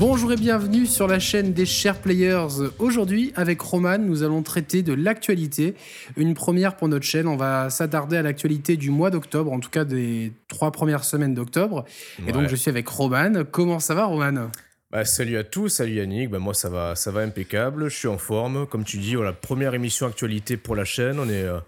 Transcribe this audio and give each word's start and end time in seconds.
Bonjour 0.00 0.32
et 0.32 0.36
bienvenue 0.36 0.86
sur 0.86 1.06
la 1.06 1.18
chaîne 1.18 1.52
des 1.52 1.66
Chers 1.66 2.00
Players. 2.00 2.70
Aujourd'hui, 2.78 3.34
avec 3.36 3.60
Roman, 3.60 3.98
nous 3.98 4.22
allons 4.22 4.42
traiter 4.42 4.82
de 4.82 4.94
l'actualité. 4.94 5.74
Une 6.16 6.32
première 6.32 6.76
pour 6.76 6.88
notre 6.88 7.04
chaîne. 7.04 7.28
On 7.28 7.36
va 7.36 7.68
s'attarder 7.68 8.16
à 8.16 8.22
l'actualité 8.22 8.78
du 8.78 8.88
mois 8.88 9.10
d'octobre, 9.10 9.52
en 9.52 9.60
tout 9.60 9.68
cas 9.68 9.84
des 9.84 10.32
trois 10.48 10.72
premières 10.72 11.04
semaines 11.04 11.34
d'octobre. 11.34 11.84
Et 12.26 12.32
donc, 12.32 12.48
je 12.48 12.56
suis 12.56 12.70
avec 12.70 12.88
Roman. 12.88 13.44
Comment 13.50 13.78
ça 13.78 13.92
va, 13.92 14.06
Roman? 14.06 14.50
Bah, 14.90 15.04
salut 15.04 15.36
à 15.36 15.44
tous, 15.44 15.68
salut 15.68 15.96
Yannick. 15.96 16.30
Bah, 16.30 16.38
moi, 16.38 16.54
ça 16.54 16.70
va, 16.70 16.94
ça 16.94 17.10
va 17.10 17.20
impeccable. 17.20 17.90
Je 17.90 17.94
suis 17.94 18.08
en 18.08 18.16
forme. 18.16 18.66
Comme 18.66 18.84
tu 18.84 18.96
dis, 18.96 19.16
voilà, 19.16 19.34
première 19.34 19.74
émission 19.74 20.06
actualité 20.06 20.56
pour 20.56 20.76
la 20.76 20.86
chaîne. 20.86 21.20
On 21.20 21.28
est, 21.28 21.44
euh, 21.44 21.60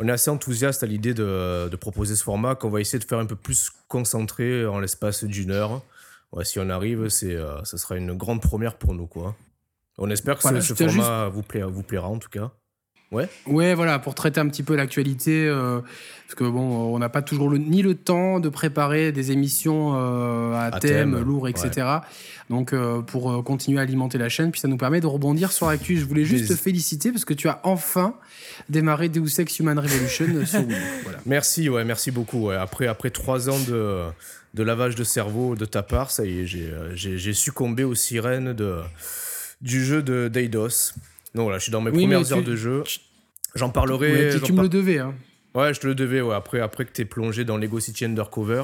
on 0.00 0.08
est 0.08 0.12
assez 0.12 0.28
enthousiaste 0.28 0.82
à 0.82 0.86
l'idée 0.88 1.14
de, 1.14 1.68
de, 1.68 1.76
proposer 1.76 2.16
ce 2.16 2.24
format 2.24 2.56
qu'on 2.56 2.68
va 2.68 2.80
essayer 2.80 2.98
de 2.98 3.04
faire 3.04 3.20
un 3.20 3.26
peu 3.26 3.36
plus 3.36 3.70
concentré 3.86 4.66
en 4.66 4.80
l'espace 4.80 5.22
d'une 5.22 5.52
heure 5.52 5.82
si 6.42 6.58
on 6.58 6.68
arrive, 6.68 7.08
c'est, 7.08 7.34
euh, 7.34 7.62
ce 7.64 7.76
sera 7.76 7.96
une 7.96 8.12
grande 8.14 8.40
première 8.40 8.76
pour 8.76 8.94
nous. 8.94 9.06
Quoi. 9.06 9.34
On 9.98 10.10
espère 10.10 10.38
que 10.38 10.60
ce, 10.60 10.74
format 10.74 11.28
vous, 11.28 11.42
plaira, 11.42 11.68
vous 11.68 11.82
plaira 11.82 12.08
en 12.08 12.18
tout 12.18 12.28
cas. 12.28 12.52
Ouais. 13.12 13.28
Ouais, 13.46 13.74
voilà, 13.74 14.00
pour 14.00 14.16
traiter 14.16 14.40
un 14.40 14.48
petit 14.48 14.64
peu 14.64 14.74
l'actualité, 14.74 15.46
euh, 15.46 15.80
parce 16.26 16.34
que 16.34 16.42
bon, 16.42 16.92
on 16.92 16.98
n'a 16.98 17.08
pas 17.08 17.22
toujours 17.22 17.52
ni 17.52 17.80
le 17.80 17.94
temps 17.94 18.40
de 18.40 18.48
préparer 18.48 19.12
des 19.12 19.30
émissions 19.30 19.92
euh, 19.94 20.52
à, 20.52 20.80
thème, 20.80 21.16
lourd, 21.20 21.46
etc. 21.46 21.86
Donc, 22.50 22.74
pour 23.06 23.44
continuer 23.44 23.78
à 23.78 23.82
alimenter 23.82 24.18
la 24.18 24.28
chaîne, 24.28 24.50
puis 24.50 24.60
ça 24.60 24.66
nous 24.66 24.76
permet 24.76 25.00
de 25.00 25.06
rebondir 25.06 25.52
sur 25.52 25.68
l'actu. 25.68 25.96
Je 25.98 26.04
voulais 26.04 26.24
juste 26.24 26.48
te 26.48 26.56
féliciter 26.56 27.12
parce 27.12 27.24
que 27.24 27.34
tu 27.34 27.48
as 27.48 27.60
enfin 27.62 28.16
démarré 28.68 29.08
Deus 29.08 29.38
Ex 29.38 29.60
Human 29.60 29.78
Revolution 29.78 30.44
sur 30.44 30.66
Wii. 30.66 30.76
Merci, 31.26 31.68
ouais, 31.68 31.84
merci 31.84 32.10
beaucoup. 32.10 32.50
Après, 32.50 32.88
après 32.88 33.10
trois 33.10 33.48
ans 33.48 33.58
de 33.68 34.02
de 34.56 34.62
lavage 34.62 34.94
de 34.94 35.04
cerveau 35.04 35.54
de 35.54 35.66
ta 35.66 35.82
part. 35.82 36.10
Ça 36.10 36.24
y 36.24 36.40
est, 36.40 36.46
j'ai 36.46 36.70
euh, 36.72 37.32
succombé 37.32 37.84
aux 37.84 37.94
sirènes 37.94 38.54
de, 38.54 38.78
du 39.60 39.84
jeu 39.84 40.02
de 40.02 40.28
d'Eidos. 40.28 40.94
Donc 41.34 41.44
voilà, 41.44 41.58
je 41.58 41.64
suis 41.64 41.72
dans 41.72 41.82
mes 41.82 41.92
premières 41.92 42.32
heures 42.32 42.42
de 42.42 42.56
jeu. 42.56 42.82
J'en 43.54 43.68
parlerai. 43.70 44.40
tu, 44.42 44.52
me 44.52 44.62
le 44.62 44.68
devais. 44.68 44.98
Hein. 44.98 45.14
Ouais, 45.54 45.72
je 45.74 45.80
te 45.80 45.86
le 45.86 45.94
devais. 45.94 46.22
Ouais. 46.22 46.34
Après, 46.34 46.60
après 46.60 46.86
que 46.86 46.92
tu 46.92 47.02
es 47.02 47.04
plongé 47.04 47.44
dans 47.44 47.58
Lego 47.58 47.80
City 47.80 48.06
Undercover, 48.06 48.62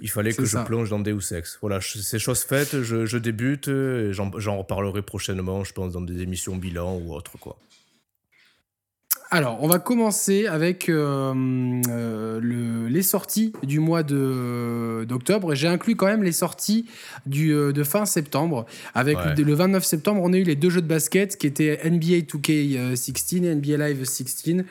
il 0.00 0.10
fallait 0.10 0.32
que 0.34 0.44
je 0.44 0.58
plonge 0.58 0.90
dans 0.90 1.00
Deus 1.00 1.32
Ex. 1.34 1.58
Voilà, 1.62 1.80
c'est 1.80 2.18
chose 2.18 2.42
faite. 2.42 2.82
Je, 2.82 3.06
je 3.06 3.18
débute. 3.18 3.70
J'en 4.10 4.58
reparlerai 4.58 5.00
prochainement, 5.00 5.64
je 5.64 5.72
pense, 5.72 5.92
dans 5.92 6.02
des 6.02 6.20
émissions 6.20 6.56
bilan 6.56 6.96
ou 6.96 7.14
autre. 7.14 7.32
quoi. 7.38 7.56
Alors, 9.30 9.58
on 9.60 9.66
va 9.66 9.80
commencer 9.80 10.46
avec 10.46 10.88
euh, 10.88 11.34
euh, 11.88 12.38
le, 12.40 12.86
les 12.86 13.02
sorties 13.02 13.52
du 13.64 13.80
mois 13.80 14.04
d'octobre. 14.04 15.54
J'ai 15.54 15.66
inclus 15.66 15.96
quand 15.96 16.06
même 16.06 16.22
les 16.22 16.32
sorties 16.32 16.86
du, 17.26 17.52
euh, 17.52 17.72
de 17.72 17.82
fin 17.82 18.06
septembre. 18.06 18.66
Avec 18.94 19.18
le, 19.36 19.54
29 19.54 19.84
septembre, 19.84 20.20
on 20.22 20.32
a 20.32 20.36
eu 20.36 20.44
les 20.44 20.54
deux 20.54 20.70
jeux 20.70 20.80
de 20.80 20.86
basket 20.86 21.36
qui 21.36 21.48
étaient 21.48 21.80
NBA 21.84 22.20
2K16 22.20 23.44
et 23.44 23.54
NBA 23.54 23.88
Live 23.88 24.04
16. 24.04 24.64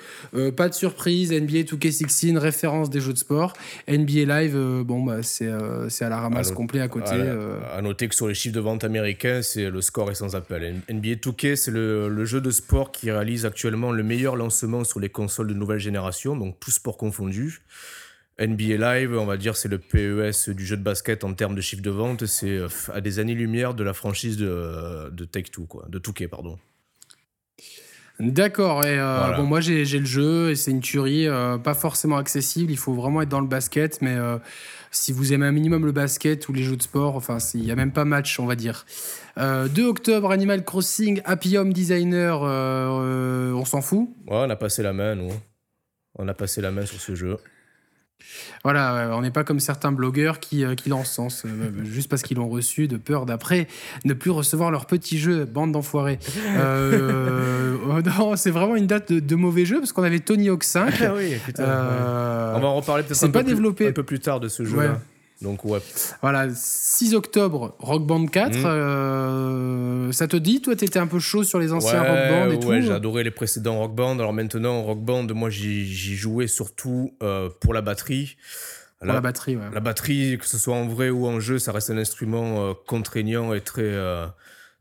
pas 0.56 0.70
de 0.70 0.74
surprise, 0.74 1.34
NBA 1.34 1.64
2K16, 1.64 2.38
référence 2.38 2.90
des 2.90 3.02
jeux 3.02 3.14
de 3.14 3.18
sport. 3.18 3.54
NBA 3.90 4.42
Live, 4.42 4.58
bon, 4.86 5.04
bah, 5.04 5.22
c'est 5.22 5.50
à 5.50 6.10
la 6.10 6.20
ramasse 6.20 6.52
complet 6.52 6.80
à 6.80 6.88
côté. 6.88 7.12
À, 7.74 7.82
noter 7.82 8.08
que 8.08 8.16
sur 8.16 8.30
les 8.30 8.34
chiffres 8.34 8.56
de 8.56 8.62
vente 8.62 8.86
américains, 8.86 9.42
le 9.58 9.82
score 9.82 10.12
est 10.12 10.16
sans 10.16 10.36
appel. 10.36 10.82
NBA 10.90 11.16
2K, 11.16 11.56
c'est 11.56 11.72
le, 11.72 12.08
le, 12.08 12.26
jeu 12.26 12.40
de 12.40 12.52
sport 12.52 12.92
qui 12.92 13.12
réalise 13.12 13.46
actuellement 13.46 13.92
le 13.92 14.04
meilleur 14.04 14.36
lancement 14.36 14.46
sur 14.84 15.00
les 15.00 15.10
consoles 15.10 15.48
de 15.48 15.54
nouvelle 15.54 15.80
génération, 15.80 16.36
donc 16.36 16.60
tout 16.60 16.72
sport 16.72 16.98
confondu. 16.98 17.62
NBA 18.40 18.76
Live, 18.76 19.18
on 19.18 19.26
va 19.26 19.38
dire, 19.38 19.56
c'est 19.56 19.70
le 19.70 19.78
PES 19.78 20.50
du 20.50 20.66
jeu 20.66 20.76
de 20.76 20.84
basket 20.84 21.24
en 21.24 21.34
termes 21.34 21.56
de 21.56 21.62
chiffre 21.62 21.82
de 21.82 21.90
vente. 21.90 22.26
C'est 22.26 22.58
euh, 22.58 22.68
à 22.94 23.00
des 23.00 23.20
années-lumière 23.20 23.74
de 23.74 23.84
la 23.84 23.94
franchise 23.94 24.36
de, 24.38 25.10
de 25.10 25.26
Take-Two, 25.26 25.66
quoi. 25.66 25.86
De 25.88 26.00
Touquet, 26.00 26.28
pardon. 26.28 26.60
D'accord. 28.20 28.86
Et 28.86 28.98
euh, 28.98 29.34
bon, 29.36 29.44
moi 29.44 29.60
j'ai 29.60 29.84
le 29.84 30.06
jeu 30.06 30.52
et 30.52 30.56
c'est 30.56 30.72
une 30.72 30.80
tuerie, 30.80 31.28
euh, 31.28 31.58
pas 31.58 31.74
forcément 31.74 32.18
accessible. 32.18 32.72
Il 32.72 32.78
faut 32.78 32.94
vraiment 32.94 33.22
être 33.22 33.30
dans 33.30 33.42
le 33.42 33.48
basket, 33.48 34.02
mais 34.02 34.16
si 34.92 35.12
vous 35.12 35.34
aimez 35.34 35.46
un 35.46 35.52
minimum 35.52 35.86
le 35.86 35.92
basket 35.92 36.48
ou 36.48 36.54
les 36.54 36.64
jeux 36.64 36.78
de 36.78 36.82
sport, 36.82 37.18
enfin, 37.18 37.38
il 37.54 37.62
n'y 37.62 37.72
a 37.72 37.76
même 37.76 37.92
pas 37.92 38.06
match, 38.06 38.40
on 38.40 38.46
va 38.46 38.56
dire. 38.56 38.86
2 39.38 39.42
euh, 39.44 39.90
octobre, 39.90 40.32
Animal 40.32 40.64
Crossing, 40.64 41.22
Happy 41.26 41.58
Home 41.58 41.74
Designer, 41.74 42.42
euh, 42.44 42.48
euh, 42.50 43.54
on 43.54 43.66
s'en 43.66 43.82
fout. 43.82 44.10
Ouais, 44.28 44.38
on 44.38 44.50
a 44.50 44.56
passé 44.56 44.82
la 44.82 44.94
main, 44.94 45.16
nous. 45.16 45.32
On 46.18 46.28
a 46.28 46.34
passé 46.34 46.62
la 46.62 46.72
main 46.72 46.86
sur 46.86 47.02
ce 47.02 47.16
jeu. 47.16 47.38
Voilà, 48.64 49.10
on 49.12 49.22
n'est 49.22 49.32
pas 49.32 49.44
comme 49.44 49.60
certains 49.60 49.92
blogueurs 49.92 50.40
qui, 50.40 50.64
qui 50.78 50.88
l'encensent 50.90 51.46
juste 51.84 52.10
parce 52.10 52.22
qu'ils 52.22 52.38
l'ont 52.38 52.48
reçu, 52.48 52.88
de 52.88 52.96
peur 52.96 53.26
d'après 53.26 53.68
ne 54.06 54.14
plus 54.14 54.32
recevoir 54.32 54.72
leur 54.72 54.86
petit 54.86 55.20
jeu, 55.20 55.44
bande 55.46 55.74
d'enfoirés. 55.74 56.20
Oh 58.20 58.36
c'est 58.36 58.52
vraiment 58.52 58.76
une 58.76 58.88
date 58.88 59.14
de, 59.14 59.36
mauvais 59.36 59.64
jeu 59.64 59.80
parce 59.80 59.94
qu'on 59.94 60.04
avait 60.04 60.20
Tony 60.20 60.50
Hawk 60.50 60.64
5. 60.64 61.02
Ah 61.02 61.14
oui, 61.16 61.38
On 61.60 61.64
va 61.64 62.68
en 62.68 62.76
reparler 62.76 63.04
peut-être 63.04 63.24
un, 63.24 63.30
pas 63.30 63.44
développé... 63.44 63.88
un 63.88 63.92
peu 63.92 64.04
plus 64.04 64.20
tard 64.20 64.40
de 64.40 64.48
ce 64.48 64.66
jeu-là. 64.66 65.00
Donc 65.42 65.66
ouais. 65.66 65.80
Voilà, 66.22 66.48
6 66.54 67.14
octobre, 67.14 67.76
Rock 67.80 68.06
Band 68.06 68.26
4. 68.26 68.58
Mm. 68.58 68.66
Euh, 68.66 70.12
ça 70.12 70.28
te 70.28 70.38
dit, 70.38 70.62
toi, 70.62 70.76
t'étais 70.76 71.00
un 71.00 71.08
peu 71.08 71.20
chaud 71.20 71.44
sur 71.44 71.60
les 71.60 71.74
anciens 71.74 72.02
Rock 72.02 72.30
Band 72.30 72.52
et 72.52 72.60
tout 72.60 72.68
Ouais, 72.68 72.82
j'ai 72.82 72.92
adoré 72.92 73.24
les 73.24 73.32
précédents 73.32 73.80
Rock 73.80 73.96
Band. 73.96 74.20
Alors 74.20 74.34
maintenant, 74.34 74.82
Rock 74.84 75.00
Band, 75.00 75.28
moi, 75.34 75.50
j'y 75.50 76.16
jouais 76.16 76.48
surtout 76.48 77.14
euh, 77.22 77.50
pour 77.60 77.74
la 77.74 77.82
batterie. 77.82 78.38
Pour 79.00 79.08
la, 79.08 79.20
batterie, 79.20 79.58
ouais. 79.58 79.66
La 79.74 79.82
batterie, 79.82 80.38
que 80.40 80.48
ce 80.48 80.58
soit 80.58 80.74
en 80.74 80.88
vrai 80.88 81.10
ou 81.10 81.28
en 81.28 81.40
jeu, 81.42 81.60
ça 81.60 81.74
reste 81.74 81.90
un 81.90 81.98
instrument 81.98 82.70
euh, 82.70 82.74
contraignant 82.88 83.54
et 83.54 83.60
très, 83.60 83.94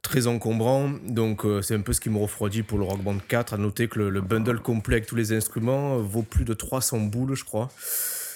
très 0.03 0.29
encombrant. 0.29 0.93
Donc 1.05 1.43
c'est 1.63 1.75
un 1.75 1.81
peu 1.81 1.93
ce 1.93 2.01
qui 2.01 2.11
me 2.11 2.19
refroidit 2.19 2.63
pour 2.63 2.79
le 2.79 2.85
Rock 2.85 3.03
Band 3.03 3.19
4. 3.27 3.55
À 3.55 3.57
noter 3.59 3.89
que 3.89 3.99
le, 3.99 4.11
le 4.11 4.21
bundle 4.21 4.61
complet 4.61 4.97
avec 4.97 5.07
tous 5.07 5.17
les 5.17 5.33
instruments 5.33 5.99
vaut 5.99 6.23
plus 6.23 6.45
de 6.45 6.55
300 6.55 7.01
boules, 7.01 7.35
je 7.35 7.45
crois. 7.45 7.71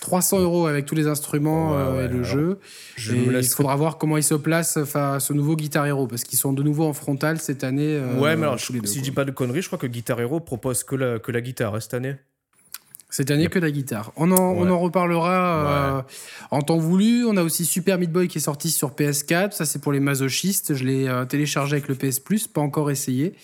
300 0.08 0.40
euros 0.40 0.66
avec 0.66 0.86
tous 0.86 0.94
les 0.94 1.06
instruments 1.06 1.76
euh, 1.76 2.06
et 2.06 2.08
le 2.08 2.22
jeu. 2.22 2.58
il 2.96 3.44
faudra 3.44 3.76
voir 3.76 3.98
comment 3.98 4.16
il 4.16 4.22
se 4.22 4.34
place 4.34 4.82
face 4.84 5.30
au 5.30 5.34
nouveau 5.34 5.54
Guitar 5.54 5.86
Hero 5.86 6.06
parce 6.06 6.24
qu'ils 6.24 6.38
sont 6.38 6.54
de 6.54 6.62
nouveau 6.62 6.84
en 6.84 6.94
frontal 6.94 7.38
cette 7.38 7.62
année. 7.62 7.94
Euh, 7.94 8.18
ouais, 8.18 8.34
mais 8.34 8.44
alors, 8.44 8.58
si 8.58 8.72
je 8.72 9.02
dis 9.02 9.10
pas 9.10 9.26
de 9.26 9.32
conneries, 9.32 9.60
je 9.60 9.66
crois 9.66 9.78
que 9.78 9.86
Guitar 9.86 10.18
Hero 10.18 10.40
propose 10.40 10.82
que 10.82 10.96
la, 10.96 11.18
que 11.18 11.30
la 11.30 11.42
guitare 11.42 11.74
hein, 11.74 11.80
cette 11.80 11.92
année. 11.92 12.16
Cette 13.10 13.30
année, 13.30 13.48
que 13.48 13.58
la 13.58 13.70
guitare. 13.70 14.12
On 14.16 14.30
en, 14.32 14.36
on 14.36 14.70
en 14.70 14.78
reparlera 14.78 15.98
euh, 15.98 16.02
en 16.50 16.62
temps 16.62 16.78
voulu. 16.78 17.26
On 17.26 17.36
a 17.36 17.42
aussi 17.42 17.66
Super 17.66 17.98
Meat 17.98 18.10
Boy 18.10 18.28
qui 18.28 18.38
est 18.38 18.42
sorti 18.42 18.70
sur 18.70 18.92
PS4. 18.92 19.52
Ça, 19.52 19.66
c'est 19.66 19.78
pour 19.78 19.92
les 19.92 20.00
masochistes. 20.00 20.74
Je 20.74 20.84
l'ai 20.84 21.10
téléchargé 21.28 21.76
avec 21.76 21.88
le 21.88 21.94
PS 21.94 22.18
Plus, 22.20 22.46
pas 22.46 22.62
encore 22.62 22.90
essayé. 22.90 23.34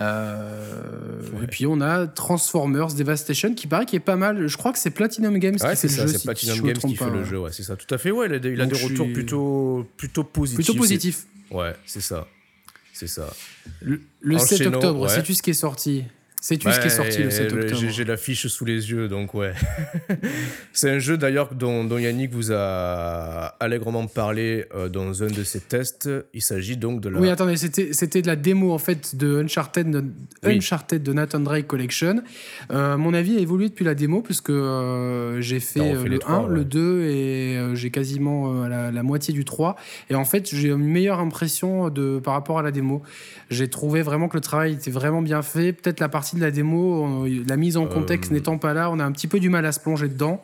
Euh, 0.00 1.42
et 1.42 1.46
puis 1.46 1.66
on 1.66 1.80
a 1.80 2.06
Transformers 2.06 2.94
Devastation 2.94 3.54
qui 3.54 3.66
paraît 3.66 3.84
qu'il 3.84 3.98
est 3.98 4.00
pas 4.00 4.16
mal. 4.16 4.46
Je 4.46 4.56
crois 4.56 4.72
que 4.72 4.78
c'est 4.78 4.90
Platinum 4.90 5.38
Games 5.38 5.56
qui 5.56 5.60
fait 5.60 5.88
le 5.88 5.88
jeu. 5.88 6.06
C'est 6.08 6.24
Platinum 6.24 6.60
Games 6.62 6.76
qui 6.76 6.96
fait 6.96 7.10
le 7.10 7.24
jeu, 7.24 7.38
ouais, 7.38 7.52
c'est 7.52 7.62
ça. 7.62 7.76
Tout 7.76 7.92
à 7.94 7.98
fait, 7.98 8.10
ouais. 8.10 8.26
Il 8.26 8.34
a, 8.34 8.66
des 8.66 8.82
retours 8.82 9.12
plutôt, 9.12 9.86
plutôt 9.96 10.24
positifs. 10.24 10.64
Plutôt 10.64 10.78
positifs. 10.78 11.26
Ouais, 11.50 11.74
c'est 11.86 12.00
ça. 12.00 12.26
C'est 12.92 13.08
ça. 13.08 13.32
Le, 13.80 14.38
7 14.38 14.66
octobre, 14.66 15.08
sais-tu 15.08 15.34
ce 15.34 15.42
qui 15.42 15.50
est 15.50 15.54
sorti? 15.54 16.04
Sais-tu 16.40 16.72
ce 16.72 16.80
qui 16.80 16.86
est 16.86 16.90
sorti 16.90 17.22
le 17.22 17.30
7 17.30 17.52
octobre 17.52 17.82
J'ai 17.90 18.04
l'affiche 18.04 18.46
sous 18.46 18.64
les 18.64 18.90
yeux, 18.90 19.08
donc 19.08 19.34
ouais. 19.34 19.52
c'est 20.72 20.90
un 20.90 20.98
jeu 20.98 21.18
d'ailleurs 21.18 21.54
dont, 21.54 21.86
Yannick 21.98 22.32
vous 22.32 22.50
a 22.50 23.56
allègrement 23.60 24.06
parlé 24.06 24.64
euh, 24.74 24.88
dans 24.88 25.22
un 25.22 25.26
de 25.26 25.44
ses 25.44 25.60
tests. 25.60 26.08
Il 26.32 26.40
s'agit 26.40 26.78
donc 26.78 27.02
de 27.02 27.10
la. 27.10 27.20
Oui, 27.20 27.28
attendez, 27.28 27.56
c'était 27.56 28.22
de 28.22 28.26
la 28.26 28.36
démo 28.36 28.72
en 28.72 28.78
fait 28.78 29.16
de 29.16 29.42
Uncharted 29.42 29.90
de, 29.90 30.04
Uncharted 30.42 31.02
de 31.02 31.12
Nathan 31.12 31.40
Drake 31.40 31.66
Collection. 31.66 32.22
Euh, 32.70 32.96
mon 32.96 33.12
avis 33.12 33.36
a 33.36 33.40
évolué 33.40 33.68
depuis 33.68 33.84
la 33.84 33.94
démo, 33.94 34.22
puisque 34.22 34.48
euh, 34.48 35.42
j'ai 35.42 35.60
fait, 35.60 35.92
le 35.92 36.18
1, 36.26 36.48
le 36.48 36.64
2 36.64 37.02
et 37.02 37.74
j'ai 37.74 37.90
quasiment 37.90 38.66
la, 38.66 38.90
la, 38.90 39.02
moitié 39.02 39.34
du 39.34 39.44
3. 39.44 39.76
Et 40.08 40.14
en 40.14 40.24
fait, 40.24 40.48
j'ai 40.54 40.68
une 40.68 40.78
meilleure 40.78 41.20
impression 41.20 41.90
de, 41.90 42.18
par 42.18 42.32
rapport 42.32 42.58
à 42.58 42.62
la 42.62 42.70
démo. 42.70 43.02
J'ai 43.50 43.68
trouvé 43.68 44.00
vraiment 44.00 44.28
que 44.28 44.36
le 44.36 44.40
travail 44.40 44.72
était 44.72 44.90
vraiment 44.90 45.20
bien 45.20 45.42
fait. 45.42 45.72
Peut-être 45.72 46.00
la 46.00 46.08
partie 46.08 46.29
de 46.36 46.40
la 46.40 46.50
démo, 46.50 47.26
la 47.46 47.56
mise 47.56 47.76
en 47.76 47.86
contexte 47.86 48.30
euh, 48.30 48.34
n'étant 48.34 48.58
pas 48.58 48.74
là, 48.74 48.90
on 48.90 48.98
a 48.98 49.04
un 49.04 49.12
petit 49.12 49.26
peu 49.26 49.40
du 49.40 49.48
mal 49.48 49.64
à 49.66 49.72
se 49.72 49.80
plonger 49.80 50.08
dedans. 50.08 50.42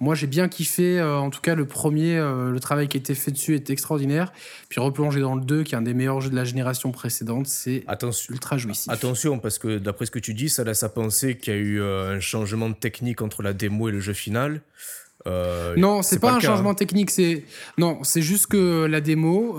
Moi, 0.00 0.14
j'ai 0.14 0.26
bien 0.26 0.48
kiffé. 0.48 0.98
Euh, 0.98 1.18
en 1.18 1.30
tout 1.30 1.40
cas, 1.40 1.54
le 1.54 1.66
premier, 1.66 2.16
euh, 2.16 2.50
le 2.50 2.60
travail 2.60 2.88
qui 2.88 2.96
a 2.96 3.00
été 3.00 3.14
fait 3.14 3.30
dessus 3.30 3.54
est 3.54 3.70
extraordinaire. 3.70 4.32
Puis 4.68 4.80
replonger 4.80 5.20
dans 5.20 5.34
le 5.34 5.42
2, 5.42 5.62
qui 5.62 5.74
est 5.74 5.78
un 5.78 5.82
des 5.82 5.94
meilleurs 5.94 6.20
jeux 6.20 6.30
de 6.30 6.36
la 6.36 6.44
génération 6.44 6.92
précédente, 6.92 7.46
c'est 7.46 7.84
ultra 8.28 8.58
jouissif. 8.58 8.92
Attention, 8.92 9.38
parce 9.38 9.58
que 9.58 9.78
d'après 9.78 10.06
ce 10.06 10.10
que 10.10 10.18
tu 10.18 10.34
dis, 10.34 10.48
ça 10.48 10.64
laisse 10.64 10.82
à 10.82 10.88
penser 10.88 11.36
qu'il 11.36 11.54
y 11.54 11.56
a 11.56 11.60
eu 11.60 11.82
un 11.82 12.20
changement 12.20 12.68
de 12.68 12.74
technique 12.74 13.22
entre 13.22 13.42
la 13.42 13.52
démo 13.52 13.88
et 13.88 13.92
le 13.92 14.00
jeu 14.00 14.12
final. 14.12 14.60
non, 15.24 16.02
c'est 16.02 16.18
pas, 16.18 16.30
pas, 16.30 16.36
un 16.36 16.40
changement 16.40 16.70
hein. 16.70 16.74
technique. 16.74 17.10
C'est 17.10 17.44
non, 17.78 18.00
c'est 18.02 18.22
juste 18.22 18.46
que 18.46 18.86
la 18.86 19.00
démo. 19.00 19.56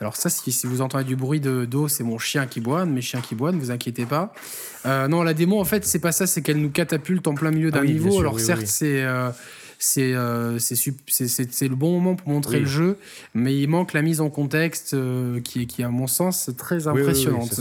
Alors 0.00 0.16
ça, 0.16 0.30
si, 0.30 0.66
vous 0.66 0.80
entendez 0.80 1.04
du 1.04 1.14
bruit 1.14 1.40
de 1.40 1.66
d'eau, 1.66 1.86
c'est 1.86 2.04
mon 2.04 2.18
chien 2.18 2.46
qui 2.46 2.60
boit, 2.60 2.86
mes 2.86 3.02
chiens 3.02 3.20
qui 3.20 3.34
boivent, 3.34 3.54
ne 3.54 3.60
vous 3.60 3.70
inquiétez 3.70 4.06
pas. 4.06 4.32
Euh, 4.86 5.08
non, 5.08 5.22
la 5.22 5.34
démo, 5.34 5.60
en 5.60 5.64
fait, 5.64 5.84
c'est 5.84 5.98
pas 5.98 6.12
ça, 6.12 6.26
c'est 6.26 6.40
qu'elle 6.40 6.56
nous 6.56 6.70
catapulte 6.70 7.26
en 7.28 7.34
plein 7.34 7.50
milieu 7.50 7.70
d'un 7.70 7.80
ah 7.80 7.84
niveau. 7.84 8.18
Alors 8.18 8.40
certes, 8.40 8.66
c'est... 8.66 9.02
Euh, 9.02 9.30
c'est 9.82 10.14
c'est 10.58 11.68
le 11.68 11.74
bon 11.74 11.92
moment 11.92 12.14
pour 12.14 12.28
montrer 12.28 12.60
le 12.60 12.66
jeu, 12.66 12.98
mais 13.32 13.56
il 13.56 13.66
manque 13.66 13.94
la 13.94 14.02
mise 14.02 14.20
en 14.20 14.28
contexte 14.28 14.94
qui, 15.42 15.66
qui, 15.66 15.82
à 15.82 15.88
mon 15.88 16.06
sens, 16.06 16.50
très 16.58 16.86
impressionnante. 16.86 17.58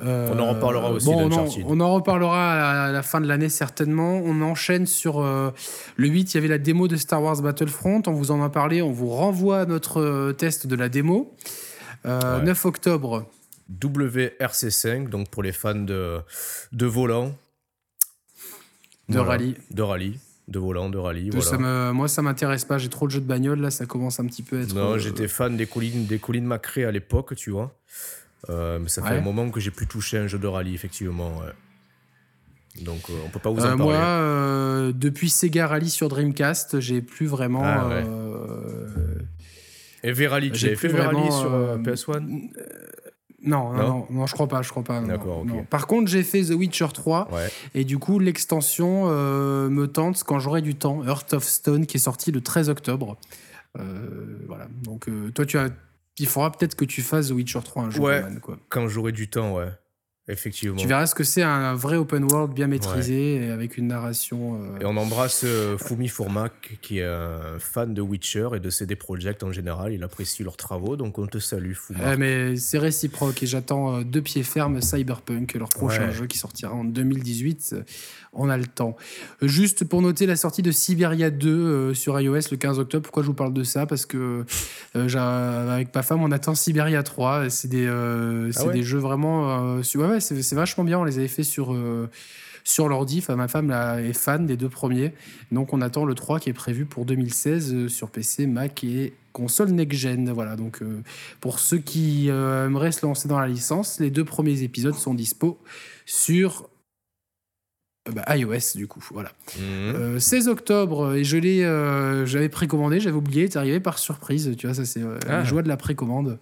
On 0.00 0.38
en 0.38 0.54
reparlera 0.54 0.90
aussi. 0.90 1.06
Bon, 1.06 1.30
on, 1.30 1.32
en, 1.32 1.48
on, 1.66 1.80
en, 1.80 1.94
reparlera 1.94 2.86
à 2.86 2.92
la, 2.92 3.02
fin 3.02 3.20
de 3.20 3.26
l'année 3.26 3.48
certainement. 3.48 4.22
On 4.24 4.40
enchaîne 4.40 4.86
sur 4.86 5.20
le 5.20 6.08
8, 6.08 6.32
il 6.32 6.36
y 6.36 6.38
avait 6.38 6.48
la 6.48 6.58
démo 6.58 6.88
de 6.88 6.96
Star 6.96 7.22
Wars 7.22 7.42
Battlefront. 7.42 8.02
On 8.06 8.12
vous 8.12 8.30
en 8.30 8.42
a 8.42 8.48
parlé, 8.48 8.80
on 8.80 8.92
vous 8.92 9.10
renvoie 9.10 9.60
à 9.60 9.66
notre 9.66 10.32
test 10.32 10.66
de 10.66 10.76
la 10.76 10.88
démo. 10.88 11.34
9 12.04 12.64
octobre, 12.64 13.26
WRC5, 13.80 15.08
donc 15.08 15.28
pour 15.28 15.42
les 15.42 15.52
fans 15.52 15.74
de, 15.74 16.20
de 16.72 16.86
volant. 16.86 17.32
De 19.08 19.18
rallye. 19.18 19.56
De 19.70 19.82
rallye. 19.82 20.18
De 20.48 20.58
volant, 20.58 20.90
de 20.90 20.98
rallye. 20.98 21.30
moi, 21.92 22.08
ça 22.08 22.22
m'intéresse 22.22 22.64
pas. 22.64 22.78
J'ai 22.78 22.88
trop 22.88 23.06
de 23.06 23.12
jeux 23.12 23.20
de 23.20 23.26
bagnole. 23.26 23.60
Là, 23.60 23.70
ça 23.70 23.86
commence 23.86 24.18
un 24.20 24.26
petit 24.26 24.42
peu 24.42 24.58
à 24.58 24.62
être. 24.62 24.74
Non, 24.74 24.92
euh, 24.92 24.98
j'étais 24.98 25.28
fan 25.28 25.56
des 25.56 25.66
collines, 25.66 26.06
des 26.06 26.18
collines 26.18 26.44
Macré 26.44 26.84
à 26.84 26.90
l'époque, 26.90 27.34
tu 27.36 27.50
vois. 27.50 27.74
Euh, 28.50 28.78
mais 28.80 28.88
ça 28.88 29.02
fait 29.02 29.16
un 29.16 29.20
moment 29.20 29.50
que 29.50 29.60
j'ai 29.60 29.70
plus 29.70 29.86
touché 29.86 30.18
un 30.18 30.26
jeu 30.26 30.38
de 30.38 30.46
rallye, 30.46 30.74
effectivement. 30.74 31.42
Donc, 32.82 33.02
on 33.08 33.12
euh, 33.12 33.16
on 33.26 33.28
peut 33.28 33.38
pas 33.38 33.50
vous 33.50 33.60
en 33.60 33.76
parler. 33.76 33.82
Moi, 33.84 34.92
depuis 34.94 35.30
Sega 35.30 35.66
Rally 35.66 35.90
sur 35.90 36.08
Dreamcast, 36.08 36.80
j'ai 36.80 37.02
plus 37.02 37.26
vraiment. 37.26 37.62
Ah, 37.64 38.02
Et 40.02 40.12
V-Rally, 40.12 40.50
tu 40.52 40.66
avais 40.66 40.76
fait 40.76 40.88
V-Rally 40.88 41.30
sur 41.30 41.50
PS1? 41.78 42.50
non, 43.44 43.72
non, 43.72 44.06
non, 44.10 44.26
je 44.26 44.34
crois 44.34 44.46
pas, 44.46 44.62
je 44.62 44.70
crois 44.70 44.84
pas. 44.84 45.00
D'accord, 45.00 45.44
Par 45.68 45.86
contre, 45.86 46.08
j'ai 46.08 46.22
fait 46.22 46.44
The 46.44 46.50
Witcher 46.50 46.88
3 46.92 47.28
et 47.74 47.84
du 47.84 47.98
coup, 47.98 48.18
l'extension 48.18 49.04
euh, 49.06 49.68
me 49.68 49.88
tente 49.88 50.22
quand 50.24 50.38
j'aurai 50.38 50.62
du 50.62 50.74
temps. 50.74 51.04
Earth 51.04 51.32
of 51.32 51.44
Stone 51.44 51.86
qui 51.86 51.96
est 51.96 52.00
sorti 52.00 52.30
le 52.30 52.40
13 52.40 52.68
octobre. 52.68 53.16
Euh, 53.78 54.38
voilà. 54.46 54.68
Donc, 54.82 55.08
euh, 55.08 55.30
toi, 55.32 55.46
tu 55.46 55.58
as, 55.58 55.70
il 56.18 56.26
faudra 56.26 56.52
peut-être 56.52 56.74
que 56.74 56.84
tu 56.84 57.02
fasses 57.02 57.28
The 57.28 57.32
Witcher 57.32 57.60
3 57.64 57.82
un 57.84 57.90
jour. 57.90 58.04
Ouais. 58.04 58.22
Quand 58.68 58.88
j'aurai 58.88 59.12
du 59.12 59.28
temps, 59.28 59.54
ouais. 59.54 59.68
Effectivement. 60.28 60.76
Tu 60.76 60.86
verras 60.86 61.06
ce 61.06 61.16
que 61.16 61.24
c'est 61.24 61.42
un 61.42 61.74
vrai 61.74 61.96
open 61.96 62.24
world 62.30 62.54
bien 62.54 62.68
maîtrisé 62.68 63.44
et 63.44 63.50
avec 63.50 63.76
une 63.76 63.88
narration. 63.88 64.54
Euh, 64.54 64.78
et 64.78 64.84
on 64.84 64.96
embrasse 64.96 65.42
euh, 65.44 65.76
Fumi 65.76 66.06
Fourmac 66.06 66.78
qui 66.80 67.00
est 67.00 67.04
un 67.04 67.58
fan 67.58 67.92
de 67.92 68.00
Witcher 68.00 68.50
et 68.54 68.60
de 68.60 68.70
CD 68.70 68.94
Projekt 68.94 69.42
en 69.42 69.50
général. 69.50 69.92
Il 69.92 70.04
apprécie 70.04 70.44
leurs 70.44 70.56
travaux, 70.56 70.94
donc 70.96 71.18
on 71.18 71.26
te 71.26 71.38
salue, 71.38 71.72
Fumi. 71.72 71.98
mais 72.18 72.54
c'est 72.56 72.78
réciproque 72.78 73.42
et 73.42 73.46
j'attends 73.46 73.96
euh, 73.96 74.04
de 74.04 74.20
pied 74.20 74.44
ferme 74.44 74.80
Cyberpunk, 74.80 75.54
leur 75.54 75.70
prochain 75.70 76.12
jeu 76.12 76.26
qui 76.26 76.38
sortira 76.38 76.72
en 76.72 76.84
2018 76.84 77.74
on 78.32 78.48
a 78.48 78.56
le 78.56 78.66
temps. 78.66 78.96
Juste 79.42 79.84
pour 79.84 80.00
noter 80.00 80.26
la 80.26 80.36
sortie 80.36 80.62
de 80.62 80.70
Siberia 80.70 81.30
2 81.30 81.48
euh, 81.48 81.94
sur 81.94 82.18
iOS 82.18 82.50
le 82.50 82.56
15 82.56 82.78
octobre. 82.78 83.02
Pourquoi 83.02 83.22
je 83.22 83.28
vous 83.28 83.34
parle 83.34 83.52
de 83.52 83.62
ça? 83.62 83.86
Parce 83.86 84.06
que 84.06 84.44
euh, 84.96 85.68
avec 85.72 85.94
ma 85.94 86.02
femme, 86.02 86.22
on 86.22 86.30
attend 86.32 86.54
Siberia 86.54 87.02
3. 87.02 87.50
C'est 87.50 87.68
des, 87.68 87.86
euh, 87.86 88.50
ah 88.56 88.68
des 88.68 88.82
jeux 88.82 88.98
vraiment. 88.98 89.76
ouais, 89.76 90.20
c'est 90.20 90.54
vachement 90.54 90.84
bien. 90.84 90.98
On 90.98 91.04
les 91.04 91.18
avait 91.18 91.28
fait 91.28 91.42
sur 91.42 91.76
sur 92.64 92.88
l'ordi. 92.88 93.18
Enfin, 93.18 93.36
ma 93.36 93.48
femme 93.48 93.68
là, 93.68 94.00
est 94.00 94.12
fan 94.12 94.46
des 94.46 94.56
deux 94.56 94.68
premiers. 94.68 95.12
Donc, 95.50 95.72
on 95.72 95.80
attend 95.80 96.04
le 96.04 96.14
3 96.14 96.38
qui 96.38 96.48
est 96.48 96.54
prévu 96.54 96.86
pour 96.86 97.04
2016 97.04 97.88
sur 97.88 98.08
PC, 98.08 98.46
Mac 98.46 98.84
et 98.84 99.14
console 99.32 99.72
next-gen. 99.72 100.30
Voilà, 100.30 100.56
donc 100.56 100.80
pour 101.40 101.58
ceux 101.58 101.78
qui 101.78 102.28
aimeraient 102.28 102.92
se 102.92 103.04
lancer 103.04 103.28
dans 103.28 103.40
la 103.40 103.48
licence, 103.48 104.00
les 104.00 104.10
deux 104.10 104.24
premiers 104.24 104.62
épisodes 104.62 104.94
sont 104.94 105.12
dispo 105.12 105.58
sur 106.06 106.62
euh, 106.62 106.71
bah, 108.10 108.36
iOS 108.36 108.74
du 108.76 108.88
coup 108.88 109.04
voilà. 109.12 109.30
16 109.54 109.60
mhm. 109.60 109.68
euh, 109.96 110.52
octobre 110.52 111.14
et 111.14 111.24
je 111.24 111.36
l'ai 111.36 111.64
euh, 111.64 112.26
j'avais 112.26 112.48
précommandé 112.48 112.98
j'avais 112.98 113.16
oublié 113.16 113.48
c'est 113.50 113.58
arrivé 113.58 113.78
par 113.78 113.98
surprise 113.98 114.56
tu 114.56 114.66
vois 114.66 114.74
ça 114.74 114.84
c'est 114.84 115.00
la 115.00 115.38
ah. 115.38 115.44
joie 115.44 115.62
de 115.62 115.68
la 115.68 115.76
précommande. 115.76 116.38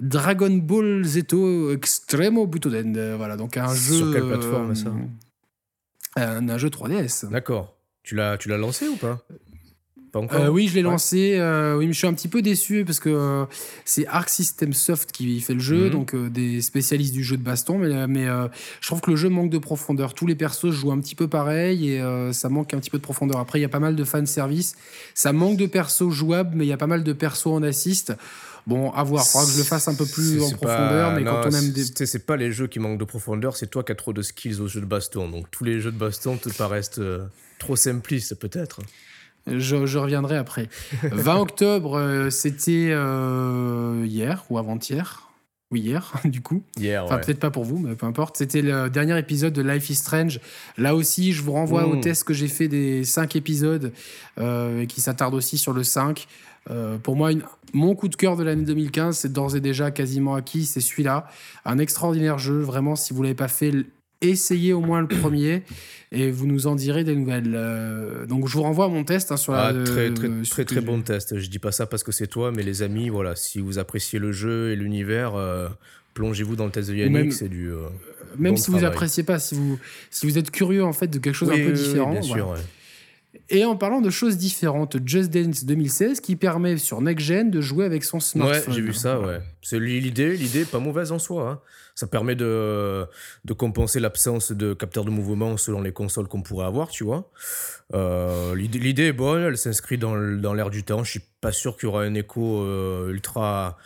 Dragon 0.00 0.50
Ball 0.50 1.04
Z 1.04 1.24
Extremo 1.72 2.46
Butoden 2.46 3.14
voilà 3.16 3.36
donc 3.36 3.56
un 3.56 3.72
jeu 3.74 3.94
sur 3.94 4.12
quelle 4.12 4.26
plateforme 4.26 4.74
ça 4.74 4.92
un, 6.16 6.48
un, 6.48 6.58
jeu 6.58 6.68
3DS 6.68 7.28
d'accord. 7.30 7.74
Tu 8.02 8.14
l'as 8.14 8.36
tu 8.36 8.48
l'as 8.48 8.58
lancé 8.58 8.86
ou 8.86 8.96
pas? 8.96 9.18
Euh, 10.14 10.48
oui, 10.48 10.68
je 10.68 10.74
l'ai 10.74 10.82
lancé. 10.82 11.36
Euh, 11.38 11.76
oui, 11.76 11.86
mais 11.86 11.92
je 11.92 11.98
suis 11.98 12.06
un 12.06 12.14
petit 12.14 12.28
peu 12.28 12.42
déçu 12.42 12.84
parce 12.84 13.00
que 13.00 13.08
euh, 13.08 13.44
c'est 13.84 14.06
Arc 14.06 14.28
System 14.28 14.72
Soft 14.72 15.12
qui 15.12 15.40
fait 15.40 15.54
le 15.54 15.60
jeu, 15.60 15.86
mhm. 15.86 15.90
donc 15.90 16.16
des 16.16 16.60
spécialistes 16.60 17.12
du 17.12 17.24
jeu 17.24 17.36
de 17.36 17.42
baston. 17.42 17.78
Mais, 17.78 18.06
mais 18.06 18.26
je 18.80 18.86
trouve 18.86 19.00
que 19.00 19.10
le 19.10 19.16
jeu 19.16 19.28
manque 19.28 19.50
de 19.50 19.58
profondeur. 19.58 20.14
Tous 20.14 20.26
les 20.26 20.34
persos 20.34 20.70
jouent 20.70 20.92
un 20.92 21.00
petit 21.00 21.14
peu 21.14 21.28
pareil 21.28 21.90
et 21.90 22.32
ça 22.32 22.48
manque 22.48 22.74
un 22.74 22.78
petit 22.78 22.90
peu 22.90 22.98
de 22.98 23.02
profondeur. 23.02 23.40
Après, 23.40 23.58
il 23.58 23.62
y 23.62 23.66
a 23.66 23.70
pas 23.70 23.80
mal 23.80 23.96
de 23.96 24.04
fan 24.04 24.26
service. 24.26 24.76
Ça 25.14 25.32
manque 25.32 25.56
de 25.56 25.66
persos 25.66 26.10
jouables, 26.10 26.52
mais 26.54 26.64
il 26.64 26.68
y 26.68 26.72
a 26.72 26.76
pas 26.76 26.86
mal 26.86 27.04
de 27.04 27.12
persos 27.12 27.46
en 27.46 27.62
assist. 27.62 28.12
Bon, 28.66 28.90
à 28.92 29.02
voir. 29.02 29.26
Faudra 29.26 29.46
que 29.46 29.52
je 29.52 29.58
le 29.58 29.64
fasse 29.64 29.88
un 29.88 29.94
peu 29.94 30.06
plus 30.06 30.42
en 30.42 30.50
profondeur, 30.50 31.12
mais 31.12 31.24
quand 31.24 31.42
on 31.44 31.50
aime 31.50 31.70
des. 31.70 31.84
C'est 32.06 32.26
pas 32.26 32.36
les 32.36 32.52
jeux 32.52 32.66
qui 32.66 32.78
manquent 32.78 32.98
de 32.98 33.04
profondeur, 33.04 33.56
c'est 33.56 33.66
toi 33.66 33.82
qui 33.82 33.92
as 33.92 33.94
trop 33.94 34.12
de 34.12 34.22
skills 34.22 34.60
aux 34.60 34.68
jeux 34.68 34.80
de 34.80 34.86
baston. 34.86 35.28
Donc 35.28 35.50
tous 35.50 35.64
les 35.64 35.80
jeux 35.80 35.92
de 35.92 35.98
baston 35.98 36.36
te 36.36 36.48
paraissent 36.50 37.00
trop 37.58 37.76
simplistes, 37.76 38.34
peut-être. 38.36 38.80
Je, 39.46 39.98
reviendrai 39.98 40.36
après. 40.36 40.68
20 41.02 41.36
octobre, 41.36 41.98
euh, 41.98 42.30
c'était 42.30 42.88
euh, 42.90 44.04
hier 44.06 44.44
ou 44.48 44.58
avant-hier? 44.58 45.28
Oui, 45.70 45.80
hier, 45.80 46.12
du 46.24 46.40
coup. 46.40 46.62
Hier, 46.78 47.04
Enfin, 47.04 47.18
peut-être 47.18 47.40
pas 47.40 47.50
pour 47.50 47.64
vous, 47.64 47.78
mais 47.78 47.94
peu 47.94 48.06
importe. 48.06 48.36
C'était 48.36 48.62
le 48.62 48.88
dernier 48.88 49.18
épisode 49.18 49.52
de 49.52 49.62
Life 49.62 49.90
is 49.90 49.96
Strange. 49.96 50.40
Là 50.78 50.94
aussi, 50.94 51.32
je 51.32 51.42
vous 51.42 51.52
renvoie 51.52 51.86
au 51.86 51.96
hmm. 51.96 52.00
test 52.00 52.24
que 52.24 52.34
j'ai 52.34 52.48
fait 52.48 52.68
des 52.68 53.04
5 53.04 53.36
épisodes 53.36 53.92
euh, 54.38 54.82
et 54.82 54.86
qui 54.86 55.00
s'attarde 55.00 55.34
aussi 55.34 55.58
sur 55.58 55.72
le 55.72 55.84
5. 55.84 56.26
pour 57.02 57.16
moi, 57.16 57.30
mon 57.74 57.94
coup 57.94 58.08
de 58.08 58.16
cœur 58.16 58.36
de 58.36 58.44
l'année 58.44 58.64
2015, 58.64 59.18
c'est 59.18 59.32
d'ores 59.32 59.56
et 59.56 59.60
déjà 59.60 59.90
quasiment 59.90 60.34
acquis. 60.34 60.64
C'est 60.64 60.80
celui-là. 60.80 61.28
Un 61.64 61.78
extraordinaire 61.78 62.38
jeu. 62.38 62.60
Vraiment, 62.60 62.96
si 62.96 63.12
vous 63.12 63.22
l'avez 63.22 63.34
pas 63.34 63.48
fait, 63.48 63.72
essayez 64.30 64.72
au 64.72 64.80
moins 64.80 65.00
le 65.00 65.08
premier 65.08 65.62
et 66.12 66.30
vous 66.30 66.46
nous 66.46 66.66
en 66.66 66.74
direz 66.74 67.04
des 67.04 67.14
nouvelles. 67.14 67.54
Euh, 67.54 68.26
donc 68.26 68.48
je 68.48 68.54
vous 68.54 68.62
renvoie 68.62 68.86
à 68.86 68.88
mon 68.88 69.04
test 69.04 69.32
hein, 69.32 69.36
sur 69.36 69.52
la, 69.52 69.66
ah, 69.66 69.72
très 69.72 70.12
très 70.12 70.28
très, 70.42 70.64
très 70.64 70.80
bon 70.80 71.00
test. 71.02 71.38
Je 71.38 71.48
dis 71.48 71.58
pas 71.58 71.72
ça 71.72 71.86
parce 71.86 72.02
que 72.02 72.12
c'est 72.12 72.26
toi, 72.26 72.52
mais 72.52 72.62
les 72.62 72.82
amis, 72.82 73.08
voilà, 73.08 73.36
si 73.36 73.60
vous 73.60 73.78
appréciez 73.78 74.18
le 74.18 74.32
jeu 74.32 74.70
et 74.70 74.76
l'univers, 74.76 75.34
euh, 75.34 75.68
plongez-vous 76.14 76.56
dans 76.56 76.66
le 76.66 76.70
test 76.70 76.90
de 76.90 76.94
Yannick, 76.94 77.32
c'est 77.32 77.48
du. 77.48 77.70
Euh, 77.70 77.88
même 78.38 78.56
si 78.56 78.70
vous 78.70 78.84
appréciez 78.84 79.22
pas, 79.22 79.38
si 79.38 79.54
vous 79.54 79.78
si 80.10 80.26
vous 80.26 80.38
êtes 80.38 80.50
curieux 80.50 80.84
en 80.84 80.92
fait 80.92 81.08
de 81.08 81.18
quelque 81.18 81.34
chose 81.34 81.50
un 81.50 81.56
peu 81.56 81.72
différent. 81.72 82.12
bien 82.12 82.22
sûr, 82.22 82.54
Et 83.50 83.64
en 83.64 83.76
parlant 83.76 84.00
de 84.00 84.10
choses 84.10 84.36
différentes, 84.36 84.96
Just 85.04 85.30
Dance 85.30 85.64
2016 85.64 86.20
qui 86.20 86.36
permet 86.36 86.76
sur 86.76 87.00
Next 87.00 87.26
Gen 87.26 87.50
de 87.50 87.60
jouer 87.60 87.84
avec 87.84 88.04
son 88.04 88.20
smartphone. 88.20 88.72
Ouais, 88.72 88.74
j'ai 88.74 88.80
vu 88.80 88.94
ça, 88.94 89.20
ouais. 89.20 89.40
C'est 89.62 89.78
l'idée, 89.78 90.36
l'idée 90.36 90.64
pas 90.64 90.78
mauvaise 90.78 91.12
en 91.12 91.18
soi. 91.18 91.50
Hein. 91.50 91.60
Ça 91.94 92.06
permet 92.06 92.34
de, 92.34 93.06
de 93.44 93.52
compenser 93.52 94.00
l'absence 94.00 94.50
de 94.50 94.74
capteurs 94.74 95.04
de 95.04 95.10
mouvement 95.10 95.56
selon 95.56 95.80
les 95.80 95.92
consoles 95.92 96.26
qu'on 96.26 96.42
pourrait 96.42 96.66
avoir, 96.66 96.88
tu 96.88 97.04
vois. 97.04 97.30
Euh, 97.94 98.54
l'idée 98.56 99.06
est 99.06 99.12
bonne, 99.12 99.42
elle 99.42 99.58
s'inscrit 99.58 99.98
dans 99.98 100.14
l'air 100.14 100.70
du 100.70 100.82
temps. 100.82 101.04
Je 101.04 101.10
suis 101.12 101.22
pas 101.40 101.52
sûr 101.52 101.76
qu'il 101.76 101.88
y 101.88 101.92
aura 101.92 102.02
un 102.02 102.14
écho 102.14 102.62
euh, 102.62 103.10
ultra 103.10 103.78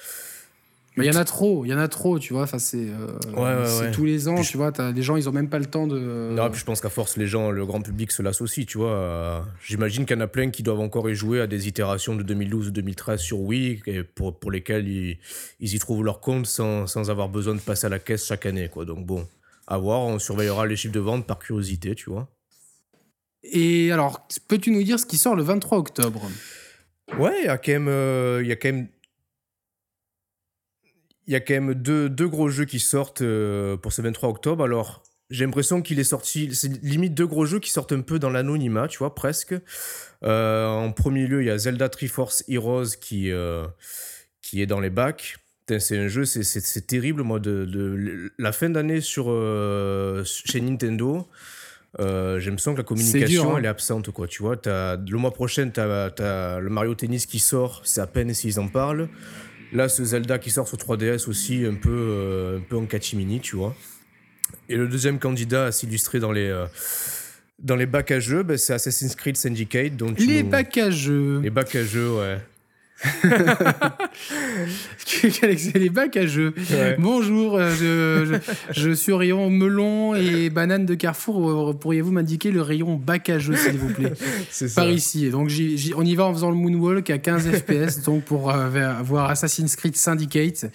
mais 0.98 1.06
il 1.06 1.14
y 1.14 1.16
en 1.16 1.20
a 1.20 1.24
trop, 1.24 1.64
il 1.64 1.68
y 1.68 1.74
en 1.74 1.78
a 1.78 1.88
trop, 1.88 2.18
tu 2.18 2.32
vois. 2.32 2.42
Enfin, 2.42 2.58
c'est 2.58 2.88
euh, 2.88 3.92
tous 3.92 4.04
les 4.04 4.28
ans, 4.28 4.42
tu 4.42 4.56
vois. 4.56 4.72
As, 4.80 4.92
les 4.92 5.02
gens, 5.02 5.16
ils 5.16 5.28
ont 5.28 5.32
même 5.32 5.48
pas 5.48 5.58
le 5.58 5.66
temps 5.66 5.86
de. 5.86 5.98
Non, 6.32 6.50
puis 6.50 6.60
je 6.60 6.64
pense 6.64 6.80
qu'à 6.80 6.90
force, 6.90 7.16
les 7.16 7.26
gens, 7.26 7.50
le 7.50 7.64
grand 7.64 7.80
public 7.80 8.10
se 8.12 8.22
l'associe, 8.22 8.66
tu 8.66 8.78
vois. 8.78 9.46
J'imagine 9.62 10.04
qu'il 10.04 10.16
y 10.16 10.18
en 10.18 10.22
a 10.22 10.26
plein 10.26 10.50
qui 10.50 10.62
doivent 10.62 10.80
encore 10.80 11.08
y 11.08 11.14
jouer 11.14 11.40
à 11.40 11.46
des 11.46 11.68
itérations 11.68 12.14
de 12.14 12.22
2012 12.22 12.68
ou 12.68 12.70
2013 12.70 13.20
sur 13.20 13.40
Wii, 13.40 13.80
et 13.86 14.02
pour, 14.02 14.38
pour 14.38 14.50
lesquelles 14.50 14.88
ils, 14.88 15.18
ils, 15.60 15.74
y 15.74 15.78
trouvent 15.78 16.04
leur 16.04 16.20
compte 16.20 16.46
sans, 16.46 16.86
sans, 16.86 17.10
avoir 17.10 17.28
besoin 17.28 17.54
de 17.54 17.60
passer 17.60 17.86
à 17.86 17.90
la 17.90 17.98
caisse 17.98 18.26
chaque 18.26 18.46
année, 18.46 18.68
quoi. 18.68 18.84
Donc 18.84 19.06
bon, 19.06 19.26
à 19.66 19.78
voir, 19.78 20.00
on 20.00 20.18
surveillera 20.18 20.66
les 20.66 20.76
chiffres 20.76 20.94
de 20.94 21.00
vente 21.00 21.26
par 21.26 21.38
curiosité, 21.38 21.94
tu 21.94 22.10
vois. 22.10 22.28
Et 23.42 23.92
alors, 23.92 24.26
peux-tu 24.48 24.70
nous 24.70 24.82
dire 24.82 24.98
ce 24.98 25.06
qui 25.06 25.16
sort 25.16 25.36
le 25.36 25.42
23 25.42 25.78
octobre? 25.78 26.28
Ouais, 27.18 27.34
il 27.40 27.46
y 27.46 27.48
a 27.48 27.56
quand 27.56 27.72
même, 27.72 27.88
euh, 27.88 28.40
il 28.42 28.48
y 28.48 28.52
a 28.52 28.56
quand 28.56 28.68
même 28.68 28.88
il 31.28 31.32
y 31.32 31.36
a 31.36 31.40
quand 31.40 31.54
même 31.54 31.74
deux, 31.74 32.08
deux 32.08 32.26
gros 32.26 32.48
jeux 32.48 32.64
qui 32.64 32.80
sortent 32.80 33.20
euh, 33.20 33.76
pour 33.76 33.92
ce 33.92 34.00
23 34.00 34.30
octobre. 34.30 34.64
Alors, 34.64 35.02
j'ai 35.28 35.44
l'impression 35.44 35.82
qu'il 35.82 36.00
est 36.00 36.04
sorti, 36.04 36.54
c'est 36.54 36.82
limite 36.82 37.12
deux 37.12 37.26
gros 37.26 37.44
jeux 37.44 37.60
qui 37.60 37.70
sortent 37.70 37.92
un 37.92 38.00
peu 38.00 38.18
dans 38.18 38.30
l'anonymat, 38.30 38.88
tu 38.88 38.96
vois, 38.96 39.14
presque. 39.14 39.54
Euh, 40.24 40.66
en 40.66 40.90
premier 40.90 41.26
lieu, 41.26 41.42
il 41.42 41.46
y 41.46 41.50
a 41.50 41.58
Zelda 41.58 41.90
Triforce 41.90 42.44
Heroes 42.48 42.96
qui, 42.98 43.30
euh, 43.30 43.66
qui 44.40 44.62
est 44.62 44.66
dans 44.66 44.80
les 44.80 44.88
bacs. 44.88 45.36
C'est 45.78 45.98
un 45.98 46.08
jeu, 46.08 46.24
c'est 46.24 46.86
terrible, 46.86 47.20
moi, 47.20 47.40
de, 47.40 47.66
de 47.66 48.32
la 48.38 48.52
fin 48.52 48.70
d'année 48.70 49.02
sur 49.02 49.26
chez 50.24 50.62
Nintendo. 50.62 51.28
j'ai 51.98 52.04
l'impression 52.46 52.72
que 52.72 52.78
la 52.78 52.84
communication, 52.84 53.54
hein. 53.54 53.58
elle 53.58 53.66
est 53.66 53.68
absente, 53.68 54.10
quoi. 54.12 54.26
Tu 54.28 54.42
vois, 54.42 54.56
as, 54.66 54.96
le 54.96 55.18
mois 55.18 55.34
prochain, 55.34 55.68
tu 55.68 55.78
as, 55.78 56.06
as, 56.06 56.58
le 56.60 56.70
Mario 56.70 56.94
Tennis 56.94 57.26
qui 57.26 57.38
sort, 57.38 57.82
c'est 57.84 58.00
à 58.00 58.06
peine 58.06 58.32
s'ils 58.32 58.58
en 58.58 58.68
parlent. 58.68 59.10
Là, 59.72 59.88
ce 59.88 60.04
Zelda 60.04 60.38
qui 60.38 60.50
sort 60.50 60.66
sur 60.66 60.78
3DS 60.78 61.28
aussi, 61.28 61.64
un 61.64 61.74
peu, 61.74 61.90
euh, 61.90 62.58
un 62.58 62.60
peu 62.60 62.76
en 62.76 62.86
catimini, 62.86 63.40
tu 63.40 63.56
vois. 63.56 63.74
Et 64.68 64.76
le 64.76 64.88
deuxième 64.88 65.18
candidat 65.18 65.66
à 65.66 65.72
s'illustrer 65.72 66.20
dans 66.20 66.32
les, 66.32 66.48
euh, 66.48 66.66
Dans 67.58 67.76
les 67.76 67.86
bacs 67.86 68.10
à 68.12 68.20
jeux, 68.20 68.44
ben, 68.44 68.56
c'est 68.56 68.72
Assassin's 68.72 69.14
Creed 69.16 69.36
Syndicate. 69.36 69.96
Donc 69.96 70.18
les 70.20 70.42
bacs 70.42 70.78
à 70.78 70.90
jeux. 70.90 71.40
Les 71.40 71.50
bacs 71.50 71.74
à 71.74 71.84
jeux, 71.84 72.10
ouais. 72.12 72.38
les 75.74 75.88
bacs 75.88 76.16
à 76.16 76.26
jeux. 76.26 76.52
Bonjour, 76.98 77.56
euh, 77.56 77.72
je, 77.76 78.40
je, 78.72 78.90
suis 78.94 79.12
au 79.12 79.18
rayon 79.18 79.50
melon 79.50 80.16
et 80.16 80.50
banane 80.50 80.84
de 80.84 80.94
Carrefour. 80.94 81.78
Pourriez-vous 81.78 82.10
m'indiquer 82.10 82.50
le 82.50 82.60
rayon 82.60 82.96
bac 82.96 83.30
à 83.30 83.38
jeux, 83.38 83.54
s'il 83.54 83.78
vous 83.78 83.94
plaît 83.94 84.14
Par 84.74 84.90
ici. 84.90 85.30
donc, 85.30 85.52
on 85.96 86.04
y 86.04 86.16
va 86.16 86.24
en 86.24 86.34
faisant 86.34 86.50
le 86.50 86.56
moonwalk 86.56 87.08
à 87.10 87.18
15 87.18 87.52
FPS 87.52 88.02
donc 88.02 88.24
pour 88.24 88.50
euh, 88.50 88.68
voir 89.02 89.30
Assassin's 89.30 89.76
Creed 89.76 89.96
Syndicate. 89.96 90.66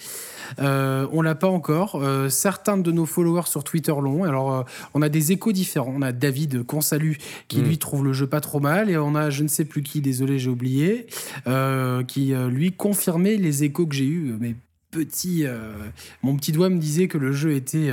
Euh, 0.60 1.08
on 1.12 1.22
l'a 1.22 1.36
pas 1.36 1.48
encore. 1.48 1.96
Euh, 1.96 2.30
certains 2.30 2.78
de 2.78 2.92
nos 2.92 3.06
followers 3.06 3.48
sur 3.48 3.64
Twitter 3.64 3.94
l'ont. 4.02 4.24
Alors, 4.24 4.54
euh, 4.54 4.64
on 4.94 5.02
a 5.02 5.10
des 5.10 5.32
échos 5.32 5.52
différents. 5.52 5.94
On 5.96 6.02
a 6.02 6.12
David 6.12 6.64
qu'on 6.64 6.82
salue, 6.82 7.14
qui 7.48 7.62
lui 7.62 7.76
mm. 7.76 7.80
trouve 7.80 8.06
le 8.06 8.14
jeu 8.14 8.28
pas 8.28 8.42
trop 8.42 8.60
mal, 8.60 8.90
et 8.90 8.98
on 8.98 9.16
a 9.16 9.30
je 9.30 9.44
ne 9.44 9.48
sais 9.48 9.66
plus 9.66 9.84
qui, 9.84 10.02
désolé, 10.02 10.40
j'ai 10.40 10.50
oublié, 10.50 11.08
qui 12.14 12.34
lui 12.50 12.72
confirmait 12.72 13.38
les 13.38 13.64
échos 13.64 13.88
que 13.88 13.96
j'ai 13.96 14.06
eus. 14.06 14.36
Mais 14.40 14.56
petit, 14.92 15.46
mon 16.22 16.36
petit 16.36 16.52
doigt 16.52 16.70
me 16.70 16.78
disait 16.78 17.08
que 17.08 17.18
le 17.18 17.32
jeu 17.32 17.54
était 17.54 17.90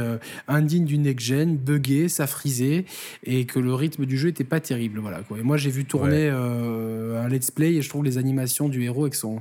indigne 0.46 0.84
du 0.84 0.98
next-gen, 0.98 1.56
buggé, 1.56 2.08
ça 2.08 2.26
frisait, 2.26 2.84
et 3.24 3.46
que 3.46 3.58
le 3.58 3.72
rythme 3.72 4.04
du 4.04 4.18
jeu 4.18 4.28
était 4.28 4.44
pas 4.44 4.60
terrible. 4.60 5.00
Voilà, 5.00 5.22
quoi. 5.22 5.38
Et 5.38 5.42
moi, 5.42 5.56
j'ai 5.56 5.70
vu 5.70 5.86
tourner 5.86 6.28
un 6.28 7.28
let's 7.28 7.50
play 7.50 7.74
et 7.76 7.82
je 7.82 7.88
trouve 7.88 8.04
les 8.04 8.18
animations 8.18 8.68
du 8.68 8.82
héros 8.82 9.04
avec 9.04 9.14
son, 9.14 9.40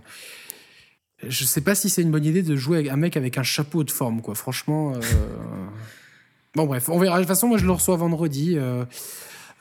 je 1.28 1.44
sais 1.44 1.62
pas 1.62 1.76
si 1.76 1.90
c'est 1.90 2.02
une 2.02 2.12
bonne 2.12 2.26
idée 2.26 2.44
de 2.44 2.56
jouer 2.56 2.78
avec 2.78 2.92
un 2.92 2.96
mec 2.96 3.18
avec 3.18 3.38
un 3.38 3.44
chapeau 3.44 3.84
de 3.84 3.92
forme, 3.92 4.22
quoi. 4.22 4.36
Franchement. 4.36 4.94
Euh, 4.96 5.00
bon, 6.56 6.66
bref, 6.66 6.88
on 6.90 6.98
verra. 6.98 7.18
De 7.18 7.24
toute 7.24 7.28
façon, 7.28 7.48
moi, 7.48 7.58
je 7.58 7.66
le 7.66 7.72
reçois 7.72 7.98
vendredi. 7.98 8.58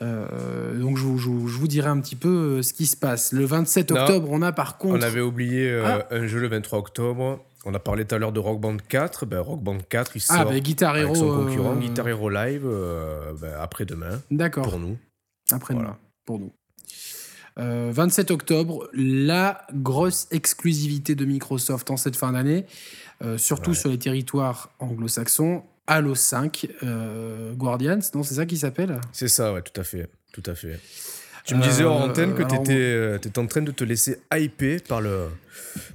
Euh, 0.00 0.26
euh, 0.32 0.78
donc, 0.78 0.96
je, 0.96 1.04
vous 1.04 1.68
dirai 1.68 1.88
un 1.88 2.00
petit 2.00 2.16
peu 2.16 2.62
ce 2.62 2.72
qui 2.72 2.86
se 2.86 2.96
passe. 2.96 3.32
Le 3.32 3.44
27 3.44 3.90
octobre, 3.92 4.28
on 4.30 4.42
a 4.42 4.52
par 4.52 4.78
contre. 4.78 4.98
On 4.98 5.02
avait 5.02 5.20
oublié 5.20 5.80
ah. 5.84 6.06
un 6.10 6.26
jeu 6.26 6.40
le 6.40 6.48
23 6.48 6.78
octobre. 6.78 7.44
On 7.64 7.74
a 7.74 7.78
parlé 7.78 8.04
tout 8.04 8.14
à 8.14 8.18
l'heure 8.18 8.32
de 8.32 8.40
Rock 8.40 8.60
Band 8.60 8.76
4. 8.88 9.26
Ben, 9.26 9.40
Rock 9.40 9.62
Band 9.62 9.78
4, 9.88 10.16
il 10.16 10.22
ah, 10.28 10.34
sort 10.34 10.46
ah, 10.48 10.52
ben, 10.52 10.60
Guitar 10.60 10.96
Hero, 10.96 11.10
avec 11.10 11.16
son 11.16 11.44
concurrent 11.44 11.76
Guitar 11.76 12.08
Hero 12.08 12.30
Live 12.30 12.66
ben, 13.40 13.52
après-demain. 13.60 14.20
D'accord. 14.30 14.68
Pour 14.68 14.78
nous. 14.78 14.96
Après-demain. 15.50 15.96
Pour 16.24 16.38
nous. 16.38 16.52
27 17.58 18.30
euh, 18.30 18.34
octobre, 18.34 18.88
la 18.92 19.66
grosse 19.74 20.28
exclusivité 20.30 21.14
de 21.14 21.24
Microsoft 21.24 21.90
en 21.90 21.96
cette 21.96 22.16
fin 22.16 22.32
d'année, 22.32 22.66
euh, 23.22 23.36
surtout 23.36 23.74
sur 23.74 23.90
les 23.90 23.98
territoires 23.98 24.70
anglo-saxons. 24.78 25.62
Halo 25.90 26.14
5 26.14 26.68
euh, 26.82 27.54
Guardians, 27.54 27.98
non, 28.14 28.22
c'est 28.22 28.34
ça 28.34 28.44
qui 28.44 28.58
s'appelle? 28.58 29.00
C'est 29.10 29.28
ça, 29.28 29.54
ouais, 29.54 29.62
tout 29.62 29.80
à 29.80 29.84
fait. 29.84 30.08
Tout 30.32 30.42
à 30.44 30.54
fait. 30.54 30.78
Tu 31.44 31.54
me 31.54 31.62
disais 31.62 31.84
en 31.84 32.02
antenne 32.02 32.34
que 32.34 32.42
tu 32.42 32.54
étais, 32.54 33.38
en 33.38 33.46
train 33.46 33.62
de 33.62 33.70
te 33.72 33.82
laisser 33.82 34.20
hyper 34.30 34.82
par 34.86 35.00
le, 35.00 35.28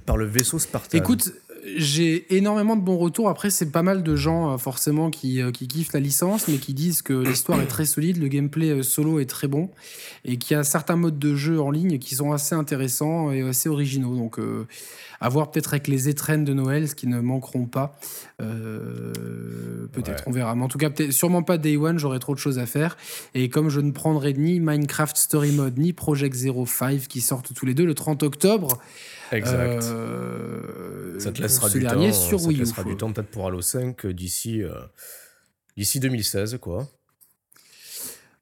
par 0.04 0.16
le 0.16 0.26
vaisseau 0.26 0.58
Spartan. 0.58 0.98
Écoute, 0.98 1.32
j'ai 1.76 2.36
énormément 2.36 2.76
de 2.76 2.82
bons 2.82 2.98
retours. 2.98 3.28
Après, 3.28 3.50
c'est 3.50 3.70
pas 3.70 3.82
mal 3.82 4.02
de 4.02 4.16
gens, 4.16 4.52
euh, 4.52 4.58
forcément, 4.58 5.10
qui, 5.10 5.40
euh, 5.40 5.50
qui 5.50 5.66
kiffent 5.66 5.92
la 5.92 6.00
licence, 6.00 6.48
mais 6.48 6.58
qui 6.58 6.74
disent 6.74 7.02
que 7.02 7.12
l'histoire 7.12 7.60
est 7.60 7.66
très 7.66 7.86
solide, 7.86 8.18
le 8.18 8.28
gameplay 8.28 8.70
euh, 8.70 8.82
solo 8.82 9.18
est 9.18 9.26
très 9.26 9.48
bon, 9.48 9.70
et 10.24 10.36
qu'il 10.36 10.56
y 10.56 10.60
a 10.60 10.64
certains 10.64 10.96
modes 10.96 11.18
de 11.18 11.34
jeu 11.34 11.60
en 11.60 11.70
ligne 11.70 11.98
qui 11.98 12.14
sont 12.14 12.32
assez 12.32 12.54
intéressants 12.54 13.32
et 13.32 13.42
assez 13.42 13.68
originaux. 13.68 14.14
Donc, 14.16 14.38
à 15.20 15.28
voir 15.28 15.50
peut-être 15.50 15.72
avec 15.72 15.88
les 15.88 16.08
étrennes 16.08 16.44
de 16.44 16.52
Noël, 16.52 16.88
ce 16.88 16.94
qui 16.94 17.06
ne 17.06 17.20
manqueront 17.20 17.66
pas. 17.66 17.98
peut-être, 18.38 20.24
on 20.26 20.30
verra. 20.30 20.54
Mais 20.54 20.64
en 20.64 20.68
tout 20.68 20.78
cas, 20.78 20.90
sûrement 21.10 21.42
pas 21.42 21.58
Day 21.58 21.76
One, 21.76 21.98
j'aurai 21.98 22.18
trop 22.18 22.34
de 22.34 22.38
choses 22.38 22.58
à 22.58 22.66
faire. 22.66 22.96
Et 23.34 23.48
comme 23.48 23.68
je 23.68 23.80
ne 23.80 23.90
prendrai 23.90 24.32
ni 24.34 24.60
Minecraft 24.60 25.16
Story 25.16 25.52
Mode, 25.52 25.78
ni 25.78 25.92
Project 25.92 26.34
Zero 26.34 26.66
5, 26.66 27.06
qui 27.08 27.20
sortent 27.20 27.54
tous 27.54 27.66
les 27.66 27.74
deux 27.74 27.86
le 27.86 27.94
30 27.94 28.22
octobre, 28.22 28.78
Exact. 29.34 29.84
Euh, 29.84 31.18
ça 31.18 31.32
te 31.32 31.42
laissera 31.42 31.68
du 31.68 31.82
temps. 31.84 32.12
Sur 32.12 32.40
ça 32.40 32.48
te 32.48 32.52
laissera 32.52 32.84
du 32.84 32.96
temps 32.96 33.12
peut-être 33.12 33.30
pour 33.30 33.46
Halo 33.46 33.60
5 33.60 34.06
d'ici 34.08 34.62
euh, 34.62 34.74
d'ici 35.76 36.00
2016 36.00 36.58
quoi. 36.60 36.88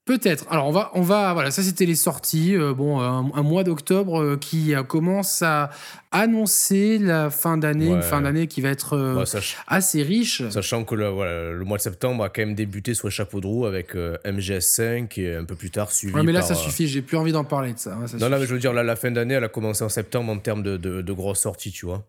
Peut-être. 0.05 0.47
Alors 0.51 0.67
on 0.67 0.73
va, 0.73 0.91
on 0.95 1.03
va, 1.03 1.33
voilà, 1.33 1.53
ça 1.53 1.63
c'était 1.63 1.87
les 1.87 1.95
sorties. 1.95 2.57
Euh, 2.57 2.75
bon, 2.75 2.99
un, 2.99 3.43
mois 3.43 3.63
d'octobre 3.63 4.21
euh, 4.21 4.37
qui 4.37 4.75
commence 4.89 5.43
à 5.43 5.71
annoncer 6.11 6.99
la 6.99 7.31
fin 7.31 7.57
d'année, 7.57 7.87
une 7.87 8.03
fin 8.03 8.21
d'année 8.21 8.49
qui 8.49 8.61
va 8.61 8.71
être 8.71 8.97
euh, 8.97 9.25
assez 9.69 10.03
riche. 10.03 10.43
Sachant 10.51 10.83
que 10.83 10.97
le, 10.97 11.07
voilà, 11.07 11.53
le 11.53 11.65
mois 11.65 11.77
de 11.77 11.83
septembre 11.83 12.25
a 12.25 12.31
quand 12.31 12.43
même 12.43 12.57
débuté 12.57 12.95
sur 12.95 13.07
le 13.07 13.13
chapeau 13.13 13.41
de 13.41 13.47
roue 13.47 13.65
avec 13.65 13.95
MGS5 13.95 15.21
et 15.21 15.37
un 15.37 15.45
peu 15.45 15.55
plus 15.55 15.71
tard 15.71 15.93
suivi. 15.93 16.13
Ouais, 16.13 16.25
mais 16.25 16.33
là 16.33 16.43
ça 16.43 16.57
suffit. 16.57 16.89
J'ai 16.89 17.03
plus 17.03 17.17
envie 17.17 17.33
d'en 17.33 17.45
parler 17.45 17.73
de 17.73 17.79
ça. 17.79 17.95
Hein, 17.95 18.07
non, 18.19 18.29
mais 18.29 18.45
je 18.45 18.55
veux 18.55 18.59
dire, 18.59 18.73
la 18.73 18.97
fin 18.97 19.13
d'année, 19.13 19.35
elle 19.35 19.45
a 19.45 19.49
commencé 19.49 19.85
en 19.85 19.89
septembre 19.89 20.33
en 20.33 20.39
termes 20.39 20.65
de, 20.65 20.77
de, 20.77 21.13
grosses 21.13 21.43
sorties, 21.43 21.71
tu 21.71 21.87
vois. 21.87 22.05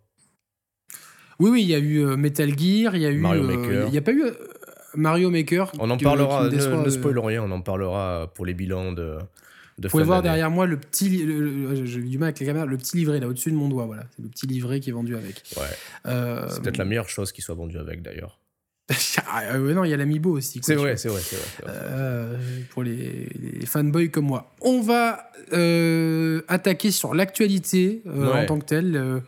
Oui, 1.37 1.51
oui, 1.51 1.61
il 1.61 1.69
y 1.69 1.75
a 1.75 1.79
eu 1.79 2.03
Metal 2.15 2.49
Gear, 2.57 2.95
il 2.95 3.03
y 3.03 3.05
a 3.05 3.11
eu. 3.11 3.19
Mario 3.19 3.43
Maker. 3.43 3.85
Il 3.85 3.91
n'y 3.91 3.97
a 3.99 4.01
pas 4.01 4.13
eu. 4.13 4.23
Mario 4.95 5.29
Maker. 5.29 5.71
On 5.79 5.89
en 5.89 5.97
parlera, 5.97 6.49
ne, 6.49 6.83
ne 6.83 6.89
spoil 6.89 7.19
rien, 7.19 7.43
on 7.43 7.51
en 7.51 7.61
parlera 7.61 8.31
pour 8.33 8.45
les 8.45 8.53
bilans 8.53 8.91
de. 8.91 9.17
de 9.77 9.87
Vous 9.87 9.89
pouvez 9.89 10.03
voir 10.03 10.21
derrière 10.21 10.51
moi 10.51 10.65
le 10.65 10.77
petit, 10.77 11.19
j'ai 11.85 12.01
du 12.01 12.17
mal 12.17 12.27
avec 12.27 12.39
les 12.39 12.45
caméras, 12.45 12.65
le 12.65 12.77
petit 12.77 12.97
livret 12.97 13.19
là 13.19 13.27
au-dessus 13.27 13.51
de 13.51 13.55
mon 13.55 13.69
doigt, 13.69 13.85
voilà, 13.85 14.03
c'est 14.15 14.23
le 14.23 14.29
petit 14.29 14.47
livret 14.47 14.79
qui 14.79 14.89
est 14.89 14.93
vendu 14.93 15.15
avec. 15.15 15.43
Ouais. 15.57 15.63
Euh, 16.07 16.47
c'est 16.49 16.61
peut-être 16.61 16.77
la 16.77 16.85
meilleure 16.85 17.09
chose 17.09 17.31
qui 17.31 17.41
soit 17.41 17.55
vendue 17.55 17.77
avec 17.77 18.01
d'ailleurs. 18.01 18.39
ah, 19.27 19.57
ouais, 19.57 19.73
non, 19.73 19.85
il 19.85 19.91
y 19.91 19.93
a 19.93 19.97
l'amiibo 19.97 20.31
aussi. 20.31 20.59
C'est 20.61 20.75
vrai, 20.75 20.97
c'est 20.97 21.07
vrai, 21.07 21.21
c'est 21.21 21.37
vrai. 21.37 21.45
Euh, 21.69 22.37
pour 22.71 22.83
les, 22.83 23.29
fanboys 23.65 24.09
comme 24.09 24.25
moi. 24.25 24.53
On 24.59 24.81
va 24.81 25.31
euh, 25.53 26.41
attaquer 26.49 26.91
sur 26.91 27.15
l'actualité 27.15 28.03
en 28.05 28.45
tant 28.45 28.59
que 28.59 28.65
telle. 28.65 29.21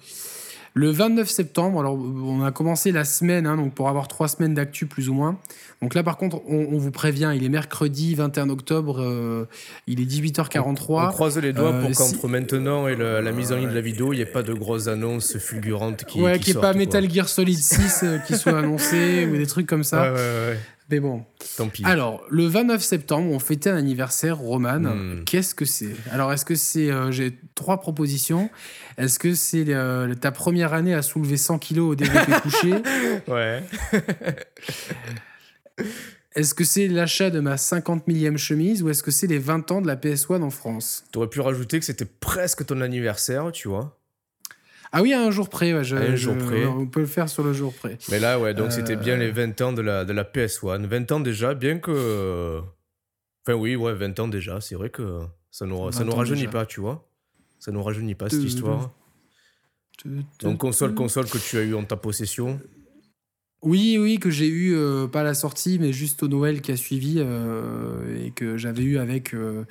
Le 0.78 0.90
29 0.90 1.30
septembre, 1.30 1.80
alors 1.80 1.94
on 1.96 2.44
a 2.44 2.52
commencé 2.52 2.92
la 2.92 3.06
semaine, 3.06 3.48
hein, 3.48 3.56
donc 3.56 3.74
pour 3.74 3.88
avoir 3.88 4.10
trois 4.10 4.28
semaines 4.28 4.54
d'actu 4.54 4.88
plus 4.88 5.08
ou 5.08 5.14
moins. 5.14 5.40
Donc 5.82 5.96
là, 5.96 6.04
par 6.04 6.18
contre, 6.18 6.42
on, 6.50 6.78
vous 6.78 6.92
prévient, 6.92 7.32
il 7.34 7.46
est 7.46 7.50
mercredi 7.50 8.14
21 8.14 8.50
octobre, 8.50 9.02
euh, 9.02 9.48
il 9.88 10.02
est 10.02 10.06
18h43. 10.06 11.08
On, 11.08 11.12
croise 11.12 11.38
les 11.38 11.54
doigts 11.54 11.72
pour 11.80 11.92
euh, 11.92 11.94
qu'entre 11.94 12.28
maintenant 12.28 12.90
et 12.90 12.98
la 12.98 13.32
mise 13.32 13.54
en 13.54 13.56
ligne 13.56 13.70
de 13.70 13.74
la 13.74 13.80
vidéo, 13.80 14.12
il 14.12 14.18
n'y 14.18 14.22
ait 14.22 14.26
pas 14.26 14.44
de 14.44 14.52
grosses 14.52 14.88
annonces 14.88 15.38
fulgurantes 15.38 16.04
qui. 16.04 16.22
Ouais, 16.22 16.40
qu'il 16.40 16.54
n'y 16.54 16.60
ait 16.60 16.62
pas 16.62 16.74
Metal 16.74 17.10
Gear 17.10 17.30
Solid 17.30 17.58
6 17.58 18.02
euh, 18.04 18.18
qui 18.20 18.36
soit 18.36 18.58
annoncé 18.60 19.26
ou 19.32 19.38
des 19.38 19.48
trucs 19.48 19.68
comme 19.68 19.86
ça. 19.86 20.02
Ouais, 20.02 20.10
ouais, 20.10 20.50
ouais. 20.50 20.60
Mais 20.92 21.00
bon. 21.00 21.26
Tant 21.58 21.68
pis. 21.68 21.84
Alors, 21.84 22.24
le 22.30 22.46
29 22.46 22.82
septembre, 22.82 23.32
on 23.32 23.40
fêtait 23.40 23.72
un 23.72 23.78
anniversaire, 23.78 24.38
Roman. 24.38 24.80
Hmm. 24.80 25.24
Qu'est-ce 25.26 25.56
que 25.56 25.66
c'est? 25.66 25.96
Alors, 26.12 26.32
est-ce 26.32 26.46
que 26.46 26.56
c'est. 26.56 26.92
Euh, 26.92 27.12
j'ai 27.12 27.38
trois 27.56 27.80
propositions. 27.80 28.50
Est-ce 28.98 29.18
que 29.18 29.34
c'est 29.34 29.66
euh, 29.70 30.14
ta 30.14 30.32
première 30.32 30.74
année 30.74 30.94
à 30.94 31.02
soulever 31.02 31.38
100 31.38 31.58
kilos 31.60 31.92
au 31.92 31.96
développé 31.96 32.32
couché 32.42 32.74
Ouais. 33.28 33.64
Est-ce 36.36 36.54
que 36.54 36.66
c'est 36.66 36.88
l'achat 36.90 37.30
de 37.30 37.40
ma 37.40 37.56
50 37.56 38.08
millième 38.08 38.38
chemise 38.38 38.84
ou 38.84 38.90
est-ce 38.90 39.04
que 39.04 39.12
c'est 39.12 39.28
les 39.28 39.40
20 39.40 39.72
ans 39.72 39.82
de 39.82 39.88
la 39.88 39.96
PS1 39.96 40.42
en 40.42 40.50
France? 40.50 41.06
T'aurais 41.14 41.30
pu 41.30 41.40
rajouter 41.40 41.80
que 41.80 41.86
c'était 41.86 42.04
presque 42.04 42.66
ton 42.66 42.82
anniversaire, 42.82 43.54
tu 43.54 43.70
vois. 43.70 43.98
Ah 44.98 45.02
oui, 45.02 45.12
à 45.12 45.22
un 45.22 45.30
jour 45.30 45.50
près. 45.50 45.72
un 45.72 45.84
jour 45.84 46.38
près. 46.38 46.66
On 46.66 46.88
peut 46.88 47.02
le 47.02 47.06
faire 47.06 47.28
sur 47.28 47.44
le 47.44 47.52
jour 47.52 47.74
près. 47.74 47.98
Mais 48.10 48.18
là, 48.18 48.40
ouais, 48.40 48.54
donc 48.54 48.72
c'était 48.72 48.96
bien 48.96 49.18
les 49.18 49.30
20 49.30 49.60
ans 49.60 49.74
de 49.74 49.82
la, 49.82 50.06
de 50.06 50.14
la 50.14 50.24
PS1. 50.24 50.86
20 50.86 51.12
ans 51.12 51.20
déjà, 51.20 51.54
bien 51.54 51.80
que. 51.80 52.62
Enfin, 53.46 53.58
oui, 53.58 53.76
ouais, 53.76 53.94
20 53.94 54.20
ans 54.22 54.28
déjà. 54.30 54.62
C'est 54.62 54.76
vrai 54.76 54.90
que 54.90 55.20
ça 55.52 55.66
nous, 55.66 55.92
ça 55.92 56.06
nous 56.06 56.16
rajeunit 56.16 56.48
pas, 56.48 56.66
tu 56.66 56.80
vois. 56.80 57.06
Ça 57.60 57.74
nous 57.74 57.84
rajeunit 57.84 58.16
pas, 58.16 58.30
cette 58.30 58.44
histoire. 58.44 58.90
Donc, 60.40 60.60
console, 60.60 60.94
console 60.94 61.26
que 61.26 61.40
tu 61.40 61.58
as 61.58 61.64
eu 61.64 61.76
en 61.76 61.84
ta 61.84 61.98
possession 61.98 62.60
oui, 63.66 63.98
oui, 64.00 64.20
que 64.20 64.30
j'ai 64.30 64.48
eu, 64.48 64.76
euh, 64.76 65.08
pas 65.08 65.22
à 65.22 65.24
la 65.24 65.34
sortie, 65.34 65.80
mais 65.80 65.92
juste 65.92 66.22
au 66.22 66.28
Noël 66.28 66.62
qui 66.62 66.72
a 66.72 66.78
suivi, 66.78 67.16
euh, 67.18 68.24
et 68.24 68.30
que 68.30 68.58
j'avais 68.58 68.84
eu 68.84 69.00
avec 69.00 69.34
euh, 69.34 69.66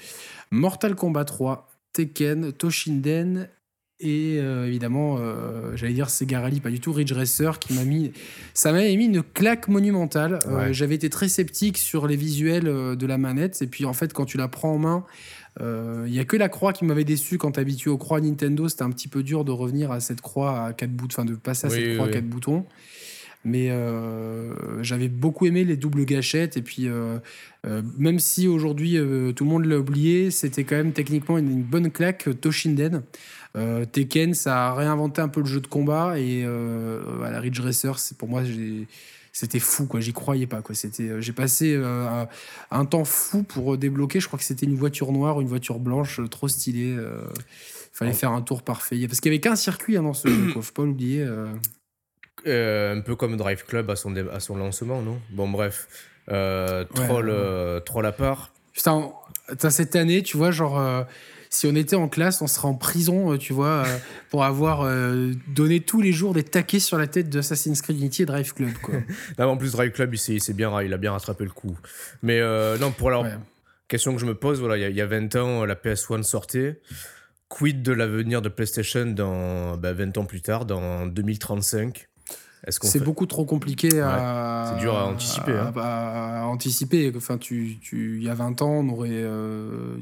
Mortal 0.51 0.97
Kombat 0.97 1.27
3, 1.27 1.71
Tekken, 1.93 2.53
Toshinden 2.53 3.49
et 4.05 4.39
euh, 4.39 4.67
évidemment, 4.67 5.17
euh, 5.19 5.75
j'allais 5.77 5.95
dire 5.95 6.11
Segarali, 6.11 6.61
pas 6.61 6.69
du 6.69 6.79
tout, 6.79 6.93
Ridge 6.93 7.13
Racer, 7.13 7.59
qui 7.59 7.73
m'a 7.73 7.85
mis. 7.85 8.13
Ça 8.53 8.71
m'a 8.71 8.83
mis 8.83 9.07
une 9.07 9.23
claque 9.23 9.67
monumentale. 9.69 10.41
Euh, 10.47 10.75
j'avais 10.75 10.95
été 10.95 11.09
très 11.09 11.29
sceptique 11.29 11.79
sur 11.79 12.07
les 12.07 12.17
visuels 12.17 12.65
de 12.65 13.07
la 13.07 13.17
manette. 13.17 13.63
Et 13.63 13.67
puis 13.67 13.87
en 13.87 13.95
fait, 13.95 14.13
quand 14.13 14.27
tu 14.27 14.37
la 14.37 14.47
prends 14.47 14.75
en 14.75 14.79
main, 14.79 15.05
il 15.61 16.13
n'y 16.13 16.19
a 16.19 16.25
que 16.25 16.37
la 16.37 16.51
croix 16.51 16.75
qui 16.75 16.85
m'avait 16.85 17.05
déçu 17.05 17.39
quand 17.39 17.57
habitué 17.57 17.89
aux 17.89 17.97
croix 17.97 18.21
Nintendo. 18.21 18.69
C'était 18.69 18.83
un 18.83 18.91
petit 18.91 19.09
peu 19.09 19.23
dur 19.23 19.43
de 19.45 19.53
revenir 19.53 19.91
à 19.91 20.01
cette 20.01 20.21
croix 20.21 20.67
à 20.67 20.73
quatre 20.75 20.93
boutons, 20.93 21.23
enfin 21.23 21.25
de 21.25 21.35
passer 21.35 21.69
à 21.69 21.71
cette 21.71 21.95
croix 21.95 22.07
à 22.09 22.11
quatre 22.11 22.29
boutons. 22.29 22.67
Mais 23.47 23.71
j'avais 24.83 25.09
beaucoup 25.09 25.47
aimé 25.47 25.65
les 25.65 25.77
doubles 25.77 26.05
gâchettes. 26.05 26.59
Et 26.59 26.63
puis, 26.63 26.89
même 27.99 28.19
si 28.19 28.49
aujourd'hui 28.49 28.99
tout 29.35 29.45
le 29.45 29.51
monde 29.51 29.65
l'a 29.65 29.79
oublié, 29.79 30.31
c'était 30.31 30.65
quand 30.65 30.77
même 30.77 30.93
techniquement 30.93 31.39
une, 31.39 31.51
une 31.51 31.63
bonne 31.63 31.91
claque 31.91 32.29
Toshinden. 32.43 33.03
Euh, 33.57 33.85
Tekken, 33.85 34.35
ça 34.35 34.69
a 34.69 34.75
réinventé 34.75 35.21
un 35.21 35.29
peu 35.29 35.41
le 35.41 35.47
jeu 35.47 35.61
de 35.61 35.67
combat 35.69 36.19
et 36.19 36.43
euh, 36.45 37.01
la 37.31 37.39
Ridge 37.39 37.61
Racer, 37.61 37.99
c'est 37.99 38.19
pour 38.19 38.29
moi, 38.29 38.43
c'était 39.33 39.61
fou, 39.61 39.87
quoi. 39.87 40.01
J'y 40.01 40.13
croyais 40.13 40.47
pas, 40.47 40.61
quoi. 40.61 40.75
C'était, 40.75 41.21
j'ai 41.23 41.33
passé 41.33 41.81
un 42.71 42.85
temps 42.85 43.05
fou 43.05 43.43
pour 43.43 43.79
débloquer. 43.79 44.21
Je 44.21 44.27
crois 44.27 44.39
que 44.39 44.45
c'était 44.45 44.67
une 44.67 44.77
voiture 44.77 45.13
noire, 45.13 45.41
une 45.41 45.49
voiture 45.49 45.79
blanche, 45.79 46.21
trop 46.31 46.49
stylée. 46.49 46.97
fallait 47.93 48.13
faire 48.13 48.33
un 48.33 48.43
tour 48.43 48.63
parfait. 48.63 49.07
Parce 49.07 49.21
qu'il 49.21 49.33
y 49.33 49.35
avait 49.35 49.41
qu'un 49.41 49.57
circuit 49.57 49.97
hein, 49.97 50.03
dans 50.03 50.15
ce 50.15 50.29
jeu, 50.29 50.49
Faut 50.61 50.73
pas 50.73 50.85
l'oublier. 50.85 51.23
un 52.45 53.01
peu 53.01 53.17
comme 53.17 53.37
Drive 53.37 53.65
Club 53.65 53.91
à 53.91 53.97
son, 53.97 54.15
à 54.17 54.41
son 54.41 54.57
lancement, 54.57 55.01
non? 55.03 55.21
Bon, 55.31 55.49
bref. 55.49 55.89
troll, 56.27 57.33
troll 57.85 58.07
à 58.07 58.13
part. 58.13 58.53
Putain, 58.73 59.13
cette 59.71 59.95
année, 59.95 60.23
tu 60.25 60.37
vois, 60.37 60.51
genre 60.51 61.07
si 61.55 61.69
on 61.69 61.75
était 61.77 61.97
en 61.97 62.09
classe, 62.09 62.43
on 62.43 62.47
serait 62.49 62.67
en 62.67 62.75
prison, 62.75 63.33
euh, 63.33 63.39
tu 63.39 63.53
vois, 63.53 63.85
euh, 63.87 63.99
pour 64.31 64.45
avoir 64.45 64.83
euh, 64.83 65.33
donné 65.49 65.81
tous 65.81 66.01
les 66.01 66.13
jours 66.13 66.35
des 66.35 66.43
taquets 66.43 66.81
sur 66.81 66.99
la 66.99 67.07
tête 67.07 67.31
d'Assassin's 67.31 67.81
Creed 67.81 67.99
Unity 67.99 68.23
et 68.23 68.27
Drive 68.27 68.53
Club. 68.55 68.73
Quoi. 68.83 68.97
en 69.39 69.57
plus, 69.57 69.73
Drive 69.73 69.93
Club, 69.93 70.15
il, 70.15 70.55
bien, 70.55 70.83
il 70.83 70.93
a 70.93 70.97
bien 70.97 71.13
rattrapé 71.13 71.45
le 71.45 71.51
coup. 71.51 71.77
Mais 72.23 72.41
non, 72.79 72.91
pour 72.91 73.11
la 73.11 73.39
question 73.89 74.15
que 74.15 74.21
je 74.21 74.27
me 74.27 74.35
pose, 74.35 74.61
voilà, 74.61 74.89
il 74.89 74.97
y, 74.97 75.01
a 75.01 75.07
20 75.07 75.37
ans, 75.37 75.65
la 75.65 75.77
PS1 75.77 76.23
sortait. 76.23 76.81
Quid 77.49 77.83
de 77.83 77.93
l'avenir 77.93 78.43
de 78.43 78.49
PlayStation 78.49 79.07
dans 79.07 79.77
20 79.77 79.77
bah, 79.77 80.21
ans 80.21 80.25
plus 80.25 80.41
tard, 80.41 80.65
dans 80.65 81.07
2035 81.07 82.09
c'est 82.71 83.03
beaucoup 83.03 83.27
trop 83.27 83.45
compliqué 83.45 84.01
à, 84.01 84.73
c'est 84.73 84.81
dur 84.81 84.97
à 84.97 85.07
anticiper. 85.07 85.53
Hein. 85.53 85.73
À, 85.77 86.47
anticiper. 86.47 87.13
Enfin, 87.17 87.37
tu, 87.37 87.79
tu, 87.81 88.19
il 88.19 88.25
y 88.25 88.29
a 88.29 88.35
20 88.35 88.63
ans, 88.63 88.71
on 88.71 88.89
aurait, 88.89 89.11
euh, 89.13 89.97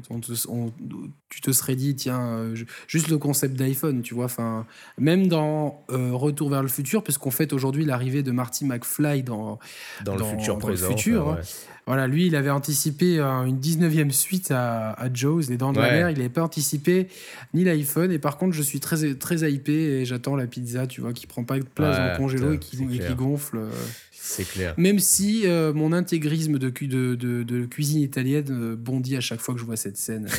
tu 1.29 1.41
te 1.41 1.51
serais 1.51 1.75
dit, 1.75 1.95
tiens, 1.95 2.21
euh, 2.21 2.55
juste 2.87 3.09
le 3.09 3.17
concept 3.17 3.55
d'iPhone, 3.55 4.01
tu 4.01 4.13
vois. 4.13 4.25
Enfin, 4.25 4.65
même 4.97 5.27
dans 5.27 5.83
euh, 5.91 6.11
Retour 6.13 6.49
vers 6.49 6.61
le 6.61 6.69
futur, 6.69 7.03
puisqu'on 7.03 7.31
fait 7.31 7.53
aujourd'hui 7.53 7.85
l'arrivée 7.85 8.23
de 8.23 8.31
Marty 8.31 8.65
McFly 8.65 9.23
dans, 9.23 9.59
dans, 10.05 10.15
le 10.15 10.23
futur 10.23 10.57
présent. 10.57 10.87
Le 10.87 10.95
futur, 10.95 11.29
hein. 11.29 11.39
Voilà, 11.85 12.07
lui, 12.07 12.27
il 12.27 12.35
avait 12.35 12.49
anticipé 12.49 13.19
une 13.19 13.59
19e 13.59 14.11
suite 14.11 14.51
à, 14.51 14.91
à 14.91 15.13
Jaws, 15.13 15.41
Les 15.49 15.57
Dents 15.57 15.73
de 15.73 15.79
la 15.79 15.91
Mer. 15.91 16.09
Il 16.09 16.17
n'avait 16.17 16.29
pas 16.29 16.43
anticipé 16.43 17.07
ni 17.53 17.63
l'iPhone. 17.63 18.11
Et 18.11 18.19
par 18.19 18.37
contre, 18.37 18.53
je 18.53 18.61
suis 18.61 18.79
très, 18.79 19.13
très 19.15 19.51
hypé 19.51 19.73
et 19.73 20.05
j'attends 20.05 20.35
la 20.35 20.47
pizza, 20.47 20.87
tu 20.87 21.01
vois, 21.01 21.13
qui 21.13 21.27
prend 21.27 21.43
pas 21.43 21.59
de 21.59 21.65
place 21.65 21.97
dans 21.97 22.11
le 22.11 22.17
congélo 22.17 22.53
et 22.53 22.59
qui, 22.59 22.77
gonfle. 23.15 23.57
Euh. 23.57 23.69
C'est 24.11 24.47
clair. 24.47 24.73
Même 24.77 24.99
si 24.99 25.41
euh, 25.45 25.73
mon 25.73 25.91
intégrisme 25.91 26.57
de, 26.57 26.69
de, 26.69 27.15
de, 27.15 27.43
de, 27.43 27.65
cuisine 27.65 28.01
italienne 28.01 28.45
euh, 28.49 28.75
bondit 28.77 29.17
à 29.17 29.21
chaque 29.21 29.41
fois 29.41 29.53
que 29.53 29.59
je 29.59 29.65
vois 29.65 29.75
cette 29.75 29.97
scène. 29.97 30.27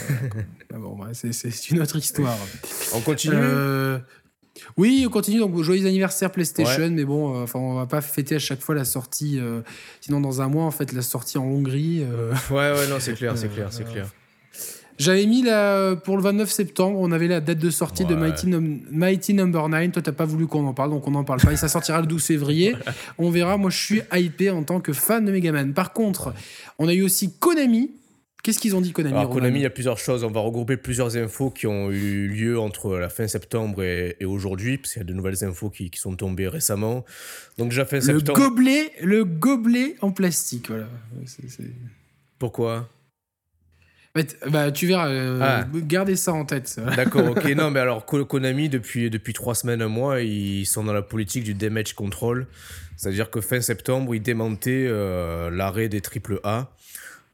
Bon, 0.75 0.99
c'est 1.13 1.71
une 1.71 1.81
autre 1.81 1.97
histoire. 1.97 2.37
On 2.95 3.01
continue? 3.01 3.37
Oui, 4.77 5.05
on 5.07 5.11
continue. 5.11 5.39
Donc, 5.39 5.61
joyeux 5.63 5.87
anniversaire 5.87 6.31
PlayStation, 6.31 6.91
mais 6.91 7.05
bon, 7.05 7.35
euh, 7.35 7.45
enfin, 7.45 7.59
on 7.59 7.75
va 7.75 7.87
pas 7.87 8.01
fêter 8.01 8.37
à 8.37 8.39
chaque 8.39 8.61
fois 8.61 8.75
la 8.75 8.85
sortie. 8.85 9.39
Euh, 9.39 9.61
sinon, 10.01 10.21
dans 10.21 10.41
un 10.43 10.49
mois, 10.49 10.65
en 10.65 10.71
fait, 10.71 10.93
la 10.93 11.03
sortie 11.03 11.39
en 11.39 11.45
Hongrie. 11.45 12.03
Euh, 12.03 12.33
ouais, 12.51 12.57
ouais, 12.57 12.89
non, 12.89 12.97
c'est 12.99 13.15
clair, 13.15 13.37
c'est 13.37 13.49
clair, 13.49 13.69
c'est 13.71 13.85
clair. 13.85 14.07
J'avais 14.97 15.27
mis 15.27 15.43
la, 15.43 15.97
pour 15.97 16.17
le 16.17 16.23
29 16.23 16.49
septembre, 16.49 16.99
on 17.01 17.11
avait 17.11 17.27
la 17.27 17.41
date 17.41 17.59
de 17.59 17.71
sortie 17.71 18.05
de 18.05 18.15
Mighty, 18.15 18.47
Mighty 18.47 19.35
Number 19.35 19.69
9. 19.69 19.91
Toi, 19.91 20.03
t'as 20.03 20.13
pas 20.13 20.25
voulu 20.25 20.47
qu'on 20.47 20.65
en 20.67 20.73
parle, 20.73 20.91
donc 20.91 21.09
on 21.09 21.11
n'en 21.11 21.25
parle 21.25 21.41
pas. 21.41 21.53
Et 21.53 21.57
ça 21.57 21.69
sortira 21.69 22.01
le 22.01 22.07
12 22.07 22.23
février. 22.23 22.77
On 23.19 23.31
verra. 23.31 23.57
Moi, 23.57 23.71
je 23.71 23.77
suis 23.77 24.03
hypé 24.13 24.51
en 24.51 24.63
tant 24.63 24.79
que 24.79 24.93
fan 24.93 25.25
de 25.25 25.33
Megaman. 25.33 25.75
Par 25.75 25.93
contre, 25.93 26.33
on 26.79 26.87
a 26.87 26.95
eu 26.95 27.03
aussi 27.03 27.33
Konami 27.33 27.91
Qu'est-ce 28.45 28.59
qu'ils 28.59 28.77
ont 28.77 28.83
dit 28.83 28.93
Konami 28.93 29.17
Alors, 29.17 29.31
Konami, 29.31 29.61
il 29.61 29.63
y 29.63 29.67
a 29.67 29.71
plusieurs 29.71 29.97
choses. 29.97 30.23
On 30.23 30.31
va 30.31 30.41
regrouper 30.41 30.77
plusieurs 30.77 31.17
infos 31.17 31.51
qui 31.51 31.67
ont 31.67 31.91
eu 31.91 32.29
lieu 32.29 32.61
entre 32.61 32.99
la 32.99 33.09
fin 33.09 33.27
septembre 33.27 33.83
et, 33.83 34.19
aujourd'hui, 34.23 34.77
parce 34.77 34.93
qu'il 34.93 35.01
y 35.01 35.03
a 35.03 35.07
de 35.07 35.15
nouvelles 35.15 35.43
infos 35.45 35.71
qui, 35.71 35.91
sont 35.95 36.15
tombées 36.15 36.47
récemment. 36.47 37.07
Donc 37.57 37.71
déjà 37.71 37.87
fin 37.87 38.01
le 38.01 38.21
Gobelet, 38.21 38.93
le 39.01 39.25
gobelet 39.25 39.97
en 40.03 40.11
plastique, 40.11 40.69
voilà. 40.69 40.89
Pourquoi? 42.39 42.91
Bah, 44.15 44.21
bah, 44.51 44.73
tu 44.73 44.87
verras, 44.89 45.09
euh, 45.09 45.41
ah. 45.41 45.67
gardez 45.77 46.15
ça 46.15 46.35
en 46.35 46.45
tête. 46.45 46.79
D'accord, 46.97 47.31
ok. 47.31 47.45
non, 47.57 47.71
mais 47.71 47.81
alors 47.81 48.05
Konami, 48.05 48.69
depuis, 48.69 49.09
depuis 49.09 49.33
trois 49.33 49.55
semaines, 49.55 49.81
un 49.81 49.89
mois, 49.89 50.21
ils 50.21 50.67
sont 50.67 50.85
dans 50.85 50.93
la 50.93 51.01
politique 51.01 51.45
du 51.45 51.55
damage 51.55 51.95
control. 51.95 52.47
C'est-à-dire 52.99 53.31
que 53.31 53.41
fin 53.41 53.63
septembre, 53.63 54.15
ils 54.15 54.23
démentaient 54.23 54.87
euh, 54.87 55.49
l'arrêt 55.49 55.89
des 55.89 56.03
AAA. 56.03 56.71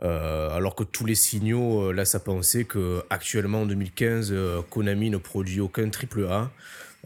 Euh, 0.02 0.50
alors 0.50 0.74
que 0.74 0.84
tous 0.84 1.04
les 1.04 1.14
signaux 1.14 1.82
euh, 1.82 1.92
laissent 1.92 2.14
à 2.14 2.20
penser 2.20 2.66
qu'actuellement 2.66 3.62
en 3.62 3.66
2015, 3.66 4.30
euh, 4.32 4.62
Konami 4.62 5.10
ne 5.10 5.18
produit 5.18 5.60
aucun 5.60 5.90
triple 5.90 6.26
A. 6.26 6.50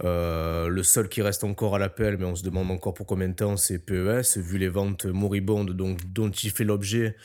le 0.02 0.82
seul 0.82 1.08
qui 1.08 1.20
reste 1.22 1.44
encore 1.44 1.74
à 1.74 1.78
l'appel, 1.78 2.16
mais 2.18 2.24
on 2.24 2.36
se 2.36 2.44
demande 2.44 2.70
encore 2.70 2.94
pour 2.94 3.06
combien 3.06 3.28
de 3.28 3.34
temps, 3.34 3.56
c'est 3.56 3.78
PES. 3.78 4.38
Vu 4.38 4.58
les 4.58 4.68
ventes 4.68 5.06
moribondes 5.06 5.72
donc, 5.72 6.04
dont 6.12 6.30
il 6.30 6.50
fait 6.50 6.64
l'objet, 6.64 7.16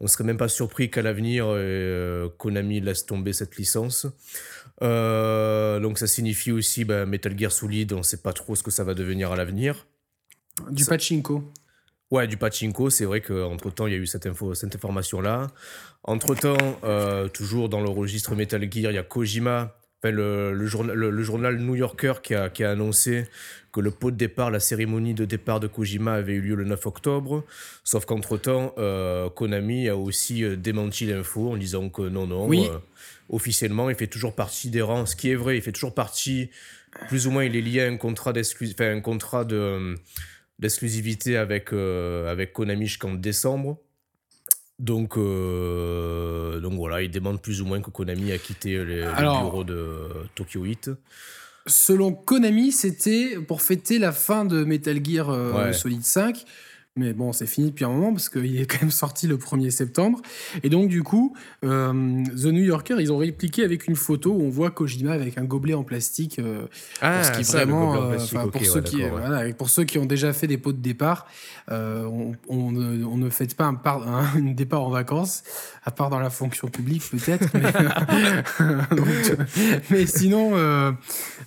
on 0.00 0.04
ne 0.04 0.08
serait 0.08 0.24
même 0.24 0.36
pas 0.36 0.48
surpris 0.48 0.90
qu'à 0.90 1.02
l'avenir, 1.02 1.46
Konami 2.38 2.80
laisse 2.80 3.04
tomber 3.04 3.32
cette 3.32 3.56
licence. 3.56 4.06
donc 4.80 5.98
ça 5.98 6.06
signifie 6.06 6.52
aussi 6.52 6.84
bah, 6.84 7.04
Metal 7.04 7.36
Gear 7.38 7.52
Solid, 7.52 7.92
on 7.92 7.98
ne 7.98 8.02
sait 8.02 8.22
pas 8.22 8.32
trop 8.32 8.54
ce 8.54 8.62
que 8.62 8.70
ça 8.70 8.84
va 8.84 8.94
devenir 8.94 9.32
à 9.32 9.36
l'avenir. 9.36 9.86
Du 10.70 10.84
pachinko. 10.84 11.52
Ouais, 12.10 12.26
du 12.26 12.38
pachinko, 12.38 12.88
c'est 12.88 13.04
vrai 13.04 13.20
qu'entre 13.20 13.70
temps, 13.70 13.86
il 13.86 13.92
y 13.92 13.96
a 13.96 13.98
eu 13.98 14.06
cette, 14.06 14.26
info, 14.26 14.54
cette 14.54 14.74
information-là. 14.74 15.48
Entre 16.04 16.34
temps, 16.34 16.56
euh, 16.84 17.28
toujours 17.28 17.68
dans 17.68 17.82
le 17.82 17.90
registre 17.90 18.34
Metal 18.34 18.62
Gear, 18.62 18.90
il 18.92 18.94
y 18.94 18.98
a 18.98 19.02
Kojima, 19.02 19.74
le, 20.04 20.52
le, 20.54 20.66
journal, 20.66 20.96
le, 20.96 21.22
journal 21.22 21.58
New 21.58 21.74
Yorker 21.74 22.14
qui 22.22 22.34
a, 22.34 22.48
qui 22.48 22.64
a, 22.64 22.70
annoncé 22.70 23.26
que 23.72 23.80
le 23.80 23.90
pot 23.90 24.10
de 24.10 24.16
départ, 24.16 24.50
la 24.50 24.60
cérémonie 24.60 25.12
de 25.12 25.24
départ 25.24 25.60
de 25.60 25.66
Kojima 25.66 26.14
avait 26.14 26.34
eu 26.34 26.40
lieu 26.40 26.54
le 26.54 26.64
9 26.64 26.86
octobre. 26.86 27.44
Sauf 27.84 28.06
qu'entre 28.06 28.38
temps, 28.38 28.72
euh, 28.78 29.28
Konami 29.28 29.88
a 29.88 29.96
aussi 29.96 30.44
euh, 30.44 30.56
démenti 30.56 31.04
l'info 31.04 31.50
en 31.50 31.56
disant 31.56 31.90
que 31.90 32.02
non, 32.02 32.26
non, 32.26 32.48
officiellement, 33.28 33.90
il 33.90 33.96
fait 33.96 34.06
toujours 34.06 34.34
partie 34.34 34.70
des 34.70 34.80
rangs. 34.80 35.04
Ce 35.04 35.14
qui 35.14 35.30
est 35.30 35.34
vrai, 35.34 35.56
il 35.56 35.62
fait 35.62 35.72
toujours 35.72 35.94
partie, 35.94 36.48
plus 37.08 37.26
ou 37.26 37.32
moins, 37.32 37.44
il 37.44 37.54
est 37.54 37.60
lié 37.60 37.82
à 37.82 37.86
un 37.86 37.98
contrat 37.98 38.32
enfin, 38.32 38.96
un 38.96 39.00
contrat 39.00 39.44
de 39.44 39.94
l'exclusivité 40.58 41.36
avec, 41.36 41.72
euh, 41.72 42.30
avec 42.30 42.52
Konami 42.52 42.86
jusqu'en 42.86 43.14
décembre. 43.14 43.78
Donc, 44.78 45.16
euh, 45.16 46.60
donc 46.60 46.74
voilà, 46.74 47.02
il 47.02 47.10
demande 47.10 47.42
plus 47.42 47.60
ou 47.60 47.66
moins 47.66 47.80
que 47.80 47.90
Konami 47.90 48.32
a 48.32 48.38
quitté 48.38 48.84
les, 48.84 49.02
bureaux 49.02 49.64
de 49.64 50.08
Tokyo 50.34 50.62
8. 50.62 50.90
Selon 51.66 52.12
Konami, 52.12 52.72
c'était 52.72 53.38
pour 53.46 53.60
fêter 53.60 53.98
la 53.98 54.12
fin 54.12 54.44
de 54.44 54.64
Metal 54.64 55.04
Gear 55.04 55.30
euh, 55.30 55.72
Solid 55.72 56.04
5. 56.04 56.44
Mais 56.98 57.12
bon, 57.12 57.32
c'est 57.32 57.46
fini 57.46 57.68
depuis 57.68 57.84
un 57.84 57.90
moment 57.90 58.12
parce 58.12 58.28
qu'il 58.28 58.60
est 58.60 58.66
quand 58.66 58.82
même 58.82 58.90
sorti 58.90 59.28
le 59.28 59.36
1er 59.36 59.70
septembre. 59.70 60.20
Et 60.64 60.68
donc, 60.68 60.88
du 60.88 61.04
coup, 61.04 61.32
euh, 61.64 61.92
The 61.92 62.46
New 62.46 62.64
Yorker, 62.64 62.96
ils 62.98 63.12
ont 63.12 63.18
répliqué 63.18 63.62
avec 63.62 63.86
une 63.86 63.94
photo 63.94 64.32
où 64.32 64.42
on 64.42 64.50
voit 64.50 64.72
Kojima 64.72 65.12
avec 65.12 65.38
un 65.38 65.44
gobelet 65.44 65.74
en 65.74 65.84
plastique. 65.84 66.40
Euh, 66.40 66.66
ah, 67.00 67.22
ce 67.22 67.52
vraiment, 67.52 67.94
euh, 67.94 68.16
pour, 68.50 68.64
ceux 68.64 68.80
qui, 68.80 69.02
voilà, 69.02 69.52
pour 69.54 69.70
ceux 69.70 69.84
qui 69.84 69.98
ont 69.98 70.06
déjà 70.06 70.32
fait 70.32 70.48
des 70.48 70.58
pots 70.58 70.72
de 70.72 70.82
départ, 70.82 71.28
on, 71.70 72.32
on, 72.48 72.72
ne, 72.72 73.04
on, 73.04 73.16
ne, 73.16 73.30
fait 73.30 73.54
pas 73.54 73.66
un, 73.66 73.74
par, 73.74 74.08
un, 74.08 74.40
départ 74.54 74.82
en 74.82 74.90
vacances, 74.90 75.44
à 75.84 75.92
part 75.92 76.10
dans 76.10 76.18
la 76.18 76.30
fonction 76.30 76.66
publique 76.66 77.04
peut-être. 77.10 77.46
mais, 77.54 77.72
mais, 79.90 80.06
sinon, 80.06 80.50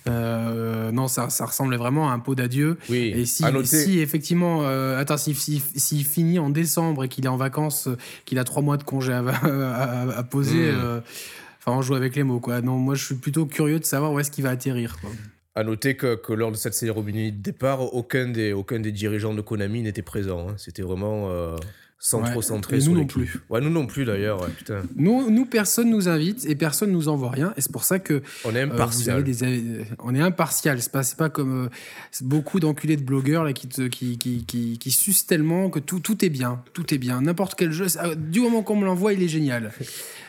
non, 0.06 1.08
ça, 1.08 1.28
ça 1.28 1.44
ressemblait 1.44 1.76
vraiment 1.76 2.10
à 2.10 2.14
un 2.14 2.20
pot 2.20 2.34
d'adieu. 2.34 2.78
Oui, 2.88 3.12
et 3.14 3.26
si, 3.26 3.44
si 3.64 4.00
effectivement, 4.00 4.62
attends, 4.96 5.18
si 5.18 5.34
s'il 5.42 6.04
finit 6.04 6.38
en 6.38 6.50
décembre 6.50 7.04
et 7.04 7.08
qu'il 7.08 7.24
est 7.24 7.28
en 7.28 7.36
vacances, 7.36 7.88
qu'il 8.24 8.38
a 8.38 8.44
trois 8.44 8.62
mois 8.62 8.76
de 8.76 8.84
congé 8.84 9.12
à, 9.12 10.22
poser, 10.30 10.72
hmm. 10.72 10.76
euh, 10.76 11.00
enfin, 11.58 11.76
on 11.76 11.82
joue 11.82 11.94
avec 11.94 12.16
les 12.16 12.22
mots, 12.22 12.40
quoi. 12.40 12.60
Non, 12.60 12.76
moi, 12.76 12.94
je 12.94 13.04
suis 13.04 13.14
plutôt 13.14 13.46
curieux 13.46 13.78
de 13.78 13.84
savoir 13.84 14.12
où 14.12 14.20
est-ce 14.20 14.30
qu'il 14.30 14.44
va 14.44 14.50
atterrir, 14.50 14.98
quoi. 15.00 15.10
À 15.54 15.64
noter 15.64 15.96
que, 15.96 16.14
que, 16.14 16.32
lors 16.32 16.50
de 16.50 16.56
cette 16.56 16.72
cérémonie 16.72 17.30
de 17.30 17.42
départ, 17.42 17.94
aucun 17.94 18.28
des, 18.28 18.54
aucun 18.54 18.80
des 18.80 18.92
dirigeants 18.92 19.34
de 19.34 19.42
Konami 19.42 19.82
n'était 19.82 20.00
présent. 20.00 20.48
Hein. 20.48 20.54
C'était 20.56 20.80
vraiment. 20.80 21.28
Euh, 21.30 21.56
sans 22.04 22.20
trop 22.22 22.42
centrer 22.42 22.80
sur 22.80 22.92
nous 22.92 22.98
non 22.98 23.06
plus. 23.06 23.36
Ouais, 23.48 23.60
nous 23.60 23.70
non 23.70 23.86
plus 23.86 24.04
d'ailleurs. 24.04 24.44
putain. 24.46 24.82
Nous, 24.96 25.30
nous, 25.30 25.46
personne 25.46 25.88
nous 25.88 26.08
invite 26.08 26.44
et 26.46 26.56
personne 26.56 26.90
nous 26.90 27.06
envoie 27.06 27.30
rien. 27.30 27.54
Et 27.56 27.60
c'est 27.60 27.70
pour 27.70 27.84
ça 27.84 28.00
que. 28.00 28.22
On 28.44 28.56
est 28.56 28.58
euh, 28.58 28.64
impartial. 28.64 29.22
des, 29.22 29.86
on 30.00 30.12
est 30.12 30.20
impartial. 30.20 30.82
C'est 30.82 30.90
pas, 30.90 31.02
pas 31.16 31.30
comme 31.30 31.66
euh, 31.66 31.68
beaucoup 32.20 32.58
d'enculés 32.58 32.96
de 32.96 33.04
blogueurs 33.04 33.44
là, 33.44 33.52
qui, 33.52 33.68
te, 33.68 33.82
qui, 33.82 34.18
qui, 34.18 34.44
qui, 34.44 34.78
qui 34.78 34.90
sucent 34.90 35.28
tellement 35.28 35.70
que 35.70 35.78
tout, 35.78 36.00
tout 36.00 36.24
est 36.24 36.28
bien. 36.28 36.64
Tout 36.72 36.92
est 36.92 36.98
bien. 36.98 37.20
N'importe 37.22 37.54
quel 37.54 37.70
jeu, 37.70 37.86
du 38.16 38.40
moment 38.40 38.64
qu'on 38.64 38.74
me 38.76 38.84
l'envoie, 38.84 39.12
il 39.12 39.22
est 39.22 39.28
génial. 39.28 39.72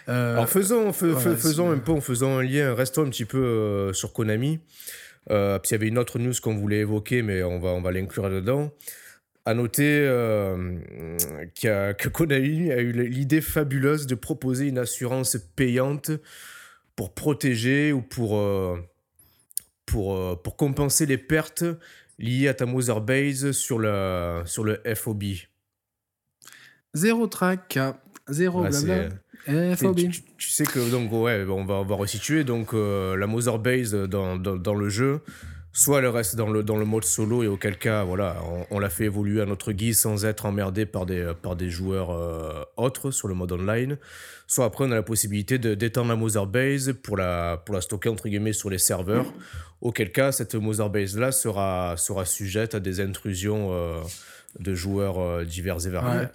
Euh, 0.09 0.33
Alors 0.33 0.49
faisons, 0.49 0.91
faisons 0.91 1.71
un 1.71 1.77
peu, 1.77 1.93
en 1.93 2.01
faisant 2.01 2.39
un 2.39 2.43
lien, 2.43 2.75
restons 2.75 3.03
un 3.05 3.09
petit 3.09 3.23
peu 3.23 3.91
sur 3.93 4.11
Konami. 4.11 4.59
Euh, 5.31 5.59
puis 5.59 5.69
il 5.69 5.73
y 5.73 5.75
avait 5.75 5.87
une 5.87 5.97
autre 5.97 6.19
news 6.19 6.33
qu'on 6.41 6.55
voulait 6.55 6.79
évoquer, 6.79 7.21
mais 7.21 7.43
on 7.43 7.59
va, 7.59 7.69
on 7.69 7.81
va 7.81 7.91
l'inclure 7.91 8.27
là-dedans. 8.27 8.71
À 9.45 9.53
noter 9.53 10.05
euh, 10.07 10.79
que 11.61 12.07
Konami 12.07 12.71
a 12.71 12.79
eu 12.79 12.93
l'idée 12.93 13.41
fabuleuse 13.41 14.07
de 14.07 14.15
proposer 14.15 14.67
une 14.67 14.77
assurance 14.77 15.37
payante 15.55 16.11
pour 16.95 17.13
protéger 17.13 17.91
ou 17.91 18.01
pour, 18.01 18.37
euh, 18.37 18.77
pour, 19.85 20.15
euh, 20.15 20.35
pour 20.41 20.55
compenser 20.55 21.05
les 21.05 21.17
pertes 21.17 21.65
lié 22.19 22.47
à 22.47 22.53
ta 22.53 22.65
Mother 22.65 23.01
Base 23.01 23.51
sur 23.51 23.79
le, 23.79 24.43
sur 24.45 24.63
le 24.63 24.79
FOB 24.95 25.23
Zéro 26.93 27.27
track, 27.27 27.79
zéro 28.29 28.61
blabla. 28.61 29.09
FOB. 29.75 29.99
Tu, 30.37 30.49
sais 30.49 30.63
que, 30.63 30.89
donc, 30.89 31.11
ouais, 31.11 31.43
on 31.49 31.65
va, 31.65 31.75
on 31.75 31.85
va 31.85 31.95
resituer. 31.95 32.43
Donc, 32.43 32.73
euh, 32.73 33.17
la 33.17 33.27
Mother 33.27 33.59
Base 33.59 33.93
dans, 33.93 34.37
dans, 34.37 34.55
dans, 34.55 34.75
le 34.75 34.89
jeu, 34.89 35.21
soit 35.73 35.99
elle 35.99 36.07
reste 36.07 36.35
dans 36.35 36.49
le, 36.49 36.63
dans 36.63 36.77
le 36.77 36.85
mode 36.85 37.03
solo, 37.03 37.41
et 37.43 37.47
auquel 37.47 37.77
cas, 37.77 38.03
voilà, 38.03 38.37
on, 38.69 38.79
la 38.79 38.89
fait 38.89 39.05
évoluer 39.05 39.41
à 39.41 39.45
notre 39.45 39.71
guise 39.71 39.99
sans 39.99 40.23
être 40.23 40.45
emmerdé 40.45 40.85
par 40.85 41.07
des, 41.07 41.33
par 41.41 41.55
des 41.55 41.69
joueurs 41.69 42.11
euh, 42.11 42.63
autres 42.77 43.09
sur 43.09 43.27
le 43.27 43.33
mode 43.33 43.51
online. 43.51 43.97
Soit 44.45 44.65
après, 44.65 44.85
on 44.85 44.91
a 44.91 44.95
la 44.95 45.03
possibilité 45.03 45.57
d'étendre 45.57 46.09
la 46.09 46.15
Mother 46.15 46.45
Base 46.45 46.93
pour 47.01 47.17
la, 47.17 47.57
pour 47.65 47.73
la 47.73 47.81
stocker, 47.81 48.09
entre 48.09 48.29
guillemets, 48.29 48.53
sur 48.53 48.69
les 48.69 48.77
serveurs. 48.77 49.33
Auquel 49.81 50.11
cas, 50.11 50.31
cette 50.31 50.53
Mother 50.53 50.89
Base-là 50.91 51.31
sera, 51.31 51.95
sera 51.97 52.25
sujette 52.25 52.75
à 52.75 52.79
des 52.79 53.01
intrusions 53.01 53.69
euh, 53.71 53.97
de 54.59 54.75
joueurs 54.75 55.43
divers 55.43 55.85
et 55.87 55.89
variés. 55.89 56.27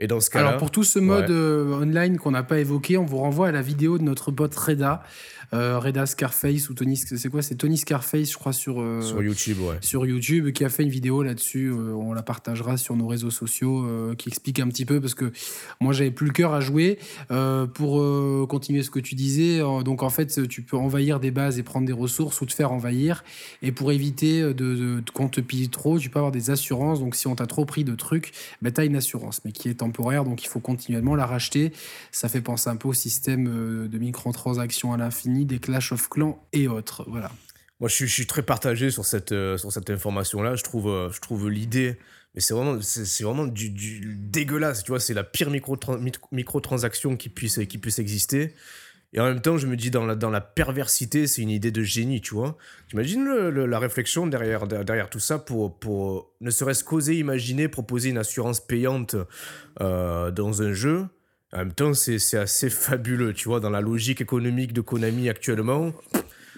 Et 0.00 0.06
dans 0.06 0.18
ce 0.18 0.30
cas 0.30 0.40
Alors 0.40 0.56
pour 0.56 0.70
tout 0.70 0.82
ce 0.82 0.98
mode 0.98 1.30
euh, 1.30 1.74
online 1.74 2.16
qu'on 2.16 2.30
n'a 2.30 2.42
pas 2.42 2.58
évoqué, 2.58 2.96
on 2.96 3.04
vous 3.04 3.18
renvoie 3.18 3.48
à 3.48 3.52
la 3.52 3.60
vidéo 3.60 3.98
de 3.98 4.02
notre 4.02 4.32
bot 4.32 4.48
Reda 4.56 5.02
euh, 5.52 5.78
Reda 5.78 6.06
Scarface 6.06 6.70
ou 6.70 6.74
Tony, 6.74 6.96
c'est 6.96 7.28
quoi? 7.28 7.42
C'est 7.42 7.56
Tony 7.56 7.76
Scarface, 7.76 8.30
je 8.30 8.36
crois, 8.36 8.52
sur, 8.52 8.80
euh, 8.80 9.02
sur 9.02 9.22
YouTube, 9.22 9.58
ouais. 9.60 9.76
Sur 9.80 10.06
YouTube, 10.06 10.52
qui 10.52 10.64
a 10.64 10.68
fait 10.68 10.84
une 10.84 10.90
vidéo 10.90 11.22
là-dessus. 11.22 11.66
Euh, 11.66 11.92
on 11.92 12.12
la 12.12 12.22
partagera 12.22 12.76
sur 12.76 12.96
nos 12.96 13.06
réseaux 13.06 13.30
sociaux, 13.30 13.86
qui 14.16 14.28
explique 14.28 14.60
un 14.60 14.68
petit 14.68 14.84
peu, 14.84 15.00
parce 15.00 15.14
que 15.14 15.32
moi, 15.80 15.92
j'avais 15.92 16.10
plus 16.10 16.26
le 16.26 16.32
cœur 16.32 16.54
à 16.54 16.60
jouer. 16.60 16.98
pour 17.74 18.48
continuer 18.48 18.82
ce 18.82 18.90
que 18.90 19.00
tu 19.00 19.14
disais, 19.14 19.60
donc 19.84 20.02
en 20.02 20.10
fait, 20.10 20.48
tu 20.48 20.62
peux 20.62 20.76
envahir 20.76 21.20
des 21.20 21.30
bases 21.30 21.58
et 21.58 21.62
prendre 21.62 21.86
des 21.86 21.92
ressources 21.92 22.40
ou 22.40 22.46
te 22.46 22.52
faire 22.52 22.72
envahir. 22.72 23.24
Et 23.62 23.72
pour 23.72 23.92
éviter 23.92 24.42
de, 24.42 24.52
de, 24.52 25.02
qu'on 25.12 25.28
te 25.28 25.40
pille 25.40 25.68
trop, 25.68 25.98
tu 25.98 26.10
peux 26.10 26.18
avoir 26.18 26.32
des 26.32 26.50
assurances. 26.50 27.00
Donc 27.00 27.14
si 27.14 27.26
on 27.26 27.34
t'a 27.34 27.46
trop 27.46 27.64
pris 27.64 27.84
de 27.84 27.94
trucs, 27.94 28.32
ben, 28.62 28.72
tu 28.72 28.80
as 28.80 28.84
une 28.84 28.96
assurance, 28.96 29.40
mais 29.44 29.52
qui 29.52 29.68
est 29.68 29.74
temporaire, 29.74 30.24
donc 30.24 30.44
il 30.44 30.48
faut 30.48 30.60
continuellement 30.60 31.14
la 31.14 31.26
racheter. 31.26 31.72
Ça 32.12 32.28
fait 32.28 32.40
penser 32.40 32.70
un 32.70 32.76
peu 32.76 32.88
au 32.88 32.94
système 32.94 33.88
de 33.88 33.98
microtransactions 33.98 34.92
à 34.92 34.96
l'infini 34.96 35.39
des 35.44 35.58
Clash 35.58 35.92
of 35.92 36.08
Clans 36.08 36.42
et 36.52 36.68
autres. 36.68 37.04
Voilà. 37.08 37.30
Moi, 37.80 37.88
je 37.88 38.04
suis, 38.04 38.26
très 38.26 38.42
partagé 38.42 38.90
sur 38.90 39.06
cette, 39.06 39.32
euh, 39.32 39.56
sur 39.56 39.72
cette 39.72 39.88
information-là. 39.88 40.54
Je 40.54 40.62
trouve, 40.62 40.88
euh, 40.88 41.10
je 41.10 41.20
trouve 41.20 41.48
l'idée, 41.48 41.96
mais 42.34 42.42
c'est 42.42 42.52
vraiment, 42.52 42.78
c'est, 42.82 43.24
vraiment 43.24 43.46
du, 43.46 43.70
dégueulasse. 44.16 44.84
Tu 44.84 44.90
vois, 44.90 45.00
c'est 45.00 45.14
la 45.14 45.24
pire 45.24 45.50
micro 45.50 45.78
microtransaction 46.30 47.16
qui 47.16 47.30
puisse, 47.30 47.58
qui 47.66 47.78
puisse 47.78 47.98
exister. 47.98 48.54
Et 49.12 49.18
en 49.18 49.24
même 49.24 49.40
temps, 49.40 49.56
je 49.56 49.66
me 49.66 49.76
dis, 49.76 49.90
dans 49.90 50.04
la, 50.04 50.14
dans 50.14 50.30
la 50.30 50.42
perversité, 50.42 51.26
c'est 51.26 51.40
une 51.42 51.50
idée 51.50 51.72
de 51.72 51.82
génie, 51.82 52.20
tu 52.20 52.34
vois. 52.34 52.56
La 52.92 53.78
réflexion 53.78 54.26
derrière, 54.26 54.66
derrière 54.66 55.08
tout 55.08 55.18
ça 55.18 55.38
pour, 55.38 55.78
pour 55.78 56.32
ne 56.40 56.50
serait-ce 56.50 56.84
qu'oser 56.84 57.16
imaginer 57.16 57.66
proposer 57.68 58.10
une 58.10 58.18
assurance 58.18 58.60
payante 58.60 59.16
euh, 59.80 60.30
dans 60.30 60.62
un 60.62 60.72
jeu 60.74 61.06
en 61.52 61.58
même 61.58 61.72
temps, 61.72 61.94
c'est 61.94 62.16
assez 62.36 62.70
fabuleux, 62.70 63.32
tu 63.32 63.48
vois, 63.48 63.60
dans 63.60 63.70
la 63.70 63.80
logique 63.80 64.20
économique 64.20 64.72
de 64.72 64.80
Konami 64.80 65.28
actuellement. 65.28 65.92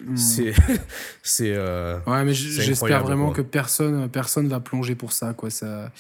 Hmm. 0.05 0.17
C'est. 0.17 0.53
c'est 1.23 1.53
euh, 1.55 1.99
ouais, 2.07 2.25
mais 2.25 2.35
j'espère 2.35 3.03
vraiment 3.03 3.31
que 3.31 3.43
personne 3.43 4.09
personne 4.09 4.49
va 4.49 4.61
plonger 4.61 4.95
pour 4.95 5.13
ça, 5.13 5.33
quoi. 5.33 5.51
Ça. 5.51 5.91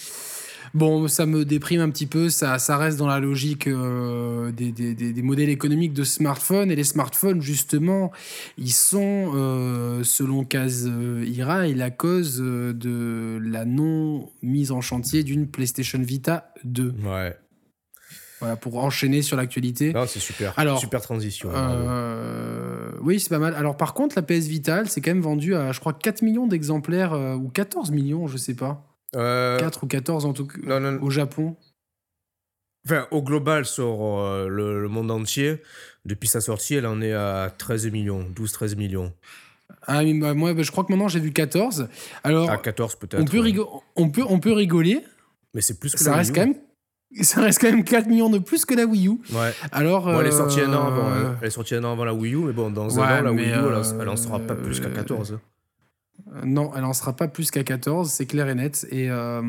Bon, 0.74 1.07
ça 1.07 1.26
me 1.26 1.44
déprime 1.44 1.83
un 1.83 1.90
petit 1.90 2.07
peu, 2.07 2.31
ça, 2.31 2.59
ça 2.59 2.78
reste 2.78 2.96
dans 2.96 3.07
la 3.07 3.20
logique 3.20 3.66
euh, 3.66 4.52
des, 4.52 4.72
des, 4.72 4.94
des, 4.94 5.22
modèles 5.22 5.50
économiques 5.50 5.92
de 5.92 6.02
smartphones. 6.02 6.70
Et 6.70 6.76
les 6.76 6.85
smartphones, 6.85 7.42
justement, 7.42 8.11
ils 8.57 8.72
sont, 8.72 9.33
euh, 9.35 10.02
selon 10.02 10.44
Kaz 10.44 10.90
Ira, 11.26 11.66
la 11.66 11.90
cause 11.90 12.38
de 12.38 13.38
la 13.44 13.66
non-mise 13.66 14.72
en 14.72 14.81
chantier 14.81 15.24
d'une 15.24 15.46
PlayStation 15.46 16.00
Vita 16.00 16.55
2. 16.64 16.94
Ouais. 17.05 17.37
Voilà, 18.42 18.57
pour 18.57 18.76
enchaîner 18.83 19.22
sur 19.22 19.37
l'actualité. 19.37 19.92
c'est 20.09 20.18
super. 20.18 20.52
Alors, 20.57 20.81
super 20.81 21.00
transition. 21.00 21.50
Euh, 21.55 22.90
oui, 23.00 23.20
c'est 23.20 23.28
pas 23.28 23.38
mal. 23.38 23.55
Alors, 23.55 23.76
par 23.76 23.94
contre, 23.94 24.16
la 24.16 24.22
PS 24.22 24.48
Vital, 24.48 24.88
c'est 24.88 25.00
quand 25.00 25.12
même 25.12 25.22
vendu 25.22 25.55
à, 25.55 25.70
je 25.70 25.78
crois, 25.78 25.92
4 25.92 26.22
millions 26.22 26.48
d'exemplaires, 26.48 27.12
euh, 27.12 27.37
ou 27.37 27.50
14 27.50 27.92
millions, 27.92 28.26
je 28.26 28.37
sais 28.37 28.55
pas. 28.55 28.85
4 29.12 29.20
euh, 29.22 29.68
ou 29.83 29.87
14 29.87 30.24
en 30.24 30.33
tout 30.33 30.48
cas, 30.48 30.81
au 31.00 31.11
Japon. 31.11 31.55
Enfin, 32.85 33.07
au 33.12 33.22
global, 33.22 33.64
sur 33.64 33.98
le, 34.48 34.88
monde 34.88 35.12
entier, 35.12 35.62
depuis 36.05 36.28
sa 36.28 36.40
sortie, 36.40 36.74
elle 36.74 36.87
en 36.87 37.00
est 37.00 37.12
à 37.12 37.48
13 37.57 37.92
millions, 37.92 38.26
12-13 38.35 38.74
millions. 38.74 39.12
Ah, 39.87 40.02
bah, 40.02 40.35
moi, 40.35 40.52
bah, 40.52 40.62
je 40.64 40.72
crois 40.72 40.83
que 40.83 40.90
maintenant 40.90 41.07
j'ai 41.07 41.20
vu 41.20 41.33
14. 41.33 41.87
Alors, 42.24 42.50
à 42.50 42.59
14 42.59 42.96
peut-être. 42.96 43.20
On, 43.20 43.24
peut 43.24 43.40
on, 43.94 44.11
peut, 44.11 44.24
on 44.28 44.40
peut 44.40 44.52
rigoler. 44.52 45.05
Mais 45.55 45.61
c'est 45.61 45.78
plus 45.78 45.92
que 45.92 46.00
ça 46.00 46.16
reste 46.16 46.35
quand 46.35 46.40
même 46.40 46.57
ça 47.20 47.40
reste 47.40 47.61
quand 47.61 47.70
même 47.70 47.85
4 47.85 48.07
millions 48.07 48.31
de 48.31 48.38
plus 48.38 48.64
que 48.64 48.75
la 48.75 48.85
Wii 48.85 49.09
U. 49.09 49.11
Ouais. 49.33 49.53
Alors, 49.70 50.11
elle 50.20 50.27
est 50.27 50.33
sortie 50.33 50.61
un 50.61 50.72
an 50.72 50.87
avant. 50.87 51.09
Euh, 51.11 51.33
elle 51.40 51.48
est 51.48 51.51
sortie 51.51 51.75
un 51.75 51.85
an 51.85 51.92
avant 51.92 52.05
la 52.05 52.14
Wii 52.14 52.35
U, 52.35 52.38
mais 52.38 52.53
bon, 52.53 52.70
dans 52.70 52.98
un 52.98 53.20
an, 53.20 53.22
la 53.22 53.33
Wii 53.33 53.51
U, 53.51 53.53
elle, 54.01 54.09
en 54.09 54.16
sera 54.16 54.38
pas 54.38 54.55
plus 54.55 54.81
qu'à 54.81 54.90
14. 54.90 55.38
Euh, 56.35 56.40
non, 56.44 56.70
elle 56.77 56.85
en 56.85 56.92
sera 56.92 57.14
pas 57.14 57.29
plus 57.29 57.51
qu'à 57.51 57.64
14, 57.64 58.11
c'est 58.11 58.27
clair 58.27 58.48
et 58.48 58.55
net. 58.55 58.87
Et 58.90 59.11
euh, 59.11 59.42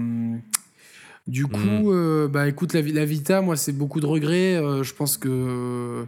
du 1.26 1.48
coup, 1.48 1.58
mm. 1.58 1.84
euh, 1.88 2.28
bah 2.28 2.50
écoute, 2.50 2.74
la, 2.74 2.82
la, 2.82 3.06
Vita, 3.06 3.40
moi, 3.40 3.56
c'est 3.56 3.72
beaucoup 3.72 4.02
de 4.02 4.06
regrets. 4.06 4.58
Euh, 4.58 4.84
je 4.84 4.94
pense 4.94 5.18
que 5.18 5.30
euh, 5.30 6.04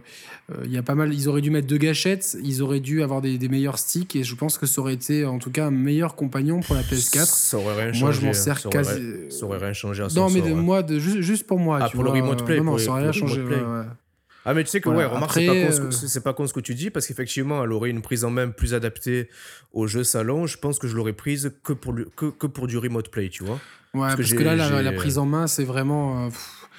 il 0.64 0.70
y 0.70 0.76
a 0.76 0.82
pas 0.82 0.94
mal. 0.94 1.14
Ils 1.14 1.26
auraient 1.30 1.40
dû 1.40 1.50
mettre 1.50 1.66
deux 1.66 1.78
gâchettes, 1.78 2.36
ils 2.42 2.60
auraient 2.60 2.80
dû 2.80 3.02
avoir 3.02 3.22
des, 3.22 3.38
des, 3.38 3.48
meilleurs 3.48 3.78
sticks, 3.78 4.14
et 4.14 4.24
je 4.24 4.34
pense 4.34 4.58
que 4.58 4.66
ça 4.66 4.82
aurait 4.82 4.92
été, 4.92 5.24
en 5.24 5.38
tout 5.38 5.50
cas, 5.50 5.66
un 5.66 5.70
meilleur 5.70 6.16
compagnon 6.16 6.60
pour 6.60 6.74
la 6.74 6.82
PS4. 6.82 7.24
Ça 7.24 7.56
aurait 7.56 7.84
rien 7.84 7.92
changé. 7.94 8.02
Moi, 8.02 8.12
je 8.12 8.20
m'en 8.26 8.32
sers 8.34 8.58
ça 8.58 8.68
quasi. 8.68 8.90
Aurait, 8.90 9.30
ça 9.30 9.46
aurait 9.46 9.58
rien 9.58 9.72
changé 9.72 10.02
à 10.02 10.08
Non, 10.14 10.28
mais 10.28 10.42
de, 10.42 10.52
moi, 10.52 10.82
de, 10.82 10.98
juste, 10.98 11.20
juste, 11.22 11.46
pour 11.46 11.58
moi. 11.58 11.78
Ah, 11.80 11.88
tu 11.88 11.96
pour 11.96 12.04
le 12.04 12.10
remote 12.10 12.44
play. 12.44 12.58
Non, 12.58 12.64
non, 12.64 12.78
ça 12.78 12.90
aurait 12.90 13.02
rien 13.02 13.12
changé. 13.12 13.42
Ah 14.48 14.54
mais 14.54 14.62
tu 14.62 14.70
sais 14.70 14.80
que 14.80 14.88
ouais, 14.88 15.04
remarque 15.04 15.32
c'est 15.32 15.44
pas, 15.44 15.54
con 15.54 15.90
ce, 15.90 16.18
pas 16.20 16.32
con 16.32 16.46
ce 16.46 16.54
que 16.54 16.60
tu 16.60 16.76
dis 16.76 16.90
parce 16.90 17.08
qu'effectivement 17.08 17.64
elle 17.64 17.72
aurait 17.72 17.90
une 17.90 18.00
prise 18.00 18.22
en 18.22 18.30
main 18.30 18.46
plus 18.50 18.74
adaptée 18.74 19.28
au 19.72 19.88
jeu 19.88 20.04
salon. 20.04 20.46
Je 20.46 20.56
pense 20.56 20.78
que 20.78 20.86
je 20.86 20.94
l'aurais 20.94 21.14
prise 21.14 21.52
que 21.64 21.72
pour, 21.72 21.96
que, 22.14 22.26
que 22.26 22.46
pour 22.46 22.68
du 22.68 22.78
remote 22.78 23.10
play, 23.10 23.28
tu 23.28 23.42
vois. 23.42 23.58
Ouais, 23.96 24.14
parce, 24.14 24.34
que, 24.34 24.42
là, 24.42 24.54
la, 24.54 24.92
prise 24.92 25.16
en 25.16 25.24
main, 25.24 25.46
c'est 25.46 25.64
vraiment. 25.64 26.26
Euh, 26.26 26.30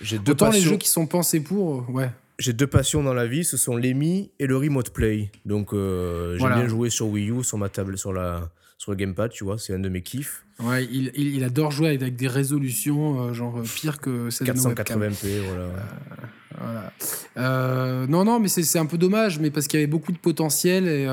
j'ai 0.02 0.20
deux 0.20 0.34
Autant 0.34 0.52
les 0.52 0.62
jeux 0.62 0.78
qui 0.78 0.88
sont 0.88 1.08
pensés 1.08 1.40
pour. 1.40 1.80
Euh, 1.80 1.92
ouais. 1.92 2.10
J'ai 2.38 2.54
deux 2.54 2.68
passions 2.68 3.02
dans 3.02 3.16
la 3.16 3.26
vie, 3.26 3.44
ce 3.44 3.58
sont 3.58 3.76
l'EMI 3.76 4.30
et 4.38 4.46
le 4.46 4.56
remote 4.56 4.92
play. 4.92 5.32
Donc, 5.46 5.74
euh, 5.74 6.38
j'aime 6.38 6.54
bien 6.54 6.68
jouer 6.68 6.92
sur 6.92 7.08
Wii 7.08 7.32
U, 7.32 7.44
sur 7.44 7.58
ma 7.58 7.70
table, 7.70 7.98
sur, 7.98 8.14
la, 8.14 8.52
sur 8.78 8.92
le 8.92 8.98
gamepad, 8.98 9.32
tu 9.32 9.44
vois, 9.44 9.58
c'est 9.58 9.74
un 9.74 9.80
de 9.80 9.90
mes 9.90 10.04
kiffs. 10.04 10.46
Ouais, 10.60 10.86
il, 10.86 11.12
il, 11.16 11.44
adore 11.44 11.72
jouer 11.72 11.90
avec 11.90 12.16
des 12.16 12.28
résolutions, 12.28 13.34
genre 13.34 13.64
pire 13.64 14.00
que 14.00 14.30
celle 14.30 14.50
480p, 14.50 15.40
voilà. 15.50 16.92
voilà. 17.36 18.06
non, 18.06 18.24
non, 18.24 18.40
mais 18.40 18.50
c'est 18.50 18.78
un 18.78 18.86
peu 18.86 19.00
dommage, 19.00 19.40
mais 19.40 19.50
parce 19.50 19.68
qu'il 19.68 19.80
y 19.80 19.84
avait 19.84 19.90
beaucoup 19.90 20.12
de 20.12 20.20
potentiel 20.20 20.88
et 20.88 21.08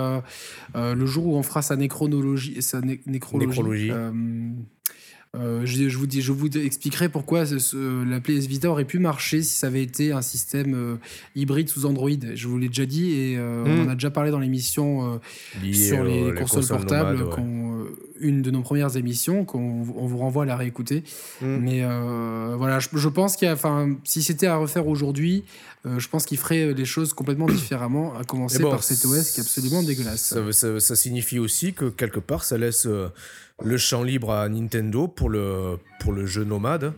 le 0.75 1.07
jour 1.07 1.27
où 1.29 1.37
on 1.37 1.43
fera 1.43 1.63
sa 1.63 1.77
nécronologie, 1.77 2.61
sa 2.61 2.83
nécrologie, 2.83 3.93
euh, 5.35 5.63
je, 5.65 5.97
vous 5.97 6.07
dis, 6.07 6.23
je 6.23 6.33
vous 6.33 6.49
expliquerai 6.57 7.09
pourquoi 7.09 7.45
la 7.45 8.21
PS 8.21 8.47
Vita 8.47 8.71
aurait 8.71 8.85
pu 8.85 8.99
marcher 8.99 9.43
si 9.43 9.55
ça 9.55 9.67
avait 9.67 9.83
été 9.83 10.13
un 10.13 10.23
système 10.23 10.75
euh, 10.75 10.97
hybride 11.35 11.69
sous 11.69 11.87
Android. 11.87 12.11
Je 12.35 12.47
vous 12.47 12.59
l'ai 12.59 12.69
déjà 12.69 12.87
dit 12.87 13.13
et 13.13 13.37
euh, 13.37 13.65
on 13.67 13.83
hmm. 13.83 13.87
en 13.87 13.91
a 13.91 13.95
déjà 13.95 14.11
parlé 14.11 14.31
dans 14.31 14.39
l'émission 14.39 15.21
sur 15.73 16.05
les, 16.05 16.33
consoles, 16.35 16.67
portables, 16.67 17.25
une 18.21 18.43
de 18.43 18.51
nos 18.51 18.63
premières 18.63 18.97
émissions, 18.97 19.45
qu'on 19.45 19.85
on 19.97 20.07
vous 20.07 20.19
renvoie 20.19 20.45
à 20.45 20.47
la 20.47 20.57
réécouter. 20.57 21.03
Hmm. 21.41 21.59
Mais 21.61 21.83
voilà, 22.57 22.79
je, 22.79 23.09
pense 23.09 23.37
qu'il 23.37 23.49
enfin, 23.49 23.97
si 24.05 24.23
c'était 24.23 24.47
à 24.47 24.57
refaire 24.57 24.87
aujourd'hui, 24.87 25.45
je 25.85 26.09
pense 26.09 26.25
qu'il 26.27 26.39
ferait 26.39 26.73
les 26.75 26.85
choses 26.85 27.13
complètement 27.13 27.47
différemment, 27.49 28.17
à 28.17 28.25
commencer 28.25 28.63
par 28.63 28.85
cet 28.85 29.05
OS 29.05 29.31
qui 29.33 29.41
est 29.41 29.43
absolument 29.43 29.83
dégueulasse. 29.83 30.35
Ça, 30.53 30.81
ça, 30.81 30.97
signifie 30.97 31.39
aussi 31.39 31.73
que 31.73 31.87
quelque 31.87 32.21
part, 32.21 32.45
ça 32.45 32.57
laisse 32.57 32.87
le 33.63 33.77
champ 33.77 34.03
libre 34.03 34.33
à 34.33 34.49
Nintendo 34.49 35.09
pour 35.09 35.29
le, 35.29 35.79
pour 36.01 36.13
le 36.13 36.27
jeu 36.27 36.45
nomade. 36.45 36.93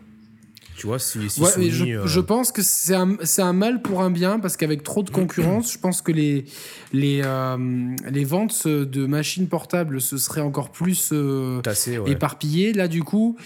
Tu 0.77 0.87
vois, 0.87 0.99
si, 0.99 1.31
si 1.31 1.41
je, 1.71 1.85
euh, 1.87 2.07
je, 2.07 2.21
pense 2.21 2.53
que 2.53 2.61
c'est 2.61 2.95
un, 2.95 3.17
un, 3.39 3.53
mal 3.55 3.81
pour 3.81 4.03
un 4.03 4.11
bien 4.11 4.39
parce 4.39 4.59
qu'avec 4.59 4.83
trop 4.83 5.03
de 5.03 5.09
concurrence, 5.09 5.73
je 5.73 5.79
pense 5.79 6.03
que 6.03 6.13
les, 6.13 6.45
les, 6.93 7.23
euh, 7.25 7.97
les 8.11 8.25
ventes 8.25 8.69
de 8.69 9.07
machines 9.07 9.49
portables 9.49 10.03
se 10.03 10.19
seraient 10.19 10.43
encore 10.43 10.71
plus 10.71 11.13
euh, 11.15 11.63
éparpillées. 12.07 12.75
Là, 12.75 12.89
du 12.89 13.03
coup, 13.03 13.39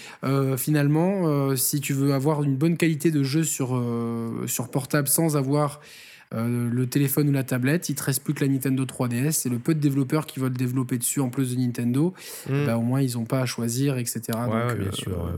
finalement, 0.57 1.55
si 1.55 1.79
tu 1.79 1.93
veux 1.93 2.13
avoir 2.13 2.43
une 2.43 2.57
bonne 2.57 2.75
qualité 2.75 3.11
de 3.11 3.23
jeu 3.23 3.45
sur, 3.45 3.81
sur 4.45 4.69
portable 4.69 5.07
sans 5.07 5.37
avoir 5.37 5.79
euh, 6.33 6.69
le 6.71 6.87
téléphone 6.87 7.29
ou 7.29 7.31
la 7.31 7.43
tablette, 7.43 7.89
il 7.89 7.95
te 7.95 8.03
reste 8.03 8.23
plus 8.23 8.33
que 8.33 8.43
la 8.43 8.49
Nintendo 8.49 8.85
3DS. 8.85 9.47
Et 9.47 9.49
le 9.49 9.59
peu 9.59 9.73
de 9.73 9.79
développeurs 9.79 10.25
qui 10.25 10.39
veulent 10.39 10.53
développer 10.53 10.97
dessus 10.97 11.19
en 11.19 11.29
plus 11.29 11.55
de 11.55 11.61
Nintendo, 11.61 12.13
bah, 12.49 12.77
au 12.77 12.81
moins 12.81 13.01
ils 13.01 13.13
n'ont 13.13 13.25
pas 13.25 13.41
à 13.41 13.45
choisir, 13.45 13.97
etc. 13.97 14.21
Ouais, 14.49 14.75
bien 14.75 14.91
sûr, 14.91 15.37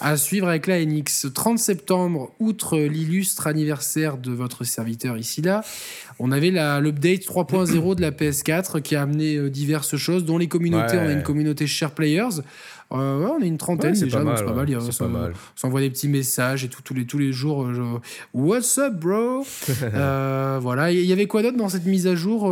à 0.00 0.16
suivre 0.16 0.48
avec 0.48 0.66
la 0.66 0.84
NX. 0.84 1.28
30 1.32 1.58
septembre, 1.58 2.32
outre 2.40 2.78
l'illustre 2.78 3.46
anniversaire 3.46 4.18
de 4.18 4.32
votre 4.32 4.64
serviteur 4.64 5.16
ici 5.16 5.42
là, 5.42 5.62
on 6.18 6.32
avait 6.32 6.50
l'update 6.50 7.22
3.0 7.22 7.94
de 7.94 8.00
la 8.00 8.10
PS4 8.10 8.82
qui 8.82 8.96
a 8.96 9.02
amené 9.02 9.50
diverses 9.50 9.96
choses, 9.96 10.24
dont 10.24 10.38
les 10.38 10.48
communautés. 10.48 10.96
On 10.96 11.06
a 11.06 11.12
une 11.12 11.22
communauté 11.22 11.66
Share 11.66 11.92
Players. 11.92 12.40
Euh, 12.90 13.28
on 13.28 13.42
est 13.42 13.46
une 13.46 13.58
trentaine 13.58 13.92
déjà, 13.92 14.24
donc 14.24 14.38
c'est 14.38 14.44
pas 14.44 14.52
mal. 14.52 14.80
C'est 14.80 14.98
pas 14.98 15.08
mal. 15.08 15.32
On 15.32 15.60
s'envoie 15.60 15.80
des 15.80 15.90
petits 15.90 16.08
messages 16.08 16.64
et 16.64 16.68
tout, 16.68 16.80
tous, 16.82 16.94
les, 16.94 17.04
tous 17.04 17.18
les 17.18 17.32
jours. 17.32 17.66
Euh, 17.66 18.00
What's 18.32 18.78
up, 18.78 18.94
bro? 18.94 19.44
Euh, 19.82 20.58
Voilà. 20.60 20.90
Il 20.90 21.04
y 21.04 21.12
avait 21.12 21.26
quoi 21.26 21.42
d'autre 21.42 21.56
dans 21.56 21.68
cette 21.68 21.84
mise 21.84 22.06
à 22.06 22.14
jour 22.14 22.46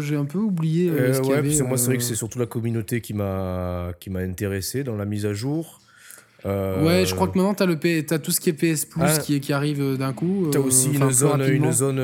J'ai 0.00 0.16
un 0.16 0.24
peu 0.26 0.38
oublié. 0.38 0.88
ce 0.88 1.20
ouais, 1.22 1.36
avait, 1.36 1.62
moi, 1.62 1.78
c'est 1.78 1.86
vrai 1.86 1.96
que 1.96 2.02
c'est 2.02 2.14
surtout 2.14 2.38
la 2.38 2.46
communauté 2.46 3.00
qui 3.00 3.14
m'a 3.14 3.92
intéressé 4.14 4.84
dans 4.84 4.96
la 4.96 5.06
mise 5.06 5.24
à 5.24 5.32
jour. 5.32 5.80
Ouais, 6.44 7.04
je 7.06 7.14
crois 7.14 7.28
que 7.28 7.38
maintenant, 7.38 7.54
tu 7.54 7.62
as, 7.62 8.14
as, 8.14 8.18
tout 8.18 8.32
ce 8.32 8.40
qui 8.40 8.50
est 8.50 8.52
PS 8.52 8.84
Plus 8.84 9.02
ah. 9.02 9.18
qui, 9.18 9.40
qui 9.40 9.52
arrive 9.52 9.96
d'un 9.96 10.12
coup. 10.12 10.48
Tu 10.52 10.58
as 10.58 10.60
aussi 10.60 10.90
une 10.92 11.10
zone, 11.10 11.42
une 11.48 11.72
zone, 11.72 12.00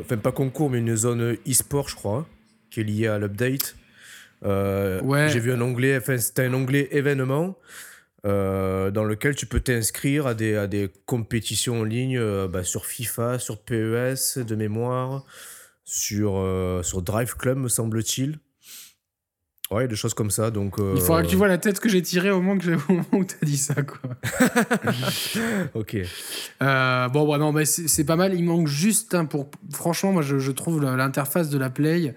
enfin 0.00 0.16
pas 0.16 0.32
concours, 0.32 0.70
mais 0.70 0.78
une 0.78 0.94
zone 0.94 1.36
e-sport, 1.48 1.88
je 1.88 1.96
crois, 1.96 2.24
qui 2.70 2.80
est 2.80 2.84
liée 2.84 3.08
à 3.08 3.18
l'update. 3.18 3.74
Euh, 4.44 5.28
j'ai 5.28 5.40
vu 5.40 5.52
un 5.52 5.60
onglet, 5.60 5.96
enfin, 5.96 6.18
c'était 6.18 6.44
un 6.44 6.54
onglet 6.54 6.88
événement 6.92 7.56
euh, 8.24 8.90
dans 8.90 9.04
lequel 9.04 9.34
tu 9.34 9.46
peux 9.46 9.60
t'inscrire 9.60 10.26
à 10.26 10.34
des, 10.34 10.56
à 10.56 10.66
des 10.66 10.90
compétitions 11.06 11.80
en 11.80 11.84
ligne 11.84 12.18
euh, 12.18 12.48
bah, 12.48 12.64
sur 12.64 12.86
FIFA, 12.86 13.38
sur 13.38 13.58
PES 13.60 14.38
de 14.38 14.54
mémoire, 14.54 15.24
sur, 15.84 16.44
sur 16.82 17.02
Drive 17.02 17.36
Club, 17.36 17.58
me 17.58 17.68
semble-t-il. 17.68 18.38
Ouais, 19.72 19.88
des 19.88 19.96
choses 19.96 20.14
comme 20.14 20.30
ça. 20.30 20.52
Donc, 20.52 20.76
Il 20.78 21.00
faudra 21.00 21.24
que 21.24 21.28
tu 21.28 21.34
vois 21.34 21.48
la 21.48 21.58
tête 21.58 21.80
que 21.80 21.88
j'ai 21.88 22.00
tirée 22.00 22.30
au 22.30 22.40
moment, 22.40 22.56
que 22.56 22.70
où 23.12 23.24
tu 23.24 23.34
as 23.42 23.44
dit 23.44 23.56
ça. 23.56 23.74
Quoi. 23.82 23.98
ok. 25.74 25.96
bon, 26.60 27.28
bah, 27.28 27.38
non, 27.38 27.50
mais 27.52 27.64
c'est 27.64 28.04
pas 28.04 28.14
mal. 28.14 28.34
Il 28.34 28.44
manque 28.44 28.68
juste 28.68 29.16
pour. 29.24 29.50
Franchement, 29.72 30.12
moi, 30.12 30.22
je, 30.22 30.38
je 30.38 30.52
trouve 30.52 30.80
l'interface 30.82 31.50
de 31.50 31.58
la 31.58 31.68
Play 31.68 32.14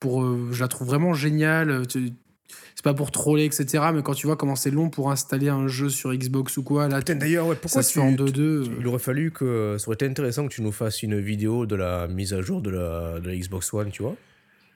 pour, 0.00 0.22
euh, 0.22 0.48
je 0.52 0.60
la 0.60 0.68
trouve 0.68 0.88
vraiment 0.88 1.14
géniale. 1.14 1.70
Euh, 1.70 1.82
c'est 1.88 2.84
pas 2.84 2.94
pour 2.94 3.10
troller, 3.10 3.44
etc. 3.44 3.84
Mais 3.92 4.02
quand 4.02 4.14
tu 4.14 4.26
vois 4.26 4.36
comment 4.36 4.56
c'est 4.56 4.70
long 4.70 4.88
pour 4.88 5.10
installer 5.10 5.48
un 5.48 5.66
jeu 5.66 5.88
sur 5.88 6.14
Xbox 6.14 6.56
ou 6.56 6.62
quoi, 6.62 6.88
là, 6.88 7.00
d'ailleurs, 7.00 7.46
ouais, 7.46 7.56
pourquoi 7.56 7.82
ça 7.82 7.88
se 7.88 7.92
fait 7.92 8.00
en 8.00 8.12
2-2 8.12 8.40
euh. 8.40 8.66
Il 8.80 8.86
aurait 8.86 9.00
fallu 9.00 9.32
que 9.32 9.76
ça 9.78 9.88
aurait 9.88 9.96
été 9.96 10.06
intéressant 10.06 10.46
que 10.46 10.54
tu 10.54 10.62
nous 10.62 10.72
fasses 10.72 11.02
une 11.02 11.18
vidéo 11.18 11.66
de 11.66 11.74
la 11.74 12.06
mise 12.06 12.32
à 12.32 12.40
jour 12.40 12.62
de 12.62 12.70
la, 12.70 13.18
de 13.20 13.28
la 13.28 13.36
Xbox 13.36 13.72
One, 13.74 13.90
tu 13.90 14.02
vois. 14.02 14.14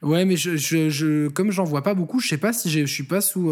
Ouais, 0.02 0.24
mais 0.24 0.34
je, 0.34 0.56
je, 0.56 0.90
je 0.90 1.28
comme 1.28 1.52
j'en 1.52 1.62
vois 1.62 1.82
pas 1.82 1.94
beaucoup, 1.94 2.18
je 2.18 2.26
sais 2.26 2.38
pas 2.38 2.52
si 2.52 2.68
je 2.68 2.84
suis 2.86 3.04
pas 3.04 3.20
sous. 3.20 3.46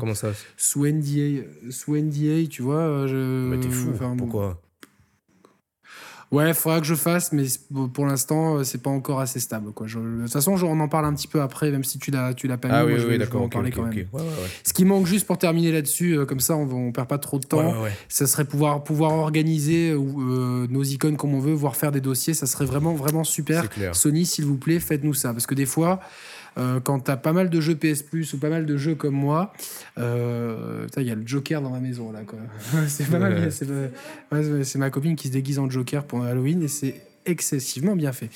Comment 0.00 0.14
ça? 0.14 0.32
Sous 0.56 0.86
NDA, 0.86 1.42
sous 1.68 1.96
NDA, 1.96 2.46
tu 2.48 2.62
vois. 2.62 3.06
Je, 3.06 3.46
mais 3.46 3.60
t'es 3.60 3.68
fou. 3.68 3.92
Pourquoi? 4.16 4.58
Ouais, 6.30 6.48
il 6.48 6.54
faudra 6.54 6.78
que 6.80 6.86
je 6.86 6.94
fasse, 6.94 7.32
mais 7.32 7.44
pour 7.92 8.06
l'instant, 8.06 8.58
euh, 8.58 8.64
c'est 8.64 8.80
pas 8.80 8.90
encore 8.90 9.18
assez 9.18 9.40
stable. 9.40 9.72
Quoi. 9.72 9.88
de 9.88 10.22
toute 10.22 10.32
façon, 10.32 10.52
on 10.62 10.78
en 10.78 10.88
parle 10.88 11.06
un 11.06 11.14
petit 11.14 11.26
peu 11.26 11.40
après, 11.40 11.72
même 11.72 11.82
si 11.82 11.98
tu 11.98 12.12
l'as, 12.12 12.34
tu 12.34 12.46
l'as 12.46 12.56
pas 12.56 12.68
ah 12.70 12.84
mis. 12.84 12.94
oui, 12.94 13.00
oui, 13.08 13.18
d'accord. 13.18 13.48
quand 13.50 13.62
même. 13.62 13.72
Ce 14.64 14.72
qui 14.72 14.84
manque 14.84 15.06
juste 15.06 15.26
pour 15.26 15.38
terminer 15.38 15.72
là-dessus, 15.72 16.18
euh, 16.18 16.26
comme 16.26 16.38
ça, 16.38 16.56
on, 16.56 16.70
on 16.70 16.92
perd 16.92 17.08
pas 17.08 17.18
trop 17.18 17.40
de 17.40 17.46
temps. 17.46 17.74
Ça 18.08 18.28
serait 18.28 18.44
pouvoir 18.44 18.84
pouvoir 18.84 19.12
organiser 19.12 19.90
euh, 19.90 20.66
nos 20.68 20.84
icônes 20.84 21.16
comme 21.16 21.34
on 21.34 21.40
veut, 21.40 21.52
voire 21.52 21.74
faire 21.74 21.90
des 21.90 22.00
dossiers. 22.00 22.34
Ça 22.34 22.46
serait 22.46 22.64
vraiment 22.64 22.94
vraiment 22.94 23.24
super. 23.24 23.64
Sony, 23.92 24.24
s'il 24.24 24.44
vous 24.44 24.56
plaît, 24.56 24.78
faites-nous 24.78 25.14
ça, 25.14 25.32
parce 25.32 25.46
que 25.46 25.54
des 25.54 25.66
fois. 25.66 26.00
Euh, 26.58 26.80
quand 26.80 27.00
tu 27.00 27.10
as 27.10 27.16
pas 27.16 27.32
mal 27.32 27.50
de 27.50 27.60
jeux 27.60 27.74
PS 27.74 28.02
Plus 28.02 28.32
ou 28.34 28.38
pas 28.38 28.48
mal 28.48 28.66
de 28.66 28.76
jeux 28.76 28.94
comme 28.94 29.14
moi, 29.14 29.52
euh, 29.98 30.86
il 30.96 31.02
y 31.04 31.10
a 31.10 31.14
le 31.14 31.26
Joker 31.26 31.62
dans 31.62 31.70
ma 31.70 31.80
maison 31.80 32.12
là. 32.12 32.20
c'est 32.88 33.08
pas 33.08 33.18
mal. 33.18 33.50
C'est 33.52 34.78
ma 34.78 34.90
copine 34.90 35.16
qui 35.16 35.28
se 35.28 35.32
déguise 35.32 35.58
en 35.58 35.68
Joker 35.70 36.04
pour 36.04 36.22
Halloween 36.24 36.62
et 36.62 36.68
c'est 36.68 37.00
excessivement 37.26 37.96
bien 37.96 38.12
fait. 38.12 38.30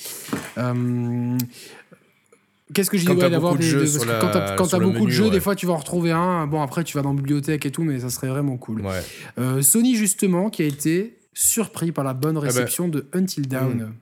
Euh, 0.59 1.37
qu'est-ce 2.73 2.91
que 2.91 2.99
je 2.99 3.07
dis 3.07 3.17
d'avoir 3.17 3.57
des, 3.57 3.71
quand 4.57 4.67
tu 4.67 4.75
as, 4.75 4.79
beaucoup 4.79 5.07
de 5.07 5.11
jeux, 5.11 5.31
des 5.31 5.41
fois 5.41 5.57
tu 5.57 5.67
vas 5.67 5.73
en 5.73 5.79
retrouver 5.79 6.13
un. 6.13 6.47
Bon, 6.47 6.63
après 6.63 6.85
tu 6.85 6.97
vas 6.97 7.03
dans 7.03 7.13
la 7.13 7.17
bibliothèque 7.17 7.67
et 7.67 7.71
tout, 7.71 7.83
mais 7.83 8.01
ça 8.01 8.11
serait 8.11 8.29
vraiment 8.29 8.57
cool. 8.57 8.83
Sony, 9.61 9.97
justement, 9.97 10.51
qui 10.51 10.63
a 10.63 10.67
été 10.67 11.19
surpris 11.35 11.91
par 11.91 12.05
la 12.05 12.15
bonne 12.15 12.37
eh 12.37 12.41
ben, 12.41 12.47
réception 12.47 12.89
de 12.89 13.07
Until 13.13 13.49
Dawn. 13.49 13.83
Hmm. 13.83 13.93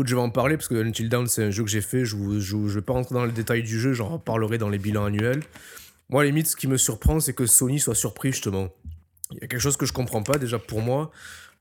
Écoute, 0.00 0.08
je 0.08 0.14
vais 0.14 0.22
en 0.22 0.30
parler 0.30 0.56
parce 0.56 0.66
que 0.66 0.82
Until 0.82 1.10
Dawn, 1.10 1.26
c'est 1.26 1.44
un 1.44 1.50
jeu 1.50 1.62
que 1.62 1.68
j'ai 1.68 1.82
fait. 1.82 2.06
Je 2.06 2.16
ne 2.16 2.68
vais 2.70 2.80
pas 2.80 2.94
rentrer 2.94 3.14
dans 3.14 3.26
les 3.26 3.32
détails 3.32 3.62
du 3.62 3.78
jeu, 3.78 3.92
j'en 3.92 4.08
reparlerai 4.08 4.56
dans 4.56 4.70
les 4.70 4.78
bilans 4.78 5.04
annuels. 5.04 5.42
Moi, 6.08 6.22
à 6.22 6.24
limite, 6.24 6.46
ce 6.46 6.56
qui 6.56 6.68
me 6.68 6.78
surprend, 6.78 7.20
c'est 7.20 7.34
que 7.34 7.44
Sony 7.44 7.78
soit 7.78 7.94
surpris, 7.94 8.32
justement. 8.32 8.70
Il 9.30 9.40
y 9.42 9.44
a 9.44 9.46
quelque 9.46 9.60
chose 9.60 9.76
que 9.76 9.84
je 9.84 9.92
comprends 9.92 10.22
pas, 10.22 10.38
déjà 10.38 10.58
pour 10.58 10.80
moi. 10.80 11.10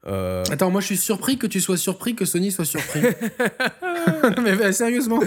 Euh, 0.07 0.45
Attends, 0.51 0.71
moi 0.71 0.79
je 0.79 0.85
suis 0.85 0.95
surpris 0.95 1.37
que 1.37 1.47
tu 1.47 1.59
sois 1.59 1.75
surpris 1.75 2.15
que 2.15 2.23
Sony 2.23 2.49
soit 2.49 2.63
surpris. 2.63 3.01
mais 4.41 4.55
bah, 4.55 4.71
sérieusement. 4.71 5.19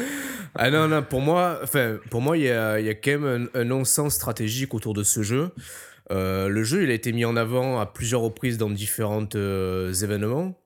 Ah 0.55 0.71
non, 0.71 0.89
non, 0.89 1.03
pour 1.03 1.21
moi, 1.21 1.61
enfin, 1.63 1.99
pour 2.09 2.23
moi, 2.23 2.39
il 2.39 2.45
y 2.45 2.51
a, 2.51 2.81
y 2.81 2.89
a, 2.89 2.95
quand 2.95 3.19
même 3.19 3.51
un, 3.53 3.65
non-sens 3.65 4.15
stratégique 4.15 4.73
autour 4.73 4.95
de 4.95 5.03
ce 5.03 5.23
jeu. 5.23 5.51
Euh, 6.11 6.49
le 6.49 6.65
jeu, 6.65 6.83
il 6.83 6.91
a 6.91 6.95
été 6.95 7.13
mis 7.13 7.27
en 7.27 7.37
avant 7.37 7.79
à 7.79 7.85
plusieurs 7.85 8.23
reprises 8.23 8.57
dans 8.57 8.71
différents 8.71 9.29
euh, 9.35 9.93
événements. 9.93 10.57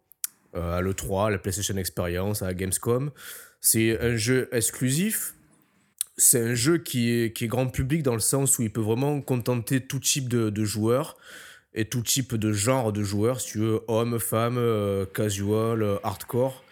Euh, 0.57 0.79
à 0.79 0.81
l'E3, 0.81 1.27
à 1.27 1.31
la 1.31 1.38
PlayStation 1.38 1.77
Experience, 1.77 2.42
à 2.42 2.55
Gamescom. 2.55 3.11
C'est 3.61 4.01
un 4.01 4.16
jeu 4.16 4.49
exclusif. 4.53 5.35
C'est 6.16 6.40
un 6.40 6.55
jeu 6.55 6.79
qui 6.79 7.11
est, 7.11 7.37
qui 7.37 7.45
est 7.45 7.49
grand 7.49 7.66
public 7.66 8.03
dans 8.03 8.14
le 8.14 8.21
sens 8.21 8.59
où 8.59 8.62
il 8.62 8.73
peut 8.73 8.81
vraiment 8.81 9.21
contenter 9.21 9.81
tout 9.81 9.99
type 9.99 10.29
de, 10.29 10.64
joueurs 10.64 11.19
et 11.75 11.85
tout 11.85 12.01
type 12.01 12.37
de 12.37 12.53
genre 12.53 12.90
de 12.90 13.03
joueurs, 13.03 13.40
si 13.40 13.53
tu 13.53 13.59
veux, 13.59 13.81
hommes, 13.87 14.19
femmes, 14.19 14.57
euh, 14.57 15.05
casual, 15.05 15.83
euh, 15.83 15.99
hardcore. 16.03 16.64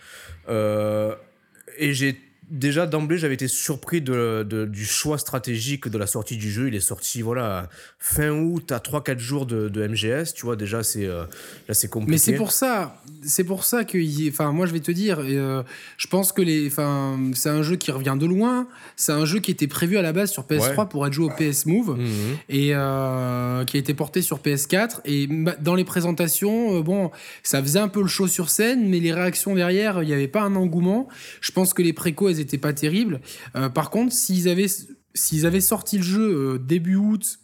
et 0.49 1.92
j'ai 1.92 2.18
déjà 2.55 2.87
d'emblée, 2.87 3.19
j'avais 3.19 3.35
été 3.35 3.49
surpris 3.49 4.01
de, 4.01 4.45
du 4.71 4.87
choix 4.87 5.19
stratégique 5.19 5.88
de 5.88 5.99
la 5.99 6.07
sortie 6.07 6.37
du 6.37 6.51
jeu. 6.51 6.69
Il 6.69 6.75
est 6.75 6.81
sorti 6.81 7.21
voilà 7.21 7.69
fin 7.99 8.31
août 8.31 8.71
à 8.71 8.79
3-4 8.79 9.19
jours 9.19 9.47
de, 9.47 9.87
MGS. 9.87 10.33
Tu 10.35 10.47
vois, 10.47 10.57
déjà, 10.57 10.83
c'est 10.83 11.05
euh, 11.05 11.25
là, 11.69 11.75
c'est 11.75 11.88
compliqué. 11.88 12.12
Mais 12.12 12.19
c'est 12.19 12.35
pour 12.35 12.53
ça, 12.53 13.03
c'est 13.23 13.45
pour 13.45 13.64
ça 13.64 13.85
que, 13.85 13.99
enfin, 14.29 14.53
moi, 14.53 14.67
je 14.67 14.73
vais 14.73 14.81
te 14.81 14.93
dire, 14.93 15.19
euh, 15.21 15.62
je 15.97 16.07
pense 16.07 16.33
que 16.33 16.43
les, 16.43 16.69
enfin, 16.69 17.19
c'est 17.35 17.49
un 17.49 17.62
jeu 17.62 17.77
qui 17.77 17.90
revient 17.90 18.17
de 18.19 18.27
loin. 18.27 18.69
C'est 18.97 19.12
un 19.12 19.25
jeu 19.25 19.40
qui 19.40 19.51
était 19.51 19.67
prévu 19.67 19.99
à 19.99 20.03
la 20.03 20.12
base 20.12 20.31
sur 20.31 20.45
PS3 20.45 20.88
pour 20.88 21.07
être 21.07 21.12
joué 21.12 21.27
au 21.27 21.31
PS 21.31 21.67
Move 21.67 21.99
mhm. 21.99 22.07
et 22.49 22.71
euh, 22.73 23.64
qui 23.64 23.77
a 23.77 23.81
été 23.81 23.95
porté 23.95 24.23
sur 24.23 24.38
PS4. 24.38 25.01
Et 25.05 25.29
dans 25.61 25.75
les 25.75 25.85
présentations, 25.85 26.81
bon, 26.81 27.11
ça 27.43 27.61
faisait 27.61 27.81
un 27.81 27.88
peu 27.88 28.01
le 28.01 28.09
show 28.09 28.29
sur 28.29 28.49
scène, 28.49 28.88
mais 28.88 29.01
les 29.01 29.12
réactions 29.12 29.55
derrière, 29.55 30.03
il 30.03 30.07
n'y 30.07 30.14
avait 30.14 30.29
pas 30.29 30.43
un 30.43 30.55
engouement. 30.55 31.09
Je 31.40 31.51
pense 31.51 31.75
que 31.75 31.83
les 31.83 31.93
précos 31.93 32.29
pas 32.59 32.73
terrible. 32.73 33.21
Euh, 33.57 33.69
par 33.69 33.91
contre, 33.91 34.13
s'ils 34.13 34.49
avaient, 34.49 34.67
s'ils 35.15 35.47
avaient 35.47 35.61
sorti 35.61 35.99
le 35.99 36.05
jeu 36.05 36.21
euh, 36.21 36.59
début 36.59 36.97
août, 36.97 37.39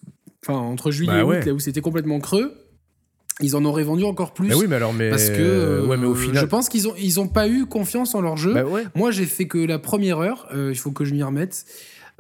enfin 0.45 0.59
entre 0.59 0.91
juillet 0.91 1.13
bah 1.13 1.21
et 1.21 1.23
août, 1.23 1.45
là 1.47 1.53
où 1.53 1.59
c'était 1.59 1.81
complètement 1.81 2.21
creux, 2.21 2.55
ils 3.41 3.57
en 3.57 3.65
auraient 3.65 3.85
vendu 3.85 4.05
encore 4.05 4.35
plus. 4.35 4.49
Bah 4.49 4.55
oui, 4.59 4.67
mais 4.69 4.77
alors, 4.77 4.93
mais 4.93 5.11
parce 5.11 5.31
que 5.31 5.87
ouais, 5.87 5.97
mais 5.97 6.07
au 6.07 6.13
euh, 6.13 6.15
final, 6.15 6.43
je 6.43 6.47
pense 6.47 6.69
qu'ils 6.69 6.89
ont, 6.89 6.95
ils 6.99 7.21
ont 7.21 7.29
pas 7.29 7.49
eu 7.49 7.67
confiance 7.67 8.15
en 8.15 8.21
leur 8.21 8.37
jeu. 8.37 8.53
Bah 8.55 8.65
Moi, 8.95 9.11
j'ai 9.11 9.27
fait 9.27 9.47
que 9.47 9.59
la 9.59 9.79
première 9.79 10.19
heure. 10.19 10.49
il 10.55 10.77
faut 10.77 10.91
que 10.91 11.05
je 11.05 11.15
m'y 11.15 11.23
remette. 11.23 11.65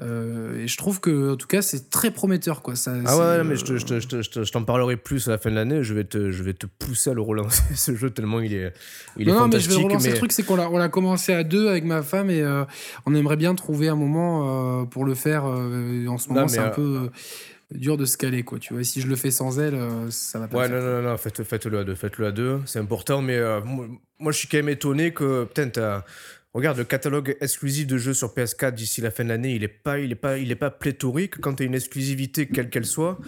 Euh, 0.00 0.62
et 0.62 0.68
je 0.68 0.76
trouve 0.76 1.00
que, 1.00 1.32
en 1.32 1.36
tout 1.36 1.46
cas, 1.46 1.60
c'est 1.62 1.90
très 1.90 2.10
prometteur. 2.10 2.62
Quoi. 2.62 2.74
Ça, 2.74 2.94
ah 3.04 3.18
ouais, 3.18 3.44
mais 3.44 3.56
je, 3.56 3.64
te, 3.64 3.76
je, 3.76 3.84
te, 4.06 4.22
je, 4.22 4.52
t'en 4.52 4.64
parlerai 4.64 4.96
plus 4.96 5.28
à 5.28 5.32
la 5.32 5.38
fin 5.38 5.50
de 5.50 5.56
l'année. 5.56 5.82
Je 5.82 5.92
vais 5.92 6.04
te, 6.04 6.30
je 6.30 6.42
vais 6.42 6.54
te 6.54 6.66
pousser 6.66 7.10
à 7.10 7.14
le 7.14 7.20
relancer, 7.20 7.62
ce 7.74 7.94
jeu, 7.94 8.10
tellement 8.10 8.40
il 8.40 8.54
est, 8.54 8.72
il 9.16 9.26
non, 9.26 9.32
est 9.32 9.36
non, 9.36 9.42
fantastique. 9.44 9.70
mais 9.70 9.74
je 9.74 9.80
vais 9.80 9.84
relancer 9.86 10.10
le 10.10 10.16
truc, 10.16 10.32
c'est 10.32 10.42
qu'on 10.42 10.56
l'a, 10.56 10.70
on 10.70 10.78
l'a 10.78 10.88
commencé 10.88 11.32
à 11.32 11.44
deux 11.44 11.68
avec 11.68 11.84
ma 11.84 12.02
femme 12.02 12.30
et 12.30 12.40
euh, 12.40 12.64
on 13.04 13.14
aimerait 13.14 13.36
bien 13.36 13.54
trouver 13.54 13.88
un 13.88 13.96
moment 13.96 14.80
euh, 14.80 14.84
pour 14.84 15.04
le 15.04 15.14
faire. 15.14 15.44
en 15.44 16.18
ce 16.18 16.28
moment, 16.28 16.48
c'est 16.48 16.58
un 16.58 16.70
peu 16.70 17.10
dur 17.70 17.96
de 17.96 18.04
se 18.04 18.16
caler, 18.16 18.42
quoi. 18.42 18.58
Tu 18.58 18.72
vois, 18.72 18.82
si 18.82 19.00
je 19.00 19.06
le 19.06 19.16
fais 19.16 19.30
sans 19.30 19.60
elle, 19.60 19.78
ça 20.10 20.38
va 20.38 20.48
pas. 20.48 20.58
Ouais, 20.58 20.68
non, 20.68 20.80
non, 20.80 21.02
non, 21.02 21.16
faites, 21.18 21.42
faites-le 21.42 21.78
à 21.78 21.84
deux, 21.84 21.94
faites-le 21.94 22.26
à 22.26 22.32
deux, 22.32 22.60
c'est 22.64 22.78
important. 22.78 23.20
Mais 23.20 23.38
moi, 24.18 24.32
je 24.32 24.38
suis 24.38 24.48
quand 24.48 24.58
même 24.58 24.70
étonné 24.70 25.12
que, 25.12 25.44
peut-être, 25.44 25.78
Regarde, 26.52 26.78
le 26.78 26.84
catalogue 26.84 27.36
exclusif 27.40 27.86
de 27.86 27.96
jeux 27.96 28.14
sur 28.14 28.34
PS4 28.34 28.74
d'ici 28.74 29.00
la 29.00 29.12
fin 29.12 29.22
de 29.22 29.28
l'année, 29.28 29.54
il 29.54 29.60
n'est 29.60 29.68
pas, 29.68 30.00
il 30.00 30.10
est 30.10 30.16
pas, 30.16 30.36
il 30.36 30.50
est 30.50 30.56
pas 30.56 30.70
pléthorique. 30.70 31.40
Quand 31.40 31.54
tu 31.54 31.62
as 31.62 31.66
une 31.66 31.76
exclusivité, 31.76 32.48
quelle 32.48 32.70
qu'elle 32.70 32.86
soit, 32.86 33.18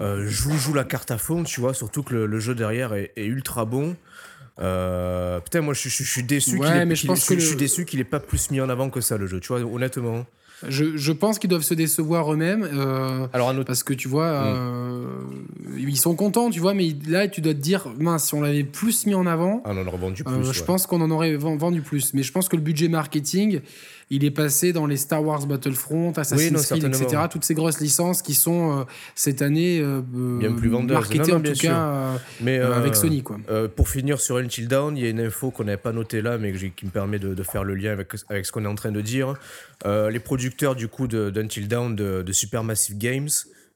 euh, 0.00 0.26
joue, 0.26 0.56
joue 0.58 0.74
la 0.74 0.84
carte 0.84 1.10
à 1.10 1.18
fond, 1.18 1.44
tu 1.44 1.60
vois, 1.60 1.72
surtout 1.72 2.02
que 2.02 2.14
le, 2.14 2.40
jeu 2.40 2.54
derrière 2.54 2.92
est, 2.92 3.12
ultra 3.16 3.64
bon. 3.64 3.96
Euh, 4.58 5.40
putain, 5.40 5.62
moi 5.62 5.72
je, 5.72 5.88
suis 5.88 6.22
déçu 6.22 6.58
qu'il 6.58 6.94
je, 6.94 7.40
suis 7.40 7.56
déçu 7.56 7.86
qu'il 7.86 8.00
ait 8.00 8.04
pas 8.04 8.20
plus 8.20 8.50
mis 8.50 8.60
en 8.60 8.68
avant 8.68 8.90
que 8.90 9.00
ça 9.00 9.16
le 9.16 9.26
jeu, 9.26 9.40
tu 9.40 9.48
vois, 9.48 9.60
honnêtement. 9.60 10.26
Je, 10.68 10.96
je 10.96 11.12
pense 11.12 11.38
qu'ils 11.38 11.50
doivent 11.50 11.62
se 11.62 11.74
décevoir 11.74 12.32
eux-mêmes. 12.32 12.68
Euh, 12.72 13.26
Alors, 13.32 13.52
Parce 13.64 13.82
que 13.82 13.94
tu 13.94 14.08
vois, 14.08 14.26
euh, 14.26 15.06
ils 15.76 15.96
sont 15.96 16.14
contents, 16.14 16.50
tu 16.50 16.60
vois, 16.60 16.74
mais 16.74 16.94
là, 17.06 17.28
tu 17.28 17.40
dois 17.40 17.54
te 17.54 17.58
dire, 17.58 17.88
mince, 17.98 18.26
si 18.26 18.34
on 18.34 18.40
l'avait 18.40 18.64
plus 18.64 19.06
mis 19.06 19.14
en 19.14 19.26
avant. 19.26 19.62
Ah, 19.64 19.70
on 19.72 19.78
en 19.78 19.86
aurait 19.86 19.98
vendu 19.98 20.24
plus. 20.24 20.52
Je 20.52 20.64
pense 20.64 20.86
qu'on 20.86 21.00
en 21.00 21.10
aurait 21.10 21.36
vendu 21.36 21.82
plus. 21.82 22.14
Mais 22.14 22.22
je 22.22 22.32
pense 22.32 22.48
que 22.48 22.56
le 22.56 22.62
budget 22.62 22.88
marketing, 22.88 23.60
il 24.12 24.26
est 24.26 24.30
passé 24.30 24.74
dans 24.74 24.84
les 24.84 24.98
Star 24.98 25.24
Wars 25.24 25.46
Battlefront, 25.46 26.12
Assassin's 26.12 26.66
Creed, 26.66 26.84
etc. 26.84 27.22
Toutes 27.30 27.44
ces 27.44 27.54
grosses 27.54 27.80
licences 27.80 28.20
qui 28.20 28.34
sont 28.34 28.80
euh, 28.80 28.84
cette 29.14 29.40
année 29.40 29.80
euh, 29.80 30.02
bien 30.02 30.52
plus 30.52 30.68
vendeuses. 30.68 30.98
marketées 30.98 31.32
en 31.32 31.40
tout 31.40 31.54
cas 31.54 31.86
euh, 31.86 32.16
mais, 32.42 32.58
avec 32.58 32.94
Sony. 32.94 33.22
Quoi. 33.22 33.38
pour 33.74 33.88
finir 33.88 34.20
sur 34.20 34.36
Until 34.36 34.68
Dawn, 34.68 34.98
il 34.98 35.02
y 35.02 35.06
a 35.06 35.08
une 35.08 35.20
info 35.20 35.50
qu'on 35.50 35.64
n'avait 35.64 35.78
pas 35.78 35.92
notée 35.92 36.20
là, 36.20 36.36
mais 36.36 36.52
qui 36.52 36.84
me 36.84 36.90
permet 36.90 37.18
de, 37.18 37.42
faire 37.42 37.64
le 37.64 37.74
lien 37.74 37.92
avec, 37.92 38.12
avec 38.28 38.44
ce 38.44 38.52
qu'on 38.52 38.64
est 38.66 38.68
en 38.68 38.74
train 38.74 38.92
de 38.92 39.00
dire. 39.00 39.34
les 39.86 40.20
producteurs 40.20 40.76
du 40.76 40.88
coup 40.88 41.08
d'Until 41.08 41.66
Dawn 41.66 41.96
de, 41.96 42.22
de 42.22 42.32
Supermassive 42.32 42.98
Games, 42.98 43.30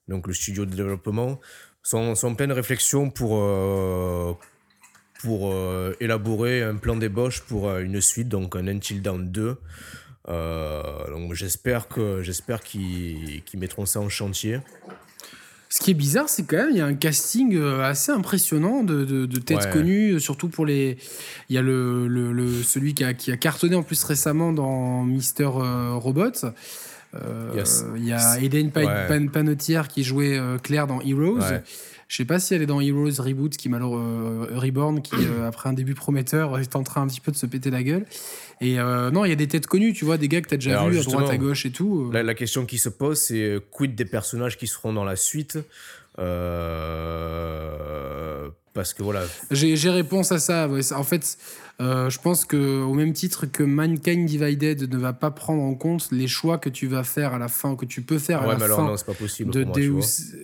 donc 0.07 0.27
le 0.27 0.35
studio 0.35 0.67
de 0.67 0.75
développement, 0.77 1.41
sont, 1.83 2.15
sont 2.15 2.29
en 2.29 2.35
pleine 2.35 2.53
réflexion 2.53 3.09
pour 3.09 3.43
pour 5.23 5.55
élaborer 5.99 6.63
un 6.63 6.77
plan 6.77 6.95
d'ébauche 6.95 7.41
pour 7.41 7.75
une 7.79 8.03
suite, 8.03 8.29
donc 8.29 8.55
un 8.55 8.67
Until 8.67 9.01
Dawn 9.01 9.31
2. 9.33 9.57
Euh, 10.29 10.83
donc 11.11 11.35
j'espère 11.35 11.89
que 11.89 12.23
j'espère 12.23 12.61
qu'ils 12.61 13.43
mettront 13.55 13.87
ça 13.87 14.01
en 14.01 14.09
chantier. 14.09 14.61
Ce 15.69 15.81
qui 15.81 15.91
est 15.91 15.95
bizarre, 15.95 16.29
c'est 16.29 16.45
quand 16.45 16.59
même 16.59 16.71
il 16.71 16.77
y 16.77 16.81
a 16.81 16.87
un 16.87 16.95
casting 16.95 17.57
euh, 17.57 17.83
assez 17.83 18.13
impressionnant 18.13 18.85
de, 18.85 19.05
de, 19.05 19.39
têtes 19.39 19.71
connues, 19.71 20.21
surtout 20.21 20.49
pour 20.49 20.65
les. 20.65 20.97
Il 21.49 21.57
y 21.57 21.59
a 21.59 21.63
le, 21.63 22.07
le, 22.07 22.63
celui 22.63 22.95
qui 22.95 23.05
a, 23.05 23.15
qui 23.15 23.33
a, 23.33 23.37
cartonné 23.37 23.75
en 23.75 23.83
plus 23.83 24.03
récemment 24.05 24.53
dans 24.53 25.03
Mister 25.03 25.49
euh, 25.57 25.95
Robot. 25.95 26.47
Il 27.97 28.05
y 28.05 28.13
a 28.13 28.41
Eden 28.41 28.71
Panotière 29.31 29.89
qui 29.89 30.05
jouait 30.05 30.41
Claire 30.63 30.87
dans 30.87 31.01
Heroes. 31.01 31.41
Je 32.09 32.19
sais 32.19 32.25
pas 32.25 32.39
si 32.39 32.55
elle 32.55 32.63
est 32.63 32.67
dans 32.67 32.81
Heroes 32.81 33.21
Reboot, 33.21 33.57
qui 33.57 33.69
malheureusement 33.69 34.47
Reborn, 34.53 35.03
qui 35.03 35.17
après 35.47 35.69
un 35.69 35.73
début 35.73 35.95
prometteur 35.95 36.57
est 36.59 36.77
en 36.77 36.85
train 36.85 37.03
un 37.03 37.09
petit 37.09 37.21
peu 37.21 37.33
de 37.33 37.37
se 37.37 37.47
péter 37.47 37.71
la 37.71 37.83
gueule. 37.83 38.07
Et 38.61 38.79
euh, 38.79 39.11
non, 39.11 39.25
il 39.25 39.31
y 39.31 39.33
a 39.33 39.37
des 39.37 39.49
têtes 39.49 39.67
connues, 39.67 39.93
tu 39.93 40.05
vois, 40.05 40.17
des 40.17 40.29
gars 40.29 40.41
que 40.41 40.49
tu 40.49 40.55
as 40.55 40.59
déjà 40.59 40.89
vus 40.89 40.99
à 40.99 41.03
droite, 41.03 41.29
à 41.29 41.37
gauche 41.37 41.67
et 41.67 41.71
tout. 41.71 42.11
La, 42.13 42.35
question 42.35 42.65
qui 42.65 42.79
se 42.79 42.89
pose, 42.89 43.21
c'est 43.21 43.43
euh, 43.43 43.61
quid 43.71 43.95
des 43.95 44.07
personnages 44.07 44.57
qui 44.57 44.67
seront 44.67 44.93
dans 44.93 45.05
la 45.05 45.17
suite? 45.17 45.59
Euh, 46.19 46.89
Parce 48.77 48.95
que 48.95 49.03
voilà. 49.03 49.23
J'ai 49.51 49.91
réponse 49.91 50.31
à 50.31 50.39
ça. 50.39 50.69
En 50.95 51.03
fait, 51.03 51.37
je 51.81 52.19
pense 52.21 52.45
que 52.45 52.83
au 52.83 52.95
même 52.95 53.13
titre 53.13 53.47
que 53.47 53.65
Mankind 53.65 54.27
Divided 54.27 54.93
ne 54.93 54.99
va 54.99 55.13
pas 55.13 55.33
prendre 55.33 55.63
en 55.63 55.75
compte 55.75 56.09
les 56.13 56.29
choix 56.29 56.59
que 56.59 56.69
tu 56.69 56.87
vas 56.87 57.03
faire 57.03 57.35
à 57.35 57.39
la 57.39 57.49
fin, 57.49 57.75
que 57.75 57.87
tu 57.87 58.03
peux 58.03 58.19
faire 58.19 58.43
à 58.43 58.47
la 58.47 58.59
fin 58.59 58.87
non, 58.87 58.95
pas 59.05 59.15
possible 59.15 59.51
de 59.51 59.65
Deus. 59.65 60.37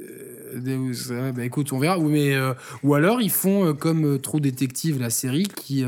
Bah, 0.54 1.44
écoute, 1.44 1.72
on 1.72 1.78
verra. 1.78 1.98
Ou, 1.98 2.08
mais, 2.08 2.34
euh, 2.34 2.54
ou 2.82 2.94
alors 2.94 3.20
ils 3.20 3.30
font 3.30 3.66
euh, 3.66 3.72
comme 3.72 4.04
euh, 4.04 4.18
True 4.18 4.40
Detective, 4.40 5.00
la 5.00 5.10
série, 5.10 5.48
qui, 5.48 5.84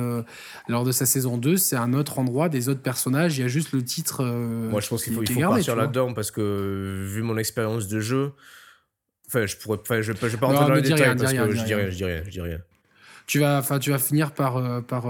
lors 0.68 0.85
de 0.85 0.92
sa 0.92 1.07
saison 1.07 1.38
2, 1.38 1.57
c'est 1.57 1.76
un 1.76 1.92
autre 1.92 2.18
endroit, 2.18 2.48
des 2.48 2.68
autres 2.68 2.83
personnages. 2.83 3.38
Il 3.38 3.42
y 3.42 3.44
a 3.44 3.48
juste 3.48 3.72
le 3.72 3.83
titre. 3.83 4.24
Moi, 4.24 4.80
je 4.80 4.88
pense 4.88 5.04
qu'il 5.04 5.14
faut, 5.14 5.22
il 5.22 5.33
faut 5.33 5.40
partir 5.40 5.76
là-dedans 5.76 6.12
parce 6.14 6.30
que, 6.30 7.04
vu 7.07 7.22
mon 7.22 7.37
expérience 7.37 7.88
de 7.88 8.00
jeu, 8.00 8.33
enfin, 9.29 9.47
je 9.47 9.57
pourrais, 9.57 9.79
enfin, 9.81 10.01
je, 10.01 10.13
je 10.13 10.27
vais 10.27 10.37
pas 10.37 10.47
rentrer 10.47 10.67
dans 10.67 10.75
les 10.75 10.83
détails 10.83 11.17
parce 11.17 11.33
que 11.33 11.51
je 11.53 11.65
dis 11.65 11.75
rien, 11.75 11.91
je 11.91 11.97
dis 11.97 12.05
rien, 12.05 12.23
je 12.25 12.31
dis 12.31 12.41
rien 12.41 12.59
tu 13.27 13.39
vas, 13.39 13.59
enfin, 13.59 13.79
tu 13.79 13.89
vas 13.89 13.99
finir 13.99 14.33
par, 14.33 14.83
par, 14.83 15.07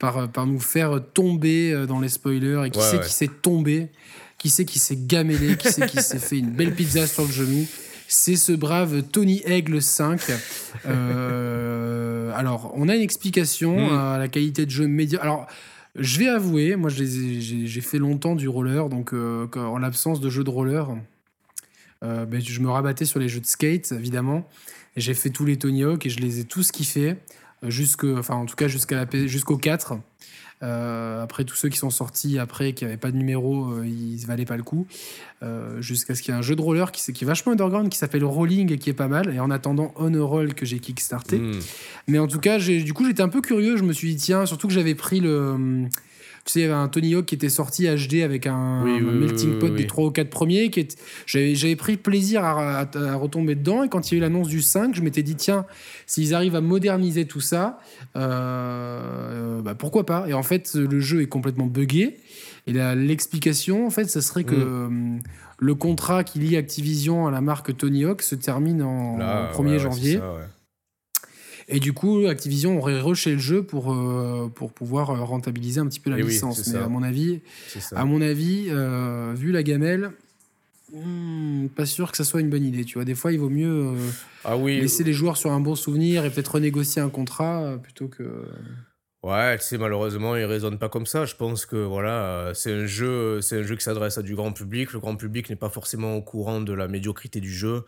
par, 0.00 0.28
par, 0.28 0.44
nous 0.44 0.58
faire 0.58 1.00
tomber 1.14 1.86
dans 1.86 2.00
les 2.00 2.08
spoilers. 2.08 2.66
Et 2.66 2.70
qui 2.70 2.80
sait 2.80 2.98
qui 2.98 3.12
s'est 3.12 3.30
tombé, 3.42 3.90
qui 4.38 4.50
sait 4.50 4.64
qui 4.64 4.80
s'est 4.80 4.96
gamellé, 4.96 5.56
qui 5.56 5.68
sait 5.68 5.86
qui 5.86 6.02
s'est 6.02 6.18
fait 6.18 6.38
une 6.38 6.50
belle 6.50 6.74
pizza 6.74 7.06
sur 7.06 7.22
le 7.22 7.30
genou? 7.30 7.64
C'est 8.10 8.36
ce 8.36 8.52
brave 8.52 9.02
Tony 9.02 9.42
Aigle 9.44 9.82
5. 9.82 10.20
Euh, 10.86 12.32
alors, 12.34 12.72
on 12.74 12.88
a 12.88 12.96
une 12.96 13.02
explication 13.02 13.90
hmm. 13.90 13.98
à 13.98 14.18
la 14.18 14.28
qualité 14.28 14.64
de 14.64 14.70
jeu 14.70 14.86
média. 14.88 15.20
Alors, 15.20 15.46
je 15.94 16.18
vais 16.18 16.28
avouer, 16.28 16.76
moi 16.76 16.88
j'ai 16.90 17.80
fait 17.82 17.98
longtemps 17.98 18.34
du 18.34 18.48
roller, 18.48 18.88
donc 18.88 19.12
euh, 19.12 19.46
en 19.54 19.78
l'absence 19.78 20.20
de 20.20 20.30
jeux 20.30 20.44
de 20.44 20.50
roller, 20.50 20.96
euh, 22.04 22.26
ben, 22.26 22.40
je 22.40 22.60
me 22.60 22.70
rabattais 22.70 23.04
sur 23.04 23.18
les 23.18 23.28
jeux 23.28 23.40
de 23.40 23.46
skate, 23.46 23.92
évidemment. 23.92 24.48
J'ai 24.96 25.14
fait 25.14 25.30
tous 25.30 25.44
les 25.44 25.56
Tony 25.56 25.84
Hawk 25.84 26.06
et 26.06 26.10
je 26.10 26.20
les 26.20 26.40
ai 26.40 26.44
tous 26.44 26.72
kiffés, 26.72 27.16
jusque, 27.62 28.04
enfin 28.04 28.34
en 28.34 28.46
tout 28.46 28.56
cas 28.56 28.68
jusqu'à 28.68 29.06
jusqu'au 29.26 29.56
4. 29.56 29.98
Euh, 30.62 31.22
après, 31.22 31.44
tous 31.44 31.54
ceux 31.54 31.68
qui 31.68 31.78
sont 31.78 31.90
sortis 31.90 32.38
après, 32.38 32.72
qui 32.72 32.84
n'avaient 32.84 32.96
pas 32.96 33.10
de 33.10 33.16
numéro, 33.16 33.70
euh, 33.70 33.86
ils 33.86 34.20
ne 34.20 34.26
valaient 34.26 34.44
pas 34.44 34.56
le 34.56 34.62
coup. 34.62 34.86
Euh, 35.42 35.80
jusqu'à 35.80 36.14
ce 36.14 36.22
qu'il 36.22 36.34
y 36.34 36.36
ait 36.36 36.38
un 36.38 36.42
jeu 36.42 36.56
de 36.56 36.62
roller 36.62 36.90
qui, 36.90 37.12
qui 37.12 37.24
est 37.24 37.26
vachement 37.26 37.52
underground, 37.52 37.88
qui 37.88 37.98
s'appelle 37.98 38.24
Rolling 38.24 38.72
et 38.72 38.78
qui 38.78 38.90
est 38.90 38.94
pas 38.94 39.08
mal. 39.08 39.32
Et 39.34 39.40
en 39.40 39.50
attendant, 39.50 39.92
Honor 39.96 40.28
Roll 40.28 40.54
que 40.54 40.66
j'ai 40.66 40.80
kickstarté. 40.80 41.38
Hmm. 41.38 41.60
Mais 42.08 42.18
en 42.18 42.26
tout 42.26 42.40
cas, 42.40 42.58
du 42.58 42.92
coup, 42.92 43.06
j'étais 43.06 43.22
un 43.22 43.28
peu 43.28 43.40
curieux. 43.40 43.76
Je 43.76 43.84
me 43.84 43.92
suis 43.92 44.14
dit, 44.14 44.16
tiens, 44.16 44.46
surtout 44.46 44.66
que 44.66 44.74
j'avais 44.74 44.94
pris 44.94 45.20
le 45.20 45.86
tu 46.48 46.54
sais, 46.54 46.60
il 46.60 46.62
y 46.62 46.64
avait 46.64 46.74
un 46.74 46.88
Tony 46.88 47.14
Hawk 47.14 47.26
qui 47.26 47.34
était 47.34 47.50
sorti 47.50 47.86
HD 47.86 48.22
avec 48.22 48.46
un, 48.46 48.82
melting 48.82 49.58
pot 49.58 49.68
des 49.68 49.86
3 49.86 50.06
ou 50.06 50.10
4 50.10 50.30
premiers. 50.30 50.70
Qui 50.70 50.88
j'avais, 51.26 51.76
pris 51.76 51.98
plaisir 51.98 52.42
à, 52.42 52.84
retomber 53.16 53.54
dedans. 53.54 53.82
Et 53.82 53.90
quand 53.90 54.10
il 54.10 54.14
y 54.14 54.16
a 54.16 54.18
eu 54.18 54.20
l'annonce 54.22 54.48
du 54.48 54.62
5, 54.62 54.94
je 54.94 55.02
m'étais 55.02 55.22
dit, 55.22 55.36
tiens, 55.36 55.66
s'ils 56.06 56.34
arrivent 56.34 56.56
à 56.56 56.62
moderniser 56.62 57.26
tout 57.26 57.42
ça, 57.42 57.80
euh, 58.16 59.60
bah, 59.60 59.74
pourquoi 59.74 60.06
pas? 60.06 60.26
Et 60.26 60.32
en 60.32 60.42
fait, 60.42 60.74
le 60.74 61.00
jeu 61.00 61.20
est 61.20 61.26
complètement 61.26 61.66
buggé. 61.66 62.16
Et 62.66 62.72
l'explication, 62.72 63.86
en 63.86 63.90
fait, 63.90 64.06
ce 64.08 64.22
serait 64.22 64.44
que 64.44 64.54
mm. 64.54 65.16
euh, 65.16 65.18
le 65.58 65.74
contrat 65.74 66.24
qui 66.24 66.38
lie 66.38 66.56
Activision 66.56 67.26
à 67.26 67.30
la 67.30 67.42
marque 67.42 67.76
Tony 67.76 68.06
Hawk 68.06 68.22
se 68.22 68.34
termine 68.36 68.80
en, 68.82 69.18
1er 69.52 69.78
janvier. 69.78 70.20
Et 71.70 71.80
du 71.80 71.92
coup, 71.92 72.26
Activision 72.26 72.78
aurait 72.78 73.00
rushé 73.00 73.32
le 73.32 73.38
jeu 73.38 73.62
pour, 73.62 73.92
euh, 73.92 74.50
pour 74.54 74.72
pouvoir 74.72 75.10
euh, 75.10 75.22
rentabiliser 75.22 75.80
un 75.80 75.86
petit 75.86 76.00
peu 76.00 76.08
la 76.08 76.16
licence. 76.16 76.66
Mais 76.68 76.78
à 76.78 76.88
mon 76.88 77.02
avis, 77.02 77.40
à 77.94 78.06
mon 78.06 78.22
avis 78.22 78.68
euh, 78.70 79.34
vu 79.36 79.52
la 79.52 79.62
gamelle, 79.62 80.12
hmm, 80.92 81.66
pas 81.68 81.84
sûr 81.84 82.10
que 82.10 82.16
ça 82.16 82.24
soit 82.24 82.40
une 82.40 82.48
bonne 82.48 82.64
idée. 82.64 82.86
Tu 82.86 82.94
vois, 82.94 83.04
des 83.04 83.14
fois, 83.14 83.32
il 83.32 83.38
vaut 83.38 83.50
mieux 83.50 83.92
ah 84.44 84.56
oui. 84.56 84.80
laisser 84.80 85.04
les 85.04 85.12
joueurs 85.12 85.36
sur 85.36 85.52
un 85.52 85.60
bon 85.60 85.74
souvenir 85.74 86.24
et 86.24 86.30
peut-être 86.30 86.54
renégocier 86.54 87.02
un 87.02 87.10
contrat 87.10 87.76
plutôt 87.82 88.08
que. 88.08 88.46
Ouais, 89.22 89.58
tu 89.58 89.64
sais, 89.64 89.76
malheureusement, 89.76 90.36
il 90.36 90.44
raisonne 90.44 90.78
pas 90.78 90.88
comme 90.88 91.04
ça. 91.04 91.26
Je 91.26 91.34
pense 91.34 91.66
que 91.66 91.76
voilà, 91.76 92.52
c'est 92.54 92.72
un 92.72 92.86
jeu, 92.86 93.42
c'est 93.42 93.58
un 93.58 93.62
jeu 93.62 93.76
qui 93.76 93.84
s'adresse 93.84 94.16
à 94.16 94.22
du 94.22 94.34
grand 94.34 94.52
public. 94.52 94.92
Le 94.94 95.00
grand 95.00 95.16
public 95.16 95.50
n'est 95.50 95.56
pas 95.56 95.68
forcément 95.68 96.16
au 96.16 96.22
courant 96.22 96.62
de 96.62 96.72
la 96.72 96.88
médiocrité 96.88 97.40
du 97.40 97.52
jeu. 97.52 97.84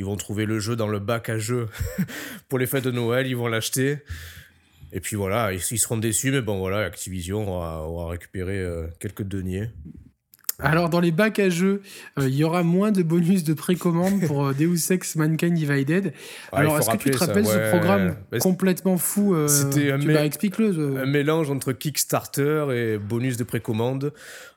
Ils 0.00 0.06
vont 0.06 0.16
trouver 0.16 0.46
le 0.46 0.60
jeu 0.60 0.76
dans 0.76 0.88
le 0.88 0.98
bac 0.98 1.28
à 1.28 1.36
jeux 1.36 1.68
pour 2.48 2.58
les 2.58 2.66
fêtes 2.66 2.84
de 2.84 2.90
Noël, 2.90 3.26
ils 3.26 3.36
vont 3.36 3.48
l'acheter. 3.48 3.98
Et 4.94 5.00
puis 5.00 5.14
voilà, 5.14 5.52
ils, 5.52 5.60
seront 5.60 5.98
déçus, 5.98 6.30
mais 6.30 6.40
bon 6.40 6.58
voilà, 6.58 6.78
Activision 6.78 7.46
aura, 7.46 8.08
récupéré 8.08 8.56
euh, 8.60 8.86
quelques 8.98 9.24
deniers. 9.24 9.68
Alors 10.58 10.88
dans 10.88 11.00
les 11.00 11.10
bacs 11.10 11.38
à 11.38 11.50
jeux, 11.50 11.82
euh, 12.18 12.30
il 12.30 12.34
y 12.34 12.44
aura 12.44 12.62
moins 12.62 12.92
de 12.92 13.02
bonus 13.02 13.44
de 13.44 13.52
précommande 13.52 14.26
pour 14.26 14.46
euh, 14.46 14.54
Deus 14.54 14.90
Ex 14.90 15.16
Mankind 15.16 15.52
Divided. 15.52 16.14
Alors 16.50 16.78
est-ce 16.78 16.88
que 16.88 16.96
tu 16.96 17.10
te 17.10 17.18
rappelles 17.18 17.44
ce 17.44 17.68
programme 17.68 18.16
complètement 18.40 18.96
fou 18.96 19.36
C'était 19.48 19.92
un, 19.92 20.00
un 20.00 21.06
mélange 21.06 21.50
entre 21.50 21.74
Kickstarter 21.74 22.68
et 22.72 22.96
bonus 22.96 23.36
de 23.36 23.44
précommande. 23.44 24.14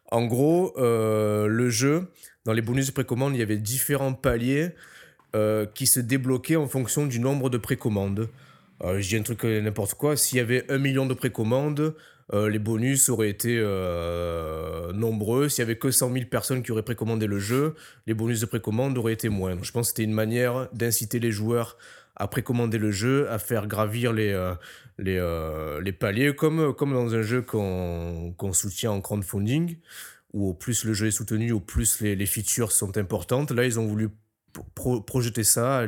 En 0.10 0.26
gros, 0.26 0.74
le 0.78 1.70
jeu, 1.70 2.08
dans 2.46 2.54
les 2.54 2.62
bonus 2.62 2.88
de 2.88 2.94
précommande, 2.94 3.36
il 3.36 3.40
y 3.40 3.44
avait 3.44 3.58
différents 3.58 4.14
paliers. 4.14 4.70
Euh, 5.36 5.66
qui 5.66 5.88
se 5.88 6.00
débloquait 6.00 6.58
en 6.58 6.68
fonction 6.68 7.08
du 7.08 7.20
nombre 7.20 7.50
de 7.50 7.58
précommandes. 7.58 8.30
Euh, 8.84 9.02
je 9.02 9.10
dis 9.10 9.16
un 9.16 9.24
truc 9.24 9.46
euh, 9.46 9.62
n'importe 9.62 9.96
quoi, 9.96 10.16
s'il 10.16 10.38
y 10.38 10.42
avait 10.42 10.72
un 10.72 10.78
million 10.78 11.08
de 11.08 11.16
précommandes, 11.16 11.96
les 12.32 12.60
bonus 12.60 13.10
auraient 13.10 13.30
été 13.30 13.60
nombreux. 14.94 15.50
S'il 15.50 15.62
y 15.62 15.66
avait 15.66 15.78
que 15.78 15.92
100 15.92 16.14
000 16.14 16.26
personnes 16.26 16.64
qui 16.64 16.72
auraient 16.72 16.82
précommandé 16.82 17.28
le 17.28 17.38
jeu, 17.38 17.76
les 18.08 18.14
bonus 18.14 18.40
de 18.42 18.46
précommande 18.46 18.98
auraient 18.98 19.14
été 19.14 19.30
moindres. 19.30 19.64
Je 19.64 19.72
pense 19.72 19.88
que 19.88 19.90
c'était 19.90 20.04
une 20.04 20.14
manière 20.14 20.68
d'inciter 20.74 21.20
les 21.20 21.32
joueurs 21.32 21.78
à 22.16 22.28
précommander 22.28 22.80
le 22.80 22.92
jeu, 22.92 23.30
à 23.30 23.38
faire 23.38 23.68
gravir 23.68 24.14
les, 24.14 24.32
les, 24.98 25.20
les, 25.84 25.92
paliers, 25.92 26.34
comme, 26.34 26.74
comme 26.74 26.94
dans 26.94 27.14
un 27.14 27.22
jeu 27.22 27.42
qu'on 27.44 28.54
soutient 28.54 28.92
en 28.92 29.02
crowdfunding, 29.02 29.78
où 30.32 30.50
au 30.50 30.54
plus 30.54 30.86
le 30.86 30.94
jeu 30.94 31.08
est 31.08 31.12
soutenu, 31.12 31.52
au 31.52 31.60
plus 31.60 32.02
les, 32.02 32.16
les 32.16 32.26
features 32.26 32.72
sont 32.72 32.98
importantes. 32.98 33.52
Là, 33.52 33.66
ils 33.66 33.80
ont 33.80 33.86
voulu 33.86 34.10
projeter 34.76 35.44
ça 35.44 35.86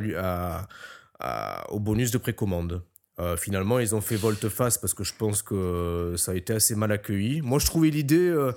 au 1.68 1.80
bonus 1.80 2.10
de 2.10 2.18
précommande. 2.18 2.82
Euh, 3.18 3.36
finalement, 3.36 3.78
ils 3.78 3.94
ont 3.94 4.02
fait 4.02 4.16
volte-face 4.16 4.76
parce 4.76 4.92
que 4.92 5.02
je 5.02 5.14
pense 5.16 5.42
que 5.42 6.14
ça 6.18 6.32
a 6.32 6.34
été 6.34 6.52
assez 6.52 6.74
mal 6.74 6.92
accueilli. 6.92 7.40
Moi, 7.40 7.58
je 7.58 7.64
trouvais 7.64 7.88
l'idée 7.88 8.28
euh, 8.28 8.52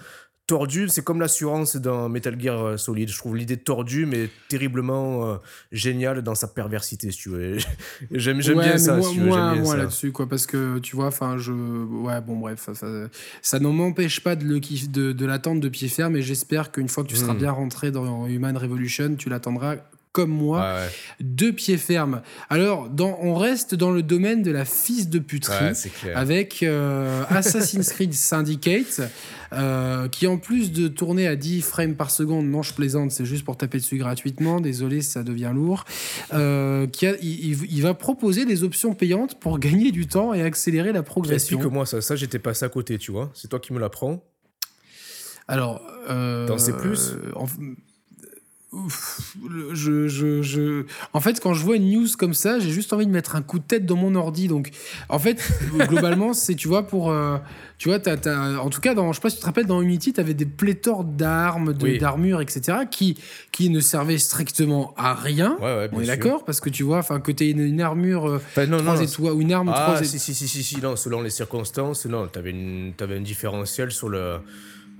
tordu, 0.47 0.89
c'est 0.89 1.03
comme 1.03 1.21
l'assurance 1.21 1.77
dans 1.77 2.09
Metal 2.09 2.37
Gear 2.37 2.61
euh, 2.61 2.77
Solid. 2.77 3.07
Je 3.07 3.17
trouve 3.17 3.37
l'idée 3.37 3.55
tordue, 3.55 4.05
mais 4.05 4.29
terriblement 4.49 5.27
euh, 5.27 5.35
géniale 5.71 6.23
dans 6.23 6.35
sa 6.35 6.47
perversité, 6.47 7.09
si 7.11 7.19
tu 7.19 7.29
veux. 7.29 7.57
J'aime 8.11 8.39
bien 8.39 8.77
ça, 8.77 8.97
moi, 8.97 9.09
si 9.09 9.19
Moi, 9.19 9.55
moi 9.55 9.77
là-dessus, 9.77 10.11
quoi, 10.11 10.27
parce 10.27 10.45
que 10.45 10.79
tu 10.79 10.97
vois, 10.97 11.07
enfin, 11.07 11.37
je. 11.37 11.53
Ouais, 11.53 12.19
bon, 12.19 12.35
bref, 12.35 12.67
ça, 12.73 12.89
ça, 13.41 13.59
ne 13.59 13.67
m'empêche 13.69 14.21
pas 14.21 14.35
de, 14.35 14.43
le, 14.43 14.59
de, 14.59 15.13
de 15.13 15.25
l'attendre 15.25 15.61
de 15.61 15.69
pied 15.69 15.87
ferme, 15.87 16.17
et 16.17 16.21
j'espère 16.21 16.73
qu'une 16.73 16.89
fois 16.89 17.03
que 17.03 17.09
tu 17.09 17.15
seras 17.15 17.33
hmm. 17.33 17.39
bien 17.39 17.51
rentré 17.51 17.91
dans 17.91 18.27
Human 18.27 18.57
Revolution, 18.57 19.15
tu 19.15 19.29
l'attendras 19.29 19.77
comme 20.11 20.31
moi, 20.31 20.79
deux 21.19 21.53
pieds 21.53 21.77
fermes. 21.77 22.21
Alors, 22.49 22.89
dans, 22.89 23.17
on 23.21 23.35
reste 23.35 23.75
dans 23.75 23.91
le 23.91 24.01
domaine 24.01 24.41
de 24.41 24.49
la 24.49 24.65
fils 24.65 25.07
de 25.07 25.19
puterie 25.19 25.73
avec 26.15 26.63
euh, 26.63 27.23
Assassin's 27.29 27.89
Creed 27.89 28.13
Syndicate, 28.29 29.01
euh, 29.53 30.07
qui 30.07 30.25
en 30.25 30.37
plus 30.37 30.71
de 30.71 30.87
tourner 30.87 31.27
à 31.27 31.35
10 31.35 31.61
frames 31.61 31.95
par 31.95 32.09
seconde, 32.09 32.47
non, 32.47 32.63
je 32.63 32.73
plaisante, 32.73 33.11
c'est 33.11 33.25
juste 33.25 33.45
pour 33.45 33.55
taper 33.55 33.77
dessus 33.77 33.97
gratuitement, 33.97 34.59
désolé, 34.59 35.01
ça 35.01 35.21
devient 35.21 35.51
lourd, 35.53 35.85
euh, 36.33 36.87
qui 36.87 37.05
a, 37.05 37.15
il, 37.21 37.81
va 37.81 37.93
proposer 37.93 38.45
des 38.45 38.63
options 38.63 38.95
payantes 38.95 39.39
pour 39.39 39.59
gagner 39.59 39.91
du 39.91 40.07
temps 40.07 40.33
et 40.33 40.41
accélérer 40.41 40.91
la 40.91 41.03
progression. 41.03 41.57
Explique-moi 41.57 41.85
ça, 41.85 42.01
ça 42.01 42.15
j'étais 42.15 42.39
passé 42.39 42.65
à 42.65 42.69
côté, 42.69 42.97
tu 42.97 43.11
vois, 43.11 43.31
c'est 43.35 43.47
toi 43.47 43.59
qui 43.59 43.73
me 43.73 43.79
l'apprends. 43.79 44.23
Alors, 45.47 45.81
euh, 46.09 46.47
dans 46.47 46.57
C+, 46.57 46.71
en, 47.35 47.45
je, 49.73 50.07
je, 50.07 50.41
je, 50.43 50.85
En 51.13 51.19
fait, 51.21 51.39
quand 51.39 51.53
je 51.53 51.63
vois 51.63 51.77
une 51.77 51.89
news 51.89 52.07
comme 52.17 52.35
ça, 52.35 52.59
j'ai 52.59 52.69
juste 52.69 52.93
envie 52.93 53.07
de 53.07 53.11
mettre 53.11 53.35
un 53.35 53.41
coup 53.41 53.57
de 53.57 53.63
tête 53.63 53.85
dans 53.85 53.95
mon 53.95 54.13
ordi. 54.15 54.47
Donc, 54.47 54.69
en 55.09 55.17
fait, 55.17 55.41
globalement, 55.87 56.33
c'est, 56.33 56.55
tu 56.55 56.67
vois, 56.67 56.85
pour. 56.85 57.09
Euh, 57.09 57.37
tu 57.79 57.89
vois, 57.89 57.97
en 57.97 58.69
tout 58.69 58.81
cas, 58.81 58.93
dans, 58.93 59.11
je 59.11 59.17
sais 59.17 59.21
pas 59.21 59.29
si 59.29 59.37
tu 59.37 59.41
te 59.41 59.45
rappelles, 59.45 59.65
dans 59.65 59.81
Unity, 59.81 60.13
tu 60.13 60.19
avais 60.19 60.33
des 60.33 60.45
pléthores 60.45 61.05
d'armes, 61.05 61.73
d'armures, 61.73 62.41
etc., 62.41 62.79
qui, 62.91 63.17
qui 63.51 63.69
ne 63.69 63.79
servaient 63.79 64.17
strictement 64.17 64.93
à 64.97 65.13
rien. 65.13 65.57
On 65.61 66.01
est 66.01 66.05
d'accord? 66.05 66.43
Parce 66.45 66.59
que 66.59 66.69
tu 66.69 66.83
vois, 66.83 67.01
que 67.01 67.31
tu 67.31 67.45
aies 67.45 67.51
une, 67.51 67.81
armure 67.81 68.27
euh, 68.27 68.35
enfin, 68.35 68.65
non, 68.65 68.77
3 68.79 69.01
étoiles 69.01 69.33
ou 69.33 69.41
une 69.41 69.53
arme 69.53 69.71
ah, 69.73 69.93
3 69.95 70.03
si, 70.03 70.19
si, 70.19 70.33
si, 70.33 70.47
si, 70.47 70.63
si, 70.63 70.81
non, 70.81 70.95
selon 70.95 71.21
les 71.21 71.29
circonstances, 71.29 72.05
non, 72.05 72.27
tu 72.27 72.37
avais, 72.37 72.53
avais 72.99 73.17
un 73.17 73.21
différentiel 73.21 73.91
sur 73.91 74.09
le 74.09 74.39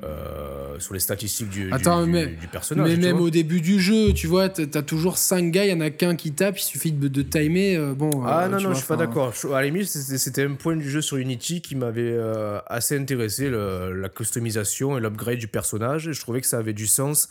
euh, 0.04 0.80
sur 0.80 0.94
les 0.94 1.00
statistiques 1.00 1.50
du, 1.50 1.66
du, 1.66 2.48
personnage. 2.52 2.90
Mais 2.90 2.96
même 2.96 3.20
au 3.20 3.30
début 3.30 3.60
du 3.60 3.80
jeu, 3.80 4.14
tu 4.14 4.28
vois, 4.28 4.48
t'as 4.48 4.82
toujours 4.82 5.18
5 5.18 5.52
gars, 5.52 5.66
il 5.66 5.72
y 5.72 5.74
en 5.74 5.82
a 5.82 5.90
qu'un 5.90 6.16
qui 6.16 6.32
tape, 6.32 6.58
il 6.58 6.64
suffit 6.64 6.92
de, 6.92 7.08
de 7.08 7.22
timer. 7.22 7.76
Euh, 7.76 7.94
bon, 7.94 8.10
ah 8.26 8.48
non, 8.48 8.62
non, 8.62 8.74
je 8.74 8.78
suis 8.78 8.88
pas 8.88 8.96
d'accord. 8.96 9.34
À 9.54 9.62
la 9.62 9.64
limite, 9.64 9.88
c'était 9.88 10.44
un 10.44 10.54
point 10.54 10.76
du 10.76 10.90
jeu 10.90 11.02
sur 11.02 11.18
Unity 11.18 11.62
qui 11.62 11.76
m'avait 11.76 12.14
euh, 12.14 12.60
assez 12.68 12.98
intéressé, 12.98 13.50
la 13.50 14.10
customisation 14.10 14.98
et 14.98 15.02
l'upgrade 15.02 15.38
du 15.38 15.48
personnage. 15.48 16.08
Et 16.08 16.14
je 16.14 16.22
trouvais 16.22 16.42
que 16.42 16.48
ça 16.48 16.60
avait 16.60 16.74
du 16.74 16.88
sens 16.88 17.30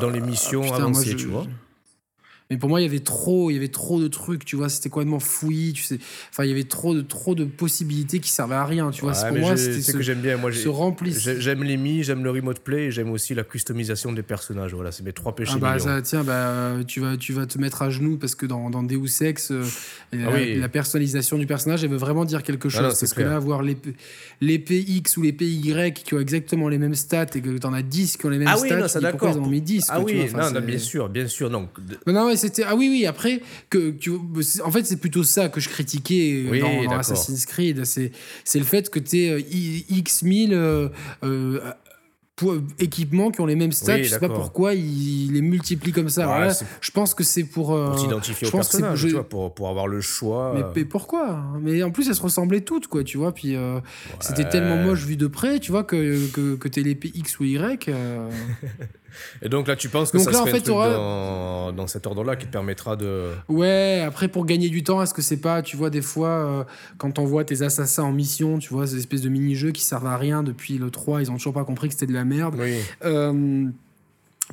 dans 0.00 0.10
les 0.10 0.20
missions 0.20 0.64
ah, 0.72 0.76
avancées, 0.76 1.16
tu 1.16 1.26
vois. 1.26 1.46
Mais 2.50 2.56
pour 2.56 2.68
moi, 2.68 2.80
il 2.80 2.84
y 2.84 2.86
avait 2.86 2.98
trop, 2.98 3.50
il 3.50 3.54
y 3.54 3.56
avait 3.56 3.68
trop 3.68 4.00
de 4.00 4.08
trucs, 4.08 4.44
tu 4.44 4.56
vois, 4.56 4.68
c'était 4.68 4.88
complètement 4.88 5.20
fouillis, 5.20 5.72
tu 5.72 5.84
sais. 5.84 6.00
Enfin, 6.30 6.44
il 6.44 6.48
y 6.48 6.52
avait 6.52 6.64
trop 6.64 6.94
de, 6.94 7.00
trop 7.00 7.36
de 7.36 7.44
possibilités 7.44 8.18
qui 8.18 8.28
servaient 8.28 8.56
à 8.56 8.64
rien, 8.64 8.90
tu 8.90 9.02
vois. 9.02 9.12
pour 9.12 9.38
moi, 9.38 9.56
c'était 9.56 9.80
ce 9.80 9.92
que 9.92 10.02
j'aime 10.02 10.20
bien. 10.20 10.36
Moi, 10.36 10.52
se 10.52 10.68
J'aime 11.38 11.62
les 11.62 11.76
mi, 11.76 12.02
j'aime 12.02 12.24
le 12.24 12.30
remote 12.30 12.58
play 12.58 12.86
et 12.86 12.90
j'aime 12.90 13.10
aussi 13.10 13.34
la 13.34 13.44
customisation 13.44 14.12
des 14.12 14.22
personnages. 14.22 14.74
Voilà, 14.74 14.90
c'est 14.90 15.04
mes 15.04 15.12
trois 15.12 15.34
péchés. 15.34 15.52
Ah 15.56 15.58
bah, 15.58 15.78
ça, 15.78 16.02
tiens, 16.02 16.24
bah, 16.24 16.72
tu, 16.86 16.98
vas, 16.98 17.16
tu 17.16 17.32
vas 17.32 17.46
te 17.46 17.56
mettre 17.58 17.82
à 17.82 17.90
genoux 17.90 18.16
parce 18.16 18.34
que 18.34 18.46
dans, 18.46 18.68
dans 18.68 18.82
Deus 18.82 19.22
Ex, 19.22 19.52
euh, 19.52 19.64
ah 20.12 20.16
la, 20.56 20.68
personnalisation 20.68 21.38
du 21.38 21.46
personnage, 21.46 21.84
elle 21.84 21.90
veut 21.90 21.96
vraiment 21.96 22.24
dire 22.24 22.42
quelque 22.42 22.68
ah 22.68 22.78
chose. 22.78 22.98
parce 22.98 23.14
que 23.14 23.22
là, 23.22 23.36
avoir 23.36 23.62
l'épée 23.62 24.84
X 24.88 25.16
ou 25.16 25.22
l'épée 25.22 25.46
Y 25.46 26.02
qui 26.02 26.14
ont 26.14 26.20
exactement 26.20 26.68
les 26.68 26.78
mêmes 26.78 26.96
stats 26.96 27.26
et 27.34 27.40
que 27.40 27.58
tu 27.58 27.66
en 27.66 27.72
as 27.72 27.82
10 27.82 28.16
qui 28.16 28.26
ont 28.26 28.30
les 28.30 28.38
mêmes 28.38 28.56
stats, 28.56 28.76
non, 28.76 28.88
ça 28.88 29.00
d'accord. 29.00 29.30
Ils 29.30 29.38
ont 29.38 29.46
mis 29.46 29.60
10. 29.60 29.86
Ah 29.88 30.00
oui, 30.00 30.26
non, 30.34 30.60
bien 30.60 30.78
sûr, 30.78 31.08
bien 31.08 31.28
sûr. 31.28 31.48
Non, 31.48 31.68
non 32.08 32.28
c'était. 32.40 32.64
Ah 32.64 32.74
oui, 32.74 32.88
oui, 32.90 33.06
après, 33.06 33.40
que, 33.68 33.90
tu, 33.90 34.10
en 34.64 34.70
fait, 34.70 34.84
c'est 34.84 34.96
plutôt 34.96 35.24
ça 35.24 35.48
que 35.48 35.60
je 35.60 35.68
critiquais 35.68 36.44
dans, 36.60 36.98
Assassin's 36.98 37.46
Creed. 37.46 37.84
C'est 37.84 38.58
le 38.58 38.64
fait 38.64 38.90
que 38.90 38.98
tu 38.98 39.18
es 39.18 39.40
X 39.90 40.22
1000 40.22 40.52
euh, 40.52 40.88
euh, 41.22 41.60
équipements 42.78 43.30
qui 43.30 43.40
ont 43.40 43.46
les 43.46 43.54
mêmes 43.54 43.72
stats. 43.72 44.02
je 44.02 44.08
sais 44.08 44.18
pas 44.18 44.28
pourquoi 44.28 44.74
ils 44.74 45.32
les 45.32 45.42
multiplient 45.42 45.92
comme 45.92 46.08
ça. 46.08 46.48
je 46.80 46.90
pense 46.90 47.14
que 47.14 47.24
c'est 47.24 47.44
pour. 47.44 47.74
Euh, 47.74 47.90
pour 47.90 47.96
t'identifier 47.96 48.48
au 48.48 48.50
personnage, 48.50 49.00
tu 49.02 49.12
vois, 49.12 49.28
pour, 49.28 49.54
pour, 49.54 49.68
avoir 49.68 49.86
le 49.86 50.00
choix. 50.00 50.72
Mais, 50.74 50.84
pourquoi 50.84 51.42
Mais 51.60 51.82
en 51.82 51.90
plus, 51.90 52.08
elles 52.08 52.14
se 52.14 52.22
ressemblaient 52.22 52.62
toutes, 52.62 52.86
quoi, 52.86 53.04
tu 53.04 53.18
vois. 53.18 53.32
Puis 53.32 53.56
c'était 54.20 54.48
tellement 54.48 54.76
moche 54.76 55.04
vu 55.04 55.16
de 55.16 55.26
près, 55.26 55.58
tu 55.58 55.70
vois, 55.70 55.84
que, 55.84 56.26
que, 56.30 56.56
que 56.56 56.68
t'es 56.68 56.82
l'épée 56.82 57.12
X 57.14 57.38
ou 57.40 57.44
Y. 57.44 57.90
Et 59.42 59.48
donc 59.48 59.68
là, 59.68 59.76
tu 59.76 59.88
penses 59.88 60.10
que 60.10 60.18
ça 60.18 60.32
serait 60.32 60.48
un 60.48 60.52
truc 60.52 60.66
dans, 60.66 61.72
dans, 61.72 61.86
cet 61.86 62.06
ordre-là 62.06 62.36
qui 62.36 62.46
te 62.46 62.52
permettra 62.52 62.96
de... 62.96 63.30
Ouais, 63.48 64.02
après, 64.06 64.28
pour 64.28 64.46
gagner 64.46 64.68
du 64.68 64.82
temps, 64.82 65.02
est-ce 65.02 65.14
que 65.14 65.22
c'est 65.22 65.40
pas, 65.40 65.62
tu 65.62 65.76
vois, 65.76 65.90
des 65.90 66.02
fois, 66.02 66.28
euh, 66.28 66.64
quand 66.98 67.18
on 67.18 67.24
voit 67.24 67.44
tes 67.44 67.62
assassins 67.62 68.02
en 68.02 68.12
mission, 68.12 68.58
tu 68.58 68.72
vois, 68.72 68.86
ces 68.86 68.98
espèces 68.98 69.22
de 69.22 69.28
mini-jeux 69.28 69.72
qui 69.72 69.82
servent 69.82 70.06
à 70.06 70.16
rien 70.16 70.42
depuis 70.42 70.78
le 70.78 70.90
3, 70.90 71.22
ils 71.22 71.30
ont 71.30 71.36
toujours 71.36 71.54
pas 71.54 71.64
compris 71.64 71.88
que 71.88 71.94
c'était 71.94 72.06
de 72.06 72.14
la 72.14 72.24
merde. 72.24 72.56
Oui. 72.58 72.74
Euh, 73.04 73.66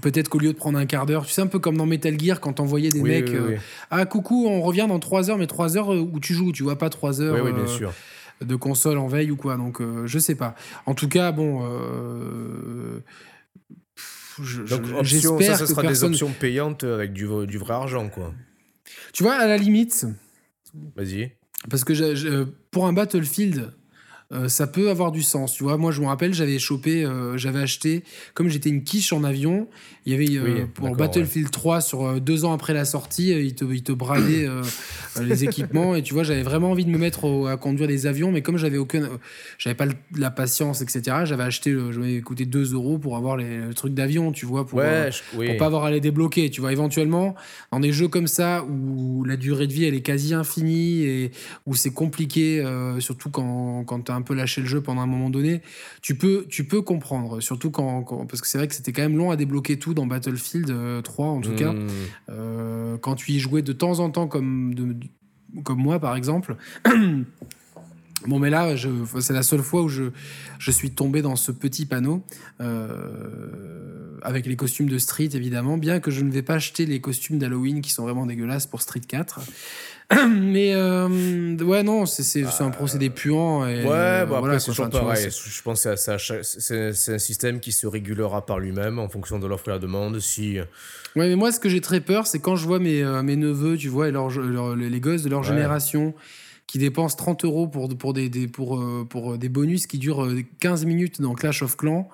peut-être 0.01 0.29
qu'au 0.29 0.39
lieu 0.39 0.53
de 0.53 0.57
prendre 0.57 0.77
un 0.77 0.85
quart 0.85 1.05
d'heure, 1.05 1.25
tu 1.25 1.33
sais, 1.33 1.41
un 1.41 1.47
peu 1.47 1.59
comme 1.59 1.77
dans 1.77 1.85
Metal 1.85 2.19
Gear, 2.19 2.39
quand 2.39 2.53
t'envoyais 2.53 2.89
des 2.89 3.01
mecs... 3.01 3.29
Euh, 3.29 3.57
ah, 3.91 4.05
coucou, 4.05 4.47
on 4.47 4.61
revient 4.61 4.85
dans 4.87 4.99
3 4.99 5.29
heures, 5.29 5.37
mais 5.37 5.47
3 5.47 5.77
heures 5.77 5.89
où 5.89 6.19
tu 6.19 6.33
joues, 6.33 6.51
tu 6.51 6.63
vois, 6.63 6.77
pas 6.77 6.89
3 6.89 7.21
heures... 7.21 7.43
Oui, 7.43 7.51
bien 7.51 7.67
sûr 7.67 7.91
de 8.39 8.55
console 8.55 8.99
en 8.99 9.07
veille 9.07 9.31
ou 9.31 9.35
quoi. 9.35 9.57
Donc, 9.57 9.81
je 10.05 10.19
sais 10.19 10.35
pas. 10.35 10.53
En 10.85 10.93
tout 10.93 11.09
cas, 11.09 11.31
bon, 11.31 11.63
donc, 14.67 15.05
ça, 15.41 15.55
ça 15.55 15.67
sera 15.67 15.83
des 15.83 16.03
options 16.03 16.31
payantes 16.31 16.83
avec 16.83 17.13
du, 17.13 17.27
du 17.45 17.57
vrai 17.57 17.73
argent, 17.73 18.09
quoi. 18.09 18.33
Tu 19.13 19.23
vois, 19.23 19.35
à 19.35 19.47
la 19.47 19.57
limite. 19.57 20.05
Vas-y. 20.95 21.31
Parce 21.69 21.83
que 21.83 22.43
pour 22.71 22.87
un 22.87 22.93
Battlefield, 22.93 23.73
euh, 24.33 24.49
ça 24.49 24.67
peut 24.67 24.89
avoir 24.89 25.13
du 25.13 25.23
sens. 25.23 25.53
Tu 25.53 25.63
vois, 25.63 25.77
moi, 25.77 25.91
je 25.91 26.01
me 26.01 26.07
rappelle, 26.07 26.33
j'avais 26.33 26.59
chopé, 26.59 27.05
euh, 27.05 27.37
j'avais 27.37 27.61
acheté, 27.61 28.03
comme 28.33 28.49
j'étais 28.49 28.69
une 28.69 28.83
quiche 28.83 29.13
en 29.13 29.23
avion, 29.23 29.69
il 30.05 30.11
y 30.11 30.15
avait 30.15 30.37
euh, 30.37 30.65
pour 30.73 30.95
Battlefield 30.95 31.49
3, 31.49 31.79
sur 31.79 32.19
deux 32.19 32.43
ans 32.43 32.51
après 32.51 32.73
la 32.73 32.83
sortie, 32.83 33.29
il 33.29 33.55
te, 33.55 33.63
il 33.65 33.83
te 33.83 33.91
bradait 33.93 34.47
les 35.21 35.43
équipements. 35.43 35.95
Et 35.95 36.03
tu 36.03 36.13
vois, 36.13 36.23
j'avais 36.23 36.43
vraiment 36.43 36.71
envie 36.71 36.85
de 36.85 36.89
me 36.89 36.97
mettre 36.97 37.47
à 37.47 37.57
conduire 37.57 37.87
des 37.87 38.05
avions, 38.05 38.31
mais 38.31 38.41
comme 38.41 38.57
j'avais 38.57 38.77
aucun, 38.77 39.09
j'avais 39.57 39.75
pas 39.75 39.85
la 40.15 40.31
patience, 40.31 40.81
etc., 40.81 41.01
j'avais 41.23 41.43
acheté, 41.43 41.71
je 41.71 41.99
m'avais 41.99 42.21
coûté 42.21 42.45
2 42.45 42.73
euros 42.73 42.97
pour 42.97 43.17
avoir 43.17 43.37
les, 43.37 43.57
le 43.59 43.73
truc 43.73 43.93
d'avion, 43.93 44.31
tu 44.31 44.45
vois, 44.45 44.65
pour, 44.65 44.81
pour 44.81 45.57
pas 45.57 45.65
avoir 45.65 45.85
à 45.85 45.91
les 45.91 45.99
débloquer. 45.99 46.49
Tu 46.49 46.61
vois, 46.61 46.71
éventuellement, 46.71 47.35
dans 47.71 47.79
des 47.79 47.91
jeux 47.91 48.07
comme 48.07 48.27
ça, 48.27 48.63
où 48.63 49.23
la 49.25 49.35
durée 49.35 49.67
de 49.67 49.73
vie, 49.73 49.85
elle 49.85 49.95
est 49.95 50.01
quasi 50.01 50.33
infinie 50.33 51.03
et 51.03 51.31
où 51.65 51.75
c'est 51.75 51.93
compliqué, 51.93 52.63
surtout 52.99 53.29
quand, 53.29 53.83
quand 53.85 54.01
tu 54.03 54.11
as 54.11 54.16
un 54.17 54.21
peu 54.21 54.33
lâché 54.33 54.61
le 54.61 54.67
jeu 54.67 54.81
pendant 54.81 55.01
un 55.01 55.07
moment 55.07 55.29
donné, 55.29 55.61
tu 56.01 56.15
peux, 56.15 56.45
tu 56.49 56.65
peux 56.65 56.81
comprendre. 56.81 57.39
Surtout 57.41 57.71
quand, 57.71 58.03
parce 58.27 58.41
que 58.41 58.47
c'est 58.47 58.57
vrai 58.57 58.67
que 58.67 58.75
c'était 58.75 58.91
quand 58.91 59.03
même 59.03 59.17
long 59.17 59.31
à 59.31 59.35
débloquer 59.35 59.79
tout 59.79 59.93
dans 59.93 60.05
Battlefield 60.05 61.03
3 61.03 61.25
euh, 61.25 61.29
en 61.29 61.41
tout 61.41 61.55
cas. 61.55 61.73
Hmm. 61.73 61.87
Euh, 62.29 62.97
quand 62.97 63.15
tu 63.15 63.31
y 63.31 63.39
jouais 63.39 63.61
de 63.61 63.73
temps 63.73 63.99
en 63.99 64.09
temps 64.09 64.27
comme, 64.27 64.73
de, 64.73 64.95
comme 65.63 65.79
moi 65.79 65.99
par 65.99 66.15
exemple. 66.15 66.55
Bon, 68.25 68.39
mais 68.39 68.49
là, 68.49 68.75
c'est 69.19 69.33
la 69.33 69.43
seule 69.43 69.61
fois 69.61 69.83
où 69.83 69.89
je, 69.89 70.05
je 70.57 70.71
suis 70.71 70.91
tombé 70.91 71.21
dans 71.21 71.35
ce 71.35 71.51
petit 71.51 71.85
panneau, 71.85 72.23
euh, 72.61 74.17
avec 74.23 74.47
les 74.47 74.55
costumes 74.55 74.89
de 74.89 74.97
Street, 74.97 75.29
évidemment, 75.33 75.77
bien 75.77 75.99
que 75.99 76.09
je 76.09 76.23
ne 76.23 76.31
vais 76.31 76.41
pas 76.41 76.55
acheter 76.55 76.85
les 76.85 76.99
costumes 76.99 77.37
d'Halloween 77.37 77.81
qui 77.81 77.91
sont 77.91 78.03
vraiment 78.03 78.25
dégueulasses 78.25 78.65
pour 78.65 78.81
Street 78.81 79.01
4. 79.07 79.39
Mais 80.29 80.73
euh, 80.73 81.57
ouais, 81.57 81.83
non, 81.83 82.05
c'est 82.05 82.61
un 82.61 82.69
procédé 82.69 83.09
puant. 83.09 83.67
Et, 83.67 83.83
ouais, 83.83 84.25
bon, 84.25 84.37
après, 84.37 84.59
c'est 84.59 84.71
toujours 84.71 84.89
pareil. 84.89 85.29
Je 85.29 85.61
pense 85.61 85.83
que 85.83 85.95
c'est 85.97 87.13
un 87.13 87.19
système 87.19 87.59
qui 87.59 87.73
se 87.73 87.87
régulera 87.87 88.45
par 88.45 88.59
lui-même 88.59 88.99
en 88.99 89.09
fonction 89.09 89.37
de 89.37 89.47
l'offre 89.47 89.67
et 89.67 89.71
la 89.71 89.79
demande. 89.79 90.19
Si... 90.19 90.59
Ouais, 90.59 91.27
mais 91.27 91.35
moi, 91.35 91.51
ce 91.51 91.59
que 91.59 91.67
j'ai 91.67 91.81
très 91.81 91.99
peur, 91.99 92.25
c'est 92.25 92.39
quand 92.39 92.55
je 92.55 92.65
vois 92.65 92.79
mes, 92.79 93.03
euh, 93.03 93.21
mes 93.21 93.35
neveux, 93.35 93.75
tu 93.75 93.89
vois, 93.89 94.07
et 94.07 94.11
leur, 94.11 94.29
les 94.75 94.99
gosses 95.01 95.23
de 95.23 95.29
leur 95.29 95.43
génération 95.43 96.13
qui 96.67 96.77
dépensent 96.77 97.17
30 97.17 97.43
euros 97.43 97.67
pour, 97.67 97.89
pour, 97.97 98.13
des, 98.13 98.29
des 98.29 98.47
pour, 98.47 98.79
euh, 98.79 99.05
pour 99.09 99.37
des 99.37 99.49
bonus 99.49 99.87
qui 99.87 99.97
durent 99.97 100.27
15 100.61 100.85
minutes 100.85 101.21
dans 101.21 101.33
Clash 101.33 101.63
of 101.63 101.75
Clans. 101.75 102.07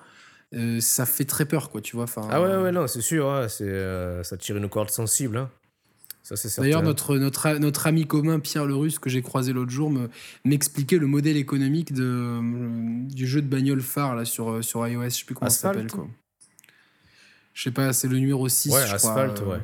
ça 0.80 1.06
fait 1.06 1.26
très 1.26 1.44
peur, 1.44 1.70
quoi, 1.70 1.80
tu 1.80 1.94
vois. 1.94 2.06
ah 2.28 2.42
ouais, 2.42 2.56
ouais, 2.56 2.72
non, 2.72 2.88
c'est 2.88 3.02
sûr, 3.02 3.30
hein, 3.30 3.46
c'est 3.48 3.72
ça 4.24 4.36
tire 4.36 4.56
une 4.56 4.68
corde 4.68 4.90
sensible. 4.90 5.36
Hein. 5.36 5.50
D'ailleurs, 6.58 6.82
notre, 6.82 7.18
notre, 7.18 7.58
notre 7.58 7.86
ami 7.86 8.06
commun 8.06 8.40
Pierre 8.40 8.64
le 8.64 8.74
Russe, 8.74 8.98
que 8.98 9.10
j'ai 9.10 9.20
croisé 9.20 9.52
l'autre 9.52 9.70
jour, 9.70 9.92
m'expliquait 10.44 10.96
le 10.96 11.06
modèle 11.06 11.36
économique 11.36 11.92
de, 11.92 12.02
euh, 12.02 12.40
du 13.08 13.26
jeu 13.26 13.42
de 13.42 13.46
bagnole 13.46 13.82
phare 13.82 14.14
là, 14.14 14.24
sur, 14.24 14.50
euh, 14.50 14.62
sur 14.62 14.86
iOS. 14.86 15.04
Je 15.04 15.08
sais 15.10 15.24
plus 15.24 15.34
comment 15.34 15.50
ça 15.50 15.68
s'appelle. 15.68 15.88
Je 17.52 17.62
sais 17.62 17.70
pas, 17.70 17.92
c'est 17.92 18.08
le 18.08 18.18
numéro 18.18 18.48
6. 18.48 18.72
Ouais, 18.72 18.82
Asphalt, 18.82 19.40
euh. 19.42 19.44
ouais. 19.44 19.58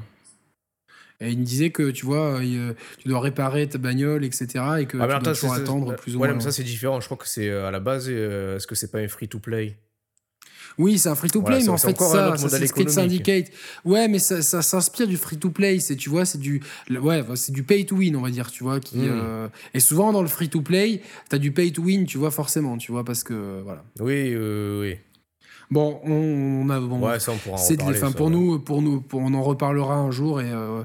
Et 1.23 1.31
il 1.33 1.39
me 1.39 1.45
disait 1.45 1.71
que 1.71 1.91
tu 1.91 2.07
vois, 2.07 2.41
tu 2.41 3.09
dois 3.09 3.21
réparer 3.21 3.69
ta 3.69 3.79
bagnole, 3.79 4.25
etc. 4.25 4.47
Et 4.81 4.87
que 4.87 4.97
ah, 4.99 5.21
tu 5.33 5.47
dois 5.47 5.57
attendre 5.57 5.95
plus 5.97 6.15
ou 6.15 6.19
moins. 6.19 6.29
Ouais, 6.29 6.35
mais 6.35 6.41
ça 6.41 6.51
c'est 6.51 6.63
différent. 6.63 7.01
Je 7.01 7.07
crois 7.07 7.19
que 7.19 7.29
c'est 7.29 7.51
à 7.51 7.71
la 7.71 7.81
base, 7.81 8.09
est-ce 8.09 8.67
que 8.67 8.75
c'est 8.75 8.91
pas 8.91 8.99
un 8.99 9.09
free 9.09 9.29
to 9.29 9.39
play? 9.39 9.77
Oui, 10.81 10.99
c'est 10.99 11.11
un 11.11 11.15
free-to-play, 11.15 11.61
mais 11.61 11.69
en 11.69 11.77
fait, 11.77 11.97
ça, 11.99 12.37
ça 12.37 12.49
c'est 12.49 12.67
Street 12.67 12.89
Syndicate. 12.89 13.47
Ouais, 13.85 14.09
mais 14.09 14.19
ça, 14.19 14.41
ça 14.41 14.63
s'inspire 14.63 15.07
du 15.07 15.19
free-to-play. 15.19 15.79
C'est, 15.79 15.97
tu 15.97 16.09
vois, 16.09 16.25
c'est 16.25 16.39
du, 16.39 16.63
ouais, 16.89 17.23
c'est 17.35 17.53
du 17.53 17.63
pay-to-win, 17.63 18.17
on 18.17 18.23
va 18.23 18.31
dire, 18.31 18.51
tu 18.51 18.65
vois. 18.65 18.81
Qui, 18.81 18.97
hmm. 18.97 19.11
euh, 19.11 19.49
et 19.75 19.81
souvent, 19.81 20.11
dans 20.11 20.23
le 20.23 20.29
free-to-play, 20.29 21.03
tu 21.29 21.37
as 21.37 21.39
du 21.39 21.53
pay-to-win, 21.53 22.07
tu 22.07 22.17
vois, 22.17 22.31
forcément, 22.31 22.79
tu 22.79 22.93
vois, 22.93 23.05
parce 23.05 23.23
que, 23.23 23.61
voilà. 23.63 23.85
Oui, 24.01 24.35
oui. 24.35 24.97
Bon, 25.71 26.01
on, 26.03 26.69
a. 26.71 26.81
Bon, 26.81 26.99
ouais, 26.99 27.21
ça, 27.21 27.33
on 27.33 27.37
pourra 27.37 27.59
C'est 27.59 27.77
pour, 28.17 28.31
nous, 28.31 28.59
pour 28.59 28.81
nous, 28.81 29.03
pour, 29.03 29.21
on 29.21 29.35
en 29.35 29.43
reparlera 29.43 29.97
un 29.97 30.11
jour 30.11 30.41
et. 30.41 30.51
Euh, 30.51 30.83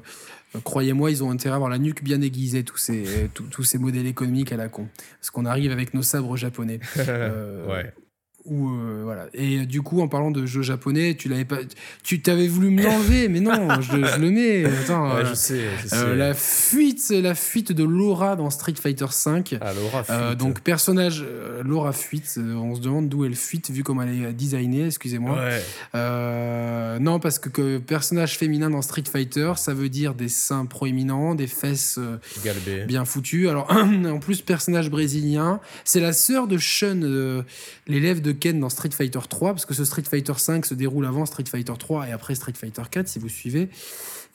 croyez-moi, 0.64 1.12
ils 1.12 1.24
ont 1.24 1.32
intérêt 1.32 1.54
à 1.54 1.56
avoir 1.56 1.70
la 1.70 1.78
nuque 1.78 2.04
bien 2.04 2.22
aiguisée, 2.22 2.64
tous 2.64 2.78
ces, 2.78 3.30
tous, 3.34 3.64
ces 3.64 3.78
modèles 3.78 4.08
économiques 4.08 4.52
à 4.52 4.58
la 4.58 4.70
con. 4.70 4.88
Parce 5.20 5.30
qu'on 5.30 5.46
arrive 5.46 5.72
avec 5.72 5.94
nos 5.94 6.04
sabres 6.04 6.38
japonais. 6.38 6.80
Euh, 7.08 7.68
ouais. 7.68 7.94
Ou 8.46 8.70
euh, 8.70 9.02
voilà. 9.04 9.26
Et 9.34 9.66
du 9.66 9.82
coup, 9.82 10.02
en 10.02 10.08
parlant 10.08 10.30
de 10.30 10.46
jeux 10.46 10.62
japonais, 10.62 11.16
tu 11.16 11.30
l'avais 11.30 11.46
pas, 11.46 11.58
tu 12.04 12.22
t'avais 12.22 12.48
voulu 12.48 12.70
me 12.70 12.84
l'enlever, 12.84 13.28
mais 13.28 13.40
non, 13.40 13.82
je, 13.82 14.20
le 14.20 14.30
mets. 14.30 14.66
Attends, 14.84 15.16
ouais, 15.16 15.26
je 15.26 15.34
sais. 15.34 15.62
Je 15.82 15.88
sais. 15.88 15.96
Euh, 15.96 16.16
la 16.16 16.36
fuite, 16.36 17.10
la 17.10 17.34
fuite 17.34 17.72
de 17.72 17.84
Laura 17.84 18.36
dans 18.36 18.52
Street 18.52 18.76
Fighter 18.80 19.06
V. 19.06 19.58
Ah, 19.62 19.74
Laura 19.74 20.04
fuite. 20.04 20.38
donc 20.38 20.62
personnage 20.62 21.26
Laura 21.64 21.92
fuite. 21.92 22.38
on 22.38 22.76
se 22.76 22.82
demande 22.82 23.10
d'où 23.10 23.26
elle 23.26 23.36
fuite 23.36 23.72
vu 23.72 23.82
comme 23.82 24.00
elle 24.02 24.10
est 24.10 24.34
designée. 24.34 24.86
Excusez-moi. 24.86 25.40
Ouais. 25.40 27.00
non, 27.00 27.20
parce 27.20 27.40
que, 27.40 27.50
que, 27.50 27.80
personnage 27.80 28.38
féminin 28.38 28.70
dans 28.70 28.84
Street 28.84 29.06
Fighter, 29.12 29.54
ça 29.56 29.74
veut 29.74 29.90
dire 29.90 30.14
des 30.14 30.30
seins 30.30 30.68
proéminents, 30.68 31.34
des 31.34 31.48
fesses 31.48 32.00
bien 32.88 33.06
foutues. 33.06 33.50
Alors 33.50 33.72
en 33.72 34.20
plus 34.20 34.42
personnage 34.42 34.92
brésilien, 34.92 35.60
c'est 35.84 36.00
la 36.00 36.14
sœur 36.14 36.48
de 36.48 36.60
Shun, 36.60 37.44
l'élève 37.88 38.22
de 38.22 38.35
Ken 38.36 38.60
dans 38.60 38.70
Street 38.70 38.92
Fighter 38.92 39.20
3, 39.28 39.54
parce 39.54 39.66
que 39.66 39.74
ce 39.74 39.86
Street 39.86 40.04
Fighter 40.04 40.34
5 40.38 40.66
se 40.66 40.74
déroule 40.74 41.06
avant 41.06 41.26
Street 41.26 41.46
Fighter 41.50 41.74
3 41.78 42.10
et 42.10 42.12
après 42.12 42.36
Street 42.36 42.54
Fighter 42.56 42.84
4, 42.90 43.08
si 43.08 43.20
vous 43.20 43.30
suivez. 43.30 43.70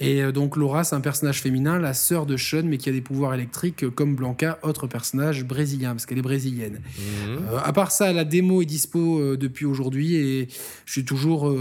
Et 0.00 0.22
euh, 0.22 0.32
donc 0.32 0.56
Laura, 0.56 0.82
c'est 0.82 0.96
un 0.96 1.00
personnage 1.00 1.42
féminin, 1.42 1.78
la 1.78 1.94
sœur 1.94 2.26
de 2.26 2.36
Sean, 2.36 2.62
mais 2.64 2.78
qui 2.78 2.88
a 2.88 2.92
des 2.92 3.02
pouvoirs 3.02 3.34
électriques 3.34 3.84
euh, 3.84 3.90
comme 3.90 4.16
Blanca, 4.16 4.58
autre 4.62 4.86
personnage 4.86 5.44
brésilien, 5.44 5.90
parce 5.90 6.06
qu'elle 6.06 6.18
est 6.18 6.22
brésilienne. 6.22 6.80
Euh, 7.28 7.58
à 7.62 7.72
part 7.72 7.92
ça, 7.92 8.12
la 8.12 8.24
démo 8.24 8.62
est 8.62 8.66
dispo 8.66 9.36
depuis 9.36 9.66
aujourd'hui 9.66 10.14
et 10.14 10.48
je 10.86 10.92
suis 10.92 11.04
toujours 11.04 11.54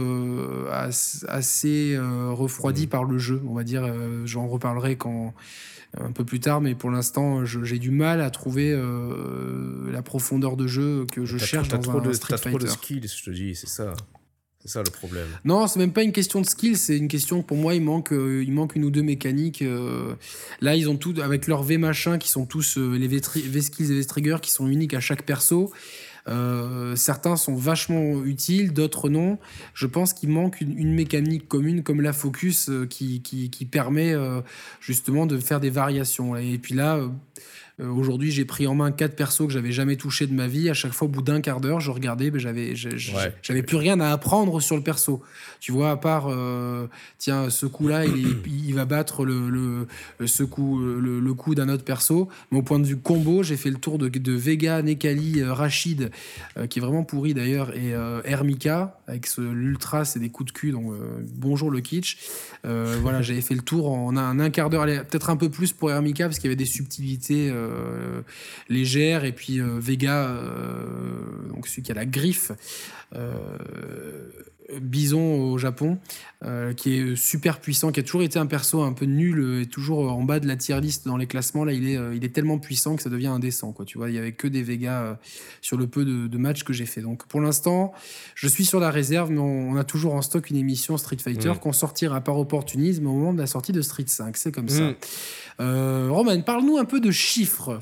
assez 1.27 1.97
refroidi 1.99 2.83
mhm. 2.83 2.89
par 2.89 3.03
le 3.03 3.17
jeu, 3.17 3.41
on 3.47 3.53
va 3.53 3.63
dire. 3.63 3.85
J'en 4.25 4.47
reparlerai 4.47 4.95
quand 4.95 5.33
un 5.97 6.11
peu 6.11 6.23
plus 6.23 6.39
tard, 6.39 6.61
mais 6.61 6.75
pour 6.75 6.91
l'instant, 6.91 7.45
j'ai 7.45 7.79
du 7.79 7.91
mal 7.91 8.21
à 8.21 8.29
trouver 8.29 8.71
euh, 8.71 9.91
la 9.91 10.01
profondeur 10.01 10.55
de 10.55 10.67
jeu 10.67 11.05
que 11.11 11.25
je 11.25 11.37
cherche 11.37 11.67
dans 11.69 11.79
trop 11.79 11.99
un 11.99 12.01
de, 12.01 12.13
Street 12.13 12.37
Fighter. 12.37 12.49
trop 12.49 12.59
de 12.59 12.67
skills, 12.67 13.07
je 13.07 13.23
te 13.23 13.31
dis, 13.31 13.55
c'est 13.55 13.69
ça. 13.69 13.93
C'est 14.61 14.71
ça 14.71 14.83
le 14.83 14.91
problème. 14.91 15.27
Non, 15.45 15.67
c'est 15.67 15.79
même 15.79 15.93
pas 15.93 16.03
une 16.03 16.11
question 16.11 16.41
de 16.41 16.45
skills, 16.45 16.75
c'est 16.75 16.97
une 16.97 17.07
question 17.07 17.41
pour 17.43 17.55
moi 17.55 17.75
il 17.75 17.81
manque 17.81 18.11
euh, 18.11 18.43
il 18.43 18.51
manque 18.51 18.75
une 18.75 18.83
ou 18.83 18.91
deux 18.91 19.01
mécaniques. 19.01 19.61
Euh. 19.61 20.13
là, 20.59 20.75
ils 20.75 20.89
ont 20.89 20.97
tout 20.97 21.15
avec 21.23 21.47
leurs 21.47 21.63
V 21.63 21.77
machin 21.77 22.17
qui 22.17 22.29
sont 22.29 22.45
tous 22.45 22.77
les 22.77 23.07
v, 23.07 23.21
skills 23.61 23.91
et 23.91 23.95
V 23.95 24.05
triggers 24.05 24.41
qui 24.41 24.51
sont 24.51 24.67
uniques 24.67 24.93
à 24.93 24.99
chaque 24.99 25.23
perso. 25.23 25.71
Euh, 26.29 26.95
certains 26.95 27.35
sont 27.35 27.55
vachement 27.55 28.23
utiles, 28.23 28.73
d'autres 28.73 29.09
non. 29.09 29.37
Je 29.73 29.87
pense 29.87 30.13
qu'il 30.13 30.29
manque 30.29 30.61
une, 30.61 30.93
mécanique 30.93 31.47
commune 31.47 31.83
comme 31.83 32.01
la 32.01 32.13
focus 32.13 32.69
euh, 32.69 32.85
qui, 32.85 33.21
qui, 33.21 33.49
qui, 33.49 33.65
permet 33.65 34.13
euh, 34.13 34.41
justement 34.79 35.25
de 35.25 35.37
faire 35.39 35.59
des 35.59 35.69
variations. 35.69 36.35
Et 36.35 36.57
puis 36.57 36.75
là, 36.75 36.97
euh, 36.97 37.07
aujourd'hui, 37.79 38.31
j'ai 38.31 38.45
pris 38.45 38.67
en 38.67 38.75
main 38.75 38.91
quatre 38.91 39.15
persos 39.15 39.47
que 39.47 39.53
j'avais 39.53 39.71
jamais 39.71 39.95
touché 39.95 40.27
de 40.27 40.33
ma 40.33 40.47
vie. 40.47 40.69
À 40.69 40.73
chaque 40.73 40.91
fois, 40.91 41.07
au 41.07 41.11
bout 41.11 41.21
d'un 41.21 41.41
quart 41.41 41.61
d'heure, 41.61 41.79
je 41.79 41.91
regardais, 41.91 42.31
ben, 42.31 42.39
j'avais, 42.39 42.75
j'avais 42.75 43.63
plus 43.63 43.77
rien 43.77 43.99
à 43.99 44.11
apprendre 44.11 44.59
sur 44.61 44.75
le 44.75 44.83
perso. 44.83 45.21
Tu 45.59 45.71
vois, 45.71 45.91
à 45.91 45.97
part, 45.97 46.27
euh, 46.29 46.87
tiens, 47.17 47.49
ce 47.49 47.65
coup-là, 47.65 48.05
il, 48.05 48.37
il, 48.67 48.73
va 48.73 48.85
battre 48.85 49.25
le, 49.25 49.49
le 49.49 50.27
ce 50.27 50.43
coup, 50.43 50.79
le, 50.79 51.33
coup 51.33 51.55
d'un 51.55 51.69
autre 51.69 51.83
perso. 51.83 52.27
Mais 52.51 52.59
au 52.59 52.63
point 52.63 52.79
de 52.79 52.85
vue 52.85 52.97
combo, 52.97 53.43
j'ai 53.43 53.57
fait 53.57 53.69
le 53.69 53.77
tour 53.77 53.97
de, 53.97 54.09
de 54.09 54.33
Vega, 54.33 54.81
Nekali, 54.81 55.41
euh, 55.41 55.53
Rachid, 55.53 56.11
qui 56.69 56.79
est 56.79 56.81
vraiment 56.81 57.03
pourri 57.03 57.33
d'ailleurs, 57.33 57.75
et 57.75 57.93
Hermika, 58.25 58.98
avec 59.09 59.27
l'ultra, 59.37 60.05
c'est 60.05 60.19
des 60.19 60.29
coups 60.29 60.53
de 60.53 60.57
cul. 60.57 60.71
Donc, 60.71 60.93
bonjour 61.33 61.71
le 61.71 61.81
kitsch. 61.81 62.17
voilà, 62.63 63.21
j'avais 63.21 63.41
fait 63.41 63.55
le 63.55 63.61
tour 63.61 63.91
en 63.91 64.15
un, 64.15 64.49
quart 64.49 64.69
d'heure, 64.69 64.85
peut-être 64.85 65.29
un 65.29 65.37
peu 65.37 65.49
plus 65.49 65.73
pour 65.73 65.91
Hermika, 65.91 66.25
parce 66.25 66.37
qu'il 66.39 66.47
y 66.47 66.49
avait 66.49 66.55
des 66.55 66.65
subtilités. 66.65 67.49
Euh, 67.51 68.21
légère, 68.69 69.25
et 69.25 69.31
puis 69.31 69.59
euh, 69.59 69.79
Vega, 69.79 70.27
euh, 70.27 70.83
donc 71.49 71.67
celui 71.67 71.83
qui 71.83 71.91
a 71.91 71.95
la 71.95 72.05
griffe. 72.05 72.51
Bison 74.81 75.51
au 75.51 75.57
Japon, 75.57 75.97
qui 76.77 76.95
est 76.95 77.15
super 77.15 77.59
puissant, 77.59 77.91
qui 77.91 77.99
a 77.99 78.03
toujours 78.03 78.23
été 78.23 78.39
un 78.39 78.45
perso 78.45 78.81
un 78.81 78.93
peu 78.93 79.05
nul 79.05 79.61
et 79.61 79.65
toujours 79.65 80.11
en 80.11 80.23
bas 80.23 80.39
de 80.39 80.47
la 80.47 80.55
tier 80.55 80.79
list 80.79 81.05
dans 81.05 81.17
les 81.17 81.27
classements. 81.27 81.65
Là, 81.65 81.73
il 81.73 81.87
est, 81.87 81.99
il 82.15 82.23
est 82.23 82.33
tellement 82.33 82.59
puissant 82.59 82.95
que 82.95 83.01
ça 83.01 83.09
devient 83.09 83.27
indécent. 83.27 83.71
Quoi. 83.71 83.85
Tu 83.85 83.97
vois, 83.97 84.09
il 84.09 84.15
y 84.15 84.17
avait 84.17 84.31
que 84.31 84.47
des 84.47 84.63
Vega 84.63 85.19
sur 85.61 85.77
le 85.77 85.87
peu 85.87 86.05
de, 86.05 86.37
matchs 86.37 86.63
que 86.63 86.73
j'ai 86.73 86.85
fait. 86.85 87.01
Donc, 87.01 87.25
pour 87.27 87.41
l'instant, 87.41 87.93
je 88.35 88.47
suis 88.47 88.65
sur 88.65 88.79
la 88.79 88.91
réserve, 88.91 89.31
mais 89.31 89.39
on, 89.39 89.75
a 89.75 89.83
toujours 89.83 90.13
en 90.13 90.21
stock 90.21 90.49
une 90.49 90.57
émission 90.57 90.97
Street 90.97 91.17
Fighter 91.17 91.51
mmh. 91.51 91.59
qu'on 91.59 91.73
sortira 91.73 92.21
par 92.21 92.37
opportunisme 92.37 93.07
au 93.07 93.13
moment 93.13 93.33
de 93.33 93.39
la 93.39 93.47
sortie 93.47 93.71
de 93.71 93.81
Street 93.81 94.05
5. 94.07 94.37
C'est 94.37 94.51
comme 94.51 94.69
ça. 94.69 94.83
Mmh. 94.83 94.95
Euh, 95.61 96.07
Roman, 96.09 96.41
parle-nous 96.41 96.77
un 96.77 96.85
peu 96.85 96.99
de 96.99 97.11
chiffres. 97.11 97.79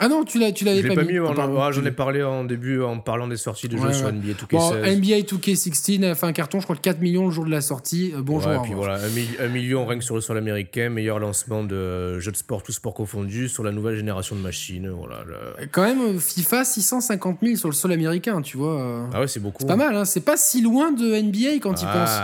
Ah 0.00 0.06
non, 0.06 0.24
tu 0.24 0.38
l'as, 0.38 0.52
tu 0.52 0.64
l'avais 0.64 0.86
pas, 0.86 0.94
pas, 0.94 1.02
mis. 1.02 1.16
j'en 1.16 1.84
ai 1.84 1.90
parlé 1.90 2.22
en 2.22 2.44
début 2.44 2.80
en 2.80 3.00
parlant 3.00 3.26
des 3.26 3.36
sorties 3.36 3.68
de 3.68 3.76
jeux 3.76 3.92
sur 3.92 4.12
NBA 4.12 4.34
2K16. 4.34 4.46
Bon, 4.50 4.74
NBA 4.76 5.20
2K16 5.26 6.04
a 6.04 6.14
fait 6.14 6.26
un 6.26 6.32
carton, 6.32 6.60
je 6.60 6.66
crois, 6.66 6.76
de 6.76 6.80
4 6.80 7.00
millions 7.00 7.26
le 7.26 7.32
jour 7.32 7.44
de 7.44 7.50
la 7.50 7.60
sortie. 7.60 8.12
Euh, 8.14 8.22
bonjour. 8.22 8.52
et 8.52 8.58
puis 8.62 8.74
voilà, 8.74 9.00
un, 9.40 9.48
million 9.48 9.84
rien 9.86 9.98
que 9.98 10.04
sur 10.04 10.14
le 10.14 10.20
sol 10.20 10.38
américain, 10.38 10.88
meilleur 10.88 11.18
lancement 11.18 11.64
de 11.64 12.20
jeux 12.20 12.30
de 12.30 12.36
sport, 12.36 12.62
tout 12.62 12.70
sport 12.70 12.94
confondu, 12.94 13.48
sur 13.48 13.64
la 13.64 13.72
nouvelle 13.72 13.96
génération 13.96 14.36
de 14.36 14.40
machines. 14.40 14.88
Voilà, 14.88 15.24
Quand 15.72 15.82
même, 15.82 16.20
FIFA 16.20 16.64
650 16.64 17.38
000 17.42 17.56
sur 17.56 17.68
le 17.68 17.74
sol 17.74 17.90
américain, 17.90 18.40
tu 18.40 18.56
vois. 18.56 19.08
Ah 19.12 19.20
ouais, 19.20 19.26
c'est 19.26 19.40
beaucoup. 19.40 19.58
C'est 19.60 19.66
pas 19.66 19.74
mal, 19.74 19.96
hein. 19.96 20.04
c'est 20.04 20.24
pas 20.24 20.36
si 20.36 20.62
loin 20.62 20.92
de 20.92 21.20
NBA 21.20 21.60
quand 21.60 21.82
il 21.82 21.88
pense. 21.88 22.20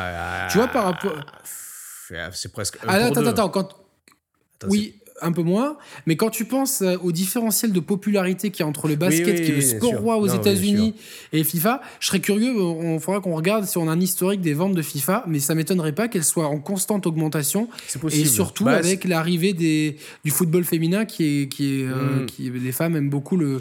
tu 0.52 0.58
vois, 0.58 0.68
par 0.68 0.84
rapport. 0.84 1.16
C'est 2.32 2.52
presque. 2.52 2.78
Ah, 2.86 2.94
attends, 2.94 3.26
attends, 3.26 3.48
quand 3.48 3.68
oui, 4.68 4.94
un 5.20 5.32
peu 5.32 5.42
moins. 5.42 5.76
Mais 6.06 6.16
quand 6.16 6.30
tu 6.30 6.44
penses 6.44 6.82
euh, 6.82 6.96
au 7.02 7.12
différentiel 7.12 7.72
de 7.72 7.80
popularité 7.80 8.50
qu'il 8.50 8.60
y 8.60 8.62
a 8.64 8.66
entre 8.66 8.88
le 8.88 8.96
basket, 8.96 9.42
qui 9.44 9.52
est 9.52 9.54
le 9.54 9.60
sport 9.60 9.94
roi 9.94 10.16
aux 10.16 10.26
États-Unis, 10.26 10.94
et 11.32 11.44
FIFA, 11.44 11.80
je 12.00 12.08
serais 12.08 12.20
curieux. 12.20 12.54
Euh, 12.56 12.62
on 12.62 12.98
faudra 12.98 13.20
qu'on 13.20 13.34
regarde 13.34 13.64
si 13.64 13.78
on 13.78 13.88
a 13.88 13.92
un 13.92 14.00
historique 14.00 14.40
des 14.40 14.54
ventes 14.54 14.74
de 14.74 14.82
FIFA, 14.82 15.24
mais 15.26 15.38
ça 15.38 15.54
m'étonnerait 15.54 15.92
pas 15.92 16.08
qu'elle 16.08 16.24
soit 16.24 16.46
en 16.46 16.58
constante 16.58 17.06
augmentation. 17.06 17.68
Et 18.10 18.24
surtout 18.24 18.64
bah, 18.64 18.72
avec 18.72 19.04
l'arrivée 19.04 19.52
des 19.52 19.96
du 20.24 20.30
football 20.30 20.64
féminin, 20.64 21.04
qui 21.04 21.42
est 21.42 21.48
qui 21.48 21.80
est, 21.80 21.86
euh, 21.86 22.22
hmm. 22.22 22.26
qui 22.26 22.50
les 22.50 22.72
femmes 22.72 22.96
aiment 22.96 23.10
beaucoup 23.10 23.36
le, 23.36 23.60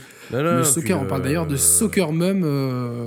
soccer. 0.64 1.00
on 1.00 1.06
parle 1.06 1.22
d'ailleurs 1.22 1.48
de 1.48 1.56
soccer 1.56 2.12
mum, 2.12 2.42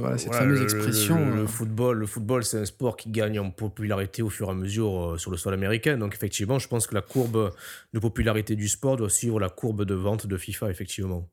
voilà, 0.01 0.19
cette 0.19 0.35
fameuse 0.35 0.63
expression. 0.63 1.19
Le, 1.35 1.47
football, 1.47 1.99
le 1.99 2.07
football, 2.07 2.45
c'est 2.45 2.59
un 2.59 2.65
sport 2.65 2.97
qui 2.97 3.11
gagne 3.11 3.39
en 3.39 3.51
popularité 3.51 4.23
au 4.23 4.31
fur 4.31 4.49
et 4.49 4.53
à 4.53 4.55
mesure 4.55 5.17
sur 5.19 5.31
le 5.31 5.37
sol 5.37 5.55
américain. 5.55 5.97
Donc 5.97 6.15
effectivement, 6.15 6.59
je 6.59 6.69
pense 6.69 6.87
que 6.87 6.95
la 6.95 7.01
courbe 7.01 7.53
de 7.93 7.99
popularité 7.99 8.36
du 8.43 8.69
sport 8.69 8.97
doit 8.97 9.11
suivre 9.11 9.41
la 9.41 9.49
courbe 9.49 9.85
de 9.85 9.95
vente 9.95 10.27
de 10.27 10.37
FIFA, 10.37 10.71
effectivement. 10.71 11.29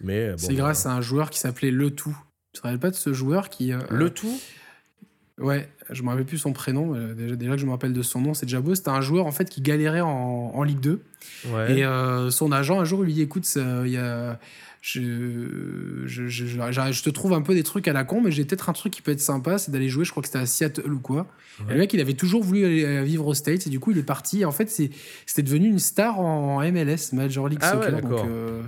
Mais 0.00 0.30
bon, 0.30 0.38
c'est 0.38 0.54
grâce 0.54 0.86
à 0.86 0.92
un 0.92 1.00
joueur 1.00 1.30
qui 1.30 1.38
s'appelait 1.38 1.70
Le 1.70 1.90
Tout. 1.90 2.16
Tu 2.52 2.60
te 2.60 2.66
rappelles 2.66 2.80
pas 2.80 2.90
de 2.90 2.96
ce 2.96 3.12
joueur 3.12 3.48
qui. 3.48 3.72
Euh, 3.72 3.80
le 3.90 4.10
Tout? 4.10 4.40
Ouais, 5.38 5.68
je 5.90 6.02
me 6.02 6.08
rappelle 6.10 6.24
plus 6.24 6.38
son 6.38 6.52
prénom. 6.52 6.94
Euh, 6.94 7.14
déjà, 7.14 7.34
déjà 7.34 7.52
que 7.52 7.58
je 7.58 7.66
me 7.66 7.72
rappelle 7.72 7.92
de 7.92 8.02
son 8.02 8.20
nom, 8.20 8.34
c'est 8.34 8.46
déjà 8.46 8.60
beau. 8.60 8.74
C'était 8.74 8.90
un 8.90 9.00
joueur 9.00 9.26
en 9.26 9.32
fait 9.32 9.50
qui 9.50 9.60
galérait 9.60 10.00
en, 10.00 10.08
en 10.08 10.62
Ligue 10.62 10.80
2. 10.80 11.02
Ouais. 11.48 11.78
Et 11.78 11.84
euh, 11.84 12.30
son 12.30 12.52
agent, 12.52 12.78
un 12.78 12.84
jour, 12.84 13.02
lui 13.02 13.12
dit 13.12 13.22
écoute, 13.22 13.48
il 13.56 13.90
y 13.90 13.96
a 13.96 14.38
je, 14.86 15.00
je, 16.04 16.28
je, 16.28 16.46
je, 16.46 17.02
te 17.02 17.08
trouve 17.08 17.32
un 17.32 17.40
peu 17.40 17.54
des 17.54 17.62
trucs 17.62 17.88
à 17.88 17.94
la 17.94 18.04
con, 18.04 18.20
mais 18.20 18.30
j'ai 18.30 18.44
peut-être 18.44 18.68
un 18.68 18.74
truc 18.74 18.92
qui 18.92 19.00
peut 19.00 19.12
être 19.12 19.20
sympa, 19.20 19.56
c'est 19.56 19.70
d'aller 19.70 19.88
jouer, 19.88 20.04
je 20.04 20.10
crois 20.10 20.22
que 20.22 20.26
c'était 20.26 20.40
à 20.40 20.44
Seattle 20.44 20.92
ou 20.92 20.98
quoi. 20.98 21.26
Et 21.70 21.72
le 21.72 21.78
mec, 21.78 21.94
il 21.94 22.00
avait 22.02 22.12
toujours 22.12 22.44
voulu 22.44 22.66
aller 22.66 23.02
vivre 23.02 23.26
aux 23.26 23.32
States, 23.32 23.66
et 23.66 23.70
du 23.70 23.80
coup, 23.80 23.92
il 23.92 23.98
est 23.98 24.02
parti. 24.02 24.44
en 24.44 24.52
fait, 24.52 24.68
c'était 24.68 25.42
devenu 25.42 25.68
une 25.68 25.78
star 25.78 26.20
en 26.20 26.60
MLS, 26.70 27.14
Major 27.14 27.48
League 27.48 27.60
ah 27.62 27.72
Soccer. 27.72 28.02
donc, 28.02 28.12
euh, 28.12 28.60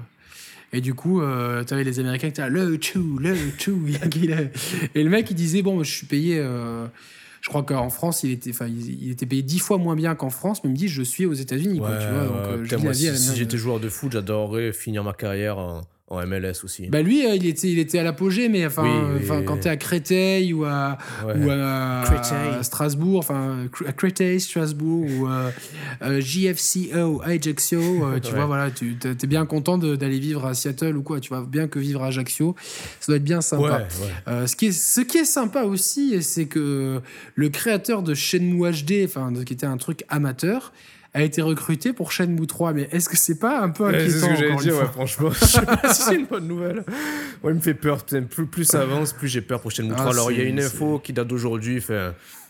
et 0.73 0.81
du 0.81 0.95
coup, 0.95 1.21
euh, 1.21 1.65
tu 1.65 1.75
avais 1.75 1.85
les 1.85 2.01
Américains 2.01 2.29
qui 2.29 2.41
étaient 2.41 2.49
le 2.49 2.79
chou, 2.81 3.19
le 3.19 3.37
chou. 3.59 3.87
et 4.95 5.03
le 5.03 5.11
mec, 5.11 5.31
il 5.31 5.35
disait 5.35 5.61
Bon, 5.61 5.83
je 5.83 5.91
suis 5.91 6.07
payé. 6.07 6.39
Euh, 6.39 6.87
je 7.43 7.51
crois 7.51 7.63
qu'en 7.63 7.91
France, 7.91 8.23
il 8.23 8.31
était, 8.31 8.51
il, 8.51 9.11
était 9.11 9.27
payé 9.27 9.43
dix 9.43 9.59
fois 9.59 9.77
moins 9.77 9.95
bien 9.95 10.15
qu'en 10.15 10.31
France, 10.31 10.65
mais 10.65 10.71
il 10.71 10.73
me 10.73 10.79
dit 10.79 10.89
Je 10.89 11.03
suis 11.03 11.27
aux 11.27 11.35
États-Unis. 11.35 11.81
si, 12.95 13.37
j'étais 13.37 13.59
joueur 13.59 13.81
de 13.81 13.91
foot, 13.91 14.13
j'adorerais 14.13 14.73
finir 14.73 15.05
ma 15.05 15.13
carrière 15.13 15.83
en 16.09 16.25
MLS 16.25 16.63
aussi. 16.63 16.87
Bah 16.87 17.03
lui, 17.03 17.25
il 17.35 17.47
était, 17.47 17.69
il 17.69 17.81
était 17.81 17.99
à 17.99 18.05
l'apogée, 18.05 18.49
mais 18.49 18.65
enfin, 18.65 19.11
enfin 19.17 19.43
quand 19.43 19.59
t'es 19.59 19.69
à 19.69 19.77
Créteil 19.77 20.53
ou 20.53 20.65
à, 20.65 20.99
ou 21.25 21.51
à, 21.51 22.05
Strasbourg, 22.63 23.19
enfin 23.19 23.67
à 23.85 23.93
Créteil, 23.93 24.41
Strasbourg 24.41 25.05
ou 25.19 25.27
à, 25.27 25.51
JFCO, 26.21 27.23
Ajaccio, 27.25 28.21
tu 28.23 28.33
vois, 28.33 28.47
voilà, 28.47 28.71
tu 28.71 28.97
es 29.05 29.27
bien 29.27 29.47
content 29.47 29.79
d'aller 29.79 30.21
vivre 30.21 30.47
à 30.47 30.55
Seattle 30.55 30.97
ou 30.97 31.03
quoi. 31.03 31.19
Tu 31.19 31.31
vois 31.31 31.45
bien 31.45 31.67
que 31.67 31.81
vivre 31.81 32.05
à 32.05 32.09
Ajaccio, 32.09 32.55
ça 33.01 33.07
doit 33.09 33.17
être 33.17 33.25
bien 33.25 33.41
sympa. 33.41 33.89
ce, 34.27 34.55
qui 34.55 34.67
est, 34.67 34.73
ce 34.73 35.01
qui 35.01 35.19
est 35.19 35.25
sympa 35.25 35.65
aussi, 35.65 36.23
c'est 36.23 36.47
que 36.47 37.01
le 37.35 37.49
créateur 37.49 38.05
de 38.05 38.15
Shenmue 38.15 38.71
HD, 38.71 39.05
enfin, 39.05 39.33
qui 39.45 39.53
était 39.53 39.67
un 39.67 39.77
truc 39.77 40.05
amateur, 40.09 40.73
a 41.17 41.23
été 41.23 41.41
recruté 41.41 41.95
pour 41.95 42.13
Shenmue 42.13 42.47
3. 42.47 42.75
Mais 42.75 42.89
est-ce 42.93 43.09
que 43.09 43.17
c'est 43.17 43.39
pas 43.39 43.61
un 43.61 43.71
peu 43.71 43.87
inquiétant 43.87 44.11
C'est 44.11 44.19
ce 44.19 44.27
que 44.27 44.37
j'allais 44.37 44.57
dire, 44.57 44.77
ouais, 44.77 44.87
franchement. 44.87 45.31
je 45.41 45.45
sais 45.47 45.65
pas 45.65 45.93
si 45.93 46.03
c'est 46.03 46.17
une 46.17 46.27
bonne 46.27 46.47
nouvelle. 46.47 46.85
Ouais, 47.43 47.53
il 47.53 47.55
me 47.55 47.61
fait 47.61 47.75
peur. 47.75 48.05
Plus, 48.05 48.47
plus 48.47 48.65
ça 48.65 48.83
avance, 48.83 49.15
plus 49.15 49.29
j'ai 49.29 49.41
peur 49.41 49.61
pour 49.61 49.71
Shenmue 49.71 49.95
3. 49.95 50.05
Ah, 50.05 50.11
Alors, 50.11 50.31
il 50.31 50.39
y 50.39 50.43
a 50.43 50.45
une 50.45 50.61
info 50.61 50.99
qui 50.99 51.15
date 51.15 51.29
d'aujourd'hui, 51.29 51.83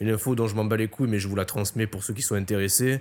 une 0.00 0.10
info 0.10 0.34
dont 0.34 0.48
je 0.48 0.56
m'en 0.56 0.64
bats 0.64 0.76
les 0.76 0.88
couilles, 0.88 1.08
mais 1.08 1.20
je 1.20 1.28
vous 1.28 1.36
la 1.36 1.44
transmets 1.44 1.86
pour 1.86 2.02
ceux 2.02 2.12
qui 2.12 2.22
sont 2.22 2.34
intéressés. 2.34 3.00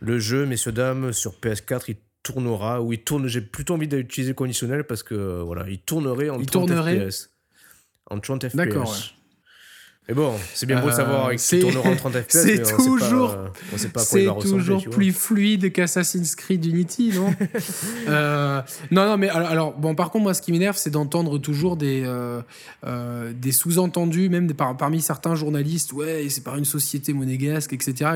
Le 0.00 0.18
jeu, 0.18 0.44
messieurs, 0.44 0.72
dames, 0.72 1.12
sur 1.12 1.32
PS4, 1.42 1.84
il 1.88 1.96
tournera, 2.22 2.82
ou 2.82 2.92
il 2.92 3.02
tourne, 3.02 3.26
j'ai 3.26 3.40
plutôt 3.40 3.74
envie 3.74 3.88
d'utiliser 3.88 4.34
conditionnel 4.34 4.84
parce 4.84 5.02
que 5.02 5.40
voilà, 5.42 5.64
il 5.68 5.78
tournerait 5.78 6.28
en 6.28 6.38
il 6.40 6.46
30 6.46 6.68
tournerait... 6.68 7.10
FPS. 7.10 7.30
En 8.10 8.20
30 8.20 8.48
FPS. 8.48 8.56
D'accord. 8.56 8.94
Mais 10.08 10.14
bon, 10.14 10.34
c'est 10.54 10.66
bien 10.66 10.80
beau 10.80 10.88
de 10.88 10.94
savoir 10.94 11.34
qu'il 11.34 11.60
tournera 11.60 11.90
en 11.90 11.96
30 11.96 12.12
FPS. 12.12 12.28
C'est 12.28 12.62
toujours, 12.76 13.34
plus 14.88 15.12
fluide 15.12 15.72
qu'Assassin's 15.72 16.36
Creed 16.36 16.64
Unity, 16.64 17.10
non 17.12 17.34
euh, 18.08 18.62
Non, 18.92 19.06
non, 19.06 19.16
mais 19.16 19.28
alors, 19.28 19.76
bon, 19.76 19.96
par 19.96 20.12
contre, 20.12 20.22
moi, 20.22 20.34
ce 20.34 20.42
qui 20.42 20.52
m'énerve, 20.52 20.76
c'est 20.76 20.90
d'entendre 20.90 21.38
toujours 21.38 21.76
des, 21.76 22.04
euh, 22.04 22.40
euh, 22.86 23.32
des 23.34 23.50
sous-entendus, 23.50 24.28
même 24.28 24.52
parmi 24.54 25.00
certains 25.00 25.34
journalistes, 25.34 25.92
ouais, 25.92 26.24
c'est 26.28 26.44
par 26.44 26.56
une 26.56 26.64
société 26.64 27.12
monégasque, 27.12 27.72
etc. 27.72 28.12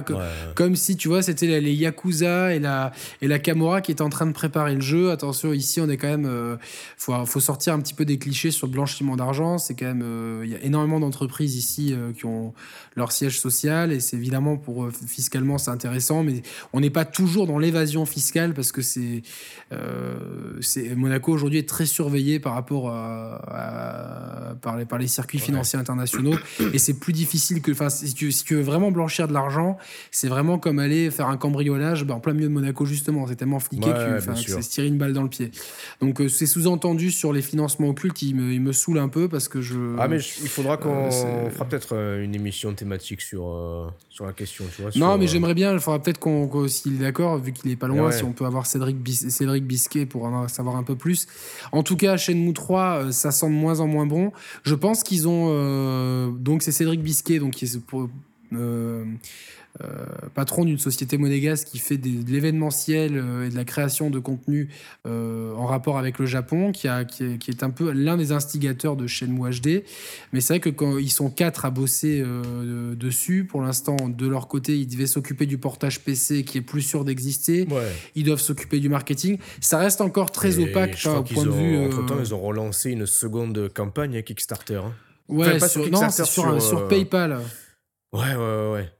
Comme 0.54 0.76
si, 0.76 0.96
tu 0.96 1.08
vois, 1.08 1.22
c'était 1.22 1.60
les 1.60 1.72
Yakuza 1.72 2.54
et 2.54 2.60
la, 2.60 2.92
et 3.20 3.26
la 3.26 3.40
Camorra 3.40 3.80
qui 3.80 3.90
étaient 3.90 4.02
en 4.02 4.10
train 4.10 4.26
de 4.26 4.32
préparer 4.32 4.76
le 4.76 4.80
jeu. 4.80 5.10
Attention, 5.10 5.52
ici, 5.52 5.80
on 5.80 5.88
est 5.88 5.96
quand 5.96 6.08
même. 6.16 6.58
faut, 6.96 7.26
faut 7.26 7.40
sortir 7.40 7.74
un 7.74 7.80
petit 7.80 7.94
peu 7.94 8.04
des 8.04 8.18
clichés 8.18 8.52
sur 8.52 8.68
le 8.68 8.72
blanchiment 8.72 9.16
d'argent. 9.16 9.58
C'est 9.58 9.74
quand 9.74 9.92
même. 9.92 10.42
Il 10.44 10.50
y 10.50 10.54
a 10.54 10.62
énormément 10.62 11.00
d'entreprises 11.00 11.56
ici 11.56 11.79
euh, 11.92 12.12
qui 12.12 12.26
ont 12.26 12.52
leur 12.96 13.12
siège 13.12 13.40
social. 13.40 13.92
Et 13.92 14.00
c'est 14.00 14.16
évidemment 14.16 14.56
pour 14.56 14.84
euh, 14.84 14.92
fiscalement 15.06 15.58
c'est 15.58 15.70
intéressant, 15.70 16.22
mais 16.22 16.42
on 16.72 16.80
n'est 16.80 16.90
pas 16.90 17.04
toujours 17.04 17.46
dans 17.46 17.58
l'évasion 17.58 18.06
fiscale 18.06 18.54
parce 18.54 18.72
que 18.72 18.82
c'est 18.82 19.22
euh, 19.72 20.60
Monaco 20.96 21.32
aujourd'hui 21.32 21.58
est 21.58 21.68
très 21.68 21.86
surveillé 21.86 22.40
par 22.40 22.54
rapport 22.54 22.90
à, 22.90 24.54
par, 24.60 24.76
les, 24.76 24.84
par 24.84 24.98
les 24.98 25.06
circuits 25.06 25.38
financiers 25.38 25.78
internationaux. 25.78 26.36
Et 26.72 26.78
c'est 26.78 26.94
plus 26.94 27.12
difficile 27.12 27.62
que 27.62 27.72
enfin 27.72 27.90
si 27.90 28.14
tu, 28.14 28.32
si 28.32 28.44
tu 28.44 28.54
veux 28.56 28.62
vraiment 28.62 28.90
blanchir 28.90 29.28
de 29.28 29.32
l'argent, 29.32 29.78
c'est 30.10 30.28
vraiment 30.28 30.58
comme 30.58 30.78
aller 30.78 31.10
faire 31.10 31.28
un 31.28 31.36
cambriolage 31.36 32.04
bah, 32.04 32.14
en 32.14 32.20
plein 32.20 32.34
milieu 32.34 32.48
de 32.48 32.52
Monaco 32.52 32.84
justement, 32.84 33.26
c'est 33.26 33.36
tellement 33.36 33.60
fliqué 33.60 33.90
que, 33.90 34.20
c'est 34.36 34.62
se 34.62 34.70
tirer 34.70 34.86
une 34.86 34.98
balle 34.98 35.12
dans 35.12 35.22
le 35.22 35.28
pied. 35.28 35.50
Donc 36.00 36.22
c'est 36.28 36.46
sous-entendu 36.46 37.10
sur 37.10 37.32
les 37.32 37.42
financements 37.42 37.88
occultes, 37.88 38.22
il 38.22 38.36
me, 38.36 38.52
il 38.52 38.60
me 38.60 38.72
saoule 38.72 38.98
un 38.98 39.08
peu 39.08 39.28
parce 39.28 39.48
que 39.48 39.60
je 39.60 39.96
Ah 39.98 40.08
mais 40.08 40.18
il 40.18 40.48
faudra 40.48 40.76
qu'on 40.76 41.10
fera 41.10 41.64
peut-être 41.70 41.94
euh, 41.94 42.22
une 42.22 42.34
émission 42.34 42.74
thématique 42.74 43.20
sur, 43.20 43.46
euh, 43.48 43.88
sur 44.10 44.26
la 44.26 44.32
question. 44.32 44.64
Tu 44.74 44.82
vois, 44.82 44.90
non, 44.96 45.16
mais 45.16 45.24
euh, 45.24 45.28
j'aimerais 45.28 45.54
bien, 45.54 45.72
il 45.72 45.80
faudra 45.80 46.02
peut-être 46.02 46.18
qu'on, 46.18 46.68
s'il 46.68 46.96
est 46.96 47.04
d'accord, 47.04 47.38
vu 47.38 47.52
qu'il 47.52 47.70
est 47.70 47.76
pas 47.76 47.88
loin, 47.88 48.10
si 48.10 48.24
on 48.24 48.32
peut 48.32 48.44
avoir 48.44 48.66
Cédric, 48.66 48.96
Cédric 49.08 49.64
Bisquet 49.64 50.06
pour 50.06 50.24
en 50.24 50.48
savoir 50.48 50.76
un 50.76 50.82
peu 50.82 50.96
plus. 50.96 51.26
En 51.72 51.82
tout 51.82 51.96
cas, 51.96 52.16
Shenmue 52.16 52.52
3, 52.52 53.12
ça 53.12 53.30
sent 53.30 53.46
de 53.46 53.54
moins 53.54 53.80
en 53.80 53.86
moins 53.86 54.06
bon. 54.06 54.32
Je 54.64 54.74
pense 54.74 55.02
qu'ils 55.02 55.28
ont. 55.28 56.30
donc, 56.32 56.62
c'est 56.62 56.72
Cédric 56.72 57.02
Bisquet, 57.02 57.38
donc, 57.38 57.52
qui 57.52 57.64
est 57.64 57.80
pour, 57.80 58.08
euh, 58.52 59.04
patron 60.34 60.64
d'une 60.64 60.78
société 60.78 61.16
monégasque 61.16 61.68
qui 61.68 61.78
fait 61.78 61.96
de 61.96 62.30
l'événementiel 62.30 63.16
euh, 63.16 63.46
et 63.46 63.50
de 63.50 63.56
la 63.56 63.64
création 63.64 64.10
de 64.10 64.18
contenu 64.18 64.68
euh, 65.06 65.54
en 65.54 65.66
rapport 65.66 65.98
avec 65.98 66.18
le 66.18 66.26
Japon, 66.26 66.72
qui, 66.72 66.88
a, 66.88 67.04
qui, 67.04 67.24
est, 67.24 67.62
un 67.62 67.70
peu 67.70 67.92
l'un 67.92 68.16
des 68.16 68.32
instigateurs 68.32 68.96
de 68.96 69.06
Shenmue 69.06 69.50
HD. 69.50 69.84
Mais 70.32 70.40
c'est 70.40 70.54
vrai 70.54 70.60
que 70.60 70.70
quand 70.70 70.98
ils 70.98 71.10
sont 71.10 71.30
quatre 71.30 71.64
à 71.64 71.70
bosser 71.70 72.22
dessus, 72.96 73.44
pour 73.44 73.62
l'instant, 73.62 73.96
de 74.08 74.26
leur 74.26 74.48
côté, 74.48 74.78
ils 74.78 74.86
devaient 74.86 75.06
s'occuper 75.06 75.46
du 75.46 75.58
portage 75.58 76.00
PC 76.00 76.44
qui 76.44 76.58
est 76.58 76.62
plus 76.62 76.82
sûr 76.82 77.04
d'exister. 77.04 77.66
Ils 78.14 78.24
doivent 78.24 78.40
s'occuper 78.40 78.80
du 78.80 78.88
marketing. 78.88 79.38
Ça 79.60 79.78
reste 79.78 80.00
encore 80.00 80.30
très 80.30 80.58
opaque 80.58 80.98
au 81.06 81.22
point 81.22 81.44
de 81.44 81.50
vue. 81.50 81.78
Entre-temps, 81.78 82.18
ils 82.18 82.34
ont 82.34 82.40
relancé 82.40 82.90
une 82.90 83.06
seconde 83.06 83.70
campagne 83.72 84.16
à 84.16 84.22
Kickstarter. 84.22 84.80
Hein. 84.84 84.94
Ouais, 85.28 85.60
sur, 85.60 85.88
non, 85.90 86.10
sur, 86.10 86.60
sur, 86.60 86.88
PayPal. 86.88 87.38
Ouais, 88.12 88.34
ouais, 88.34 88.70
ouais. 88.72 88.92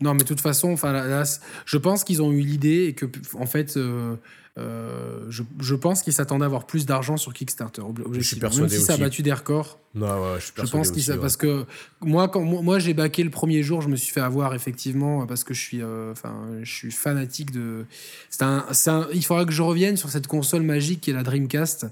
Non, 0.00 0.12
mais 0.12 0.20
de 0.20 0.24
toute 0.24 0.40
façon, 0.40 0.70
enfin, 0.70 0.92
là, 0.92 1.24
je 1.66 1.76
pense 1.76 2.04
qu'ils 2.04 2.22
ont 2.22 2.30
eu 2.30 2.40
l'idée 2.40 2.84
et 2.84 2.94
que, 2.94 3.06
en 3.34 3.46
fait, 3.46 3.76
euh, 3.76 4.14
euh, 4.58 5.26
je, 5.28 5.42
je, 5.60 5.74
pense 5.74 6.02
qu'ils 6.02 6.12
s'attendaient 6.12 6.44
à 6.44 6.46
avoir 6.46 6.66
plus 6.66 6.84
d'argent 6.84 7.16
sur 7.16 7.32
Kickstarter. 7.32 7.82
Je 8.12 8.20
suis 8.20 8.36
persuadé 8.36 8.70
Même 8.72 8.80
si 8.80 8.84
ça 8.84 8.94
a 8.94 8.96
battu 8.96 9.22
des 9.22 9.32
records. 9.32 9.78
Non, 9.94 10.06
ouais, 10.06 10.38
je 10.38 10.44
suis 10.44 10.52
persuadé. 10.52 10.66
Je 10.66 10.90
pense 10.90 11.04
qu'ils 11.04 11.18
parce 11.18 11.36
que 11.36 11.64
moi, 12.00 12.28
quand 12.28 12.42
moi, 12.42 12.78
j'ai 12.78 12.94
baqué 12.94 13.22
le 13.22 13.30
premier 13.30 13.62
jour, 13.62 13.82
je 13.82 13.88
me 13.88 13.96
suis 13.96 14.12
fait 14.12 14.20
avoir 14.20 14.54
effectivement 14.54 15.26
parce 15.26 15.44
que 15.44 15.54
je 15.54 15.60
suis, 15.60 15.82
euh, 15.82 16.12
enfin, 16.12 16.34
je 16.62 16.72
suis 16.72 16.90
fanatique 16.90 17.52
de. 17.52 17.86
C'est 18.30 18.42
un, 18.42 18.64
un, 18.86 19.06
il 19.12 19.24
faudra 19.24 19.44
que 19.44 19.52
je 19.52 19.62
revienne 19.62 19.96
sur 19.96 20.10
cette 20.10 20.26
console 20.26 20.62
magique 20.62 21.02
qui 21.02 21.10
est 21.10 21.14
la 21.14 21.22
Dreamcast. 21.22 21.86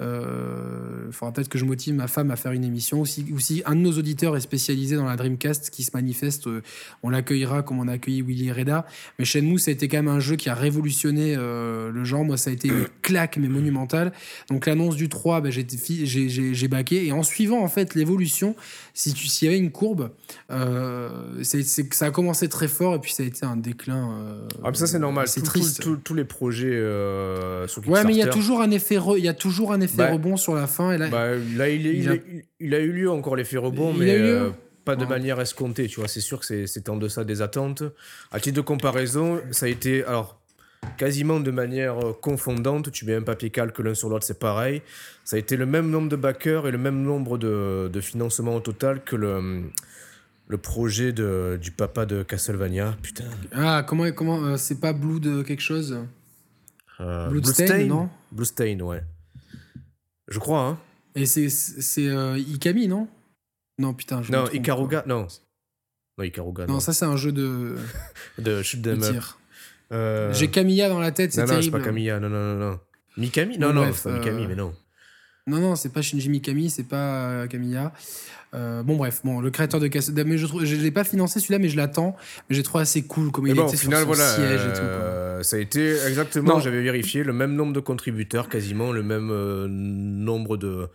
Il 0.00 0.06
euh, 0.06 1.12
faudra 1.12 1.32
peut-être 1.32 1.48
que 1.48 1.56
je 1.56 1.64
motive 1.64 1.94
ma 1.94 2.08
femme 2.08 2.32
à 2.32 2.36
faire 2.36 2.50
une 2.50 2.64
émission. 2.64 3.00
Ou 3.00 3.06
si, 3.06 3.62
un 3.64 3.76
de 3.76 3.80
nos 3.80 3.92
auditeurs 3.92 4.36
est 4.36 4.40
spécialisé 4.40 4.96
dans 4.96 5.04
la 5.04 5.14
Dreamcast 5.14 5.70
qui 5.70 5.84
se 5.84 5.92
manifeste, 5.94 6.48
euh, 6.48 6.62
on 7.04 7.10
l'accueillera 7.10 7.62
comme 7.62 7.78
on 7.78 7.86
a 7.86 7.92
accueilli 7.92 8.20
Willy 8.22 8.50
Reda. 8.50 8.86
Mais 9.18 9.24
Shenmue, 9.24 9.60
ça 9.60 9.70
a 9.70 9.74
été 9.74 9.86
quand 9.86 9.98
même 9.98 10.08
un 10.08 10.18
jeu 10.18 10.34
qui 10.34 10.48
a 10.48 10.54
révolutionné 10.54 11.36
euh, 11.36 11.92
le 11.92 12.04
genre. 12.04 12.24
Moi, 12.24 12.36
ça 12.36 12.50
a 12.50 12.52
été 12.52 12.68
une 12.68 12.88
claque, 13.02 13.36
mais 13.36 13.46
monumentale. 13.46 14.12
Donc 14.50 14.66
l'annonce 14.66 14.96
du 14.96 15.08
3, 15.08 15.40
bah, 15.40 15.50
j'ai 15.50 16.68
baqué. 16.68 17.06
Et 17.06 17.12
en 17.12 17.22
suivant 17.22 17.62
en 17.62 17.68
fait 17.68 17.94
l'évolution, 17.94 18.56
si 18.94 19.12
tu 19.12 19.26
s'il 19.26 19.46
y 19.46 19.50
avait 19.50 19.58
une 19.58 19.72
courbe, 19.72 20.10
c'est 21.42 21.62
ça 21.62 22.06
a 22.06 22.10
commencé 22.10 22.48
très 22.48 22.68
fort 22.68 22.94
et 22.94 22.98
puis 23.00 23.12
ça 23.12 23.22
a 23.22 23.26
été 23.26 23.44
un 23.44 23.56
déclin. 23.56 24.38
ah, 24.62 24.72
ça 24.72 24.86
c'est 24.86 24.98
normal. 24.98 25.28
C'est 25.28 25.42
triste. 25.42 25.82
tous 26.02 26.14
les 26.14 26.24
projets 26.24 26.80
sur 27.66 27.86
Ouais, 27.88 28.04
mais 28.04 28.12
il 28.12 28.18
y 28.18 28.22
a 28.22 28.28
toujours 28.28 28.60
un 28.60 28.70
effet, 28.70 28.98
il 29.16 29.24
y 29.24 29.28
a 29.28 29.34
toujours 29.34 29.72
un 29.72 29.80
effet 29.80 29.96
bah, 29.96 30.12
rebond 30.12 30.36
sur 30.36 30.54
la 30.54 30.66
fin. 30.66 30.92
Et 30.92 30.98
là, 30.98 31.08
bah, 31.08 31.34
là 31.56 31.68
il, 31.68 31.86
il, 31.86 32.08
a... 32.08 32.14
il, 32.60 32.74
a... 32.74 32.80
eu 32.80 32.92
lieu 32.92 33.10
encore 33.10 33.36
l'effet 33.36 33.56
rebond, 33.56 33.92
mais 33.92 34.16
euh, 34.18 34.50
pas 34.84 34.96
de 34.96 35.04
manière 35.04 35.40
escomptée. 35.40 35.86
Tu 35.86 36.00
vois, 36.00 36.08
c'est 36.08 36.20
sûr 36.20 36.40
que 36.40 36.66
c'était 36.66 36.90
en 36.90 36.96
deçà 36.96 37.24
des 37.24 37.42
attentes. 37.42 37.82
À 38.30 38.40
titre 38.40 38.56
de 38.56 38.60
comparaison, 38.62 39.40
ça 39.50 39.66
a 39.66 39.68
été 39.68 40.04
alors 40.04 40.40
quasiment 40.96 41.40
de 41.40 41.50
manière 41.50 41.98
euh, 41.98 42.12
confondante. 42.12 42.90
Tu 42.92 43.04
mets 43.04 43.14
un 43.14 43.22
papier 43.22 43.50
calque 43.50 43.78
l'un 43.78 43.94
sur 43.94 44.08
l'autre, 44.08 44.26
c'est 44.26 44.38
pareil. 44.38 44.82
Ça 45.24 45.36
a 45.36 45.38
été 45.38 45.56
le 45.56 45.66
même 45.66 45.90
nombre 45.90 46.08
de 46.08 46.16
backers 46.16 46.66
et 46.66 46.70
le 46.70 46.78
même 46.78 47.02
nombre 47.02 47.38
de, 47.38 47.90
de 47.92 48.00
financements 48.00 48.56
au 48.56 48.60
total 48.60 49.02
que 49.04 49.16
le 49.16 49.64
le 50.46 50.58
projet 50.58 51.12
de, 51.12 51.58
du 51.60 51.70
papa 51.70 52.06
de 52.06 52.22
Castlevania, 52.22 52.96
putain. 53.02 53.24
Ah, 53.52 53.84
comment, 53.86 54.10
comment 54.12 54.44
euh, 54.44 54.56
c'est 54.56 54.80
pas 54.80 54.92
Blue 54.92 55.20
de 55.20 55.42
quelque 55.42 55.62
chose? 55.62 55.98
Euh, 57.00 57.28
Blue 57.28 57.40
non? 57.86 58.08
Blue 58.30 58.44
Stain, 58.44 58.78
ouais. 58.80 59.02
Je 60.28 60.38
crois, 60.38 60.60
hein. 60.60 60.78
Et 61.14 61.26
c'est 61.26 62.08
euh, 62.08 62.36
Ikami, 62.36 62.88
non? 62.88 63.08
Non, 63.78 63.94
putain. 63.94 64.22
Je 64.22 64.32
non, 64.32 64.46
Ikaruga, 64.52 65.04
non. 65.06 65.26
Non, 66.18 66.24
Ikaruga. 66.24 66.66
Non, 66.66 66.80
ça, 66.80 66.92
c'est 66.92 67.04
un 67.04 67.16
jeu 67.16 67.32
de. 67.32 67.76
de 68.38 68.62
shoot 68.62 68.82
them 68.82 69.02
up. 69.02 69.24
Euh... 69.94 70.32
J'ai 70.34 70.48
Camilla 70.48 70.88
dans 70.88 70.98
la 70.98 71.12
tête, 71.12 71.32
c'est 71.32 71.44
terrible. 71.44 71.52
Non, 71.52 71.56
non, 71.56 71.62
c'est 71.62 71.70
pas 71.70 71.80
Camilla, 71.80 72.20
non, 72.20 72.28
non, 72.28 72.54
non. 72.54 72.70
non. 72.70 72.80
Mikami 73.16 73.58
Non, 73.58 73.72
non, 73.72 73.92
c'est 73.92 74.10
pas 74.10 74.18
Mikami, 74.18 74.44
euh, 74.44 74.48
mais 74.48 74.56
non. 74.56 74.74
Non, 75.46 75.58
non, 75.58 75.76
c'est 75.76 75.92
pas 75.92 76.02
Shinji 76.02 76.28
Mikami, 76.28 76.70
c'est 76.70 76.88
pas 76.88 77.30
euh, 77.30 77.46
Camilla. 77.46 77.92
Euh, 78.54 78.82
bon, 78.82 78.96
bref, 78.96 79.20
bon, 79.24 79.40
le 79.40 79.50
créateur 79.50 79.80
de 79.80 79.88
Castlevania, 79.88 80.32
mais 80.32 80.38
je 80.38 80.46
ne 80.76 80.82
l'ai 80.82 80.90
pas 80.90 81.04
financé 81.04 81.40
celui-là, 81.40 81.58
mais 81.58 81.68
je 81.68 81.76
l'attends. 81.76 82.16
Mais 82.48 82.56
j'ai 82.56 82.62
trouvé 82.62 82.82
assez 82.82 83.02
cool 83.02 83.32
comme 83.32 83.46
il 83.46 83.54
bon, 83.54 83.66
était 83.66 83.76
final, 83.76 84.04
sur 84.04 84.14
son 84.14 84.36
siège 84.36 84.60
et 84.60 84.72
tout. 84.72 84.80
Euh, 84.80 85.42
ça 85.42 85.56
a 85.56 85.58
été 85.58 85.96
exactement, 86.06 86.60
j'avais 86.60 86.82
vérifié, 86.82 87.24
le 87.24 87.32
même 87.32 87.54
nombre 87.54 87.72
de 87.72 87.80
contributeurs, 87.80 88.48
quasiment 88.48 88.92
le 88.92 89.02
même 89.02 89.30
euh, 89.30 89.66
nombre 89.68 90.56
de 90.56 90.88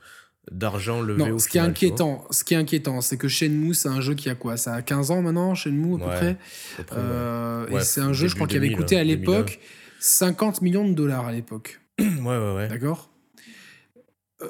d'argent 0.51 1.01
levé 1.01 1.23
non, 1.23 1.35
au 1.35 1.39
ce 1.39 1.47
qui 1.47 1.57
est 1.57 1.61
inquiétant 1.61 2.25
ce 2.31 2.43
qui 2.43 2.53
est 2.53 2.57
inquiétant 2.57 3.01
c'est 3.01 3.17
que 3.17 3.27
Shenmue 3.27 3.73
c'est 3.73 3.89
un 3.89 4.01
jeu 4.01 4.15
qui 4.15 4.29
a 4.29 4.35
quoi? 4.35 4.57
Ça 4.57 4.73
a 4.73 4.81
15 4.81 5.11
ans 5.11 5.21
maintenant 5.21 5.53
Shenmue 5.55 5.95
à 5.95 5.97
peu 5.97 6.05
près, 6.05 7.75
et 7.77 7.81
c'est 7.81 8.01
un 8.01 8.13
jeu 8.13 8.27
je 8.27 8.35
crois 8.35 8.47
qui 8.47 8.57
avait 8.57 8.71
coûté 8.71 8.97
à 8.97 9.03
l'époque 9.03 9.59
50 9.99 10.61
millions 10.61 10.87
de 10.87 10.93
dollars 10.93 11.27
à 11.27 11.31
l'époque. 11.31 11.81
Ouais 11.99 12.37
ouais 12.37 12.55
ouais. 12.55 12.67
D'accord? 12.69 13.09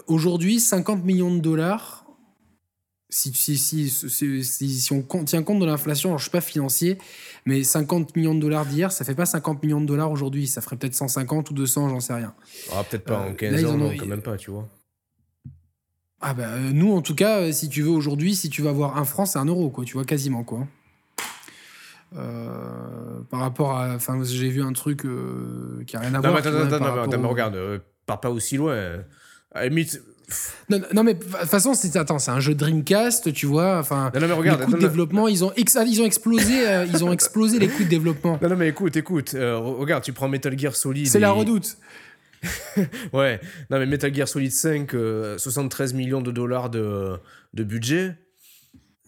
Aujourd'hui 0.07 0.59
50 0.59 1.03
millions 1.03 1.35
de 1.35 1.39
dollars 1.39 2.05
si, 3.11 3.33
si, 3.33 3.57
si, 3.57 3.89
si, 3.89 4.93
on 4.93 5.01
tient 5.23 5.41
compte 5.41 5.59
de 5.59 5.65
l'inflation, 5.65 6.15
je 6.19 6.23
suis 6.23 6.31
pas 6.31 6.41
financier, 6.41 6.99
mais 7.45 7.63
50 7.63 8.15
millions 8.15 8.35
de 8.35 8.39
dollars 8.39 8.67
d'hier, 8.67 8.91
ça 8.91 9.03
fait 9.03 9.15
pas 9.15 9.25
50 9.25 9.63
millions 9.63 9.81
de 9.81 9.87
dollars 9.87 10.11
aujourd'hui, 10.11 10.45
ça 10.45 10.61
ferait 10.61 10.75
peut-être 10.75 10.93
150 10.93 11.49
ou 11.49 11.53
200, 11.55 11.89
j'en 11.89 11.99
sais 11.99 12.13
rien. 12.13 12.35
Ah, 12.71 12.83
peut-être 12.83 13.05
pas 13.05 13.17
en 13.17 13.33
15 13.33 13.65
ans, 13.65 13.77
non, 13.77 13.97
quand 13.97 14.05
même 14.05 14.21
pas, 14.21 14.37
tu 14.37 14.51
vois. 14.51 14.67
Ah 16.21 16.33
bah 16.33 16.57
nous 16.73 16.93
en 16.93 17.01
tout 17.01 17.15
cas, 17.15 17.51
si 17.51 17.69
tu 17.69 17.81
veux 17.81 17.91
aujourd'hui, 17.91 18.35
si 18.35 18.49
tu 18.49 18.61
vas 18.61 18.71
avoir 18.71 18.97
un 18.97 19.05
franc, 19.05 19.25
c'est 19.25 19.39
un 19.39 19.45
euro, 19.45 19.69
quoi, 19.69 19.85
tu 19.85 19.93
vois, 19.93 20.03
quasiment, 20.03 20.43
quoi. 20.43 20.67
Euh, 22.17 23.21
par 23.29 23.41
rapport 23.41 23.77
à. 23.77 23.93
Enfin, 23.93 24.19
j'ai 24.23 24.49
vu 24.49 24.63
un 24.63 24.73
truc 24.73 25.05
euh, 25.05 25.83
qui 25.85 25.95
a 25.95 25.99
rien 25.99 26.13
à 26.15 26.19
voir. 26.19 26.33
Mais 26.33 26.39
attends, 26.39 26.75
attends, 26.75 27.03
attends, 27.03 27.19
mais 27.19 27.27
regarde, 27.27 27.55
euh, 27.55 27.79
pars 28.05 28.19
pas 28.19 28.31
aussi 28.31 28.57
loin. 28.57 28.75
À 29.53 29.65
limite. 29.67 30.01
Non, 30.69 30.79
non, 30.93 31.03
mais 31.03 31.15
de 31.15 31.23
toute 31.23 31.31
façon, 31.31 31.73
c'est 31.73 31.95
attends, 31.95 32.19
c'est 32.19 32.31
un 32.31 32.39
jeu 32.39 32.53
Dreamcast, 32.53 33.33
tu 33.33 33.45
vois. 33.45 33.79
Enfin, 33.79 34.11
non, 34.13 34.27
mais 34.27 34.33
regarde, 34.33 34.59
les 34.59 34.65
coûts 34.65 34.73
de 34.73 34.79
développement, 34.79 35.27
ils 35.27 35.43
ont 35.43 35.51
ils 35.55 36.01
ont 36.01 36.05
explosé, 36.05 36.85
ils 36.87 37.03
ont 37.03 37.11
explosé 37.11 37.59
les 37.59 37.67
coûts 37.67 37.83
de 37.83 37.89
développement. 37.89 38.39
Non, 38.41 38.49
non, 38.49 38.55
mais 38.55 38.69
écoute, 38.69 38.95
écoute, 38.97 39.35
regarde, 39.35 40.03
tu 40.03 40.13
prends 40.13 40.27
Metal 40.27 40.57
Gear 40.57 40.75
Solid. 40.75 41.07
C'est 41.07 41.19
la 41.19 41.31
redoute. 41.31 41.77
ouais, 43.13 43.39
non 43.69 43.79
mais 43.79 43.85
Metal 43.85 44.13
Gear 44.13 44.27
Solid 44.27 44.51
5, 44.51 44.91
73 45.37 45.93
millions 45.93 46.21
de 46.21 46.31
dollars 46.31 46.69
de, 46.69 47.17
de 47.53 47.63
budget, 47.63 48.15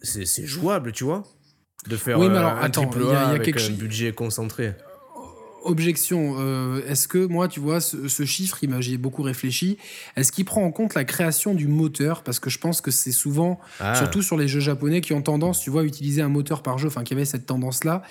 c'est 0.02 0.46
jouable, 0.46 0.92
tu 0.92 1.04
vois 1.04 1.24
de 1.88 1.96
faire 1.96 2.18
oui, 2.18 2.28
mais 2.28 2.38
alors, 2.38 2.52
un 2.52 2.62
attends, 2.62 2.86
triple 2.86 3.08
A 3.08 3.10
y 3.10 3.10
a, 3.10 3.12
y 3.12 3.16
a 3.16 3.28
avec 3.28 3.60
un 3.60 3.70
budget 3.70 4.12
concentré. 4.12 4.74
Objection, 5.64 6.36
euh, 6.38 6.82
est-ce 6.88 7.08
que 7.08 7.24
moi, 7.24 7.48
tu 7.48 7.60
vois, 7.60 7.80
ce, 7.80 8.24
chiffre, 8.24 8.58
j'y 8.80 8.94
ai 8.94 8.98
beaucoup 8.98 9.22
réfléchi, 9.22 9.78
est-ce 10.16 10.32
qu'il 10.32 10.44
prend 10.44 10.62
en 10.64 10.70
compte 10.70 10.94
la 10.94 11.04
création 11.04 11.54
du 11.54 11.68
moteur? 11.68 12.22
Parce 12.22 12.40
que 12.40 12.50
je 12.50 12.58
pense 12.58 12.80
que 12.80 12.90
c'est 12.90 13.12
souvent, 13.12 13.60
ah. 13.80 13.94
surtout 13.94 14.22
sur 14.22 14.36
les 14.36 14.48
jeux 14.48 14.60
japonais, 14.60 15.00
qui 15.00 15.12
ont 15.12 15.22
tendance, 15.22 15.60
tu 15.60 15.70
vois, 15.70 15.82
à 15.82 15.84
utiliser 15.84 16.22
un 16.22 16.28
moteur 16.28 16.62
par 16.62 16.78
jeu, 16.78 16.88
enfin, 16.88 17.04
qui 17.04 17.14
avait 17.14 17.24
cette 17.24 17.46
tendance-là. 17.46 18.02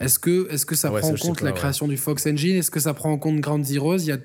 Est-ce 0.00 0.18
que, 0.18 0.48
est 0.52 0.64
que 0.64 0.74
ça 0.74 0.90
prend 0.90 1.08
en 1.08 1.14
compte 1.14 1.40
la 1.40 1.52
création 1.52 1.88
du 1.88 1.96
Fox 1.96 2.26
Engine? 2.26 2.56
Est-ce 2.56 2.70
que 2.70 2.80
ça 2.80 2.94
prend 2.94 3.10
en 3.10 3.18
compte 3.18 3.40
Ground 3.40 3.64
Zeroes? 3.64 3.98
Il 3.98 4.06
y 4.06 4.12
a, 4.12 4.18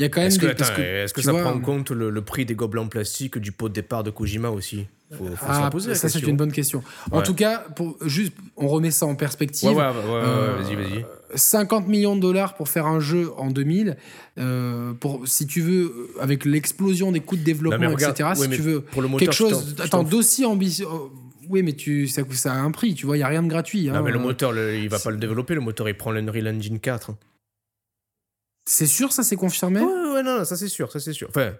y 0.00 0.04
a 0.04 0.08
quand 0.08 0.20
même 0.20 0.28
est-ce 0.28 0.38
que, 0.38 0.46
est-ce 0.80 1.14
que 1.14 1.22
ça 1.22 1.32
prend 1.32 1.52
en 1.52 1.60
compte 1.60 1.90
le, 1.90 2.22
prix 2.22 2.44
des 2.44 2.54
gobelins 2.54 2.86
plastiques 2.86 3.38
du 3.38 3.52
pot 3.52 3.68
de 3.68 3.74
départ 3.74 4.02
de 4.02 4.10
Kojima 4.10 4.50
aussi? 4.50 4.86
Faut, 5.12 5.26
faut 5.26 5.46
ah, 5.48 5.68
poser 5.70 5.94
ça, 5.94 6.08
c'est 6.08 6.22
une 6.22 6.36
bonne 6.36 6.52
question. 6.52 6.82
En 7.10 7.22
tout 7.22 7.34
cas, 7.34 7.58
pour, 7.74 7.96
juste, 8.04 8.32
on 8.56 8.68
remet 8.68 8.90
ça 8.90 9.06
en 9.06 9.14
perspective. 9.14 9.70
Ouais, 9.70 9.76
ouais, 9.76 9.82
ouais, 9.82 10.62
vas-y, 10.62 10.74
vas-y. 10.76 11.04
50 11.34 11.88
millions 11.88 12.16
de 12.16 12.20
dollars 12.20 12.54
pour 12.54 12.68
faire 12.68 12.86
un 12.86 13.00
jeu 13.00 13.30
en 13.36 13.50
2000, 13.50 13.96
euh, 14.38 14.92
pour, 14.94 15.26
si 15.26 15.46
tu 15.46 15.60
veux, 15.60 16.10
avec 16.20 16.44
l'explosion 16.44 17.12
des 17.12 17.20
coûts 17.20 17.36
de 17.36 17.42
développement, 17.42 17.92
etc., 17.92 18.30
si 18.34 18.48
tu 18.50 18.62
veux 18.62 18.80
pour 18.80 19.02
le 19.02 19.08
moteur, 19.08 19.28
quelque 19.28 19.36
chose 19.36 19.76
attends, 19.80 20.02
d'aussi 20.02 20.44
ambitieux. 20.44 20.86
Oh, 20.90 21.12
oui, 21.48 21.62
mais 21.62 21.72
tu, 21.72 22.06
ça, 22.06 22.22
ça, 22.30 22.52
a 22.54 22.58
un 22.58 22.70
prix, 22.70 22.94
tu 22.94 23.06
vois, 23.06 23.16
il 23.16 23.20
n'y 23.20 23.24
a 23.24 23.28
rien 23.28 23.42
de 23.42 23.48
gratuit. 23.48 23.88
Hein. 23.88 23.94
Non, 23.94 24.02
mais 24.02 24.12
le 24.12 24.20
moteur, 24.20 24.56
il 24.56 24.88
va 24.88 24.98
pas 24.98 25.10
le 25.10 25.16
développer, 25.16 25.54
le 25.54 25.60
moteur, 25.60 25.88
il 25.88 25.96
prend 25.96 26.12
l'Unreal 26.12 26.48
Engine 26.48 26.78
4. 26.78 27.12
C'est 28.66 28.86
sûr, 28.86 29.12
ça 29.12 29.24
c'est 29.24 29.36
confirmé? 29.36 29.80
Ouais, 29.80 30.12
ouais, 30.14 30.22
non, 30.22 30.44
ça 30.44 30.56
c'est 30.56 30.68
sûr, 30.68 30.92
ça 30.92 31.00
c'est 31.00 31.12
sûr. 31.12 31.28
Enfin, 31.28 31.54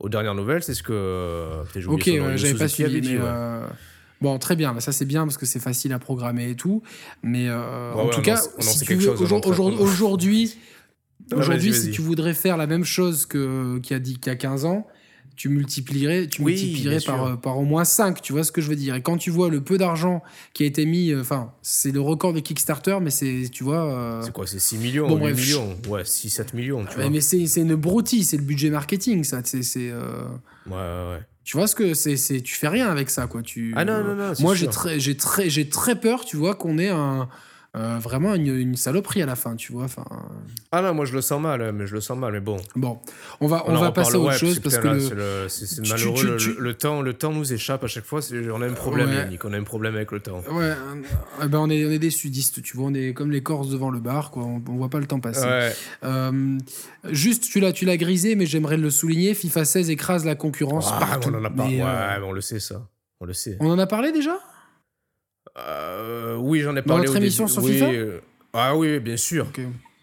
aux 0.00 0.08
dernières 0.08 0.34
nouvelles, 0.34 0.62
c'est 0.62 0.74
ce 0.74 0.82
que. 0.82 1.62
Ok, 1.86 2.10
j'avais 2.36 2.54
pas 2.54 2.68
suivi, 2.68 3.00
mais. 3.00 3.18
Euh, 3.20 3.66
bon, 4.26 4.38
très 4.38 4.56
bien, 4.56 4.78
ça 4.80 4.92
c'est 4.92 5.04
bien 5.04 5.24
parce 5.24 5.38
que 5.38 5.46
c'est 5.46 5.60
facile 5.60 5.92
à 5.92 5.98
programmer 5.98 6.50
et 6.50 6.56
tout. 6.56 6.82
Mais 7.22 7.48
euh, 7.48 7.92
en 7.92 8.08
tout 8.08 8.22
cas, 8.22 8.42
si 8.58 8.84
tu 8.84 8.94
veux, 8.94 9.10
aujourd'hui, 9.10 10.56
aujourd'hui, 11.32 11.72
si 11.72 11.90
tu 11.90 12.02
voudrais 12.02 12.34
faire 12.34 12.56
la 12.56 12.66
même 12.66 12.84
chose 12.84 13.26
qu'il 13.26 13.40
y, 13.90 13.94
a, 13.94 14.00
qu'il 14.00 14.26
y 14.26 14.30
a 14.30 14.36
15 14.36 14.64
ans, 14.64 14.86
tu 15.36 15.50
multiplierais, 15.50 16.26
tu 16.26 16.42
multiplierais 16.42 17.00
par, 17.04 17.24
euh, 17.24 17.36
par 17.36 17.58
au 17.58 17.64
moins 17.64 17.84
5, 17.84 18.22
tu 18.22 18.32
vois 18.32 18.42
ce 18.42 18.50
que 18.50 18.60
je 18.60 18.68
veux 18.68 18.76
dire. 18.76 18.94
Et 18.94 19.02
quand 19.02 19.18
tu 19.18 19.30
vois 19.30 19.50
le 19.50 19.60
peu 19.60 19.76
d'argent 19.78 20.22
qui 20.54 20.64
a 20.64 20.66
été 20.66 20.86
mis, 20.86 21.10
euh, 21.10 21.20
enfin, 21.20 21.52
c'est 21.62 21.92
le 21.92 22.00
record 22.00 22.32
de 22.32 22.40
Kickstarter, 22.40 22.98
mais 23.02 23.10
c'est, 23.10 23.48
tu 23.52 23.62
vois. 23.62 23.84
Euh, 23.84 24.22
c'est 24.22 24.32
quoi, 24.32 24.46
c'est 24.46 24.58
6 24.58 24.78
millions, 24.78 25.08
bon, 25.08 25.24
8 25.24 25.34
millions? 25.34 25.76
Ouais, 25.88 26.02
6-7 26.02 26.56
millions, 26.56 26.84
tu 26.86 26.96
vois. 26.96 27.10
Mais 27.10 27.20
c'est, 27.20 27.44
une 27.56 27.74
broutille, 27.76 28.24
c'est 28.24 28.38
le 28.38 28.42
budget 28.42 28.70
marketing, 28.70 29.24
ça. 29.24 29.42
C'est, 29.44 29.60
ouais, 29.60 29.92
ouais, 30.66 30.72
ouais. 30.72 31.20
Tu 31.46 31.56
vois 31.56 31.68
ce 31.68 31.76
que 31.76 31.94
c'est, 31.94 32.16
c'est, 32.16 32.40
tu 32.40 32.56
fais 32.56 32.66
rien 32.66 32.90
avec 32.90 33.08
ça, 33.08 33.28
quoi. 33.28 33.40
Tu, 33.40 33.72
ah 33.76 33.84
non, 33.84 34.02
non, 34.02 34.16
non. 34.16 34.32
Moi, 34.40 34.56
j'ai 34.56 34.66
très, 34.66 34.98
j'ai 34.98 35.16
très, 35.16 35.48
j'ai 35.48 35.68
très 35.68 35.94
peur, 35.94 36.24
tu 36.24 36.36
vois, 36.36 36.56
qu'on 36.56 36.76
ait 36.76 36.88
un 36.88 37.28
euh, 37.76 37.98
vraiment 37.98 38.34
une, 38.34 38.46
une, 38.46 38.76
saloperie 38.76 39.22
à 39.22 39.26
la 39.26 39.36
fin, 39.36 39.54
tu 39.54 39.72
vois. 39.72 39.84
Enfin. 39.84 40.04
Ah 40.72 40.80
non, 40.80 40.94
moi 40.94 41.04
je 41.04 41.12
le 41.12 41.20
sens 41.20 41.40
mal, 41.40 41.72
mais 41.72 41.86
je 41.86 41.94
le 41.94 42.00
sens 42.00 42.16
mal, 42.16 42.32
mais 42.32 42.40
bon. 42.40 42.56
Bon, 42.74 42.98
on 43.40 43.46
va, 43.46 43.64
on, 43.66 43.76
va 43.76 43.92
passer 43.92 44.14
à 44.14 44.18
autre 44.18 44.32
chose 44.32 44.60
parce 44.60 44.78
que 44.78 45.48
c'est 45.48 45.86
malheureux. 45.88 46.38
le, 46.58 46.74
temps, 46.74 47.02
le 47.02 47.12
temps 47.12 47.32
nous 47.32 47.52
échappe 47.52 47.84
à 47.84 47.86
chaque 47.86 48.04
fois. 48.04 48.20
On 48.52 48.62
a 48.62 48.66
un 48.66 48.72
problème, 48.72 49.12
Yannick. 49.12 49.44
On 49.44 49.52
a 49.52 49.58
un 49.58 49.64
problème 49.64 49.94
avec 49.94 50.10
le 50.10 50.20
temps. 50.20 50.42
Ouais. 50.50 50.72
Eh 51.42 51.48
ben 51.48 51.58
on 51.58 51.68
est, 51.68 51.84
on 51.84 51.90
est 51.90 51.98
des 51.98 52.10
sudistes, 52.10 52.62
tu 52.62 52.76
vois. 52.76 52.86
On 52.86 52.94
est 52.94 53.12
comme 53.12 53.30
les 53.30 53.42
Corses 53.42 53.68
devant 53.68 53.90
le 53.90 54.00
bar, 54.00 54.30
quoi. 54.30 54.44
On, 54.44 54.62
on 54.68 54.76
voit 54.76 54.88
pas 54.88 55.00
le 55.00 55.06
temps 55.06 55.20
passer. 55.20 55.74
Euh, 56.04 56.58
juste, 57.10 57.44
tu 57.44 57.60
l'as, 57.60 57.72
tu 57.72 57.84
l'as 57.84 57.96
grisé, 57.96 58.36
mais 58.36 58.46
j'aimerais 58.46 58.78
le 58.78 58.90
souligner. 58.90 59.34
FIFA 59.34 59.64
16 59.64 59.90
écrase 59.90 60.24
la 60.24 60.34
concurrence 60.34 60.90
ah. 60.92 61.18
On 61.26 61.34
en 61.34 61.44
a 61.44 61.50
pas. 61.50 61.64
ouais, 61.64 61.80
euh, 61.82 62.20
on 62.24 62.32
le 62.32 62.40
sait 62.40 62.60
ça. 62.60 62.88
On 63.20 63.26
le 63.26 63.32
sait. 63.32 63.56
On 63.60 63.70
en 63.70 63.78
a 63.78 63.86
parlé 63.86 64.12
déjà? 64.12 64.38
Euh, 65.58 66.36
oui, 66.36 66.60
j'en 66.60 66.76
ai 66.76 66.82
parlé. 66.82 67.06
Dans 67.06 67.12
notre 67.12 67.16
émission 67.22 67.46
sur 67.46 67.64
FIFA 67.66 67.90
euh, 67.90 68.20
Ah 68.52 68.76
oui, 68.76 68.98
bien 69.00 69.16
sûr. 69.16 69.46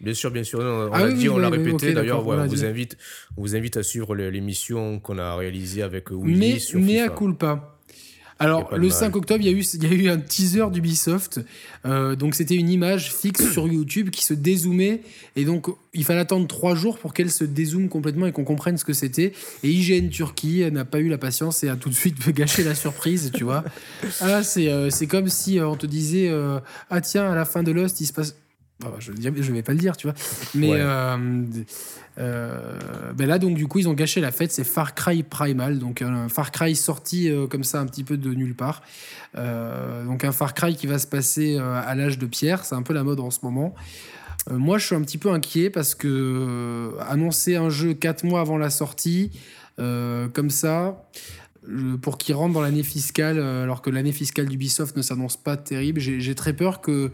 Bien 0.00 0.14
sûr, 0.14 0.30
bien 0.30 0.42
sûr. 0.42 0.58
on 0.60 0.90
ah 0.92 1.06
l'a 1.06 1.12
dit, 1.12 1.28
on 1.28 1.38
l'a 1.38 1.48
répété. 1.48 1.92
D'ailleurs, 1.92 2.26
on, 2.26 2.46
vous 2.46 2.64
invite, 2.64 2.96
on 3.36 3.42
vous 3.42 3.56
invite 3.56 3.76
à 3.76 3.82
suivre 3.82 4.14
l'émission 4.14 4.98
qu'on 5.00 5.18
a 5.18 5.34
réalisée 5.36 5.82
avec 5.82 6.10
Willy 6.10 6.38
mais, 6.54 6.58
sur 6.58 6.80
mais 6.80 7.00
à 7.00 7.08
culpa. 7.08 7.73
Alors, 8.38 8.76
le 8.76 8.90
5 8.90 9.14
octobre, 9.14 9.40
il 9.42 9.46
y, 9.46 9.54
a 9.54 9.56
eu, 9.56 9.64
il 9.74 9.84
y 9.84 9.86
a 9.86 9.94
eu 9.94 10.08
un 10.08 10.18
teaser 10.18 10.66
d'Ubisoft. 10.70 11.40
Euh, 11.86 12.16
donc, 12.16 12.34
c'était 12.34 12.56
une 12.56 12.68
image 12.68 13.12
fixe 13.12 13.48
sur 13.52 13.68
YouTube 13.68 14.10
qui 14.10 14.24
se 14.24 14.34
dézoomait. 14.34 15.02
Et 15.36 15.44
donc, 15.44 15.66
il 15.92 16.04
fallait 16.04 16.20
attendre 16.20 16.46
trois 16.48 16.74
jours 16.74 16.98
pour 16.98 17.14
qu'elle 17.14 17.30
se 17.30 17.44
dézoome 17.44 17.88
complètement 17.88 18.26
et 18.26 18.32
qu'on 18.32 18.44
comprenne 18.44 18.76
ce 18.76 18.84
que 18.84 18.92
c'était. 18.92 19.32
Et 19.62 19.70
IGN 19.70 20.08
Turquie 20.08 20.64
n'a 20.72 20.84
pas 20.84 20.98
eu 20.98 21.08
la 21.08 21.18
patience 21.18 21.62
et 21.62 21.68
a 21.68 21.76
tout 21.76 21.88
de 21.88 21.94
suite 21.94 22.16
gâché 22.34 22.64
la 22.64 22.74
surprise, 22.74 23.30
tu 23.32 23.44
vois. 23.44 23.64
Ah, 24.20 24.42
c'est 24.42 24.68
euh, 24.68 24.90
comme 25.08 25.28
si 25.28 25.58
euh, 25.58 25.68
on 25.68 25.76
te 25.76 25.86
disait 25.86 26.30
Ah, 26.90 27.00
tiens, 27.00 27.30
à 27.30 27.34
la 27.34 27.44
fin 27.44 27.62
de 27.62 27.70
Lost, 27.70 28.00
il 28.00 28.06
se 28.06 28.12
passe 28.12 28.34
je 28.98 29.12
ne 29.12 29.54
vais 29.54 29.62
pas 29.62 29.72
le 29.72 29.78
dire, 29.78 29.96
tu 29.96 30.06
vois. 30.06 30.16
Mais 30.54 30.70
euh, 30.72 31.44
euh, 32.18 33.12
ben 33.12 33.26
là, 33.26 33.38
donc, 33.38 33.56
du 33.56 33.66
coup, 33.66 33.78
ils 33.78 33.88
ont 33.88 33.94
gâché 33.94 34.20
la 34.20 34.32
fête. 34.32 34.52
C'est 34.52 34.64
Far 34.64 34.94
Cry 34.94 35.22
Primal. 35.22 35.78
Donc, 35.78 36.02
un 36.02 36.28
Far 36.28 36.50
Cry 36.50 36.74
sorti 36.74 37.30
euh, 37.30 37.46
comme 37.46 37.64
ça, 37.64 37.80
un 37.80 37.86
petit 37.86 38.04
peu 38.04 38.16
de 38.16 38.34
nulle 38.34 38.54
part. 38.54 38.82
donc, 39.34 40.24
un 40.24 40.32
Far 40.32 40.54
Cry 40.54 40.74
qui 40.76 40.86
va 40.86 40.98
se 40.98 41.06
passer 41.06 41.56
à 41.58 41.94
l'âge 41.94 42.18
de 42.18 42.26
pierre. 42.26 42.64
C'est 42.64 42.74
un 42.74 42.82
peu 42.82 42.94
la 42.94 43.04
mode 43.04 43.20
en 43.20 43.30
ce 43.30 43.40
moment. 43.42 43.74
moi, 44.50 44.78
je 44.78 44.86
suis 44.86 44.94
un 44.94 45.02
petit 45.02 45.18
peu 45.18 45.30
inquiet 45.30 45.70
parce 45.70 45.94
que 45.94 46.94
annoncer 47.08 47.56
un 47.56 47.70
jeu 47.70 47.94
4 47.94 48.24
mois 48.24 48.40
avant 48.40 48.58
la 48.58 48.70
sortie, 48.70 49.30
comme 49.76 50.50
ça 50.50 51.04
pour 52.02 52.18
qu'il 52.18 52.34
rentre 52.34 52.52
dans 52.52 52.60
l'année 52.60 52.82
fiscale, 52.82 53.40
alors 53.40 53.80
que 53.80 53.88
l'année 53.88 54.12
fiscale 54.12 54.46
d'Ubisoft 54.48 54.98
ne 54.98 55.02
s'annonce 55.02 55.38
pas 55.38 55.56
terrible. 55.56 55.98
J'ai 55.98 56.34
très 56.34 56.52
peur 56.52 56.82
que 56.82 57.10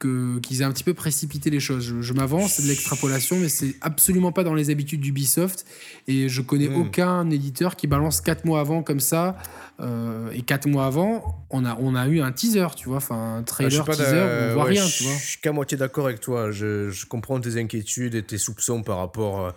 qu'ils 0.00 0.60
aient 0.60 0.64
un 0.64 0.72
petit 0.72 0.84
peu 0.84 0.94
précipité 0.94 1.50
les 1.50 1.60
choses. 1.60 1.94
Je, 2.00 2.12
m'avance, 2.12 2.54
c'est 2.54 2.62
de 2.62 2.68
l'extrapolation, 2.68 3.36
mais 3.36 3.48
c'est 3.48 3.76
absolument 3.80 4.32
pas 4.32 4.44
dans 4.44 4.54
les 4.54 4.70
habitudes 4.70 5.00
d'Ubisoft. 5.00 5.64
Et 6.08 6.28
je 6.28 6.42
connais 6.42 6.68
hmm. 6.68 6.80
aucun 6.80 7.30
éditeur 7.30 7.76
qui 7.76 7.86
balance 7.86 8.20
4 8.20 8.44
mois 8.44 8.60
avant 8.60 8.82
comme 8.82 9.00
ça. 9.00 9.36
Euh, 9.80 10.30
et 10.32 10.42
4 10.42 10.68
mois 10.68 10.86
avant, 10.86 11.44
on 11.50 11.64
a, 11.64 11.76
on 11.80 11.94
a 11.94 12.06
eu 12.06 12.20
un 12.20 12.32
teaser, 12.32 12.66
tu 12.76 12.88
vois, 12.88 12.98
enfin 12.98 13.38
un 13.38 13.42
trailer, 13.42 13.84
teaser, 13.84 14.50
on 14.50 14.54
voit 14.54 14.64
rien, 14.64 14.86
tu 14.86 15.04
vois. 15.04 15.12
Je 15.14 15.24
suis 15.24 15.40
qu'à 15.40 15.52
moitié 15.52 15.76
d'accord 15.76 16.06
avec 16.06 16.20
toi. 16.20 16.50
Je, 16.50 16.90
je, 16.90 17.06
comprends 17.06 17.40
tes 17.40 17.60
inquiétudes 17.60 18.14
et 18.14 18.22
tes 18.22 18.38
soupçons 18.38 18.82
par 18.82 18.98
rapport 18.98 19.40
euh, 19.40 19.50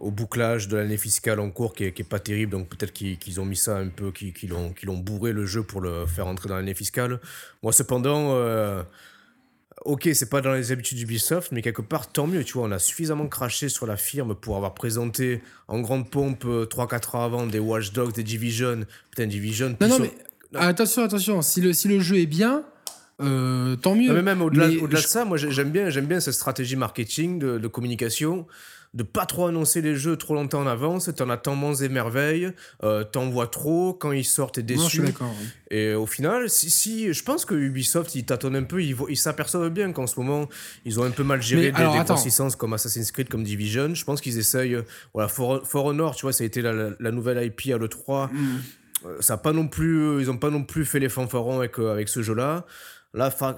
au 0.00 0.10
bouclage 0.10 0.68
de 0.68 0.76
l'année 0.76 0.96
fiscale 0.96 1.38
en 1.38 1.50
cours 1.50 1.74
qui 1.74 1.84
est, 1.84 1.92
qui 1.92 2.02
est 2.02 2.08
pas 2.08 2.18
terrible. 2.18 2.52
Donc 2.52 2.68
peut-être 2.68 2.92
qu'ils 2.92 3.40
ont 3.40 3.44
mis 3.44 3.56
ça 3.56 3.76
un 3.76 3.88
peu, 3.88 4.10
qu'ils 4.10 4.48
l'ont 4.48 4.74
ont 4.88 4.98
bourré 4.98 5.32
le 5.32 5.44
jeu 5.44 5.62
pour 5.62 5.80
le 5.80 6.06
faire 6.06 6.26
entrer 6.26 6.48
dans 6.48 6.56
l'année 6.56 6.74
fiscale. 6.74 7.20
Moi, 7.62 7.72
cependant. 7.72 8.34
Euh, 8.34 8.82
ok, 9.84 10.08
c'est 10.14 10.28
pas 10.28 10.40
dans 10.40 10.52
les 10.52 10.72
habitudes 10.72 10.98
d'Ubisoft, 10.98 11.52
mais 11.52 11.62
quelque 11.62 11.82
part, 11.82 12.10
tant 12.10 12.26
mieux, 12.26 12.44
tu 12.44 12.54
vois, 12.54 12.64
on 12.64 12.70
a 12.72 12.78
suffisamment 12.78 13.26
craché 13.26 13.68
sur 13.68 13.86
la 13.86 13.96
firme 13.96 14.34
pour 14.34 14.56
avoir 14.56 14.74
présenté 14.74 15.42
en 15.68 15.80
grande 15.80 16.08
pompe 16.10 16.44
3-4 16.44 16.46
euh, 16.46 17.16
ans 17.16 17.24
avant 17.24 17.46
des 17.46 17.58
Watch 17.58 17.92
Dogs, 17.92 18.12
des 18.12 18.22
Division. 18.22 18.84
Putain, 19.10 19.26
Division. 19.26 19.76
Non, 19.80 19.88
non, 19.88 19.98
mais 19.98 20.12
attention, 20.54 21.02
attention, 21.02 21.42
si 21.42 21.60
le, 21.60 21.72
si 21.72 21.88
le 21.88 22.00
jeu 22.00 22.18
est 22.18 22.26
bien, 22.26 22.64
euh, 23.20 23.76
tant 23.76 23.94
mieux. 23.94 24.12
mais 24.12 24.22
même 24.22 24.42
au-delà 24.42 24.68
de 24.68 24.96
ça, 24.96 25.24
moi 25.24 25.36
j'aime 25.36 25.70
bien, 25.70 25.88
bien 25.88 26.20
cette 26.20 26.34
stratégie 26.34 26.76
marketing, 26.76 27.38
de, 27.38 27.58
de 27.58 27.68
communication 27.68 28.46
de 28.94 29.02
pas 29.02 29.24
trop 29.24 29.46
annoncer 29.46 29.80
les 29.80 29.96
jeux 29.96 30.16
trop 30.16 30.34
longtemps 30.34 30.60
en 30.60 30.66
avance. 30.66 31.10
T'en 31.16 31.30
attends 31.30 31.54
monts 31.54 31.74
et 31.74 31.88
merveilles, 31.88 32.52
euh, 32.82 33.04
t'en 33.04 33.30
vois 33.30 33.46
trop, 33.46 33.94
quand 33.94 34.12
ils 34.12 34.24
sortent, 34.24 34.56
t'es 34.56 34.62
déçu. 34.62 35.02
Et 35.70 35.94
au 35.94 36.06
final, 36.06 36.50
si, 36.50 36.70
si, 36.70 37.12
je 37.12 37.22
pense 37.22 37.44
que 37.44 37.54
Ubisoft, 37.54 38.14
ils 38.14 38.24
tâtonnent 38.24 38.56
un 38.56 38.64
peu, 38.64 38.82
ils, 38.82 38.94
ils 39.08 39.16
s'aperçoivent 39.16 39.70
bien 39.70 39.92
qu'en 39.92 40.06
ce 40.06 40.20
moment, 40.20 40.48
ils 40.84 41.00
ont 41.00 41.04
un 41.04 41.10
peu 41.10 41.24
mal 41.24 41.40
géré 41.40 41.72
des, 41.72 42.04
consistances 42.06 42.56
comme 42.56 42.74
Assassin's 42.74 43.10
Creed, 43.10 43.28
comme 43.28 43.44
Division. 43.44 43.94
Je 43.94 44.04
pense 44.04 44.20
qu'ils 44.20 44.38
essayent. 44.38 44.78
Voilà, 45.14 45.28
For, 45.28 45.62
Honor, 45.74 46.14
tu 46.14 46.22
vois, 46.22 46.32
ça 46.32 46.44
a 46.44 46.46
été 46.46 46.60
la, 46.60 47.10
nouvelle 47.10 47.44
IP 47.44 47.72
à 47.72 47.78
l'E3. 47.78 48.28
ça 49.20 49.38
pas 49.38 49.52
non 49.52 49.68
plus, 49.68 50.20
ils 50.20 50.30
ont 50.30 50.36
pas 50.36 50.50
non 50.50 50.64
plus 50.64 50.84
fait 50.84 51.00
les 51.00 51.08
fanfarons 51.08 51.58
avec, 51.58 51.78
avec 51.78 52.08
ce 52.08 52.22
jeu-là. 52.22 52.66
Là, 53.14 53.30
Far, 53.30 53.54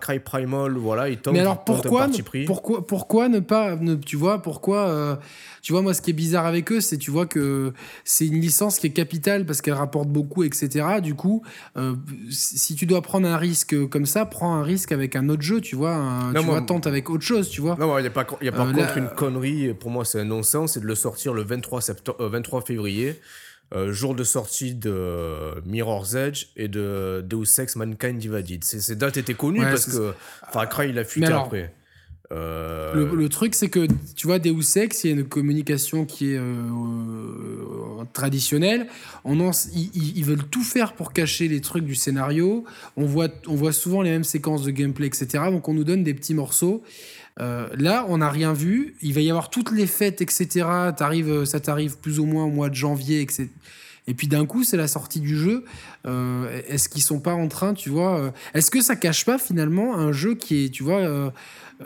Cry 0.00 0.18
Primal, 0.18 0.72
voilà, 0.76 1.08
il 1.08 1.16
tombe. 1.16 1.32
Mais 1.32 1.40
alors 1.40 1.64
pourquoi, 1.64 2.08
ne, 2.08 2.44
pourquoi, 2.44 2.86
pourquoi 2.86 3.30
ne 3.30 3.40
pas, 3.40 3.74
ne, 3.76 3.94
tu 3.94 4.16
vois, 4.16 4.42
pourquoi, 4.42 4.86
euh, 4.88 5.16
tu 5.62 5.72
vois, 5.72 5.80
moi, 5.80 5.94
ce 5.94 6.02
qui 6.02 6.10
est 6.10 6.14
bizarre 6.14 6.44
avec 6.44 6.70
eux, 6.70 6.82
c'est, 6.82 6.98
tu 6.98 7.10
vois, 7.10 7.24
que 7.24 7.72
c'est 8.04 8.26
une 8.26 8.38
licence 8.38 8.78
qui 8.78 8.86
est 8.86 8.92
capitale 8.92 9.46
parce 9.46 9.62
qu'elle 9.62 9.72
rapporte 9.72 10.08
beaucoup, 10.08 10.44
etc. 10.44 11.00
Du 11.02 11.14
coup, 11.14 11.42
euh, 11.78 11.94
si 12.28 12.74
tu 12.74 12.84
dois 12.84 13.00
prendre 13.00 13.26
un 13.26 13.38
risque 13.38 13.88
comme 13.88 14.04
ça, 14.04 14.26
prends 14.26 14.56
un 14.56 14.62
risque 14.62 14.92
avec 14.92 15.16
un 15.16 15.30
autre 15.30 15.40
jeu, 15.40 15.62
tu 15.62 15.74
vois, 15.74 16.30
tu 16.34 16.42
vois, 16.42 16.60
tente 16.60 16.86
avec 16.86 17.08
autre 17.08 17.24
chose, 17.24 17.48
tu 17.48 17.62
vois. 17.62 17.76
Non, 17.80 17.96
il 17.98 18.02
n'y 18.02 18.08
a 18.08 18.10
pas, 18.10 18.26
y 18.42 18.48
a 18.48 18.52
par 18.52 18.68
euh, 18.68 18.72
contre 18.74 18.98
une 18.98 19.08
connerie, 19.08 19.72
pour 19.72 19.90
moi, 19.90 20.04
c'est 20.04 20.20
un 20.20 20.26
non-sens, 20.26 20.74
c'est 20.74 20.80
de 20.80 20.86
le 20.86 20.94
sortir 20.94 21.32
le 21.32 21.44
23, 21.44 21.80
septembre, 21.80 22.28
23 22.28 22.60
février. 22.60 23.18
Euh, 23.74 23.92
jour 23.92 24.14
de 24.14 24.24
sortie 24.24 24.74
de 24.74 25.60
Mirror's 25.66 26.14
Edge 26.14 26.46
et 26.56 26.68
de 26.68 27.22
Deus 27.26 27.60
Ex 27.60 27.76
Mankind 27.76 28.16
Divided. 28.16 28.64
Ces 28.64 28.96
dates 28.96 29.18
étaient 29.18 29.34
connues 29.34 29.60
parce 29.60 29.84
que 29.84 30.14
Far 30.50 30.68
Cry, 30.70 30.88
il 30.88 30.98
a 30.98 31.04
fuité 31.04 31.32
après. 31.32 31.74
Euh, 32.30 33.14
le, 33.14 33.28
truc, 33.28 33.54
c'est 33.54 33.68
que, 33.68 33.86
tu 34.14 34.26
vois, 34.26 34.38
Deus 34.38 34.76
Ex, 34.76 35.04
il 35.04 35.10
y 35.10 35.12
a 35.12 35.16
une 35.16 35.24
communication 35.24 36.04
qui 36.04 36.32
est 36.32 36.38
euh, 36.38 38.04
traditionnelle. 38.12 38.86
On 39.24 39.50
ils, 39.74 40.24
veulent 40.24 40.44
tout 40.44 40.62
faire 40.62 40.94
pour 40.94 41.12
cacher 41.12 41.48
les 41.48 41.60
trucs 41.60 41.84
du 41.84 41.94
scénario. 41.94 42.64
On 42.96 43.06
voit, 43.06 43.28
on 43.46 43.54
voit 43.54 43.72
souvent 43.72 44.02
les 44.02 44.10
mêmes 44.10 44.24
séquences 44.24 44.62
de 44.62 44.70
gameplay, 44.70 45.06
etc. 45.06 45.44
Donc, 45.50 45.68
on 45.68 45.74
nous 45.74 45.84
donne 45.84 46.04
des 46.04 46.14
petits 46.14 46.34
morceaux. 46.34 46.82
Euh, 47.40 47.68
là, 47.76 48.04
on 48.08 48.18
n'a 48.18 48.30
rien 48.30 48.52
vu. 48.52 48.96
Il 49.02 49.14
va 49.14 49.20
y 49.20 49.30
avoir 49.30 49.50
toutes 49.50 49.70
les 49.70 49.86
fêtes, 49.86 50.20
etc. 50.20 50.66
Arrives, 50.98 51.44
ça 51.44 51.60
t'arrive 51.60 51.98
plus 51.98 52.18
ou 52.18 52.26
moins 52.26 52.44
au 52.44 52.50
mois 52.50 52.68
de 52.68 52.74
janvier, 52.74 53.20
etc. 53.20 53.48
Et 54.06 54.14
puis 54.14 54.26
d'un 54.26 54.46
coup, 54.46 54.64
c'est 54.64 54.78
la 54.78 54.88
sortie 54.88 55.20
du 55.20 55.36
jeu. 55.36 55.64
Euh, 56.06 56.62
est-ce 56.66 56.88
qu'ils 56.88 57.02
sont 57.02 57.20
pas 57.20 57.34
en 57.34 57.46
train, 57.46 57.74
tu 57.74 57.90
vois 57.90 58.18
euh, 58.18 58.30
Est-ce 58.54 58.70
que 58.70 58.80
ça 58.80 58.96
cache 58.96 59.26
pas 59.26 59.38
finalement 59.38 59.96
un 59.96 60.12
jeu 60.12 60.34
qui 60.34 60.64
est, 60.64 60.68
tu 60.70 60.82
vois, 60.82 61.32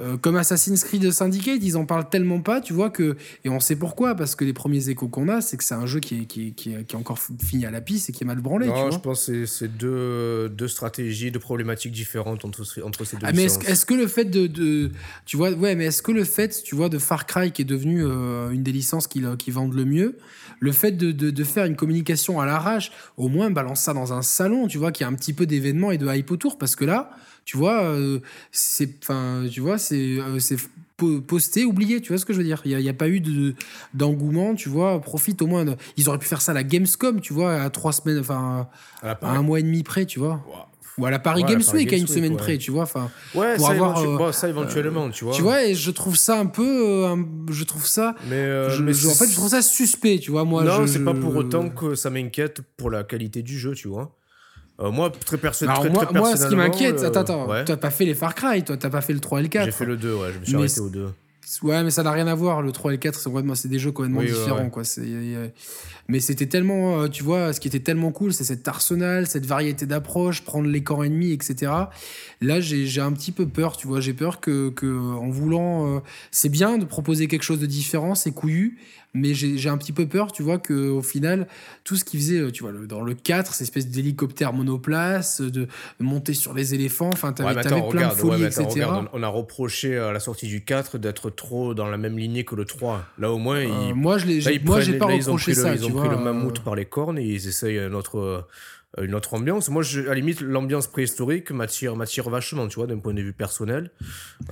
euh, 0.01 0.17
comme 0.17 0.37
Assassin's 0.37 0.85
Creed 0.85 1.11
Syndicate, 1.11 1.59
ils 1.63 1.77
en 1.77 1.85
parlent 1.85 2.09
tellement 2.09 2.41
pas, 2.41 2.63
tu 2.63 2.73
vois, 2.73 2.89
que. 2.89 3.17
Et 3.45 3.51
on 3.51 3.61
sait 3.61 3.77
pourquoi, 3.77 4.15
parce 4.15 4.35
que 4.35 4.45
les 4.45 4.55
premiers 4.55 4.89
échos 4.89 5.09
qu'on 5.09 5.29
a, 5.29 5.43
c'est 5.43 5.59
que 5.59 5.65
c'est 5.65 5.75
un 5.75 5.85
jeu 5.85 6.01
qui 6.01 6.23
est, 6.23 6.25
qui, 6.25 6.55
qui, 6.55 6.73
est, 6.73 6.95
encore 6.95 7.19
fini 7.19 7.67
à 7.67 7.71
la 7.71 7.83
piste 7.83 8.09
et 8.09 8.13
qui 8.13 8.25
est 8.25 8.27
mal 8.27 8.41
branlé. 8.41 8.69
Non, 8.69 8.91
je 8.91 8.99
pense 8.99 9.27
que 9.27 9.45
c'est 9.45 9.69
deux, 9.69 10.49
deux 10.49 10.69
stratégies, 10.69 11.31
deux 11.31 11.39
problématiques 11.39 11.93
différentes 11.93 12.45
entre, 12.47 12.63
entre 12.83 13.05
ces 13.05 13.19
deux 13.19 13.27
ah, 13.27 13.33
Mais 13.35 13.45
est-ce 13.45 13.85
que 13.85 13.95
le 13.95 14.07
fait 14.07 14.25
de, 14.25 14.47
de, 14.47 14.91
Tu 15.27 15.37
vois, 15.37 15.51
ouais, 15.51 15.75
mais 15.75 15.87
est-ce 15.87 16.03
que 16.03 16.13
le 16.13 16.25
fait, 16.25 16.63
tu 16.65 16.75
vois, 16.75 16.89
de 16.89 16.99
Far 16.99 17.27
Cry, 17.27 17.53
qui 17.53 17.61
est 17.61 17.67
devenu 17.67 18.03
euh, 18.03 18.51
une 18.51 18.63
des 18.63 18.73
licences 18.73 19.07
qui, 19.07 19.23
qui 19.39 19.51
vendent 19.51 19.75
le 19.75 19.85
mieux, 19.85 20.17
le 20.61 20.73
fait 20.73 20.93
de, 20.93 21.13
de, 21.13 21.31
de 21.31 21.45
faire 21.45 21.67
une 21.67 21.77
communication 21.77 22.41
à 22.41 22.47
l'arrache, 22.47 22.93
au 23.19 23.29
moins 23.29 23.51
balance 23.51 23.81
ça 23.81 23.93
dans 23.93 24.15
un 24.15 24.23
salon, 24.23 24.69
tu 24.69 24.79
vois, 24.79 24.91
qui 24.91 25.05
a 25.05 25.09
un 25.09 25.15
petit 25.15 25.35
peu 25.35 25.45
d'événements 25.45 25.91
et 25.91 25.99
de 25.99 26.07
hype 26.07 26.31
autour, 26.31 26.57
parce 26.57 26.77
que 26.77 26.87
là 26.87 27.11
tu 27.45 27.57
vois, 27.57 27.83
euh, 27.83 28.21
c'est, 28.51 28.91
enfin, 29.03 29.45
tu 29.51 29.61
vois, 29.61 29.79
c'est, 29.79 30.19
euh, 30.19 30.39
c'est 30.39 30.57
posté, 31.27 31.65
oublié, 31.65 32.01
tu 32.01 32.09
vois 32.09 32.19
ce 32.19 32.25
que 32.25 32.33
je 32.33 32.39
veux 32.39 32.45
dire? 32.45 32.63
Il 32.65 32.77
n'y 32.77 32.89
a, 32.89 32.91
a, 32.91 32.95
pas 32.95 33.09
eu 33.09 33.21
de, 33.21 33.55
d'engouement, 33.95 34.55
tu 34.55 34.69
vois, 34.69 35.01
profite 35.01 35.43
au 35.43 35.47
moins. 35.47 35.65
ils 35.97 36.09
auraient 36.09 36.19
pu 36.19 36.29
faire 36.29 36.41
ça 36.41 36.53
à 36.53 36.55
la 36.55 36.63
Gamescom, 36.63 37.21
tu 37.21 37.33
vois, 37.33 37.61
à 37.61 37.71
trois 37.71 37.93
semaines, 37.93 38.21
enfin, 38.21 38.69
à, 39.03 39.17
un 39.23 39.43
mois 39.43 39.59
et 39.59 39.63
demi 39.63 39.83
près, 39.83 40.07
tu 40.07 40.19
vois. 40.19 40.45
Ou 40.99 41.07
à 41.07 41.11
la 41.11 41.19
Paris 41.19 41.43
Games 41.43 41.63
Week 41.73 41.91
à 41.93 41.97
une 41.97 42.07
semaine 42.07 42.37
près, 42.37 42.59
tu 42.59 42.71
vois. 42.71 42.83
Enfin, 42.83 43.11
ouais, 43.35 43.57
pour 43.57 43.67
ça, 43.67 43.73
avoir, 43.73 43.99
euh, 43.99 44.33
ça 44.33 44.49
éventuellement, 44.49 45.09
tu 45.11 45.25
vois. 45.25 45.35
Tu 45.35 45.43
vois, 45.43 45.65
et 45.65 45.75
je 45.75 45.91
trouve 45.91 46.17
ça 46.17 46.39
un 46.39 46.47
peu, 46.47 47.07
je 47.51 47.65
trouve 47.65 47.87
ça. 47.87 48.15
Mais, 48.29 48.47
mais 48.81 49.07
en 49.07 49.15
fait, 49.15 49.27
je 49.27 49.35
trouve 49.35 49.49
ça 49.49 49.63
suspect, 49.63 50.19
tu 50.19 50.31
vois. 50.31 50.45
Moi, 50.45 50.63
non, 50.63 50.87
c'est 50.87 51.05
pas 51.05 51.15
pour 51.15 51.35
autant 51.35 51.69
que 51.71 51.95
ça 51.95 52.11
m'inquiète 52.11 52.61
pour 52.77 52.91
la 52.91 53.05
qualité 53.05 53.43
du 53.43 53.59
jeu, 53.59 53.75
tu 53.75 53.89
vois. 53.89 54.15
Euh, 54.81 54.91
moi, 54.91 55.11
très, 55.11 55.37
perso 55.37 55.67
très, 55.67 55.91
moi, 55.91 56.07
très 56.07 56.19
moi, 56.19 56.37
ce 56.37 56.49
qui 56.49 56.57
m'inquiète, 56.57 57.01
euh, 57.01 57.09
attends, 57.09 57.21
attends, 57.21 57.43
ouais. 57.49 57.65
toi, 57.65 57.77
t'as 57.77 57.77
pas 57.77 57.91
fait 57.91 58.05
les 58.05 58.15
Far 58.15 58.35
Cry, 58.35 58.65
toi, 58.65 58.77
t'as 58.77 58.91
pas 58.91 59.01
fait 59.01 59.13
le 59.13 59.21
3 59.21 59.41
et 59.41 59.43
le 59.43 59.49
4. 59.49 59.65
J'ai 59.67 59.71
fait 59.71 59.85
le 59.85 59.97
2, 59.97 60.15
ouais, 60.15 60.33
je 60.35 60.39
me 60.39 60.45
suis 60.45 60.57
arrêté 60.57 60.81
au 60.81 60.89
2. 60.89 61.09
Ouais, 61.63 61.83
mais 61.83 61.91
ça 61.91 62.03
n'a 62.03 62.13
rien 62.13 62.27
à 62.29 62.35
voir. 62.35 62.63
Le 62.63 62.73
3 62.73 62.93
et 62.93 62.95
le 62.95 62.99
4, 62.99 63.55
c'est 63.55 63.69
des 63.69 63.79
jeux 63.79 63.93
complètement 63.93 64.23
différents. 64.23 64.71
Quoi. 64.71 64.85
Mais 66.09 66.21
c'était 66.21 66.47
tellement, 66.47 67.03
euh, 67.03 67.09
tu 67.09 67.23
vois, 67.23 67.53
ce 67.53 67.61
qui 67.61 67.69
était 67.69 67.81
tellement 67.81 68.11
cool, 68.11 68.33
c'est 68.33 68.45
cet 68.45 68.67
arsenal, 68.67 69.27
cette 69.27 69.45
variété 69.47 69.87
d'approches, 69.87 70.43
prendre 70.43 70.69
les 70.69 70.83
camps 70.83 71.03
ennemis, 71.03 71.33
etc. 71.33 71.73
Là, 72.41 72.61
j'ai 72.61 73.01
un 73.01 73.13
petit 73.13 73.33
peu 73.33 73.47
peur, 73.47 73.77
tu 73.77 73.87
vois. 73.87 74.01
J'ai 74.01 74.15
peur 74.15 74.41
que, 74.41 74.71
que, 74.71 74.87
en 74.87 75.29
voulant. 75.29 76.03
c'est 76.31 76.49
bien 76.49 76.79
de 76.79 76.87
proposer 76.87 77.29
quelque 77.29 77.45
chose 77.45 77.61
de 77.61 77.67
différent, 77.67 78.15
c'est 78.15 78.33
couillu, 78.33 78.79
mais 79.15 79.35
j'ai 79.35 79.69
un 79.69 79.77
petit 79.77 79.93
peu 79.93 80.07
peur, 80.07 80.33
tu 80.33 80.43
vois, 80.43 80.59
qu'au 80.59 81.03
final, 81.03 81.47
tout 81.85 81.97
ce 81.97 82.05
qu'il 82.05 82.19
faisait, 82.19 82.39
euh, 82.39 82.51
tu 82.51 82.63
vois, 82.63 82.73
dans 82.73 83.03
le 83.03 83.15
4, 83.15 83.53
cette 83.53 83.63
espèce 83.63 83.89
d'hélicoptère 83.89 84.55
monoplace, 84.55 85.43
de 85.43 85.69
monter 86.01 86.33
sur 86.33 86.55
les 86.55 86.75
éléphants, 86.75 87.11
enfin, 87.13 87.33
t'avais 87.33 87.61
plein 87.61 88.09
de 88.09 88.15
folies, 88.15 88.45
etc. 88.45 88.87
on 89.13 89.23
a 89.23 89.29
reproché 89.29 89.99
à 89.99 90.13
la 90.13 90.21
sortie 90.21 90.47
du 90.47 90.65
4 90.65 90.97
d'être 90.97 91.29
trop 91.29 91.75
dans 91.75 91.89
la 91.89 91.99
même 91.99 92.19
lignée 92.19 92.45
que 92.45 92.55
le 92.55 92.65
3. 92.65 93.05
Là, 93.19 93.31
au 93.31 93.39
moins, 93.39 93.59
euh, 93.59 93.95
moi, 93.95 94.17
je 94.17 94.27
moi, 94.65 94.81
j'ai 94.81 94.99
pas 94.99 95.07
reproché 95.07 95.55
ça. 95.55 95.75
Ils 95.75 95.85
ont 95.85 95.91
pris 95.91 96.09
le 96.09 96.17
mammouth 96.17 96.61
par 96.61 96.75
les 96.75 96.87
cornes 96.87 97.19
et 97.19 97.25
ils 97.25 97.49
essayent 97.49 97.91
notre 97.91 98.19
euh, 98.19 98.41
une 99.01 99.15
autre 99.15 99.35
ambiance. 99.35 99.71
Moi, 99.71 99.83
je, 99.83 100.01
à 100.03 100.09
la 100.09 100.15
limite, 100.17 100.41
l'ambiance 100.41 100.87
préhistorique 100.87 101.51
m'attire, 101.51 101.97
m'attire 101.97 102.29
vachement, 102.29 102.69
tu 102.69 102.77
vois, 102.77 102.87
d'un 102.87 102.99
point 102.99 103.15
de 103.15 103.23
vue 103.23 103.33
personnel. 103.33 103.91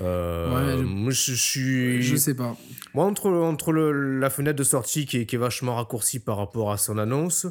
Euh, 0.00 0.78
je, 0.78 0.82
moi, 0.82 1.10
je, 1.12 1.32
suis. 1.34 2.02
Je 2.02 2.16
sais 2.16 2.34
pas. 2.34 2.56
Moi, 2.94 3.04
entre, 3.04 3.30
entre 3.30 3.72
le, 3.72 4.18
la 4.18 4.30
fenêtre 4.30 4.58
de 4.58 4.64
sortie 4.64 5.04
qui 5.04 5.18
est, 5.18 5.26
qui 5.26 5.36
est, 5.36 5.38
vachement 5.38 5.76
raccourcie 5.76 6.20
par 6.20 6.38
rapport 6.38 6.72
à 6.72 6.78
son 6.78 6.96
annonce, 6.96 7.46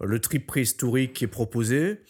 le 0.00 0.18
trip 0.18 0.46
préhistorique 0.46 1.12
qui 1.12 1.24
est 1.24 1.28
proposé. 1.28 2.00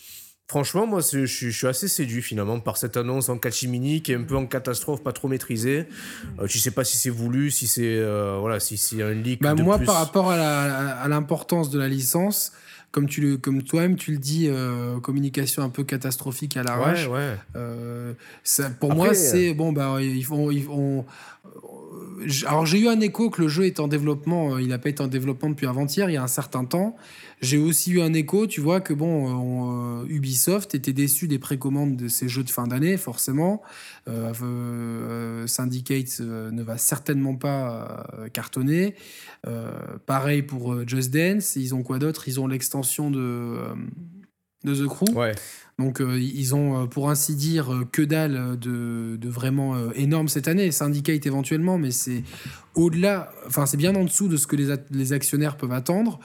Franchement, 0.46 0.84
moi, 0.84 1.00
je, 1.00 1.26
je, 1.26 1.50
suis 1.50 1.66
assez 1.68 1.86
séduit 1.86 2.22
finalement 2.22 2.58
par 2.58 2.76
cette 2.76 2.96
annonce 2.96 3.28
en 3.28 3.38
catimini 3.38 4.02
qui 4.02 4.10
est 4.10 4.16
un 4.16 4.24
peu 4.24 4.36
en 4.36 4.46
catastrophe, 4.46 5.00
pas 5.00 5.12
trop 5.12 5.28
maîtrisée. 5.28 5.86
Euh, 6.40 6.48
tu 6.48 6.58
sais 6.58 6.72
pas 6.72 6.82
si 6.82 6.96
c'est 6.96 7.10
voulu, 7.10 7.52
si 7.52 7.68
c'est 7.68 7.98
euh, 7.98 8.36
voilà, 8.40 8.58
si 8.58 8.76
c'est 8.76 9.00
un 9.00 9.12
leak. 9.12 9.42
Bah, 9.42 9.54
moi, 9.54 9.78
par 9.78 9.96
rapport 9.96 10.30
à 10.30 11.06
l'importance 11.08 11.70
de 11.70 11.78
la 11.78 11.86
licence, 11.86 12.52
comme 12.92 13.08
tu 13.08 13.20
le, 13.20 13.36
comme 13.36 13.62
toi-même 13.62 13.96
tu 13.96 14.12
le 14.12 14.18
dis, 14.18 14.48
euh, 14.48 14.98
communication 15.00 15.62
un 15.62 15.68
peu 15.68 15.84
catastrophique 15.84 16.56
à 16.56 16.62
l'arrache. 16.62 17.06
Ouais, 17.06 17.14
ouais. 17.14 17.36
Euh, 17.56 18.12
ça, 18.42 18.70
pour 18.70 18.94
moi, 18.94 19.14
c'est 19.14 19.54
bon 19.54 19.72
bah 19.72 19.98
ils 20.00 20.24
font, 20.24 20.50
ils 20.50 20.64
font 20.64 21.04
alors 22.46 22.66
j'ai 22.66 22.80
eu 22.80 22.88
un 22.88 23.00
écho 23.00 23.30
que 23.30 23.40
le 23.40 23.48
jeu 23.48 23.64
est 23.64 23.80
en 23.80 23.88
développement, 23.88 24.58
il 24.58 24.68
n'a 24.68 24.78
pas 24.78 24.90
été 24.90 25.02
en 25.02 25.06
développement 25.06 25.50
depuis 25.50 25.66
avant-hier, 25.66 26.10
il 26.10 26.14
y 26.14 26.16
a 26.16 26.22
un 26.22 26.28
certain 26.28 26.64
temps. 26.64 26.96
J'ai 27.40 27.56
aussi 27.56 27.92
eu 27.92 28.02
un 28.02 28.12
écho, 28.12 28.46
tu 28.46 28.60
vois, 28.60 28.82
que 28.82 28.92
bon, 28.92 30.02
euh, 30.02 30.06
Ubisoft 30.08 30.74
était 30.74 30.92
déçu 30.92 31.26
des 31.26 31.38
précommandes 31.38 31.96
de 31.96 32.06
ces 32.06 32.28
jeux 32.28 32.44
de 32.44 32.50
fin 32.50 32.66
d'année, 32.66 32.98
forcément. 32.98 33.62
Euh, 34.08 34.32
euh, 34.42 35.46
Syndicate 35.46 36.20
ne 36.20 36.62
va 36.62 36.76
certainement 36.76 37.36
pas 37.36 38.06
cartonner. 38.34 38.94
pareil 40.04 40.42
pour 40.42 40.86
Just 40.86 41.12
Dance. 41.14 41.56
Ils 41.56 41.74
ont 41.74 41.82
quoi 41.82 41.98
d'autre? 41.98 42.28
Ils 42.28 42.40
ont 42.40 42.46
l'extension 42.46 43.10
de, 43.10 43.56
de 44.64 44.74
The 44.74 44.86
Crew. 44.86 45.10
Ouais. 45.14 45.32
Donc 45.78 46.02
ils 46.02 46.54
ont, 46.54 46.86
pour 46.88 47.08
ainsi 47.08 47.36
dire, 47.36 47.86
que 47.90 48.02
dalle 48.02 48.58
de, 48.58 49.16
de 49.16 49.28
vraiment 49.30 49.90
énorme 49.92 50.28
cette 50.28 50.46
année. 50.46 50.70
Syndicate 50.72 51.24
éventuellement, 51.24 51.78
mais 51.78 51.90
c'est 51.90 52.22
au-delà, 52.74 53.32
enfin 53.46 53.64
c'est 53.64 53.78
bien 53.78 53.94
en 53.94 54.04
dessous 54.04 54.28
de 54.28 54.36
ce 54.36 54.46
que 54.46 54.56
les, 54.56 54.74
les 54.90 55.14
actionnaires 55.14 55.56
peuvent 55.56 55.72
attendre. 55.72 56.20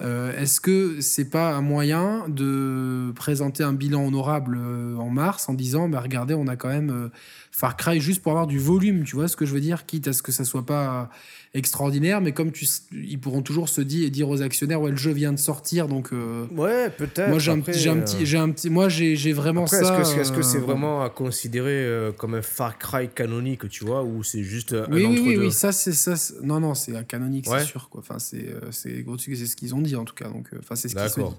Euh, 0.00 0.36
est-ce 0.40 0.60
que 0.60 1.00
c'est 1.00 1.28
pas 1.28 1.54
un 1.54 1.60
moyen 1.60 2.28
de 2.28 3.12
présenter 3.16 3.64
un 3.64 3.72
bilan 3.72 4.06
honorable 4.06 4.56
euh, 4.60 4.96
en 4.96 5.10
mars 5.10 5.48
en 5.48 5.54
disant 5.54 5.88
bah, 5.88 6.00
regardez, 6.00 6.34
on 6.34 6.46
a 6.46 6.54
quand 6.54 6.68
même 6.68 6.90
euh, 6.90 7.08
Far 7.50 7.76
Cry 7.76 8.00
juste 8.00 8.22
pour 8.22 8.30
avoir 8.30 8.46
du 8.46 8.60
volume, 8.60 9.02
tu 9.02 9.16
vois 9.16 9.26
ce 9.26 9.36
que 9.36 9.44
je 9.44 9.52
veux 9.52 9.60
dire, 9.60 9.86
quitte 9.86 10.06
à 10.06 10.12
ce 10.12 10.22
que 10.22 10.30
ça 10.30 10.44
soit 10.44 10.64
pas 10.64 11.10
extraordinaire, 11.54 12.20
mais 12.20 12.32
comme 12.32 12.52
tu, 12.52 12.66
ils 12.92 13.18
pourront 13.18 13.42
toujours 13.42 13.68
se 13.68 13.80
dire, 13.80 14.10
dire 14.10 14.28
aux 14.28 14.42
actionnaires 14.42 14.80
ouais 14.80 14.90
le 14.90 14.96
jeu 14.96 15.12
vient 15.12 15.32
de 15.32 15.38
sortir 15.38 15.88
donc. 15.88 16.12
Euh, 16.12 16.46
ouais, 16.52 16.90
peut-être. 16.90 17.30
Moi 17.30 17.38
j'ai 17.38 17.52
un, 17.52 17.60
petit, 17.60 17.78
j'ai 17.78 17.90
un 17.90 18.00
petit, 18.00 18.26
j'ai 18.26 18.38
un 18.38 18.50
petit, 18.50 18.70
moi 18.70 18.88
j'ai, 18.88 19.16
j'ai 19.16 19.32
vraiment 19.32 19.66
ça. 19.66 20.00
Est-ce 20.00 20.14
que, 20.14 20.20
est-ce 20.20 20.32
que 20.32 20.42
c'est 20.42 20.58
euh, 20.58 20.62
vraiment 20.62 21.02
à 21.02 21.10
considérer 21.10 21.84
euh, 21.84 22.12
comme 22.12 22.34
un 22.34 22.42
Far 22.42 22.78
Cry 22.78 23.08
canonique, 23.08 23.68
tu 23.68 23.84
vois, 23.84 24.02
ou 24.02 24.22
c'est 24.22 24.42
juste 24.42 24.74
un 24.74 24.86
oui, 24.90 25.06
oui, 25.06 25.22
oui, 25.26 25.36
oui, 25.36 25.52
ça 25.52 25.72
c'est 25.72 25.92
ça. 25.92 26.14
Non, 26.42 26.60
non, 26.60 26.74
c'est 26.74 26.94
un 26.96 27.04
canonique, 27.04 27.46
c'est 27.46 27.64
sûr 27.64 27.88
quoi. 27.88 28.00
Enfin 28.00 28.18
c'est, 28.18 28.46
c'est, 28.70 29.04
c'est 29.18 29.46
ce 29.46 29.56
qu'ils 29.56 29.74
ont 29.74 29.80
dit 29.80 29.96
en 29.96 30.04
tout 30.04 30.14
cas, 30.14 30.28
donc 30.28 30.48
enfin 30.58 30.76
c'est 30.76 30.88
ce 30.88 30.94
qu'ils 30.94 31.22
ont 31.22 31.30
dit. 31.30 31.36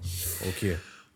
Ok. 0.48 0.66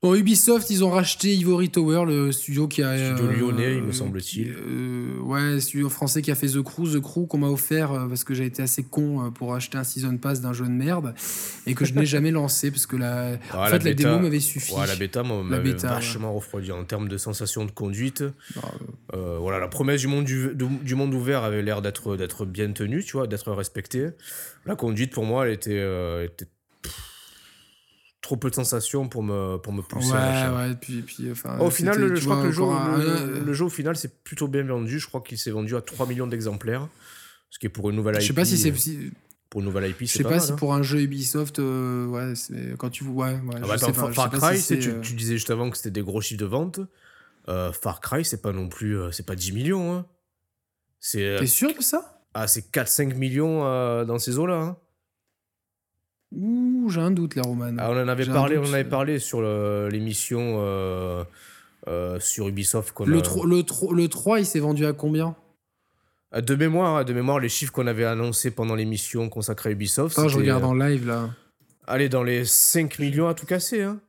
Bon, 0.05 0.15
Ubisoft, 0.15 0.69
ils 0.69 0.85
ont 0.85 0.91
racheté 0.91 1.35
Ivory 1.35 1.71
Tower, 1.71 2.05
le 2.07 2.31
studio 2.31 2.69
qui 2.69 2.83
a. 2.83 3.15
Studio 3.15 3.25
euh, 3.25 3.53
lyonnais, 3.53 3.77
il 3.77 3.83
me 3.85 3.93
semble-t-il. 3.93 4.53
Euh, 4.53 5.19
ouais, 5.21 5.59
studio 5.61 5.89
français 5.89 6.21
qui 6.21 6.31
a 6.31 6.35
fait 6.35 6.49
The 6.49 6.61
Crew. 6.61 6.83
The 6.93 7.01
Crew 7.01 7.27
qu'on 7.27 7.39
m'a 7.39 7.47
offert 7.47 7.91
euh, 7.91 8.07
parce 8.07 8.23
que 8.23 8.35
j'ai 8.35 8.45
été 8.45 8.63
assez 8.63 8.83
con 8.83 9.33
pour 9.33 9.55
acheter 9.55 9.79
un 9.79 9.83
season 9.83 10.19
pass 10.19 10.43
d'un 10.43 10.53
jeu 10.53 10.67
de 10.67 10.73
merde 10.73 11.15
et 11.67 11.73
que 11.75 11.87
je 11.87 11.95
n'ai 11.95 12.05
jamais 12.05 12.33
lancé 12.33 12.71
parce 12.71 12.85
que 12.85 12.97
la, 12.97 13.39
en 13.55 13.65
fait, 13.65 13.83
la, 13.83 13.95
démo 13.95 14.19
m'avait 14.19 14.41
suffi. 14.41 14.75
Ouais, 14.75 14.87
la 14.87 14.97
bêta 14.97 15.23
m'avait 15.23 15.73
vachement 15.73 16.35
refroidi 16.35 16.71
en 16.71 16.85
termes 16.85 17.09
de 17.09 17.17
sensation 17.17 17.65
de 17.65 17.71
conduite. 17.71 18.25
voilà, 19.11 19.59
la 19.59 19.69
promesse 19.69 20.03
du 20.03 20.09
monde, 20.09 20.27
du, 20.27 20.51
du 20.55 20.95
monde 20.97 21.15
ouvert 21.15 21.45
avait 21.45 21.63
l'air 21.63 21.81
d'être 21.81 22.45
bien 22.45 22.71
tenue, 22.73 23.03
tu 23.03 23.13
vois, 23.17 23.27
d'être 23.27 23.51
respectée. 23.53 24.11
La 24.67 24.77
conduite, 24.77 25.15
pour 25.15 25.25
moi, 25.25 25.47
elle 25.47 25.55
était, 25.55 26.27
était 26.27 26.49
trop 28.25 28.37
peu 28.37 28.49
de 28.49 28.55
sensations 28.55 29.07
pour 29.07 29.23
me, 29.23 29.59
pour 29.59 29.73
me 29.73 29.83
pousser 29.83 30.13
ouais, 30.13 30.19
à 30.19 30.55
Ouais, 30.55 30.75
puis, 30.81 31.03
puis 31.03 31.31
enfin, 31.31 31.59
Au 31.59 31.71
final, 31.71 32.17
je 32.17 32.25
crois 32.25 32.41
que 32.41 32.47
le 32.47 32.53
jeu, 32.53 32.65
le, 33.45 33.53
jeu, 33.53 33.65
au 33.67 33.71
final, 33.71 33.97
c'est 33.97 34.23
plutôt 34.25 34.49
bien 34.49 34.65
vendu. 34.65 34.99
Je 34.99 35.07
crois 35.07 35.21
qu'il 35.21 35.37
s'est 35.39 35.51
vendu 35.51 35.77
à 35.77 35.83
3 35.83 36.07
millions 36.07 36.27
d'exemplaires. 36.27 36.89
Ce 37.51 37.59
qui 37.59 37.67
est 37.67 37.69
pour 37.69 37.91
une 37.91 37.97
nouvelle 37.97 38.17
IP. 38.17 38.23
Je 38.23 38.27
sais 38.29 38.33
pas 38.33 38.47
si 38.47 38.57
c'est. 38.57 38.71
Euh, 38.71 39.11
pour 39.51 39.61
une 39.61 39.67
nouvelle 39.67 39.91
IP, 39.91 40.01
Je 40.01 40.07
sais 40.07 40.23
pas, 40.25 40.41
si 40.41 40.53
hein. 40.53 40.57
pour 40.57 40.75
un 40.75 40.83
jeu 40.83 41.03
Ubisoft, 41.03 41.59
euh, 41.59 42.07
ouais, 42.07 42.35
c'est 42.35 42.77
quand 42.79 42.91
tu 42.91 43.05
ouais, 43.05 43.35
ouais 43.35 43.55
ah 43.57 43.67
bah 43.67 43.75
attends, 43.75 43.93
Far, 43.93 44.31
Cry, 44.31 44.61
tu, 44.61 45.01
tu, 45.01 45.15
disais 45.15 45.35
juste 45.35 45.51
avant 45.51 45.71
que 45.71 45.77
c'était 45.77 45.93
des 45.93 46.03
gros 46.03 46.21
chiffres 46.21 46.41
de 46.41 46.47
vente. 46.47 46.81
Far 47.47 48.01
Cry, 48.01 48.25
c'est 48.25 48.43
pas 48.43 48.53
non 48.53 48.69
plus, 48.69 48.97
c'est 49.13 49.27
pas 49.27 49.37
10 49.37 49.53
millions. 49.53 49.95
Hein. 49.95 50.07
T'es 51.13 51.47
sûr 51.47 51.75
de 51.75 51.83
ça? 51.83 52.23
Ah, 52.33 52.49
c'est 52.49 52.73
4-5 52.73 53.15
millions 53.15 53.61
dans 54.05 54.19
ces 54.19 54.39
eaux-là. 54.39 54.61
Hein. 54.61 54.77
Ouh, 56.37 56.89
j'ai 56.91 57.01
un 57.01 57.11
doute, 57.11 57.35
la 57.37 57.43
Roman. 57.43 57.75
Ah, 57.79 57.91
on 57.91 58.03
en 58.03 58.09
avait 58.09 58.27
parlé, 58.27 58.59
on 58.59 58.73
avait 58.73 58.85
parlé 58.85 59.19
sur 59.19 59.41
l'émission 59.89 60.57
euh, 60.59 61.25
euh, 61.89 62.19
sur 62.21 62.49
Ubisoft. 62.49 62.93
Le, 63.01 63.17
le, 63.17 63.95
le 63.95 64.09
3, 64.09 64.41
il 64.41 64.47
s'est 64.47 64.59
vendu 64.61 64.87
à 64.87 64.93
combien? 64.93 65.37
Euh, 66.35 66.41
De 66.41 66.55
mémoire, 66.55 67.05
de 67.05 67.13
mémoire, 67.13 67.39
les 67.39 67.49
chiffres 67.49 67.73
qu'on 67.73 67.87
avait 67.87 68.05
annoncés 68.05 68.51
pendant 68.51 68.75
l'émission 68.75 69.29
consacrée 69.29 69.71
à 69.71 69.73
Ubisoft. 69.73 70.17
je 70.29 70.37
regarde 70.37 70.65
en 70.65 70.75
live 70.75 71.07
là. 71.07 71.31
Allez, 71.87 72.09
dans 72.09 72.23
les 72.23 72.45
5 72.45 72.99
millions 72.99 73.29
à 73.29 73.35
tout 73.35 73.47
casser. 73.47 73.83
Hein. 73.83 74.01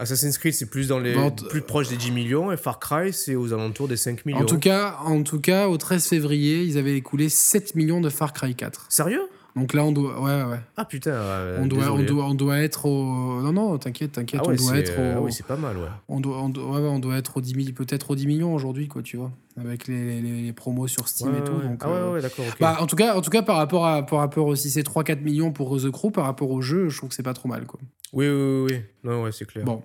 Assassin's 0.00 0.38
Creed, 0.38 0.54
c'est 0.54 0.66
plus 0.66 0.88
dans 0.88 0.98
les 0.98 1.14
plus 1.50 1.60
proche 1.60 1.88
des 1.88 1.96
10 1.96 2.10
millions 2.12 2.50
et 2.50 2.56
Far 2.56 2.80
Cry, 2.80 3.12
c'est 3.12 3.34
aux 3.34 3.52
alentours 3.52 3.86
des 3.86 3.98
5 3.98 4.24
millions. 4.24 4.40
En 4.40 4.46
tout 4.46 4.58
cas, 4.58 4.96
en 5.04 5.22
tout 5.22 5.40
cas, 5.40 5.68
au 5.68 5.76
13 5.76 6.06
février, 6.06 6.62
ils 6.62 6.78
avaient 6.78 6.96
écoulé 6.96 7.28
7 7.28 7.74
millions 7.74 8.00
de 8.00 8.08
Far 8.08 8.32
Cry 8.32 8.54
4. 8.54 8.86
Sérieux? 8.88 9.28
Donc 9.56 9.74
là, 9.74 9.84
on 9.84 9.92
doit. 9.92 10.20
Ouais, 10.20 10.42
ouais. 10.44 10.60
Ah 10.76 10.84
putain. 10.84 11.14
on, 11.60 11.66
doit, 11.66 11.92
on, 11.92 12.02
doit, 12.02 12.24
on 12.24 12.34
doit 12.34 12.58
être 12.58 12.86
au. 12.86 13.42
Non, 13.42 13.52
non, 13.52 13.78
t'inquiète, 13.78 14.12
t'inquiète. 14.12 14.40
Ah 14.44 14.48
on 14.48 14.54
doit 14.54 14.78
être 14.78 14.98
au. 14.98 15.16
Ah 15.16 15.20
oui, 15.20 15.32
c'est 15.32 15.46
pas 15.46 15.56
mal, 15.56 15.76
ouais. 15.76 15.88
On 16.08 16.20
doit, 16.20 16.38
on 16.38 16.48
doit, 16.48 16.64
ouais, 16.64 16.88
on 16.88 16.98
doit 16.98 17.16
être 17.16 17.36
au 17.36 17.40
10 17.40 17.72
peut-être 17.72 18.10
aux 18.10 18.16
10 18.16 18.26
millions 18.26 18.54
aujourd'hui, 18.54 18.88
quoi, 18.88 19.02
tu 19.02 19.16
vois. 19.16 19.32
Avec 19.58 19.88
les, 19.88 20.20
les, 20.20 20.52
promos 20.52 20.86
sur 20.86 21.08
Steam 21.08 21.34
et 21.34 21.44
tout. 21.44 21.52
Donc, 21.52 21.80
ah 21.80 21.88
ouais, 21.88 21.94
euh, 21.94 22.12
ouais, 22.14 22.22
d'accord. 22.22 22.44
Bah, 22.60 22.78
en, 22.80 22.86
tout 22.86 22.96
cas, 22.96 23.16
en 23.16 23.20
tout 23.20 23.30
cas, 23.30 23.42
par 23.42 23.56
rapport 23.56 23.86
à. 23.86 24.06
Par 24.06 24.20
rapport 24.20 24.46
aussi, 24.46 24.70
c'est 24.70 24.86
3-4 24.86 25.20
millions 25.20 25.52
pour 25.52 25.76
The 25.76 25.90
Crew, 25.90 26.10
par 26.12 26.24
rapport 26.24 26.50
au 26.50 26.62
jeu, 26.62 26.88
je 26.88 26.96
trouve 26.96 27.10
que 27.10 27.14
c'est 27.14 27.22
pas 27.22 27.34
trop 27.34 27.48
mal, 27.48 27.66
quoi. 27.66 27.80
Oui, 28.12 28.28
oui, 28.28 28.34
oui. 28.34 28.66
oui. 28.70 28.80
Non, 29.04 29.22
ouais, 29.22 29.32
c'est 29.32 29.46
clair. 29.46 29.64
Bon. 29.64 29.82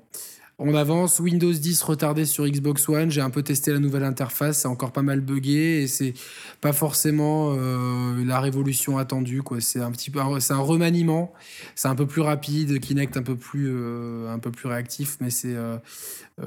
On 0.58 0.74
avance, 0.74 1.20
Windows 1.20 1.52
10 1.52 1.84
retardé 1.84 2.24
sur 2.24 2.48
Xbox 2.48 2.88
One. 2.88 3.12
J'ai 3.12 3.20
un 3.20 3.30
peu 3.30 3.44
testé 3.44 3.74
la 3.74 3.80
nouvelle 3.80 4.06
interface, 4.06 4.60
c'est 4.60 4.70
encore 4.70 4.94
pas 4.94 5.02
mal 5.02 5.20
buggé 5.20 5.84
et 5.84 5.88
c'est 5.88 6.14
pas 6.62 6.72
forcément 6.72 7.54
euh, 7.58 8.24
la 8.24 8.40
révolution 8.40 8.98
attendue. 8.98 9.42
Quoi. 9.42 9.60
C'est 9.60 9.82
un 9.82 9.92
petit 9.92 10.10
peu, 10.10 10.22
c'est 10.40 10.54
un 10.54 10.60
remaniement, 10.60 11.34
c'est 11.76 11.90
un 11.90 11.96
peu 11.96 12.06
plus 12.06 12.22
rapide, 12.22 12.80
Kinect 12.80 13.18
un 13.18 13.22
peu 13.22 13.36
plus, 13.36 13.68
euh, 13.68 14.34
un 14.34 14.40
peu 14.40 14.50
plus 14.50 14.70
réactif, 14.70 15.18
mais 15.20 15.30
c'est, 15.30 15.56
euh, 15.56 15.78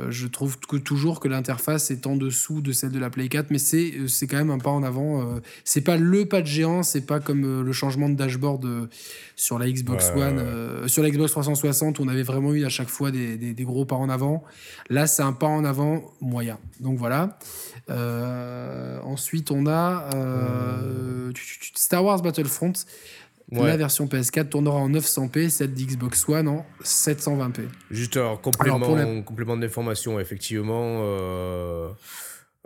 je 0.08 0.26
trouve 0.26 0.58
que 0.58 0.76
toujours 0.78 1.20
que 1.20 1.28
l'interface 1.28 1.90
est 1.90 2.06
en 2.06 2.16
dessous 2.16 2.62
de 2.62 2.72
celle 2.72 2.92
de 2.92 2.98
la 2.98 3.10
Play 3.10 3.28
4, 3.28 3.50
mais 3.50 3.58
c'est, 3.58 3.92
c'est 4.06 4.26
quand 4.26 4.38
même 4.38 4.50
un 4.50 4.58
pas 4.58 4.70
en 4.70 4.84
avant. 4.84 5.38
c'est 5.64 5.82
pas 5.82 5.98
le 5.98 6.24
pas 6.24 6.40
de 6.40 6.46
géant, 6.46 6.82
c'est 6.82 7.06
pas 7.06 7.20
comme 7.20 7.62
le 7.62 7.72
changement 7.72 8.08
de 8.08 8.14
dashboard 8.14 8.88
sur 9.36 9.58
la 9.58 9.70
Xbox 9.70 10.10
One, 10.16 10.88
sur 10.88 11.02
la 11.02 11.10
Xbox 11.10 11.32
360 11.32 11.98
où 11.98 12.02
on 12.02 12.08
avait 12.08 12.22
vraiment 12.22 12.54
eu 12.54 12.64
à 12.64 12.68
chaque 12.70 12.88
fois 12.88 13.10
des, 13.10 13.36
des 13.36 13.64
gros 13.64 13.84
pas 13.84 13.97
en 13.98 14.08
avant. 14.08 14.44
Là, 14.88 15.06
c'est 15.06 15.22
un 15.22 15.32
pas 15.32 15.46
en 15.46 15.64
avant 15.64 16.02
moyen. 16.20 16.58
Donc 16.80 16.98
voilà. 16.98 17.38
Euh, 17.90 18.98
ensuite, 19.02 19.50
on 19.50 19.66
a 19.66 20.10
euh, 20.14 21.32
Star 21.74 22.04
Wars 22.04 22.22
Battlefront. 22.22 22.72
La 23.50 23.78
version 23.78 24.04
PS4 24.04 24.50
tournera 24.50 24.76
en 24.76 24.90
900p, 24.90 25.48
celle 25.48 25.72
d'Xbox 25.72 26.28
One 26.28 26.48
en 26.48 26.66
720p. 26.84 27.62
Juste 27.90 28.18
un 28.18 28.36
complément, 28.36 29.22
complément 29.22 29.56
d'information, 29.56 30.20
effectivement. 30.20 31.00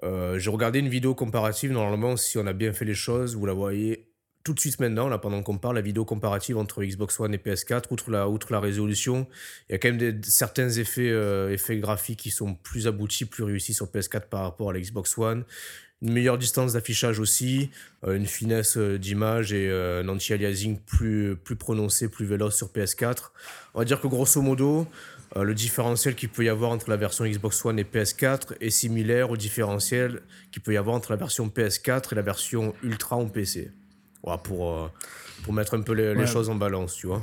Euh, 0.04 0.38
j'ai 0.38 0.50
regardé 0.50 0.80
une 0.80 0.88
vidéo 0.88 1.14
comparative. 1.14 1.70
Normalement, 1.70 2.16
si 2.16 2.38
on 2.38 2.46
a 2.46 2.52
bien 2.52 2.72
fait 2.72 2.84
les 2.84 2.94
choses, 2.94 3.36
vous 3.36 3.46
la 3.46 3.52
voyez 3.52 4.11
tout 4.44 4.54
de 4.54 4.60
suite 4.60 4.80
maintenant, 4.80 5.08
là, 5.08 5.18
pendant 5.18 5.42
qu'on 5.42 5.58
parle, 5.58 5.76
la 5.76 5.82
vidéo 5.82 6.04
comparative 6.04 6.56
entre 6.56 6.82
Xbox 6.82 7.18
One 7.20 7.34
et 7.34 7.38
PS4, 7.38 7.84
outre 7.90 8.10
la, 8.50 8.60
résolution, 8.60 9.26
il 9.68 9.72
y 9.72 9.74
a 9.76 9.78
quand 9.78 9.92
même 9.92 10.22
certains 10.22 10.68
effets, 10.70 11.10
euh, 11.10 11.52
effets 11.52 11.78
graphiques 11.78 12.20
qui 12.20 12.30
sont 12.30 12.54
plus 12.54 12.86
aboutis, 12.86 13.24
plus 13.24 13.44
réussis 13.44 13.74
sur 13.74 13.86
PS4 13.86 14.28
par 14.28 14.42
rapport 14.42 14.70
à 14.70 14.72
la 14.72 14.80
Xbox 14.80 15.16
One. 15.16 15.44
Une 16.02 16.12
meilleure 16.12 16.38
distance 16.38 16.72
d'affichage 16.72 17.20
aussi, 17.20 17.70
euh, 18.04 18.16
une 18.16 18.26
finesse 18.26 18.76
euh, 18.76 18.98
d'image 18.98 19.52
et 19.52 19.70
un 19.70 20.08
anti-aliasing 20.08 20.80
plus, 20.80 21.36
plus 21.36 21.54
prononcé, 21.54 22.08
plus 22.08 22.26
véloce 22.26 22.56
sur 22.56 22.68
PS4. 22.68 23.30
On 23.74 23.78
va 23.78 23.84
dire 23.84 24.00
que 24.00 24.08
grosso 24.08 24.42
modo, 24.42 24.88
le 25.36 25.54
différentiel 25.54 26.14
qu'il 26.14 26.28
peut 26.28 26.44
y 26.44 26.48
avoir 26.48 26.72
entre 26.72 26.90
la 26.90 26.96
version 26.96 27.24
Xbox 27.24 27.64
One 27.64 27.78
et 27.78 27.84
PS4 27.84 28.54
est 28.60 28.70
similaire 28.70 29.30
au 29.30 29.36
différentiel 29.36 30.20
qu'il 30.50 30.60
peut 30.62 30.74
y 30.74 30.76
avoir 30.76 30.96
entre 30.96 31.12
la 31.12 31.16
version 31.16 31.48
PS4 31.48 32.12
et 32.12 32.14
la 32.16 32.22
version 32.22 32.74
Ultra 32.82 33.16
en 33.16 33.28
PC 33.28 33.70
pour, 34.42 34.70
euh, 34.70 34.88
pour 35.42 35.52
mettre 35.52 35.74
un 35.76 35.82
peu 35.82 35.92
les, 35.92 36.26
choses 36.26 36.48
en 36.48 36.54
balance, 36.54 36.94
tu 36.94 37.06
vois. 37.06 37.22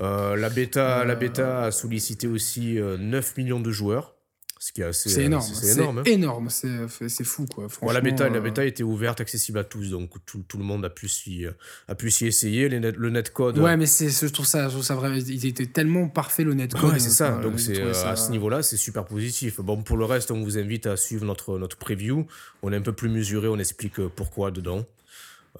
Euh, 0.00 0.36
la, 0.36 0.50
bêta, 0.50 1.04
la 1.04 1.14
euh, 1.14 1.16
bêta 1.16 1.64
a 1.64 1.70
sollicité 1.70 2.26
aussi 2.26 2.78
9 2.78 3.36
millions 3.36 3.60
de 3.60 3.70
joueurs. 3.70 4.12
Ce 4.58 4.72
qui 4.72 4.80
est 4.80 4.84
assez 4.84 5.10
c'est 5.10 5.24
énorme. 5.24 5.44
C'est 5.52 5.78
énorme. 6.10 6.48
Hein. 6.48 6.86
C'est 7.08 7.24
fou, 7.24 7.44
quoi. 7.46 7.68
la, 7.92 8.00
bêta, 8.00 8.30
la 8.30 8.40
bêta 8.40 8.64
était 8.64 8.82
ouverte, 8.82 9.20
accessible 9.20 9.58
à 9.58 9.64
tous, 9.64 9.90
donc 9.90 10.10
tout, 10.24 10.42
tout 10.48 10.56
le 10.56 10.64
monde 10.64 10.86
a 10.86 10.90
pu 10.90 11.06
s'y, 11.06 11.44
a 11.86 11.94
pu 11.94 12.10
s'y 12.10 12.26
essayer. 12.26 12.70
Les 12.70 12.80
net, 12.80 12.96
le 12.96 13.10
netcode. 13.10 13.58
Ouais, 13.58 13.76
mais 13.76 13.84
c'est, 13.84 14.08
je 14.08 14.32
trouve 14.32 14.46
ça, 14.46 14.68
je 14.68 14.72
trouve 14.72 14.82
ça 14.82 14.94
vraiment. 14.94 15.16
Il 15.16 15.44
était 15.44 15.66
tellement 15.66 16.08
parfait 16.08 16.44
le 16.44 16.54
netcode. 16.54 16.94
Ouais, 16.94 16.98
c'est 16.98 17.10
ça. 17.10 17.32
donc 17.42 17.60
c'est, 17.60 17.78
à 17.82 18.16
ce 18.16 18.30
niveau-là, 18.30 18.62
c'est 18.62 18.78
super 18.78 19.04
positif. 19.04 19.60
Bon, 19.60 19.82
pour 19.82 19.98
le 19.98 20.06
reste, 20.06 20.30
on 20.30 20.42
vous 20.42 20.56
invite 20.56 20.86
à 20.86 20.96
suivre 20.96 21.26
notre, 21.26 21.58
notre 21.58 21.76
preview. 21.76 22.26
On 22.62 22.72
est 22.72 22.76
un 22.76 22.82
peu 22.82 22.94
plus 22.94 23.10
mesuré, 23.10 23.48
on 23.48 23.58
explique 23.58 24.00
pourquoi 24.16 24.50
dedans. 24.50 24.86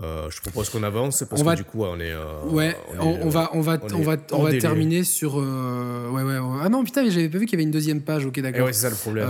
Euh, 0.02 0.28
je 0.28 0.40
propose 0.40 0.70
qu'on 0.70 0.82
avance 0.82 1.22
parce 1.30 1.40
que 1.40 1.54
du 1.54 1.62
coup 1.62 1.84
on 1.84 2.00
est. 2.00 2.10
Euh, 2.10 2.44
ouais, 2.46 2.76
on, 2.98 3.28
va 3.28 3.50
on 3.52 3.60
va 3.60 3.78
on, 3.92 4.02
va 4.02 4.16
on 4.32 4.42
va 4.42 4.52
terminer 4.58 5.04
sur. 5.04 5.38
Euh, 5.38 6.10
ouais 6.10 6.24
ouais. 6.24 6.36
Ah 6.62 6.68
non 6.68 6.82
putain, 6.82 7.08
j'avais 7.08 7.28
pas 7.28 7.38
vu 7.38 7.46
qu'il 7.46 7.52
y 7.52 7.56
avait 7.56 7.62
une 7.62 7.70
deuxième 7.70 8.00
page. 8.00 8.26
Ok 8.26 8.40
d'accord. 8.40 8.66
ouais 8.66 8.72
c'est 8.72 8.82
ça 8.82 8.90
le 8.90 8.96
problème. 8.96 9.28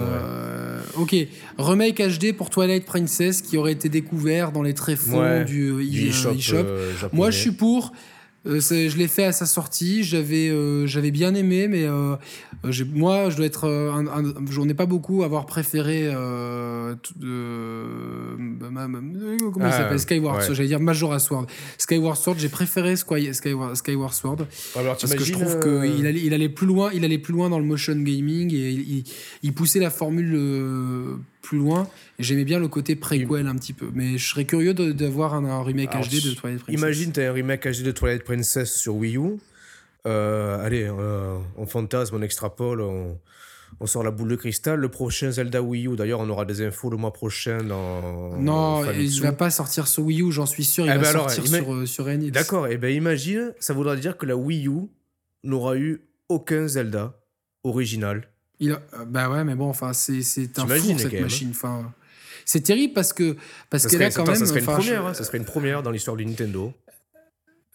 Ok, 0.96 1.14
remake 1.58 2.00
HD 2.00 2.34
pour 2.34 2.48
Twilight 2.48 2.86
Princess 2.86 3.42
qui 3.42 3.58
aurait 3.58 3.72
été 3.72 3.90
découvert 3.90 4.52
dans 4.52 4.62
les 4.62 4.72
tréfonds 4.72 5.44
du, 5.44 5.84
du 5.84 6.08
eShop. 6.08 6.64
Moi 7.12 7.30
je 7.30 7.38
suis 7.38 7.52
pour. 7.52 7.92
Euh, 8.46 8.60
je 8.60 8.96
l'ai 8.98 9.08
fait 9.08 9.24
à 9.24 9.32
sa 9.32 9.46
sortie, 9.46 10.04
j'avais 10.04 10.50
euh, 10.50 10.86
j'avais 10.86 11.10
bien 11.10 11.34
aimé, 11.34 11.66
mais 11.66 11.84
euh, 11.84 12.16
moi, 12.92 13.30
je 13.30 13.36
dois 13.36 13.46
être. 13.46 13.66
J'en 14.50 14.68
ai 14.68 14.74
pas 14.74 14.86
beaucoup 14.86 15.22
avoir 15.22 15.46
préféré. 15.46 16.10
comment 16.12 16.96
il 19.66 19.72
s'appelle? 19.72 20.00
Skyward 20.00 20.42
Sword. 20.42 20.54
J'allais 20.54 20.68
dire 20.68 20.80
Majora 20.80 21.18
Sword. 21.18 21.46
Skyward 21.78 22.16
Sword, 22.16 22.36
j'ai 22.38 22.50
préféré 22.50 22.96
Skyward, 22.96 23.74
Skyward 23.74 24.12
Sword. 24.12 24.46
parce 24.74 25.14
que 25.14 25.24
je 25.24 25.32
trouve 25.32 25.60
qu'il 25.60 26.06
allait, 26.06 26.20
il 26.22 26.34
allait, 26.34 26.48
plus 26.48 26.66
loin, 26.66 26.90
il 26.92 27.04
allait 27.04 27.18
plus 27.18 27.32
loin 27.32 27.48
dans 27.48 27.58
le 27.58 27.64
motion 27.64 27.96
gaming 27.96 28.52
et 28.52 28.70
il, 28.70 29.04
il 29.42 29.52
poussait 29.54 29.80
la 29.80 29.90
formule 29.90 31.18
plus 31.44 31.58
loin. 31.58 31.86
J'aimais 32.18 32.44
bien 32.44 32.58
le 32.58 32.68
côté 32.68 32.96
préquel 32.96 33.46
un 33.46 33.54
petit 33.56 33.74
peu. 33.74 33.90
Mais 33.94 34.18
je 34.18 34.26
serais 34.26 34.46
curieux 34.46 34.74
d'avoir 34.74 35.34
un, 35.34 35.62
remake 35.62 35.90
HD 35.90 36.24
de 36.24 36.34
Twilight 36.34 36.62
Princess. 36.62 36.80
Imagine, 36.80 37.12
tu 37.12 37.20
as 37.20 37.30
un 37.30 37.32
remake 37.32 37.66
HD 37.66 37.82
de 37.82 37.90
Twilight 37.92 38.24
Princess 38.24 38.74
sur 38.74 38.96
Wii 38.96 39.16
U. 39.18 39.38
Euh, 40.06 40.64
allez, 40.64 40.84
euh, 40.84 41.38
on 41.56 41.66
fantasme, 41.66 42.16
on 42.16 42.22
extrapole, 42.22 42.80
on, 42.80 43.18
sort 43.86 44.02
la 44.02 44.10
boule 44.10 44.30
de 44.30 44.36
cristal. 44.36 44.80
Le 44.80 44.88
prochain 44.88 45.30
Zelda 45.30 45.62
Wii 45.62 45.88
U, 45.88 45.96
d'ailleurs, 45.96 46.20
on 46.20 46.28
aura 46.28 46.44
des 46.44 46.62
infos 46.62 46.90
le 46.90 46.96
mois 46.96 47.12
prochain 47.12 47.62
dans. 47.62 48.36
Non, 48.38 48.90
il 48.90 49.20
va 49.20 49.32
pas 49.32 49.50
sortir 49.50 49.86
sur 49.86 50.04
Wii 50.04 50.22
U, 50.22 50.32
j'en 50.32 50.46
suis 50.46 50.64
sûr. 50.64 50.86
Il 50.86 50.92
eh 50.92 50.96
va 50.96 51.12
ben 51.12 51.12
sortir 51.12 51.46
sur, 51.46 51.74
euh, 51.74 51.86
sur 51.86 52.06
NX. 52.06 52.30
D'accord, 52.30 52.66
et 52.66 52.74
eh 52.74 52.76
ben 52.78 52.94
imagine, 52.94 53.52
ça 53.60 53.74
voudra 53.74 53.96
dire 53.96 54.16
que 54.16 54.26
la 54.26 54.36
Wii 54.36 54.68
U 54.68 54.88
n'aura 55.42 55.76
eu 55.76 56.02
aucun 56.28 56.66
Zelda 56.68 57.20
original 57.64 58.28
il 58.60 58.72
euh, 58.72 58.76
bah 59.06 59.28
ouais, 59.28 59.44
mais 59.44 59.54
bon, 59.54 59.68
enfin, 59.68 59.92
c'est, 59.92 60.22
c'est 60.22 60.58
un 60.58 60.66
four 60.66 61.00
cette 61.00 61.14
hein. 61.14 61.20
machine. 61.20 61.50
Enfin, 61.50 61.92
c'est 62.44 62.60
terrible 62.60 62.92
parce 62.92 63.12
que 63.12 63.36
parce 63.70 63.86
qu'elle 63.86 64.02
a 64.02 64.10
quand 64.10 64.26
même. 64.26 64.36
Ça 64.36 64.46
serait 64.46 64.60
une 64.60 64.66
première. 64.66 65.06
Hein, 65.06 65.14
ça 65.14 65.24
serait 65.24 65.38
une 65.38 65.44
première 65.44 65.82
dans 65.82 65.90
l'histoire 65.90 66.16
du 66.16 66.24
Nintendo. 66.24 66.72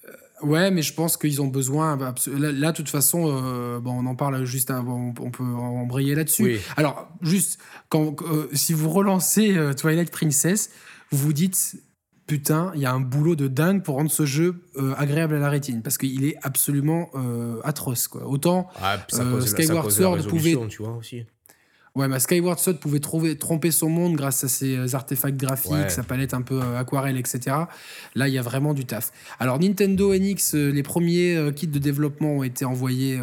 Euh, 0.07 0.45
ouais, 0.45 0.71
mais 0.71 0.81
je 0.81 0.93
pense 0.93 1.17
qu'ils 1.17 1.41
ont 1.41 1.47
besoin. 1.47 1.97
Bah, 1.97 2.15
là, 2.27 2.71
de 2.71 2.77
toute 2.77 2.89
façon, 2.89 3.25
euh, 3.27 3.79
bon, 3.79 3.93
on 3.93 4.05
en 4.05 4.15
parle 4.15 4.45
juste 4.45 4.71
avant, 4.71 5.13
on 5.19 5.31
peut 5.31 5.43
embrayer 5.43 6.15
là-dessus. 6.15 6.59
Alors, 6.77 7.09
juste, 7.21 7.59
quand, 7.89 8.15
si 8.53 8.73
vous 8.73 8.89
relancez 8.89 9.57
Twilight 9.77 10.11
Princess, 10.11 10.69
vous 11.11 11.17
vous 11.17 11.33
dites, 11.33 11.75
putain, 12.29 12.71
il 12.75 12.81
y 12.81 12.85
a 12.85 12.93
un 12.93 12.99
boulot 12.99 13.35
de 13.35 13.47
dingue 13.47 13.81
pour 13.81 13.95
rendre 13.95 14.11
ce 14.11 14.23
jeu 14.23 14.61
euh, 14.77 14.93
agréable 14.97 15.33
à 15.33 15.39
la 15.39 15.49
rétine 15.49 15.81
parce 15.81 15.97
qu'il 15.97 16.23
est 16.25 16.35
absolument 16.43 17.09
euh, 17.15 17.59
atroce 17.63 18.07
quoi. 18.07 18.27
Autant 18.27 18.69
ah, 18.79 18.97
euh, 19.15 19.41
Skyward 19.41 19.89
Sword 19.89 20.27
pouvait 20.27 20.55
tu 20.69 20.83
vois 20.83 20.95
aussi. 20.95 21.25
Ouais, 21.95 22.07
bah 22.07 22.19
Skyward 22.19 22.59
Sword 22.59 22.77
pouvait 22.77 22.99
trouver, 22.99 23.35
tromper 23.35 23.71
son 23.71 23.89
monde 23.89 24.15
grâce 24.15 24.43
à 24.43 24.47
ses 24.47 24.93
artefacts 24.93 25.37
graphiques, 25.37 25.89
sa 25.89 26.03
palette 26.03 26.35
un 26.35 26.43
peu 26.43 26.61
aquarelle, 26.77 27.17
etc. 27.17 27.55
Là, 28.13 28.27
il 28.27 28.33
y 28.33 28.37
a 28.37 28.43
vraiment 28.43 28.75
du 28.75 28.85
taf. 28.85 29.11
Alors, 29.39 29.59
Nintendo 29.59 30.13
NX, 30.13 30.53
les 30.53 30.83
premiers 30.83 31.51
kits 31.55 31.67
de 31.67 31.79
développement 31.79 32.37
ont 32.37 32.43
été 32.43 32.63
envoyés 32.63 33.19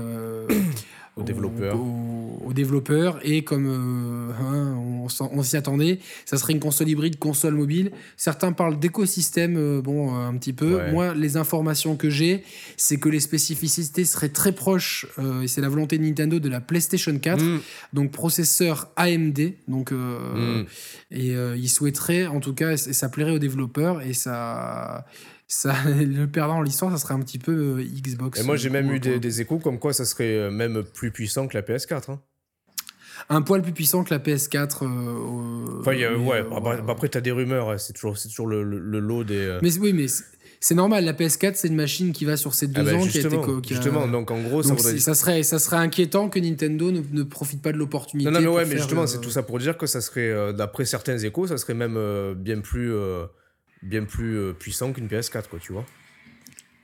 aux 1.16 1.22
développeurs. 1.22 1.78
Aux, 1.80 2.52
développeurs. 2.52 3.18
Et 3.22 3.42
comme 3.42 3.66
euh, 3.66 4.32
hein, 4.38 4.76
on, 4.76 5.42
s'y 5.42 5.56
attendait, 5.56 5.98
ça 6.26 6.36
serait 6.36 6.52
une 6.52 6.60
console 6.60 6.88
hybride, 6.88 7.18
console 7.18 7.54
mobile. 7.54 7.90
Certains 8.16 8.52
parlent 8.52 8.78
d'écosystème, 8.78 9.56
euh, 9.56 9.80
bon, 9.80 10.14
euh, 10.14 10.28
un 10.28 10.36
petit 10.36 10.52
peu. 10.52 10.90
Moi, 10.90 11.14
les 11.14 11.36
informations 11.36 11.96
que 11.96 12.10
j'ai, 12.10 12.44
c'est 12.76 12.98
que 12.98 13.08
les 13.08 13.20
spécificités 13.20 14.04
seraient 14.04 14.28
très 14.28 14.52
proches, 14.52 15.06
et 15.42 15.48
c'est 15.48 15.60
la 15.60 15.68
volonté 15.68 15.98
de 15.98 16.04
Nintendo, 16.04 16.38
de 16.38 16.48
la 16.48 16.60
PlayStation 16.60 17.18
4. 17.18 17.42
Mm. 17.42 17.60
Donc, 17.94 18.12
processeur 18.12 18.90
AMD. 18.96 19.54
Donc, 19.68 19.92
mm. 19.92 20.64
Et 21.10 21.32
ils 21.32 21.68
souhaiteraient, 21.68 22.26
en 22.26 22.40
tout 22.40 22.54
cas, 22.54 22.72
et 22.72 22.76
ça 22.76 23.08
plairait 23.08 23.32
aux 23.32 23.38
développeurs, 23.38 24.02
et 24.02 24.12
ça 24.12 25.06
ça, 25.48 25.74
le 25.86 26.26
perdant 26.26 26.60
l'histoire, 26.60 26.90
ça 26.92 26.98
serait 26.98 27.14
un 27.14 27.20
petit 27.20 27.38
peu 27.38 27.52
euh, 27.52 27.84
Xbox. 27.84 28.40
Et 28.40 28.42
moi, 28.42 28.56
j'ai 28.56 28.70
même 28.70 28.90
eu 28.90 29.00
des, 29.00 29.40
échos 29.40 29.58
comme 29.58 29.78
quoi 29.78 29.92
ça 29.92 30.04
serait 30.04 30.36
euh, 30.36 30.50
même 30.50 30.82
plus 30.82 31.10
puissant 31.10 31.46
que 31.46 31.56
la 31.56 31.62
PS4. 31.62 32.10
Hein. 32.10 32.20
Un 33.28 33.42
poil 33.42 33.62
plus 33.62 33.72
puissant 33.72 34.04
que 34.04 34.12
la 34.12 34.20
PS4. 34.20 34.84
Euh, 34.84 35.80
enfin, 35.80 35.92
ouais, 35.92 36.44
après, 36.88 37.08
tu 37.08 37.18
as 37.18 37.20
des 37.20 37.30
rumeurs, 37.30 37.70
hein, 37.70 37.78
c'est 37.78 37.92
toujours, 37.92 38.16
toujours 38.20 38.46
le, 38.46 38.62
le, 38.62 38.98
lot 38.98 39.24
des. 39.24 39.58
Mais 39.62 39.78
oui, 39.78 39.92
mais 39.92 40.06
c'est 40.60 40.74
normal, 40.74 41.04
la 41.04 41.12
PS4, 41.12 41.54
c'est 41.54 41.68
une 41.68 41.76
machine 41.76 42.12
qui 42.12 42.24
va 42.24 42.36
sur 42.36 42.54
ces 42.54 42.66
deux 42.66 42.82
ah 42.82 42.84
bah, 42.84 42.94
ans. 42.96 43.02
Justement, 43.02 43.42
qui 43.42 43.50
a 43.50 43.58
été, 43.58 43.74
justement, 43.74 44.06
donc 44.06 44.30
en 44.30 44.42
gros, 44.42 44.62
ça, 44.62 44.76
serait, 45.14 45.42
ça 45.42 45.58
serait 45.58 45.76
inquiétant 45.76 46.28
que 46.28 46.38
Nintendo 46.38 46.90
ne, 46.90 47.22
profite 47.22 47.62
pas 47.62 47.72
de 47.72 47.78
l'opportunité. 47.78 48.30
Non, 48.30 48.38
non, 48.38 48.50
mais 48.50 48.56
ouais, 48.58 48.66
mais 48.66 48.76
justement, 48.76 49.06
c'est 49.06 49.20
tout 49.20 49.30
ça 49.30 49.42
pour 49.42 49.58
dire 49.58 49.78
que 49.78 49.86
ça 49.86 50.00
serait, 50.00 50.52
d'après 50.52 50.84
certains 50.84 51.18
échos, 51.18 51.46
ça 51.46 51.56
serait 51.56 51.74
même 51.74 52.34
bien 52.34 52.60
plus 52.60 52.92
bien 53.86 54.04
plus 54.04 54.36
euh, 54.36 54.52
puissant 54.52 54.92
qu'une 54.92 55.08
PS4, 55.08 55.48
quoi, 55.48 55.58
tu 55.58 55.72
vois. 55.72 55.84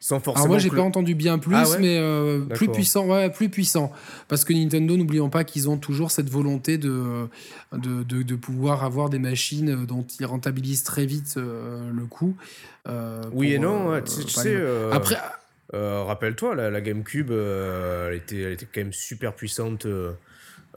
Sans 0.01 0.19
forcément. 0.19 0.45
Alors 0.45 0.49
moi, 0.49 0.59
j'ai 0.59 0.71
pas 0.71 0.83
entendu 0.83 1.15
bien 1.15 1.39
plus, 1.39 1.55
ah 1.55 1.65
mais 1.79 1.97
euh, 1.97 2.41
plus 2.41 2.69
puissant, 2.69 3.07
ouais, 3.07 3.31
plus 3.31 3.49
puissant. 3.51 3.93
Parce 4.27 4.45
que 4.45 4.53
Nintendo, 4.53 4.97
n'oublions 4.97 5.31
pas 5.31 5.45
qu'ils 5.45 5.69
ont 5.69 5.77
toujours 5.77 6.11
cette 6.11 6.29
volonté 6.29 6.77
de 6.77 7.29
de, 7.73 8.03
de, 8.03 8.35
pouvoir 8.35 8.83
avoir 8.83 9.11
des 9.11 9.21
machines 9.21 9.87
dont 9.87 10.05
ils 10.19 10.27
rentabilisent 10.27 10.83
très 10.83 11.07
vite 11.07 11.35
euh, 11.37 11.89
le 11.93 12.07
coût. 12.07 12.37
oui 13.33 13.53
et 13.53 13.61
non, 13.61 14.01
tu, 14.03 14.29
sais. 14.29 14.61
Après. 14.91 15.17
Rappelle-toi, 15.73 16.57
la, 16.57 16.69
la, 16.69 16.81
GameCube, 16.81 17.31
elle, 17.31 18.15
était, 18.15 18.41
elle 18.41 18.53
était 18.53 18.67
quand 18.67 18.81
même 18.81 18.93
super 18.93 19.35
puissante 19.35 19.87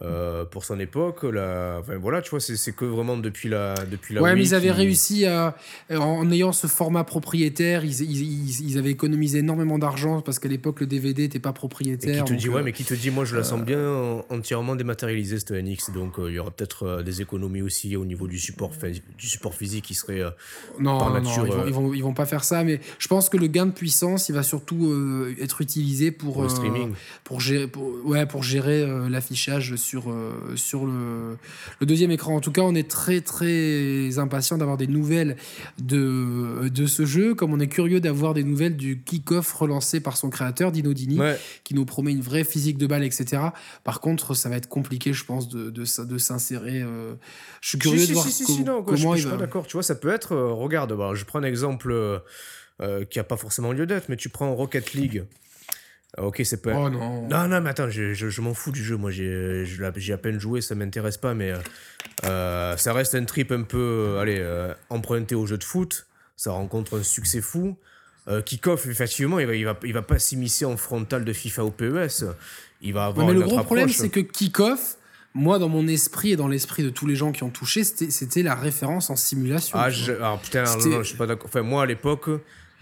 euh, 0.02 0.44
pour 0.44 0.66
son 0.66 0.78
époque. 0.78 1.24
Enfin, 1.24 1.96
voilà, 1.98 2.22
tu 2.22 2.30
vois, 2.32 2.42
c'est 2.42 2.76
que 2.76 2.84
vraiment 2.84 3.16
depuis 3.16 3.48
la 3.48 3.76
depuis 3.90 4.14
la 4.14 4.22
Ouais, 4.22 4.36
mais 4.36 4.44
ils 4.44 4.54
avaient 4.54 4.72
réussi 4.72 5.26
à, 5.26 5.56
en 5.90 6.30
ayant 6.32 6.52
ce 6.52 6.68
format 6.68 7.06
propriétaire, 7.06 7.86
ils, 7.86 8.02
ils, 8.02 8.72
ils 8.72 8.78
avaient 8.78 8.92
économisé 8.92 9.40
énormément 9.40 9.80
d'argent 9.80 10.20
parce 10.20 10.40
qu'à 10.40 10.50
l'époque 10.50 10.82
le 10.82 10.88
DVD 10.88 11.22
n'était 11.22 11.40
pas 11.40 11.54
propriétaire. 11.54 12.24
Et 12.24 12.26
qui 12.26 12.34
te 12.34 12.38
dit 12.38 12.50
ouais, 12.50 12.60
euh, 12.60 12.64
mais 12.66 12.74
qui 12.74 12.84
te 12.84 12.94
dit 12.94 13.10
moi 13.10 13.24
je 13.24 13.38
la 13.38 13.46
sens 13.46 13.62
euh, 13.62 13.64
bien 13.64 14.24
entièrement 14.30 14.76
dématérialisée 14.76 15.40
cette 15.40 15.52
NX, 15.52 15.94
donc 15.94 16.16
il 16.18 16.34
y 16.34 16.40
aura 16.40 16.52
peut-être 16.52 17.02
des 17.02 17.22
économies 17.22 17.62
aussi 17.62 17.96
au 17.96 18.04
niveau 18.04 18.28
du 18.28 18.38
support 18.38 18.72
du 19.18 19.28
support 19.28 19.54
physique 19.54 19.86
qui 19.86 19.94
serait 19.94 20.24
non, 20.78 20.98
par 20.98 21.14
nature. 21.14 21.46
Non, 21.46 21.66
ils, 21.68 21.74
vont, 21.74 21.94
ils, 21.94 22.04
vont, 22.04 22.14
pas 22.14 22.26
faire 22.26 22.44
ça, 22.44 22.66
mais 22.66 22.82
je 23.00 23.08
pense 23.08 23.30
que 23.30 23.38
le 23.38 23.48
gain 23.48 23.66
de 23.66 23.72
puissance, 23.72 24.28
il 24.28 24.36
va 24.36 24.44
surtout 24.44 24.94
être 25.40 25.62
utilisé 25.62 26.12
pour, 26.12 26.34
pour 26.34 26.44
le 26.44 26.50
streaming, 26.50 26.92
pour 27.24 27.40
gérer, 27.40 27.72
ouais, 28.04 28.26
pour 28.26 28.44
gérer 28.44 28.86
l'affichage 29.10 29.76
sur, 29.86 30.10
euh, 30.10 30.56
sur 30.56 30.86
le, 30.86 31.38
le, 31.80 31.86
deuxième 31.86 32.12
écran. 32.12 32.36
En 32.36 32.42
tout 32.42 32.52
cas, 32.52 32.62
on 32.62 32.74
est 32.74 32.90
très 32.90 33.22
très 33.22 34.18
impatient 34.18 34.58
d'avoir 34.58 34.78
des 34.78 34.88
nouvelles 34.88 35.38
de, 35.80 36.68
de 36.70 36.88
ce 36.88 37.06
jeu, 37.06 37.36
comme 37.36 37.54
on 37.54 37.60
est 37.60 37.68
curieux 37.68 38.00
d'avoir 38.00 38.34
des 38.34 38.44
nouvelles 38.44 38.76
du 38.76 39.02
kick-off 39.04 39.54
relancé 39.54 40.00
par 40.00 40.18
son 40.18 40.30
créateur, 40.30 40.72
Dino 40.72 40.94
Dini, 40.94 41.20
qui 41.64 41.76
nous 41.76 41.86
promet 41.86 42.12
une 42.12 42.22
vraie 42.22 42.44
physique 42.44 42.78
de 42.78 42.88
balle, 42.88 43.04
etc. 43.04 43.44
Par 43.84 44.02
contre, 44.02 44.34
ça 44.34 44.50
va 44.50 44.58
être 44.58 44.70
compliqué, 44.70 45.14
je 45.14 45.24
pense, 45.24 45.48
de, 45.48 45.70
de, 45.70 46.04
de 46.04 46.18
s'insérer. 46.18 46.82
Euh, 46.82 47.14
je 47.62 47.70
suis 47.70 47.80
curieux 47.80 48.08
de 48.08 48.14
voir 48.14 48.26
comment 48.86 49.16
je, 49.16 49.26
il 49.26 49.30
suis 49.30 49.38
d'accord. 49.38 49.68
Tu 49.68 49.74
vois, 49.74 49.84
ça 49.84 49.96
peut 49.96 50.10
être. 50.10 50.34
Euh, 50.34 50.52
regarde, 50.52 50.94
bah, 50.98 51.12
je 51.14 51.24
prends 51.26 51.40
un 51.40 51.44
exemple. 51.44 51.94
qui 53.10 53.20
n'a 53.20 53.24
pas 53.24 53.38
forcément 53.38 53.72
lieu 53.72 53.86
d'être, 53.86 54.10
mais 54.10 54.18
tu 54.18 54.30
prends 54.30 54.54
Rocket 54.54 54.94
League, 54.94 55.24
ok, 56.18 56.42
c'est 56.44 56.62
pas. 56.62 56.74
Oh 56.74 56.90
non. 56.90 57.28
Non, 57.28 57.48
non, 57.48 57.62
mais 57.62 57.70
attends, 57.70 57.90
je, 57.90 58.14
je, 58.14 58.42
m'en 58.42 58.54
fous 58.54 58.72
du 58.72 58.84
jeu. 58.84 58.98
Moi, 58.98 59.12
j'ai 59.12 59.66
à 60.12 60.18
peine 60.18 60.40
joué, 60.40 60.62
ça 60.62 60.76
m'intéresse 60.76 61.18
pas, 61.18 61.34
mais 61.34 61.54
euh, 62.24 62.78
ça 62.78 62.94
reste 62.94 63.16
un 63.16 63.26
trip 63.26 63.52
un 63.52 63.64
peu 63.64 64.18
allez, 64.20 64.38
euh, 64.40 64.74
emprunté 64.90 65.36
au 65.36 65.46
jeu 65.46 65.58
de 65.58 65.64
foot. 65.64 66.08
Ça 66.36 66.52
rencontre 66.52 67.00
un 67.00 67.04
succès 67.04 67.42
fou. 67.42 67.78
Euh, 68.28 68.42
Kickoff, 68.42 68.88
effectivement, 68.88 69.40
il 69.40 69.48
va, 69.48 69.56
il 69.56 69.66
va, 69.66 69.78
il 69.84 69.94
va 69.94 70.02
pas 70.02 70.20
s'immiscer 70.20 70.66
en 70.66 70.78
frontal 70.78 71.24
de 71.24 71.34
FIFA 71.34 71.66
ou 71.66 71.72
PES. 71.72 72.26
Il 72.82 72.94
va 72.94 73.06
avoir. 73.06 73.28
mais 73.28 73.34
le 73.34 73.42
gros 73.42 73.64
problème, 73.64 73.90
c'est 73.90 74.10
que 74.10 74.20
Kickoff, 74.20 74.98
moi, 75.34 75.60
dans 75.60 75.70
mon 75.70 75.88
esprit 75.88 76.32
et 76.32 76.36
dans 76.36 76.48
l'esprit 76.48 76.84
de 76.84 76.90
tous 76.90 77.08
les 77.08 77.16
gens 77.16 77.32
qui 77.32 77.44
ont 77.44 77.50
touché, 77.50 77.84
c'était 77.84 78.44
la 78.44 78.56
référence 78.56 79.10
en 79.10 79.16
simulation. 79.16 79.78
Ah, 79.80 79.90
je, 79.90 80.14
alors, 80.14 80.40
putain, 80.40 80.64
non, 80.64 80.86
non, 80.86 81.04
je 81.04 81.08
suis 81.10 81.18
pas 81.18 81.28
d'accord. 81.28 81.48
Enfin, 81.48 81.62
moi, 81.62 81.84
à 81.84 81.86
l'époque. 81.86 82.30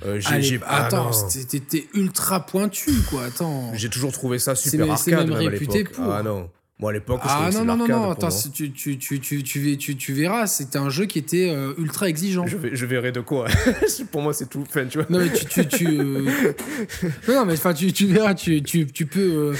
Euh, 0.05 0.19
ah, 0.65 0.85
attends, 0.85 1.11
c'était 1.13 1.87
ultra 1.93 2.45
pointu, 2.45 2.91
quoi. 3.09 3.25
Attends. 3.25 3.71
J'ai 3.73 3.89
toujours 3.89 4.11
trouvé 4.11 4.39
ça 4.39 4.55
super 4.55 4.91
arcade, 4.91 5.29
même, 5.29 5.37
réputé 5.37 5.83
pour. 5.83 6.11
Ah 6.11 6.23
non. 6.23 6.49
Moi, 6.79 6.89
à 6.89 6.93
l'époque, 6.93 7.21
ah 7.23 7.49
non, 7.53 7.63
non, 7.63 7.77
non, 7.77 7.87
non, 7.87 8.11
attends, 8.11 8.29
tu, 8.53 8.71
tu, 8.73 8.97
tu, 8.97 9.19
tu, 9.19 9.43
tu, 9.43 9.77
tu, 9.77 10.13
verras, 10.13 10.47
c'était 10.47 10.79
un 10.79 10.89
jeu 10.89 11.05
qui 11.05 11.19
était 11.19 11.49
euh, 11.49 11.73
ultra 11.77 12.09
exigeant. 12.09 12.45
Je, 12.47 12.57
je 12.73 12.85
verrai 12.85 13.11
de 13.11 13.21
quoi. 13.21 13.45
Pour 14.11 14.21
moi, 14.21 14.33
c'est 14.33 14.49
tout. 14.49 14.65
Enfin, 14.67 14.85
tu 14.85 14.97
vois. 14.97 15.07
Non, 15.09 15.19
mais 15.19 15.31
tu. 15.31 15.45
tu, 15.45 15.65
tu 15.67 15.87
euh, 15.87 16.53
non, 17.27 17.45
mais 17.45 17.53
enfin, 17.53 17.73
tu, 17.73 17.93
tu 17.93 18.07
verras, 18.07 18.33
tu, 18.33 18.61
tu, 18.63 18.87
tu 18.87 19.05
peux. 19.05 19.53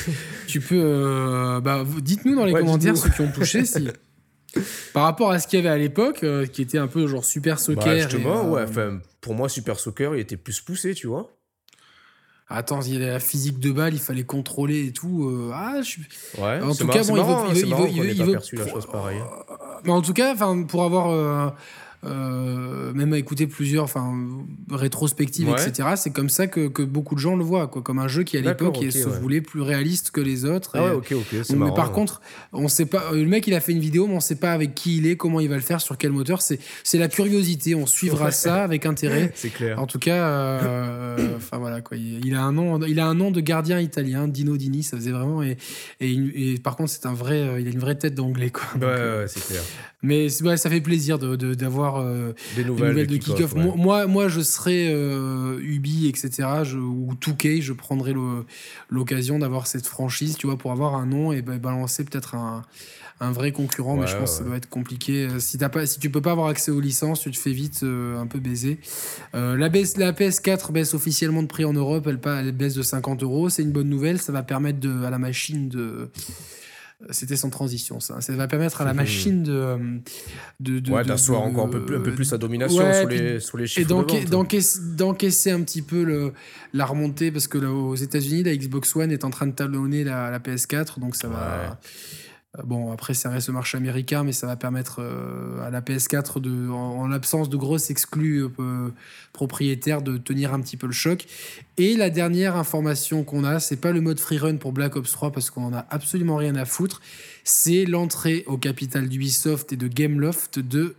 tu 0.48 0.60
peux 0.60 1.62
bah, 1.64 1.86
Dites-nous 2.02 2.36
dans 2.36 2.46
les 2.46 2.54
commentaires 2.54 2.98
ceux 2.98 3.10
qui 3.10 3.22
ont 3.22 3.32
touché 3.32 3.64
si. 3.64 3.88
Par 4.94 5.04
rapport 5.04 5.32
à 5.32 5.40
ce 5.40 5.48
qu'il 5.48 5.58
y 5.58 5.62
avait 5.62 5.74
à 5.74 5.78
l'époque, 5.78 6.26
qui 6.52 6.62
était 6.62 6.78
un 6.78 6.88
peu 6.88 7.08
genre 7.08 7.26
Super 7.26 7.60
Soccer. 7.60 7.86
Bah, 7.86 7.98
justement, 7.98 8.52
ouais, 8.52 8.64
enfin 8.68 9.00
pour 9.24 9.34
moi, 9.34 9.50
Super 9.50 9.80
Soccer, 9.80 10.16
il 10.16 10.20
était 10.20 10.38
plus 10.38 10.62
poussé, 10.62 10.94
tu 10.94 11.08
vois. 11.08 11.32
Attends, 12.50 12.82
il 12.82 12.94
y 12.94 12.96
avait 12.98 13.08
la 13.08 13.20
physique 13.20 13.60
de 13.60 13.72
balle, 13.72 13.94
il 13.94 14.00
fallait 14.00 14.26
contrôler 14.26 14.88
et 14.88 14.92
tout. 14.92 15.30
Euh, 15.30 15.52
ah, 15.54 15.82
je... 15.82 15.98
Ouais, 16.40 16.62
en 16.62 16.76
tout 16.76 16.88
cas, 16.88 17.04
bon, 17.04 17.16
il 17.16 17.56
veut, 17.56 17.68
il 17.68 17.74
veut, 17.74 17.90
il 17.90 18.02
veut, 18.02 18.10
il 18.10 18.26
veut, 18.26 18.66
la 18.66 18.68
chose 18.68 18.86
pareille. 18.86 19.22
Mais 19.86 19.92
en 19.92 20.02
tout 20.02 20.14
cas, 20.14 20.36
pour 20.68 20.84
avoir 20.84 21.10
euh, 21.10 21.16
euh, 21.16 21.50
même 22.04 23.14
à 23.14 23.18
écouter 23.18 23.48
plusieurs 23.48 23.88
rétrospectives, 24.70 25.50
etc. 25.50 25.90
C'est 25.96 26.12
comme 26.12 26.30
ça 26.30 26.48
que, 26.48 26.68
que, 26.68 26.82
beaucoup 26.82 27.16
de 27.16 27.20
gens 27.20 27.36
le 27.36 27.44
voient, 27.44 27.68
quoi, 27.68 27.82
comme 27.82 28.00
un 28.00 28.08
jeu 28.08 28.24
qui 28.24 28.38
à 28.38 28.42
l'époque 28.42 28.78
se 28.90 29.08
voulait 29.08 29.42
plus 29.42 29.62
réaliste 29.62 30.12
que 30.12 30.22
les 30.22 30.46
autres. 30.46 30.72
Ah 30.74 30.84
ouais, 30.84 30.92
ok, 30.92 31.14
ok. 31.14 31.50
Mais 31.50 31.56
marrant, 31.56 31.74
par 31.74 31.92
contre, 31.92 32.22
on 32.52 32.68
sait 32.68 32.86
pas. 32.86 33.12
Le 33.12 33.26
mec, 33.26 33.48
il 33.48 33.54
a 33.54 33.60
fait 33.60 33.72
une 33.72 33.80
vidéo, 33.80 34.08
mais 34.08 34.16
on 34.16 34.20
sait 34.20 34.36
pas 34.36 34.54
avec 34.54 34.76
qui 34.76 34.98
il 34.98 35.08
est, 35.08 35.18
comment 35.18 35.40
il 35.40 35.50
va 35.50 35.56
le 35.56 35.62
faire, 35.62 35.82
sur 35.82 35.98
quel 35.98 36.12
moteur. 36.12 36.42
C'est 36.42 36.60
la 36.98 37.08
curiosité. 37.08 37.76
On 37.76 37.86
suivra 37.86 38.32
ça 38.32 38.64
avec 38.64 38.86
intérêt. 38.86 39.32
C'est 39.36 39.50
clair. 39.50 39.80
En 39.80 39.88
tout 39.88 40.00
cas, 40.00 40.28
euh, 40.28 41.38
enfin 41.38 41.58
voilà 41.58 41.82
quoi. 41.82 41.98
Il, 41.98 42.36
a 42.36 42.44
un 42.44 42.52
nom, 42.52 42.82
il 42.82 43.00
a 43.00 43.08
un 43.08 43.14
nom 43.14 43.32
de 43.32 43.42
gardien 43.42 43.80
italien, 43.80 44.28
Dino 44.28 44.58
Dini. 44.58 44.84
Ça 44.84 44.98
faisait 44.98 45.12
vraiment 45.12 45.44
et, 45.44 45.58
et, 46.00 46.60
par 46.60 46.76
contre, 46.76 46.92
c'est 46.92 47.06
un 47.06 47.14
vrai, 47.14 47.42
euh, 47.42 47.60
il 47.60 47.68
a 47.68 47.72
une 47.72 47.80
vraie 47.80 47.96
tête 47.96 48.16
d'anglais 48.16 48.50
quoi. 48.50 48.66
ouais 48.80 49.26
c'est 49.28 49.46
clair. 49.46 49.62
Mais 50.04 50.28
ouais, 50.44 50.58
ça 50.58 50.70
fait 50.70 50.82
plaisir 50.82 51.18
d'avoir 51.18 51.38
de, 51.38 51.54
d'avoir 51.54 51.98
euh, 51.98 52.34
des, 52.58 52.66
nouvelles 52.66 53.08
de 53.08 53.16
kick-off. 53.16 53.56
moi, 53.56 54.06
moi, 54.06 54.28
je 54.28 54.42
serais 54.42 54.90
euh, 54.90 55.58
Ubi, 55.62 56.08
etc. 56.08 56.50
Je, 56.64 56.78
ou 56.78 57.14
2K, 57.16 57.62
je 57.62 57.72
prendrais 57.72 58.14
l'occasion 58.90 59.40
d'avoir 59.40 59.66
cette 59.66 59.88
franchise, 59.88 60.36
tu 60.38 60.46
vois, 60.46 60.58
pour 60.58 60.74
avoir 60.74 60.96
un 60.96 61.06
nom 61.06 61.32
et 61.32 61.42
bah, 61.42 61.58
balancer 61.58 62.04
peut-être 62.04 62.36
un, 62.36 62.64
un, 63.22 63.32
vrai 63.32 63.54
concurrent. 63.54 63.96
mais 63.96 64.06
je 64.06 64.18
pense 64.18 64.32
que 64.32 64.38
ça 64.40 64.44
doit 64.44 64.58
être 64.58 64.70
compliqué. 64.70 65.30
Si, 65.40 65.64
as 65.64 65.70
pas, 65.70 65.86
si 65.86 66.02
tu 66.02 66.10
peux 66.10 66.22
pas 66.22 66.32
avoir 66.32 66.48
accès 66.48 66.72
aux 66.72 66.82
licences, 66.82 67.22
tu 67.22 67.32
te 67.32 67.38
fais 67.38 67.54
vite 67.54 67.80
euh, 67.84 68.20
un 68.20 68.28
peu 68.28 68.40
baiser. 68.40 68.80
la, 69.34 69.70
baisse, 69.70 69.96
la 69.96 70.12
PS4 70.12 70.74
baisse 70.74 70.94
officiellement 70.94 71.44
de 71.44 71.48
prix 71.48 71.64
en 71.64 71.74
Europe, 71.74 72.08
elle, 72.08 72.20
elle 72.26 72.52
baisse 72.52 72.74
de 72.74 72.84
50 72.84 73.24
euros. 73.24 73.48
C'est 73.48 73.64
une 73.64 73.72
bonne 73.72 73.90
nouvelle. 73.90 74.20
Ça 74.20 74.34
va 74.34 74.44
permettre 74.44 74.82
de, 74.82 75.06
à 75.06 75.10
la 75.10 75.18
machine 75.18 75.70
de 75.70 76.10
c'était 77.10 77.36
sans 77.36 77.50
transition, 77.50 78.00
ça. 78.00 78.22
Ça 78.22 78.34
va 78.34 78.48
permettre 78.48 78.82
à 78.82 78.86
la 78.86 78.94
machine 78.94 79.44
de. 79.44 79.78
de, 80.60 80.80
de 80.80 80.92
ouais, 80.92 81.04
d'asseoir 81.04 81.42
encore 81.42 81.68
un 81.68 81.70
peu, 81.70 81.86
plus, 81.86 81.96
un 81.98 82.02
peu 82.02 82.14
plus 82.14 82.26
sa 82.26 82.38
domination 82.38 82.94
sur, 82.94 83.08
les, 83.08 83.40
sur 83.40 83.58
les 83.58 83.68
chiffres. 83.68 83.92
Et 83.92 84.26
d'encaisser 84.96 85.52
un 85.52 85.62
petit 85.62 85.82
peu 85.82 86.04
le, 86.04 86.34
la 86.74 86.86
remontée, 86.86 87.32
parce 87.32 87.48
que 87.48 87.58
là, 87.58 87.72
aux 87.72 87.96
États-Unis, 87.96 88.44
la 88.44 88.56
Xbox 88.56 88.96
One 88.96 89.12
est 89.12 89.26
en 89.26 89.30
train 89.30 89.48
de 89.48 89.54
talonner 89.54 90.04
la, 90.04 90.30
la 90.30 90.40
PS4, 90.40 91.00
donc 91.00 91.16
ça 91.16 91.28
va. 91.28 91.80
Bon, 92.64 92.92
après, 92.92 93.16
ça 93.16 93.30
reste 93.30 93.48
le 93.48 93.54
marché 93.54 93.78
américain, 93.78 94.24
mais 94.24 94.32
ça 94.32 94.46
va 94.46 94.56
permettre 94.56 95.02
à 95.66 95.72
la 95.72 95.82
PS4, 95.82 96.40
de, 96.40 96.70
en, 96.70 97.08
l'absence 97.08 97.50
de 97.50 97.58
grosses 97.58 97.90
exclus 97.90 98.46
propriétaires, 99.34 100.04
de 100.04 100.18
tenir 100.18 100.54
un 100.54 100.62
petit 100.62 100.78
peu 100.78 100.86
le 100.86 100.94
choc. 100.94 101.26
Et 101.78 101.96
la 101.96 102.12
dernière 102.12 102.56
information 102.56 103.24
qu'on 103.24 103.44
a, 103.44 103.60
c'est 103.60 103.78
pas 103.78 103.92
le 103.92 104.02
mode 104.02 104.20
freerun 104.20 104.58
pour 104.58 104.72
Black 104.72 104.96
Ops 104.96 105.12
3 105.12 105.32
parce 105.32 105.50
qu'on 105.50 105.64
en 105.64 105.74
a 105.74 105.88
absolument 105.90 106.36
rien 106.36 106.56
à 106.56 106.66
foutre. 106.66 107.02
C'est 107.44 107.86
l'entrée 107.86 108.44
au 108.46 108.58
capital 108.58 109.10
d'Ubisoft 109.10 109.74
et 109.74 109.76
de 109.76 109.88
Gameloft 109.88 110.60
de 110.60 110.96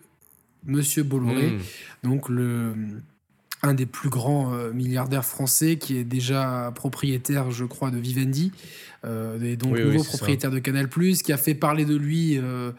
Monsieur 0.66 1.02
Bolloré, 1.02 1.50
hmm. 1.50 1.60
donc 2.08 2.28
le 2.28 2.74
un 3.64 3.74
des 3.74 3.86
plus 3.86 4.10
grands 4.10 4.52
euh, 4.52 4.72
milliardaires 4.72 5.24
français 5.24 5.76
qui 5.76 5.96
est 5.96 6.04
déjà 6.04 6.70
propriétaire, 6.74 7.50
je 7.50 7.64
crois, 7.64 7.90
de 7.90 7.98
Vivendi, 7.98 8.52
euh, 9.04 9.40
et 9.42 9.56
donc 9.56 9.78
nouveau 9.78 10.04
propriétaire 10.04 10.50
de 10.50 10.58
Canal+, 10.58 10.88
qui 10.88 11.32
a 11.32 11.36
fait 11.36 11.54
parler 11.54 11.84
de 11.84 11.96
lui 11.96 12.38
euh, 12.38 12.72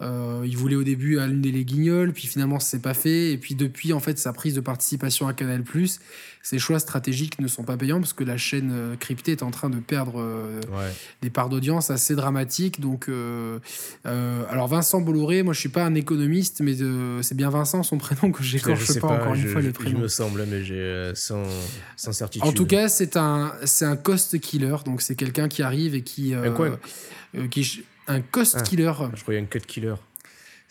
euh, 0.00 0.44
il 0.46 0.56
voulait 0.56 0.76
au 0.76 0.84
début 0.84 1.18
aligner 1.18 1.50
les 1.50 1.64
guignols, 1.64 2.12
puis 2.12 2.28
finalement, 2.28 2.60
ce 2.60 2.70
s'est 2.70 2.78
pas 2.78 2.94
fait. 2.94 3.32
Et 3.32 3.38
puis 3.38 3.54
depuis, 3.54 3.92
en 3.92 4.00
fait, 4.00 4.18
sa 4.18 4.32
prise 4.32 4.54
de 4.54 4.60
participation 4.60 5.26
à 5.26 5.32
Canal+, 5.32 5.64
ses 6.42 6.58
choix 6.60 6.78
stratégiques 6.78 7.40
ne 7.40 7.48
sont 7.48 7.64
pas 7.64 7.76
payants 7.76 7.98
parce 7.98 8.12
que 8.12 8.22
la 8.22 8.36
chaîne 8.36 8.70
euh, 8.72 8.96
cryptée 8.96 9.32
est 9.32 9.42
en 9.42 9.50
train 9.50 9.70
de 9.70 9.78
perdre 9.78 10.20
euh, 10.20 10.60
des 11.20 11.30
parts 11.30 11.48
d'audience 11.48 11.90
assez 11.90 12.14
dramatiques. 12.14 12.80
Donc, 12.80 13.10
alors 14.04 14.68
Vincent 14.68 15.00
Bolloré, 15.00 15.42
moi, 15.42 15.52
je 15.52 15.60
suis 15.60 15.68
pas 15.68 15.84
un 15.84 15.94
économiste, 15.96 16.60
mais 16.60 16.74
c'est 17.22 17.36
bien 17.36 17.50
Vincent 17.50 17.82
son 17.82 17.98
prénom 17.98 18.30
que 18.30 18.42
j'écorche 18.44 19.00
pas, 19.00 19.08
pas, 19.08 19.14
encore 19.14 19.34
une 19.34 19.48
fois 19.48 19.60
le 19.60 19.72
prénom. 19.72 19.96
Il 19.96 20.02
me 20.02 20.08
semble, 20.08 20.46
mais 20.46 20.62
j'ai 20.62 21.10
sans, 21.14 21.42
sans, 21.96 22.12
certitude. 22.12 22.48
En 22.48 22.52
tout 22.52 22.66
cas, 22.66 22.88
c'est 22.88 23.16
un 23.16 23.52
c'est 23.64 23.84
un 23.84 23.96
cost 23.96 24.38
killer, 24.38 24.76
donc 24.84 25.02
c'est 25.02 25.16
quelqu'un 25.16 25.48
qui 25.48 25.62
arrive 25.62 25.96
et 25.96 26.02
qui 26.02 26.34
quoi? 26.54 26.78
qui 27.50 27.84
un 28.08 28.20
cost 28.20 28.56
ah, 28.58 28.62
killer. 28.62 28.92
Je 29.14 29.22
croyais 29.22 29.40
un 29.40 29.46
cut 29.46 29.60
killer. 29.60 29.94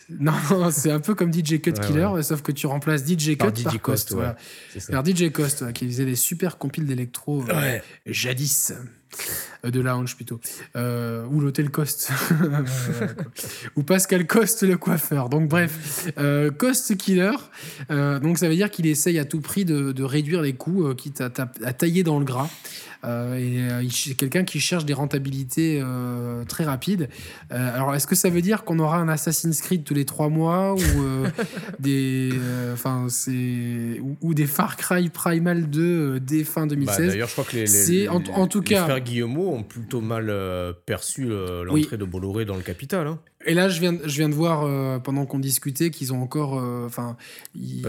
Non, 0.08 0.32
c'est 0.70 0.90
un 0.90 1.00
peu 1.00 1.14
comme 1.14 1.32
DJ 1.32 1.60
Cut 1.60 1.72
Killer, 1.72 2.08
sauf 2.22 2.40
que 2.40 2.50
tu 2.50 2.66
remplaces 2.66 3.06
DJ 3.06 3.36
Cut 3.36 3.62
par, 3.62 3.82
Cost. 3.82 4.14
Voilà. 4.14 4.36
Par 4.90 5.04
DJ 5.04 5.30
Cost, 5.30 5.70
qui 5.74 5.86
faisait 5.86 6.06
des 6.06 6.16
super 6.16 6.56
compiles 6.56 6.86
d'électro 6.86 7.44
euh, 7.50 7.78
jadis. 8.06 8.72
Euh, 9.64 9.70
de 9.70 9.80
lounge 9.80 10.16
plutôt. 10.16 10.40
Euh, 10.76 11.26
ou 11.26 11.40
l'hôtel 11.40 11.70
Cost. 11.70 12.10
ou 13.76 13.82
Pascal 13.82 14.26
Cost, 14.26 14.62
le 14.62 14.78
coiffeur. 14.78 15.28
Donc 15.28 15.48
bref, 15.48 16.10
Cost 16.56 16.96
Killer. 16.96 17.32
donc 17.90 18.38
ça 18.38 18.48
veut 18.48 18.54
dire 18.54 18.70
qu'il 18.70 18.86
essaye 18.86 19.18
à 19.18 19.26
tout 19.26 19.40
prix 19.40 19.66
de, 19.66 19.92
de 19.92 20.04
réduire 20.04 20.40
les 20.40 20.54
coûts, 20.54 20.94
quitte 20.94 21.20
à, 21.20 21.30
à, 21.64 21.72
tailler 21.74 22.02
dans 22.02 22.18
le 22.18 22.24
gras. 22.24 22.48
Euh, 23.04 23.36
et 23.36 23.70
euh, 23.70 23.88
c'est 23.90 24.14
quelqu'un 24.14 24.44
qui 24.44 24.58
cherche 24.58 24.84
des 24.84 24.92
rentabilités 24.92 25.80
euh, 25.82 26.44
très 26.44 26.64
rapides. 26.64 27.08
alors, 27.50 27.94
est-ce 27.94 28.06
que 28.06 28.16
ça 28.16 28.28
veut 28.28 28.42
dire 28.42 28.64
qu'on 28.64 28.78
aura 28.78 28.98
un 28.98 29.08
Assassin's 29.08 29.60
Creed 29.60 29.84
tous 29.84 29.94
les 29.94 30.04
trois 30.04 30.28
mois 30.28 30.74
ou 30.74 30.78
des, 31.78 32.32
enfin, 32.72 33.06
c'est 33.08 34.00
ou, 34.20 34.34
des 34.34 34.46
Far 34.46 34.76
Cry 34.76 35.08
Primal 35.10 35.70
2 35.70 36.20
dès 36.20 36.44
fin 36.44 36.66
2016 36.66 36.98
bah, 36.98 37.06
D'ailleurs, 37.12 37.28
je 37.28 37.32
crois 37.32 37.44
que 37.44 37.56
les, 37.56 37.64
les, 37.64 38.08
en, 38.08 38.22
en, 38.34 38.46
tout 38.46 38.62
cas, 38.62 38.84
frères 38.84 39.00
Guillemot 39.00 39.54
ont 39.54 39.62
plutôt 39.62 40.00
mal 40.00 40.32
perçu 40.86 41.28
l'entrée 41.64 41.96
de 41.96 42.04
Bolloré 42.04 42.44
dans 42.44 42.56
le 42.56 42.62
capital. 42.62 43.06
Hein. 43.06 43.18
Et 43.46 43.54
là, 43.54 43.68
je 43.68 43.78
viens, 43.78 43.96
je 44.04 44.16
viens 44.16 44.28
de 44.28 44.34
voir 44.34 44.64
euh, 44.64 44.98
pendant 44.98 45.24
qu'on 45.24 45.38
discutait 45.38 45.90
qu'ils 45.90 46.12
ont 46.12 46.20
encore, 46.20 46.58
euh, 46.58 46.86
enfin, 46.86 47.16
ils, 47.54 47.86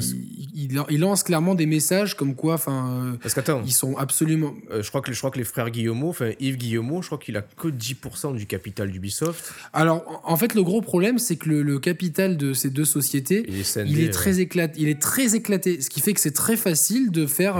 ils, 0.53 0.99
lancent 0.99 1.23
clairement 1.23 1.55
des 1.55 1.65
messages 1.65 2.15
comme 2.15 2.35
quoi, 2.35 2.53
enfin, 2.53 2.87
euh, 2.87 3.17
parce 3.19 3.33
qu'attends, 3.33 3.63
ils 3.65 3.73
sont 3.73 3.97
absolument. 3.97 4.53
je 4.79 4.87
crois 4.89 5.01
que 5.01 5.11
je 5.11 5.17
crois 5.17 5.31
que 5.31 5.39
les 5.39 5.43
frères 5.43 5.71
Guillemot, 5.71 6.09
enfin 6.09 6.33
Yves 6.39 6.57
Guillemot, 6.57 7.01
je 7.01 7.07
crois 7.07 7.17
qu'il 7.17 7.35
a 7.35 7.41
que 7.41 7.67
10% 7.67 8.35
du 8.35 8.45
capital 8.45 8.91
d'Ubisoft. 8.91 9.51
Alors, 9.73 10.21
en 10.23 10.37
fait, 10.37 10.53
le 10.53 10.61
gros 10.61 10.81
problème, 10.81 11.17
c'est 11.17 11.35
que 11.35 11.49
le, 11.49 11.79
capital 11.79 12.37
de 12.37 12.53
ces 12.53 12.69
deux 12.69 12.85
sociétés, 12.85 13.43
il 13.87 14.01
est, 14.01 14.09
très 14.11 14.39
éclaté, 14.39 14.79
il 14.79 14.87
est 14.87 15.01
très 15.01 15.33
éclaté, 15.33 15.81
ce 15.81 15.89
qui 15.89 16.01
fait 16.01 16.13
que 16.13 16.19
c'est 16.19 16.35
très 16.35 16.57
facile 16.57 17.09
de 17.09 17.25
faire 17.25 17.55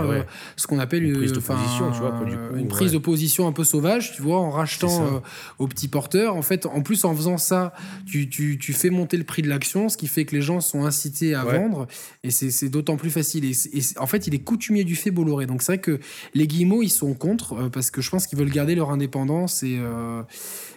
ce 0.54 0.68
qu'on 0.68 0.78
appelle 0.78 1.04
une 1.04 1.16
prise 1.16 1.32
de 1.32 1.40
position, 1.40 1.90
tu 1.90 1.98
vois, 1.98 2.22
une 2.54 2.68
prise 2.68 2.92
de 2.92 2.98
position 2.98 3.48
un 3.48 3.52
peu 3.52 3.64
sauvage, 3.64 4.12
tu 4.12 4.22
vois, 4.22 4.38
en 4.38 4.50
rachetant 4.50 5.22
aux 5.58 5.66
petits 5.66 5.88
porteurs. 5.88 6.36
En 6.36 6.42
fait, 6.42 6.66
en 6.66 6.82
plus, 6.82 7.04
en 7.04 7.16
faisant 7.16 7.36
ça 7.36 7.72
tu, 8.06 8.72
fais 8.72 8.90
monter 8.90 9.16
le 9.16 9.24
prix 9.24 9.42
de 9.42 9.48
l'action, 9.48 9.88
ce 9.88 9.96
qui 9.96 10.06
fait 10.06 10.24
que 10.24 10.34
les 10.34 10.42
gens 10.42 10.60
sont 10.60 10.84
incités 10.84 11.34
à 11.34 11.44
vendre, 11.44 11.86
et 12.22 12.30
c'est 12.30 12.68
d'autant 12.68 12.96
plus 12.96 13.10
facile. 13.10 13.44
Et, 13.44 13.54
en 13.98 14.06
fait, 14.06 14.26
il 14.26 14.34
est 14.34 14.40
coutumier 14.40 14.84
du 14.84 14.96
fait 14.96 15.10
Bolloré. 15.10 15.46
Donc 15.46 15.62
c'est 15.62 15.72
vrai 15.72 15.80
que 15.80 15.98
les 16.34 16.46
Guillemots, 16.46 16.82
ils 16.82 16.90
sont 16.90 17.14
contre, 17.14 17.54
euh, 17.54 17.68
parce 17.68 17.90
que 17.90 18.00
je 18.00 18.10
pense 18.10 18.26
qu'ils 18.26 18.38
veulent 18.38 18.50
garder 18.50 18.74
leur 18.74 18.90
indépendance 18.90 19.62
et... 19.62 19.78
Euh, 19.78 20.22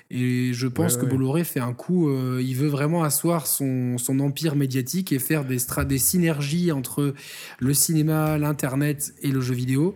et 0.09 0.53
je 0.53 0.67
pense 0.67 0.97
que 0.97 1.05
Bolloré 1.05 1.43
fait 1.43 1.59
un 1.59 1.73
coup, 1.73 2.09
euh, 2.09 2.41
il 2.43 2.55
veut 2.55 2.67
vraiment 2.67 3.03
asseoir 3.03 3.47
son, 3.47 3.97
son, 3.97 4.19
empire 4.19 4.55
médiatique 4.55 5.11
et 5.11 5.17
faire 5.17 5.43
des, 5.43 5.57
des 5.87 5.97
synergies 5.97 6.71
entre 6.71 7.15
le 7.59 7.73
cinéma, 7.73 8.37
l'internet 8.37 9.13
et 9.23 9.29
le 9.29 9.41
jeu 9.41 9.55
vidéo. 9.55 9.95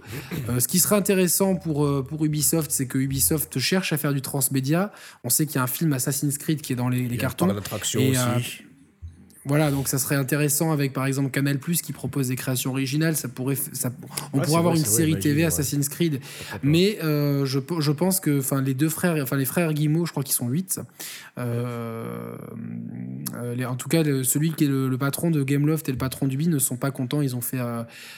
Euh, 0.50 0.60
ce 0.60 0.68
qui 0.68 0.80
serait 0.80 0.96
intéressant 0.96 1.56
pour, 1.56 1.86
euh, 1.86 2.04
pour 2.04 2.26
Ubisoft, 2.26 2.72
c'est 2.72 2.88
que 2.88 2.98
Ubisoft 2.98 3.60
cherche 3.60 3.94
à 3.94 3.98
faire 3.98 4.14
du 4.14 4.22
transmédia. 4.22 4.92
On 5.24 5.30
sait 5.30 5.46
qu'il 5.46 5.58
y 5.58 5.60
a 5.60 5.64
un 5.64 5.68
film 5.68 5.94
Assassin's 5.94 6.38
Creed 6.38 6.62
qui 6.62 6.74
est 6.74 6.78
dans 6.78 6.90
les, 6.90 7.08
les 7.08 7.18
cartons. 7.18 7.48
Et, 7.96 8.10
aussi. 8.10 8.67
Voilà, 9.48 9.72
donc 9.72 9.88
ça 9.88 9.98
serait 9.98 10.16
intéressant 10.16 10.72
avec 10.72 10.92
par 10.92 11.06
exemple 11.06 11.32
Canal 11.32 11.58
Plus 11.58 11.82
qui 11.82 11.94
propose 11.94 12.28
des 12.28 12.36
créations 12.36 12.72
originales. 12.72 13.16
Ça 13.16 13.30
pourrait, 13.30 13.56
ça, 13.56 13.92
on 14.34 14.40
pourrait 14.40 14.58
avoir 14.60 14.76
une 14.76 14.84
série 14.84 15.18
TV 15.18 15.46
Assassin's 15.46 15.88
Creed. 15.88 16.20
Mais 16.64 17.00
euh, 17.02 17.46
je, 17.46 17.60
je, 17.80 17.92
pense 17.92 18.20
que 18.20 18.40
enfin 18.40 18.62
les 18.62 18.74
deux 18.74 18.90
frères, 18.90 19.16
enfin 19.24 19.38
les 19.38 19.46
frères 19.46 19.74
Guimau, 19.74 20.06
je 20.06 20.12
crois 20.12 20.24
qu'ils 20.24 20.36
sont 20.36 20.50
huit. 20.50 20.82
Euh, 21.38 22.36
euh, 23.36 23.66
en 23.66 23.76
tout 23.76 23.88
cas, 23.88 24.04
celui 24.24 24.52
qui 24.52 24.66
est 24.66 24.68
le, 24.68 24.98
patron 24.98 25.32
de 25.32 25.44
Gameloft 25.44 25.88
et 25.88 25.92
le 25.92 25.98
patron 25.98 26.28
d'Ubi 26.28 26.50
ne 26.50 26.60
sont 26.60 26.76
pas 26.76 26.92
contents. 26.92 27.22
Ils 27.22 27.36
ont 27.36 27.42
fait 27.42 27.60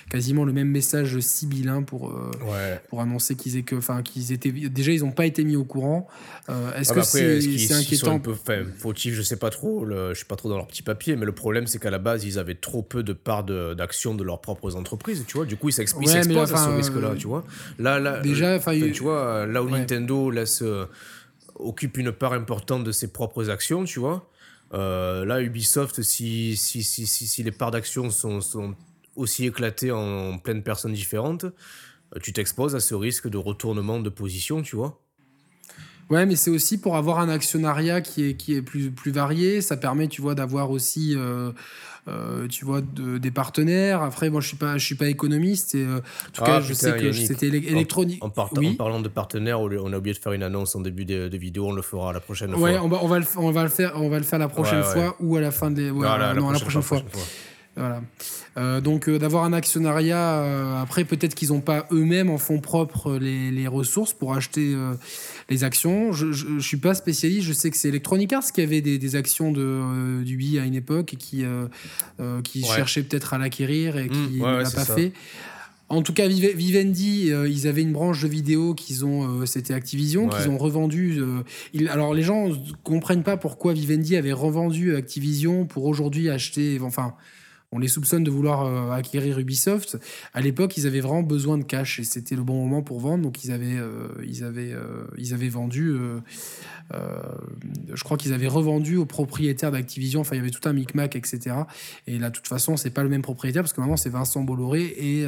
quasiment 0.10 0.46
le 0.46 0.54
même 0.54 0.70
message 0.70 1.20
sibyllin 1.20 1.84
pour 1.84 2.18
pour 2.90 3.02
annoncer 3.02 3.36
qu'ils 3.36 3.58
étaient, 3.58 3.76
enfin 3.76 4.02
qu'ils 4.02 4.32
étaient 4.32 4.52
déjà 4.52 4.92
ils 4.92 5.02
n'ont 5.02 5.12
pas 5.12 5.28
été 5.28 5.44
mis 5.44 5.56
au 5.56 5.64
courant. 5.64 6.08
Est-ce 6.76 6.92
ah 6.92 6.96
que 6.96 7.00
bah 7.00 7.06
c'est 7.06 7.74
inquiétant 7.74 8.16
un 8.16 8.20
peu, 8.20 8.34
fautif, 8.78 9.14
je 9.14 9.22
sais 9.22 9.38
pas 9.38 9.52
trop. 9.52 9.86
Le, 9.86 10.10
je 10.10 10.16
suis 10.16 10.26
pas 10.26 10.36
trop 10.36 10.50
dans 10.50 10.58
leur 10.58 10.68
petit 10.68 10.82
papier 10.82 11.16
mais 11.20 11.26
le 11.26 11.32
problème, 11.34 11.68
c'est 11.68 11.80
qu'à 11.80 11.92
la 11.92 12.00
base, 12.00 12.24
ils 12.24 12.40
avaient 12.40 12.56
trop 12.56 12.82
peu 12.82 13.04
de 13.04 13.14
parts 13.14 13.44
d'action 13.44 14.16
de, 14.16 14.24
leurs 14.24 14.42
propres 14.42 14.76
entreprises, 14.76 15.24
tu 15.28 15.38
vois. 15.38 15.46
Du 15.46 15.58
coup, 15.58 15.70
ils 15.70 15.74
s'exposent 15.74 16.16
à 16.16 16.24
ce 16.24 16.70
risque-là, 16.70 17.16
tu 17.18 17.28
vois. 17.28 17.44
Là, 17.78 18.00
là, 18.00 18.20
déjà, 18.22 18.54
euh, 18.54 18.92
tu 18.92 19.04
vois, 19.04 19.46
là 19.46 19.62
où 19.62 19.70
Nintendo 19.70 20.32
laisse, 20.32 20.62
euh, 20.62 20.86
occupe 21.56 21.98
une 21.98 22.12
part 22.12 22.34
importante 22.34 22.84
de 22.84 22.92
ses 22.92 23.12
propres 23.12 23.50
actions, 23.50 23.84
tu 23.84 24.00
vois. 24.00 24.30
Euh, 24.74 25.26
là, 25.26 25.42
Ubisoft, 25.42 26.02
si, 26.02 26.56
si, 26.56 26.84
si, 26.84 27.06
si, 27.06 27.44
les 27.44 27.52
parts 27.52 27.72
d'action 27.72 28.10
sont, 28.10 28.42
sont, 28.42 28.76
aussi 29.16 29.46
éclatées 29.46 29.92
en, 29.92 30.38
plein 30.38 30.56
de 30.56 30.62
personnes 30.62 30.94
différentes, 30.94 31.46
tu 32.22 32.34
t'exposes 32.34 32.76
à 32.76 32.80
ce 32.80 32.96
risque 32.96 33.28
de 33.28 33.38
retournement 33.38 34.00
de 34.00 34.10
position, 34.10 34.62
tu 34.62 34.76
vois. 34.76 35.00
Ouais, 36.10 36.26
mais 36.26 36.36
c'est 36.36 36.50
aussi 36.50 36.80
pour 36.80 36.98
avoir 36.98 37.20
un 37.20 37.30
actionnariat 37.30 38.02
qui 38.02 38.30
est, 38.30 38.34
qui 38.34 38.56
est 38.56 38.62
plus, 38.62 38.90
plus 38.90 39.12
varié. 39.12 39.62
Ça 39.62 39.78
permet, 39.78 40.08
tu 40.08 40.22
vois, 40.22 40.34
d'avoir 40.34 40.72
aussi, 40.72 41.14
euh, 41.16 41.52
euh, 42.08 42.48
tu 42.48 42.66
vois, 42.66 42.82
des 42.82 43.30
partenaires. 43.30 44.02
Après, 44.02 44.32
moi, 44.32 44.42
je 44.42 44.48
suis 44.48 44.58
pas, 44.58 44.80
je 44.80 44.86
suis 44.86 44.96
pas 44.96 45.08
économiste. 45.08 45.76
Et, 45.76 45.84
euh, 45.84 45.98
en 45.98 46.32
tout 46.34 46.44
cas, 46.44 46.56
ah, 46.58 46.62
je 46.62 46.74
sais 46.74 46.98
que 46.98 47.12
c'était 47.12 47.48
électronique. 47.48 48.24
En, 48.24 48.28
en, 48.28 48.76
parlant 48.76 49.02
de 49.02 49.08
partenaires, 49.08 49.60
on 49.62 49.94
a 49.94 49.98
oublié 49.98 50.16
de 50.16 50.20
faire 50.20 50.34
une 50.34 50.44
annonce 50.44 50.76
en 50.76 50.82
début 50.82 51.06
de, 51.06 51.38
vidéo. 51.38 51.68
On 51.68 51.74
le 51.74 51.84
fera 51.84 52.12
la 52.12 52.20
prochaine 52.20 52.52
fois. 52.52 52.60
Ouais, 52.60 52.80
on 52.80 52.88
va, 52.88 53.00
on 53.04 53.08
va, 53.08 53.20
le, 53.20 53.26
on 53.38 53.52
va 53.52 53.64
le 53.64 53.70
faire, 53.70 53.94
on 53.96 54.10
va 54.10 54.18
le 54.18 54.26
faire 54.26 54.40
la 54.40 54.50
prochaine 54.50 54.84
fois 54.84 55.16
ou 55.20 55.36
à 55.36 55.42
la 55.42 55.52
fin 55.52 55.70
des. 55.70 55.92
Non, 55.92 56.02
la 56.02 56.60
prochaine, 56.60 56.82
fois. 56.82 57.04
Voilà. 57.76 58.02
Euh, 58.58 58.82
donc 58.82 59.08
euh, 59.08 59.20
d'avoir 59.20 59.44
un 59.44 59.54
actionnariat, 59.54 60.40
euh, 60.40 60.82
après 60.82 61.06
peut-être 61.06 61.36
qu'ils 61.36 61.50
n'ont 61.50 61.62
pas 61.62 61.86
eux-mêmes 61.92 62.30
en 62.30 62.38
fonds 62.38 62.60
propres 62.60 63.16
les, 63.16 63.52
les 63.52 63.68
ressources 63.68 64.12
pour 64.12 64.34
acheter 64.34 64.76
les 65.50 65.64
actions. 65.64 66.12
Je 66.12 66.28
ne 66.48 66.60
suis 66.60 66.78
pas 66.78 66.94
spécialiste, 66.94 67.48
je 67.48 67.54
sais 67.54 67.70
que 67.70 67.78
c'est 67.78 67.90
Electronic 67.90 68.34
Arts 68.34 68.52
qui 68.54 68.62
avait 68.62 68.82
des, 68.82 68.98
des 68.98 69.16
actions 69.16 69.52
de, 69.52 70.24
du 70.24 70.38
BI 70.38 70.60
à 70.60 70.66
une 70.66 70.76
époque 70.76 71.14
et 71.14 71.18
qui, 71.18 71.44
qui 72.44 72.64
cherchait 72.64 73.04
peut-être 73.04 73.34
à 73.34 73.38
l'acquérir 73.38 73.98
et 73.98 74.10
qui 74.10 74.18
mmh, 74.18 74.40
ne 74.40 74.64
l'a 74.64 74.72
pas 74.72 74.86
fait. 74.86 75.14
En 75.92 76.04
tout 76.04 76.14
cas, 76.14 76.28
Vivendi, 76.28 77.32
ils 77.32 77.68
avaient 77.68 77.82
une 77.82 77.94
branche 77.94 78.22
de 78.22 78.28
vidéo 78.28 78.76
qu'ils 78.76 79.06
ont, 79.06 79.46
c'était 79.48 79.74
Activision, 79.74 80.30
qu'ils 80.30 80.50
ont 80.50 80.58
revendu. 80.58 81.20
alors 81.90 82.14
les 82.14 82.24
gens 82.24 82.50
comprennent 82.84 83.24
pas 83.24 83.38
pourquoi 83.38 83.74
Vivendi 83.74 84.16
avait 84.16 84.34
revendu 84.34 84.96
Activision 84.96 85.66
pour 85.66 85.86
aujourd'hui 85.86 86.30
acheter, 86.30 86.80
enfin 86.82 87.16
on 87.72 87.78
les 87.78 87.88
soupçonne 87.88 88.24
de 88.24 88.32
vouloir 88.32 88.66
euh, 88.66 88.92
acquérir 88.92 89.38
Ubisoft. 89.38 89.98
À 90.34 90.42
l'époque, 90.42 90.76
ils 90.78 90.88
avaient 90.88 91.02
vraiment 91.02 91.22
besoin 91.22 91.58
de 91.58 91.64
cash 91.64 92.00
et 92.00 92.04
c'était 92.04 92.36
le 92.36 92.42
bon 92.42 92.56
moment 92.56 92.82
pour 92.82 93.00
vendre. 93.00 93.24
Donc 93.24 93.44
ils 93.44 93.52
avaient, 93.52 93.78
euh, 93.78 94.08
ils 94.26 94.44
avaient, 94.44 94.74
euh, 94.74 95.06
ils 95.18 95.34
avaient 95.36 95.50
vendu. 95.50 95.96
je 96.92 98.04
crois 98.04 98.18
qu'ils 98.18 98.34
avaient 98.34 98.48
revendu 98.48 98.98
aux 98.98 99.06
propriétaires 99.06 99.72
d'Activision. 99.72 100.22
Enfin, 100.22 100.36
il 100.36 100.40
y 100.40 100.42
avait 100.42 100.50
tout 100.50 100.68
un 100.68 100.74
micmac, 100.74 101.16
etc. 101.16 101.56
Et 102.08 102.18
là, 102.18 102.30
de 102.30 102.36
toute 102.36 102.48
façon, 102.48 102.76
c'est 102.76 102.90
pas 102.90 103.04
le 103.04 103.10
même 103.10 103.22
propriétaire 103.22 103.62
parce 103.62 103.74
que 103.74 103.82
maintenant 103.82 103.98
c'est 103.98 104.10
Vincent 104.10 104.42
Bolloré. 104.42 104.96
Et 104.98 105.26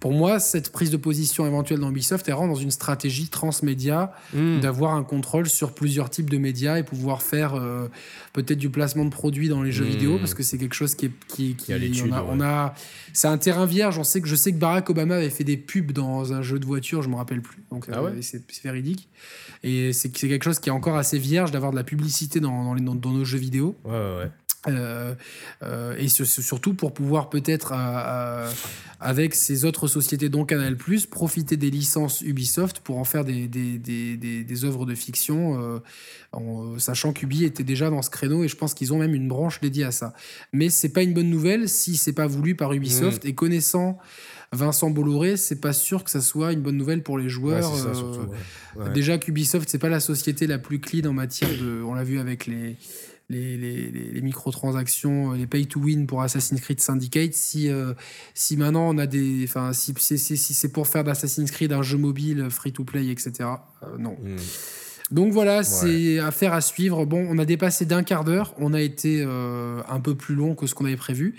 pour 0.00 0.12
moi, 0.12 0.40
cette 0.40 0.72
prise 0.72 0.90
de 0.90 0.96
position 0.96 1.46
éventuelle 1.46 1.78
d'Ubisoft, 1.78 2.28
elle 2.28 2.34
rentre 2.34 2.54
dans 2.54 2.60
une 2.60 2.72
stratégie 2.72 3.28
transmédia 3.28 4.12
hmm. 4.34 4.58
d'avoir 4.58 4.94
un 4.94 5.04
contrôle 5.04 5.48
sur 5.48 5.72
plusieurs 5.72 6.10
types 6.10 6.30
de 6.30 6.38
médias 6.38 6.78
et 6.78 6.82
pouvoir 6.82 7.22
faire 7.22 7.54
peut-être 8.32 8.58
du 8.58 8.70
placement 8.70 9.04
de 9.04 9.10
produits 9.10 9.48
dans 9.48 9.62
les 9.62 9.70
jeux 9.70 9.84
hmm. 9.84 9.88
vidéo 9.88 10.18
parce 10.18 10.34
que 10.34 10.42
c'est 10.42 10.58
quelque 10.58 10.74
chose 10.74 10.96
qui 10.96 11.06
est 11.06 11.12
qui 11.28 11.51
on 12.28 12.40
a, 12.40 12.74
c'est 13.12 13.28
un 13.28 13.38
terrain 13.38 13.66
vierge. 13.66 13.98
On 13.98 14.04
sait 14.04 14.20
que 14.20 14.28
je 14.28 14.36
sais 14.36 14.52
que 14.52 14.58
Barack 14.58 14.90
Obama 14.90 15.16
avait 15.16 15.30
fait 15.30 15.44
des 15.44 15.56
pubs 15.56 15.92
dans 15.92 16.32
un 16.32 16.42
jeu 16.42 16.58
de 16.58 16.66
voiture, 16.66 17.02
je 17.02 17.08
me 17.08 17.16
rappelle 17.16 17.42
plus. 17.42 17.62
Donc 17.70 17.86
ah 17.92 17.98
euh, 17.98 18.20
c'est 18.20 18.42
véridique. 18.62 19.08
Et 19.62 19.92
c'est 19.92 20.10
quelque 20.10 20.44
chose 20.44 20.58
qui 20.58 20.68
est 20.68 20.72
encore 20.72 20.96
assez 20.96 21.18
vierge 21.18 21.50
d'avoir 21.50 21.70
de 21.70 21.76
la 21.76 21.84
publicité 21.84 22.40
dans, 22.40 22.74
dans, 22.74 22.94
dans, 22.94 23.10
nos 23.10 23.24
jeux 23.24 23.38
vidéo. 23.38 23.76
Ouais, 23.84 23.92
ouais. 23.92 24.30
Euh, 24.68 25.14
euh, 25.64 25.96
et 25.98 26.06
surtout 26.08 26.74
pour 26.74 26.94
pouvoir 26.94 27.30
peut-être 27.30 27.72
euh, 27.74 28.48
avec 29.00 29.34
ces 29.34 29.64
autres 29.64 29.88
sociétés 29.88 30.28
dont 30.28 30.44
Canal 30.44 30.76
Plus 30.76 31.06
profiter 31.06 31.56
des 31.56 31.68
licences 31.68 32.20
Ubisoft 32.20 32.78
pour 32.78 32.98
en 32.98 33.04
faire 33.04 33.24
des, 33.24 33.48
des, 33.48 33.78
des, 33.78 34.16
des, 34.16 34.64
œuvres 34.64 34.86
de 34.86 34.94
fiction 34.94 35.80
en, 36.30 36.78
sachant 36.78 37.12
qu'Ubi 37.12 37.44
était 37.44 37.64
déjà 37.64 37.90
dans 37.90 38.02
ce 38.02 38.10
créneau 38.10 38.44
et 38.44 38.48
je 38.48 38.56
pense 38.56 38.74
qu'ils 38.74 38.92
ont 38.92 38.98
même 38.98 39.16
une 39.16 39.26
branche 39.26 39.60
dédiée 39.60 39.84
à 39.84 39.90
ça 39.90 40.12
mais 40.52 40.68
c'est 40.68 40.90
pas 40.90 41.02
une 41.02 41.12
bonne 41.12 41.30
nouvelle 41.30 41.68
si 41.68 41.96
c'est 41.96 42.12
pas 42.12 42.28
voulu 42.28 42.54
par 42.54 42.72
Ubisoft 42.72 43.24
mmh. 43.24 43.28
et 43.28 43.34
connaissant 43.34 43.98
Vincent 44.54 44.90
Bolloré, 44.90 45.38
c'est 45.38 45.62
pas 45.62 45.72
sûr 45.72 46.04
que 46.04 46.10
ça 46.10 46.20
soit 46.20 46.52
une 46.52 46.60
bonne 46.60 46.76
nouvelle 46.76 47.02
pour 47.02 47.16
les 47.16 47.30
joueurs. 47.30 47.72
Déjà 48.92 49.16
qu'Ubisoft, 49.16 49.66
c'est 49.70 49.78
pas 49.78 49.88
la 49.88 49.98
société 49.98 50.46
la 50.46 50.58
plus 50.58 50.78
clean 50.78 51.08
en 51.08 51.14
matière 51.14 51.48
de. 51.48 51.82
On 51.82 51.94
l'a 51.94 52.04
vu 52.04 52.18
avec 52.18 52.44
les, 52.44 52.76
les, 53.32 53.56
les, 53.56 53.90
les, 53.90 54.20
microtransactions, 54.20 55.32
les 55.32 55.46
pay 55.46 55.66
to 55.66 55.80
win 55.80 56.06
pour 56.06 56.22
Assassin's 56.22 56.60
Creed 56.60 56.80
Syndicate. 56.80 57.34
Si, 57.34 57.70
euh, 57.70 57.94
si 58.34 58.56
maintenant 58.56 58.88
on 58.88 58.98
a 58.98 59.06
des. 59.06 59.44
Enfin, 59.44 59.72
si, 59.72 59.94
si, 59.98 60.18
si 60.18 60.54
c'est 60.54 60.68
pour 60.68 60.86
faire 60.86 61.04
d'Assassin's 61.04 61.50
Creed 61.50 61.72
un 61.72 61.82
jeu 61.82 61.98
mobile, 61.98 62.48
free 62.50 62.72
to 62.72 62.84
play, 62.84 63.08
etc. 63.08 63.32
Euh, 63.82 63.98
non. 63.98 64.16
Hmm. 64.22 64.36
Donc 65.10 65.32
voilà, 65.32 65.62
c'est 65.62 66.18
affaire 66.20 66.54
à 66.54 66.60
suivre. 66.60 67.04
Bon, 67.04 67.26
on 67.28 67.38
a 67.38 67.44
dépassé 67.44 67.84
d'un 67.84 68.02
quart 68.02 68.24
d'heure. 68.24 68.54
On 68.58 68.72
a 68.72 68.80
été 68.80 69.22
euh, 69.26 69.82
un 69.88 70.00
peu 70.00 70.14
plus 70.14 70.34
long 70.34 70.54
que 70.54 70.66
ce 70.66 70.74
qu'on 70.74 70.86
avait 70.86 70.96
prévu, 70.96 71.34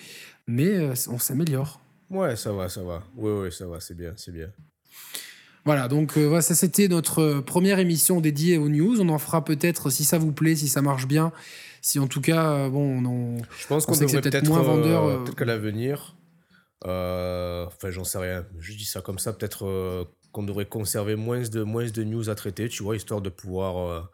mais 0.48 0.91
on 1.07 1.18
s'améliore. 1.18 1.80
Ouais, 2.11 2.36
ça 2.36 2.52
va, 2.52 2.70
ça 2.70 2.84
va. 2.84 3.03
Oui, 3.15 3.32
oui, 3.32 3.52
ça 3.52 3.65
va, 3.65 3.80
c'est 3.80 3.98
bien, 3.98 4.14
c'est 4.15 4.32
bien. 4.32 4.49
Voilà, 5.65 5.88
donc 5.88 6.18
voilà, 6.18 6.41
ça 6.41 6.56
c'était 6.56 6.88
notre 6.88 7.40
première 7.40 7.80
émission 7.80 8.22
dédiée 8.22 8.57
aux 8.57 8.70
news. 8.70 9.02
On 9.02 9.10
en 9.10 9.18
fera 9.18 9.44
peut-être, 9.44 9.90
si 9.90 10.03
ça 10.03 10.20
vous 10.20 10.34
plaît, 10.34 10.56
si 10.56 10.68
ça 10.68 10.84
marche 10.84 11.07
bien, 11.07 11.32
si 11.84 11.99
en 11.99 12.07
tout 12.07 12.22
cas, 12.22 12.51
euh, 12.51 12.69
bon, 12.69 13.05
on, 13.05 13.38
je 13.60 13.68
pense 13.68 13.85
qu'on 13.85 13.97
devrait 13.97 14.22
peut-être 14.22 14.47
moins 14.47 14.61
vendeur. 14.61 15.03
Euh, 15.03 15.18
peut-être 15.18 15.35
qu'à 15.35 15.45
l'avenir, 15.45 16.15
euh, 16.85 17.65
enfin, 17.65 17.91
j'en 17.91 18.05
sais 18.05 18.18
rien. 18.18 18.45
Je 18.60 18.73
dis 18.73 18.85
ça 18.85 19.01
comme 19.01 19.19
ça, 19.19 19.34
peut-être 19.34 20.07
qu'on 20.31 20.43
devrait 20.43 20.65
conserver 20.65 21.15
moins 21.15 21.41
de 21.41 21.61
moins 21.61 21.85
de 21.85 22.03
news 22.03 22.30
à 22.30 22.35
traiter, 22.35 22.69
tu 22.69 22.84
vois, 22.84 22.95
histoire 22.95 23.22
de 23.22 23.30
pouvoir 23.30 24.10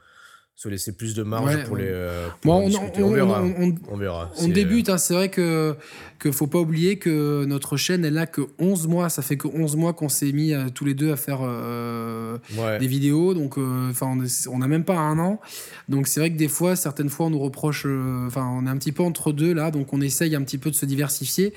se 0.59 0.67
laisser 0.67 0.91
plus 0.91 1.15
de 1.15 1.23
marge 1.23 1.63
pour 1.63 1.77
les. 1.77 1.87
Euh, 1.87 2.27
on, 2.43 2.67
verra. 2.67 3.41
On, 3.89 3.95
verra. 3.95 4.29
On 4.39 4.49
débute. 4.49 4.89
Hein, 4.89 4.97
c'est 4.97 5.13
vrai 5.13 5.29
que 5.29 5.77
ne 6.25 6.31
faut 6.31 6.47
pas 6.47 6.59
oublier 6.59 6.97
que 6.97 7.45
notre 7.45 7.77
chaîne, 7.77 8.03
elle 8.03 8.17
a 8.17 8.25
que 8.25 8.41
11 8.59 8.87
mois. 8.89 9.07
Ça 9.07 9.21
fait 9.21 9.37
que 9.37 9.47
11 9.47 9.77
mois 9.77 9.93
qu'on 9.93 10.09
s'est 10.09 10.33
mis 10.33 10.53
euh, 10.53 10.65
tous 10.67 10.83
les 10.83 10.93
deux 10.93 11.13
à 11.13 11.15
faire 11.15 11.39
euh, 11.43 12.37
des 12.77 12.87
vidéos. 12.87 13.33
Donc, 13.33 13.57
enfin, 13.57 14.17
on 14.51 14.57
n'a 14.57 14.67
même 14.67 14.83
pas 14.83 14.97
un 14.97 15.17
an. 15.17 15.39
Donc, 15.87 16.09
c'est 16.09 16.19
vrai 16.19 16.29
que 16.29 16.37
des 16.37 16.49
fois, 16.49 16.75
certaines 16.75 17.09
fois, 17.09 17.27
on 17.27 17.29
nous 17.29 17.39
reproche. 17.39 17.85
Enfin, 18.27 18.45
on 18.45 18.67
est 18.67 18.69
un 18.69 18.77
petit 18.77 18.91
peu 18.91 19.03
entre 19.03 19.31
deux 19.31 19.53
là. 19.53 19.71
Donc, 19.71 19.93
on 19.93 20.01
essaye 20.01 20.35
un 20.35 20.41
petit 20.41 20.57
peu 20.57 20.69
de 20.69 20.75
se 20.75 20.85
diversifier. 20.85 21.53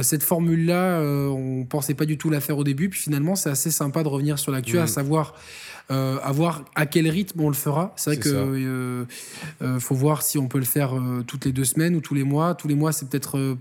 cette 0.00 0.22
formule-là, 0.22 1.02
on 1.02 1.66
pensait 1.66 1.92
pas 1.92 2.06
du 2.06 2.16
tout 2.16 2.30
la 2.30 2.40
faire 2.40 2.56
au 2.56 2.64
début. 2.64 2.88
Puis 2.88 3.00
finalement, 3.00 3.36
c'est 3.36 3.50
assez 3.50 3.70
sympa 3.70 4.02
de 4.02 4.08
revenir 4.08 4.38
sur 4.38 4.52
l'actu, 4.52 4.78
à 4.78 4.84
mm. 4.84 4.88
savoir 4.88 5.34
euh, 5.90 6.18
à 6.22 6.32
voir 6.32 6.64
à 6.74 6.84
quel 6.84 7.08
rythme 7.08 7.40
on 7.40 7.48
le 7.48 7.54
fera. 7.54 7.94
C'est 7.96 8.10
vrai 8.10 8.20
qu'il 8.20 8.32
euh, 8.34 9.04
euh, 9.62 9.80
faut 9.80 9.94
voir 9.94 10.20
si 10.22 10.36
on 10.36 10.46
peut 10.46 10.58
le 10.58 10.66
faire 10.66 10.92
toutes 11.26 11.46
les 11.46 11.52
deux 11.52 11.64
semaines 11.64 11.96
ou 11.96 12.00
tous 12.00 12.14
les 12.14 12.24
mois. 12.24 12.54
Tous 12.54 12.68
les 12.68 12.74
mois, 12.74 12.92
c'est 12.92 13.08
peut-être 13.08 13.56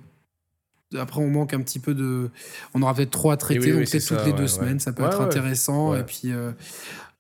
après, 0.98 1.22
on 1.22 1.30
manque 1.30 1.54
un 1.54 1.62
petit 1.62 1.80
peu 1.80 1.94
de. 1.94 2.30
On 2.74 2.82
aura 2.82 2.94
peut-être 2.94 3.12
trois 3.12 3.34
à 3.34 3.38
traiter, 3.38 3.72
donc 3.72 3.90
peut-être 3.90 4.08
toutes 4.08 4.26
les 4.26 4.34
deux 4.34 4.48
semaines, 4.48 4.80
ça 4.80 4.92
peut 4.92 5.04
être 5.04 5.22
intéressant. 5.22 5.96
Et 5.96 6.04
puis, 6.04 6.32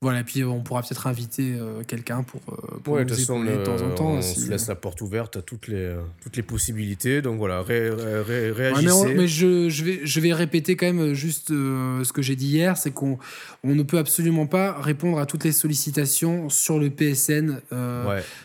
voilà, 0.01 0.19
et 0.19 0.23
puis 0.23 0.43
on 0.43 0.61
pourra 0.61 0.83
peut-être 0.83 1.07
inviter 1.07 1.55
euh, 1.59 1.81
quelqu'un 1.81 2.21
pour, 2.21 2.39
euh, 2.49 2.77
pour 2.83 2.97
nous 2.97 3.03
de, 3.03 3.15
de 3.15 3.63
temps 3.63 3.81
en 3.81 3.95
temps. 3.95 4.11
On 4.11 4.21
se 4.21 4.47
laisse 4.47 4.67
la 4.67 4.75
porte 4.75 5.01
ouverte 5.01 5.37
à 5.37 5.41
toutes 5.41 5.67
les, 5.67 5.91
toutes 6.21 6.37
les 6.37 6.43
possibilités. 6.43 7.23
Donc 7.23 7.39
voilà, 7.39 7.63
réagissez. 7.63 9.15
mais, 9.15 9.27
je, 9.27 9.69
je, 9.69 9.83
vais, 9.83 10.01
je 10.03 10.19
vais 10.19 10.33
répéter 10.33 10.75
quand 10.75 10.85
même 10.85 11.13
juste 11.15 11.49
euh, 11.49 12.03
ce 12.03 12.13
que 12.13 12.21
j'ai 12.21 12.35
dit 12.35 12.45
hier, 12.45 12.77
c'est 12.77 12.91
qu'on 12.91 13.17
on 13.63 13.73
ne 13.73 13.81
peut 13.81 13.97
absolument 13.97 14.45
pas 14.45 14.79
répondre 14.79 15.17
à 15.17 15.25
toutes 15.25 15.43
les 15.43 15.51
sollicitations 15.51 16.47
sur 16.49 16.77
le 16.77 16.91
PSN, 16.91 17.59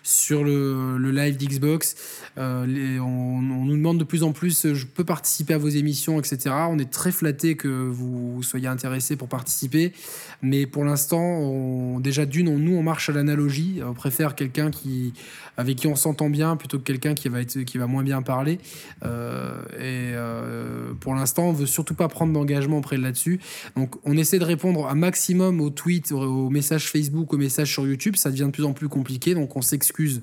sur 0.03 0.45
le, 0.45 0.97
le 0.97 1.11
live 1.11 1.37
d'Xbox. 1.37 1.97
on, 2.39 2.41
on, 2.41 3.43
nous 3.43 3.77
demande 3.77 3.99
de 3.99 4.05
plus 4.05 4.23
en 4.23 4.33
plus, 4.33 4.73
je 4.73 4.87
peux 4.87 5.05
participer 5.05 5.53
à 5.53 5.59
vos 5.59 5.69
émissions, 5.69 6.19
etc. 6.19 6.55
On 6.71 6.79
est 6.79 6.91
très 6.91 7.13
flatté 7.13 7.57
que 7.57 7.69
vous 7.69 8.43
soyez 8.43 8.69
intéressés 8.69 9.17
pour 9.17 9.29
participer. 9.29 9.93
Mais 10.41 10.67
pour 10.67 10.85
l'instant, 10.85 11.42
déjà 12.01 12.27
d'une, 12.27 12.57
nous 12.57 12.77
on 12.77 12.83
marche 12.83 13.09
à 13.09 13.13
l'analogie. 13.13 13.81
On 13.85 13.95
préfère 13.95 14.35
quelqu'un 14.35 14.71
qui 14.71 15.13
avec 15.57 15.77
qui 15.77 15.87
on 15.87 15.97
s'entend 15.97 16.31
bien 16.31 16.57
plutôt 16.57 16.79
que 16.79 16.85
quelqu'un 16.85 17.15
qui 17.15 17.29
va 17.29 17.41
être 17.41 17.63
qui 17.63 17.79
va 17.79 17.87
moins 17.87 18.03
bien 18.03 18.23
parler. 18.23 18.59
Euh, 19.05 19.63
et 19.75 20.15
euh, 20.15 20.93
pour 21.01 21.15
l'instant, 21.15 21.49
on 21.49 21.53
veut 21.53 21.67
surtout 21.67 21.95
pas 21.95 22.09
prendre 22.09 22.33
d'engagement 22.33 22.79
auprès 22.79 22.97
de 22.97 23.03
là-dessus. 23.03 23.41
Donc, 23.77 23.95
on 24.05 24.17
essaie 24.17 24.39
de 24.39 24.45
répondre 24.45 24.87
un 24.89 24.95
maximum 24.95 25.61
aux 25.61 25.71
tweets, 25.71 26.13
aux, 26.13 26.51
messages 26.51 26.91
Facebook, 26.91 27.33
aux 27.33 27.39
messages 27.39 27.73
sur 27.73 27.87
YouTube. 27.87 28.17
Ça 28.17 28.31
devient 28.31 28.47
de 28.47 28.51
plus 28.51 28.65
en 28.65 28.73
plus 28.73 28.89
compliqué, 28.89 29.35
donc 29.35 29.57
on 29.57 29.63
s'excuse 29.63 30.23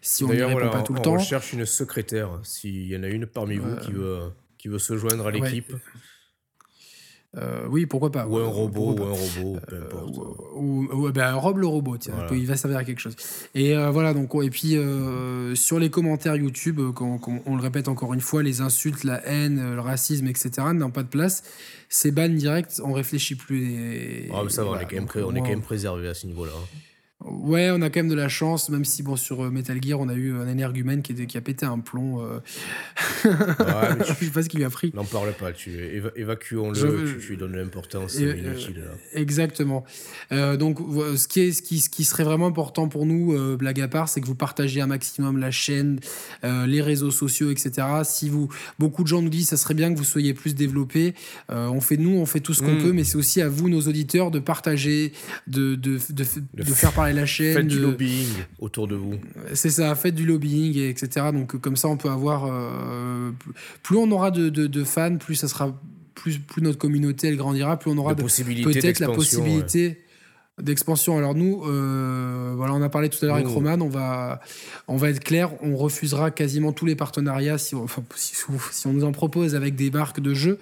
si 0.00 0.24
on 0.24 0.28
ne 0.28 0.42
répond 0.42 0.70
pas 0.70 0.82
tout 0.82 0.94
le 0.94 1.00
temps. 1.00 1.14
On 1.14 1.18
cherche 1.18 1.52
une 1.52 1.66
secrétaire. 1.66 2.30
S'il 2.42 2.86
y 2.86 2.96
en 2.96 3.02
a 3.02 3.08
une 3.08 3.26
parmi 3.26 3.56
vous 3.56 3.76
qui 3.76 3.92
veut 3.92 4.20
qui 4.58 4.68
veut 4.68 4.78
se 4.78 4.96
joindre 4.96 5.26
à 5.26 5.30
l'équipe. 5.30 5.72
Euh, 7.36 7.66
oui, 7.68 7.86
pourquoi 7.86 8.10
pas. 8.10 8.26
Ou 8.26 8.38
un 8.38 8.48
robot, 8.48 8.96
ou 8.98 9.04
un 9.04 9.12
robot, 9.12 9.58
peu 9.66 9.76
euh, 9.76 9.82
importe. 9.82 10.18
ou, 10.56 11.10
ben, 11.12 11.32
Rob 11.34 11.58
le 11.58 11.66
robot, 11.66 11.96
tiens, 11.96 12.14
il 12.32 12.46
va 12.46 12.56
servir 12.56 12.78
à 12.78 12.84
quelque 12.84 12.98
chose. 12.98 13.14
Et 13.54 13.76
euh, 13.76 13.90
voilà, 13.90 14.14
donc, 14.14 14.32
et 14.42 14.50
puis 14.50 14.76
sur 15.54 15.78
les 15.78 15.90
commentaires 15.90 16.36
YouTube, 16.36 16.80
quand, 16.94 17.20
on 17.46 17.56
le 17.56 17.62
répète 17.62 17.88
encore 17.88 18.14
une 18.14 18.20
fois, 18.20 18.42
les 18.42 18.60
insultes, 18.60 19.04
la 19.04 19.24
haine, 19.26 19.74
le 19.74 19.80
racisme, 19.80 20.26
etc., 20.26 20.50
n'ont 20.74 20.90
pas 20.90 21.04
de 21.04 21.08
place. 21.08 21.44
C'est 21.88 22.10
ban 22.10 22.28
direct, 22.28 22.80
on 22.84 22.92
réfléchit 22.92 23.36
plus. 23.36 24.28
ah, 24.32 24.42
mais 24.44 24.50
ça 24.50 24.64
va, 24.64 24.70
on, 24.70 24.78
est 24.78 24.84
quand 24.84 24.94
même, 24.94 25.08
on 25.26 25.34
est 25.34 25.40
quand 25.40 25.48
même 25.48 25.62
préservé 25.62 26.08
à 26.08 26.14
ce 26.14 26.26
niveau-là. 26.26 26.52
Hein. 26.54 26.78
Ouais, 27.22 27.70
on 27.70 27.82
a 27.82 27.90
quand 27.90 28.00
même 28.00 28.08
de 28.08 28.14
la 28.14 28.30
chance, 28.30 28.70
même 28.70 28.86
si 28.86 29.02
bon 29.02 29.14
sur 29.14 29.44
euh, 29.44 29.50
Metal 29.50 29.78
Gear, 29.82 30.00
on 30.00 30.08
a 30.08 30.14
eu 30.14 30.34
un 30.34 30.48
énergumène 30.48 31.02
qui, 31.02 31.14
qui 31.26 31.36
a 31.36 31.40
pété 31.42 31.66
un 31.66 31.78
plomb. 31.78 32.22
Euh... 32.22 32.38
Ouais, 33.24 34.04
je 34.08 34.24
sais 34.24 34.30
pas 34.30 34.42
ce 34.42 34.48
qu'il 34.48 34.60
lui 34.60 34.64
a 34.64 34.70
pris. 34.70 34.90
N'en 34.94 35.04
parle 35.04 35.34
pas, 35.34 35.52
tu 35.52 35.70
évacuons-le, 36.16 37.18
tu, 37.20 37.28
lui 37.28 37.36
donnes 37.36 37.56
l'importance 37.56 38.16
euh, 38.18 38.54
Exactement. 39.12 39.84
Euh, 40.32 40.56
donc, 40.56 40.78
ce 40.78 41.28
qui, 41.28 41.40
est, 41.40 41.52
ce, 41.52 41.60
qui, 41.60 41.80
ce 41.80 41.90
qui 41.90 42.04
serait 42.04 42.24
vraiment 42.24 42.46
important 42.46 42.88
pour 42.88 43.04
nous, 43.04 43.36
blague 43.58 43.82
à 43.82 43.88
part, 43.88 44.08
c'est 44.08 44.22
que 44.22 44.26
vous 44.26 44.34
partagiez 44.34 44.80
un 44.80 44.86
maximum 44.86 45.36
la 45.36 45.50
chaîne, 45.50 46.00
les 46.42 46.80
réseaux 46.80 47.10
sociaux, 47.10 47.50
etc. 47.50 47.86
Si 48.04 48.30
vous, 48.30 48.48
beaucoup 48.78 49.02
de 49.02 49.08
gens 49.08 49.20
nous 49.20 49.28
disent, 49.28 49.48
ça 49.48 49.58
serait 49.58 49.74
bien 49.74 49.92
que 49.92 49.98
vous 49.98 50.04
soyez 50.04 50.32
plus 50.32 50.54
développés. 50.54 51.14
on 51.50 51.82
fait 51.82 51.98
nous, 51.98 52.16
on 52.16 52.24
fait 52.24 52.40
tout 52.40 52.54
ce 52.54 52.62
qu'on 52.62 52.76
mm. 52.76 52.82
peut, 52.82 52.92
mais 52.92 53.04
c'est 53.04 53.16
aussi 53.16 53.42
à 53.42 53.48
vous, 53.50 53.68
nos 53.68 53.82
auditeurs, 53.82 54.30
de 54.30 54.38
partager, 54.38 55.12
de, 55.46 55.74
de, 55.74 55.98
de, 56.08 56.24
de 56.54 56.64
faire 56.64 56.92
parler 56.92 57.09
la 57.12 57.26
chaîne. 57.26 57.54
Faites 57.54 57.66
du 57.66 57.78
lobbying 57.78 58.28
autour 58.58 58.88
de 58.88 58.94
vous. 58.94 59.14
C'est 59.54 59.70
ça, 59.70 59.94
faites 59.94 60.14
du 60.14 60.26
lobbying, 60.26 60.78
etc. 60.78 61.26
Donc 61.32 61.60
comme 61.60 61.76
ça, 61.76 61.88
on 61.88 61.96
peut 61.96 62.10
avoir... 62.10 62.46
Euh, 62.46 63.30
plus 63.82 63.96
on 63.96 64.10
aura 64.10 64.30
de, 64.30 64.48
de, 64.48 64.84
fans, 64.84 65.16
plus 65.16 65.34
ça 65.34 65.48
sera... 65.48 65.78
Plus, 66.14 66.38
plus 66.38 66.60
notre 66.60 66.76
communauté 66.76 67.28
elle 67.28 67.36
grandira, 67.36 67.78
plus 67.78 67.90
on 67.90 67.96
aura 67.96 68.14
peut-être 68.14 68.98
la 68.98 69.08
possibilité 69.08 70.02
d'expansion. 70.62 71.16
Alors 71.18 71.34
nous, 71.34 71.62
euh, 71.64 72.52
voilà, 72.56 72.74
on 72.74 72.82
a 72.82 72.88
parlé 72.88 73.08
tout 73.08 73.18
à 73.22 73.26
l'heure 73.26 73.36
avec 73.36 73.48
Roman, 73.48 73.78
on 73.80 73.88
va, 73.88 74.40
on 74.88 74.96
va 74.96 75.10
être 75.10 75.20
clair, 75.20 75.50
on 75.62 75.76
refusera 75.76 76.30
quasiment 76.30 76.72
tous 76.72 76.86
les 76.86 76.96
partenariats 76.96 77.58
si 77.58 77.74
on, 77.74 77.86
si, 78.14 78.86
on 78.86 78.92
nous 78.92 79.04
en 79.04 79.12
propose 79.12 79.54
avec 79.54 79.74
des 79.74 79.90
marques 79.90 80.20
de 80.20 80.34
jeux, 80.34 80.58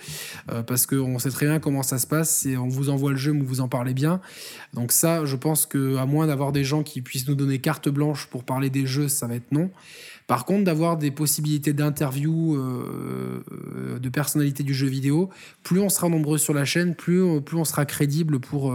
euh, 0.50 0.62
parce 0.62 0.86
qu'on 0.86 1.18
sait 1.18 1.30
très 1.30 1.46
bien 1.46 1.58
comment 1.58 1.82
ça 1.82 1.98
se 1.98 2.06
passe, 2.06 2.46
et 2.46 2.56
on 2.56 2.68
vous 2.68 2.90
envoie 2.90 3.12
le 3.12 3.16
jeu, 3.16 3.32
mais 3.32 3.44
vous 3.44 3.60
en 3.60 3.68
parlez 3.68 3.94
bien. 3.94 4.20
Donc 4.74 4.92
ça, 4.92 5.24
je 5.24 5.36
pense 5.36 5.66
que 5.66 5.96
à 5.96 6.06
moins 6.06 6.26
d'avoir 6.26 6.52
des 6.52 6.64
gens 6.64 6.82
qui 6.82 7.02
puissent 7.02 7.28
nous 7.28 7.34
donner 7.34 7.58
carte 7.58 7.88
blanche 7.88 8.26
pour 8.26 8.44
parler 8.44 8.70
des 8.70 8.86
jeux, 8.86 9.08
ça 9.08 9.26
va 9.26 9.34
être 9.34 9.52
non. 9.52 9.70
Par 10.26 10.44
contre, 10.44 10.64
d'avoir 10.64 10.98
des 10.98 11.10
possibilités 11.10 11.72
d'interview 11.72 12.58
de 13.98 14.08
personnalités 14.10 14.62
du 14.62 14.74
jeu 14.74 14.86
vidéo, 14.86 15.30
plus 15.62 15.80
on 15.80 15.88
sera 15.88 16.10
nombreux 16.10 16.36
sur 16.36 16.52
la 16.52 16.66
chaîne, 16.66 16.94
plus, 16.94 17.40
plus 17.40 17.56
on 17.56 17.64
sera 17.64 17.86
crédible 17.86 18.38
pour, 18.38 18.70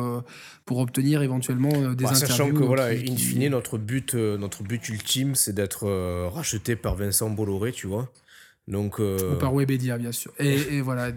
pour 0.65 0.80
obtenir 0.80 1.22
éventuellement 1.22 1.69
des 1.69 2.03
bah, 2.03 2.11
interviews. 2.11 2.15
Sachant 2.15 2.52
que, 2.52 2.64
voilà, 2.64 2.85
in 2.88 3.15
fine, 3.15 3.49
notre 3.49 3.77
but, 3.77 4.14
notre 4.14 4.64
but 4.64 4.88
ultime, 4.90 5.35
c'est 5.35 5.53
d'être 5.53 5.88
racheté 6.30 6.76
par 6.76 6.95
Vincent 6.95 7.30
Bolloré, 7.30 7.72
tu 7.72 7.88
vois. 7.88 8.10
Donc, 8.68 8.99
euh, 8.99 9.35
Ou 9.35 9.40
par 9.40 9.53
Webedia, 9.53 9.98
bien 9.98 10.14
sûr. 10.14 10.31
Et, 10.40 10.80
voilà. 10.81 11.10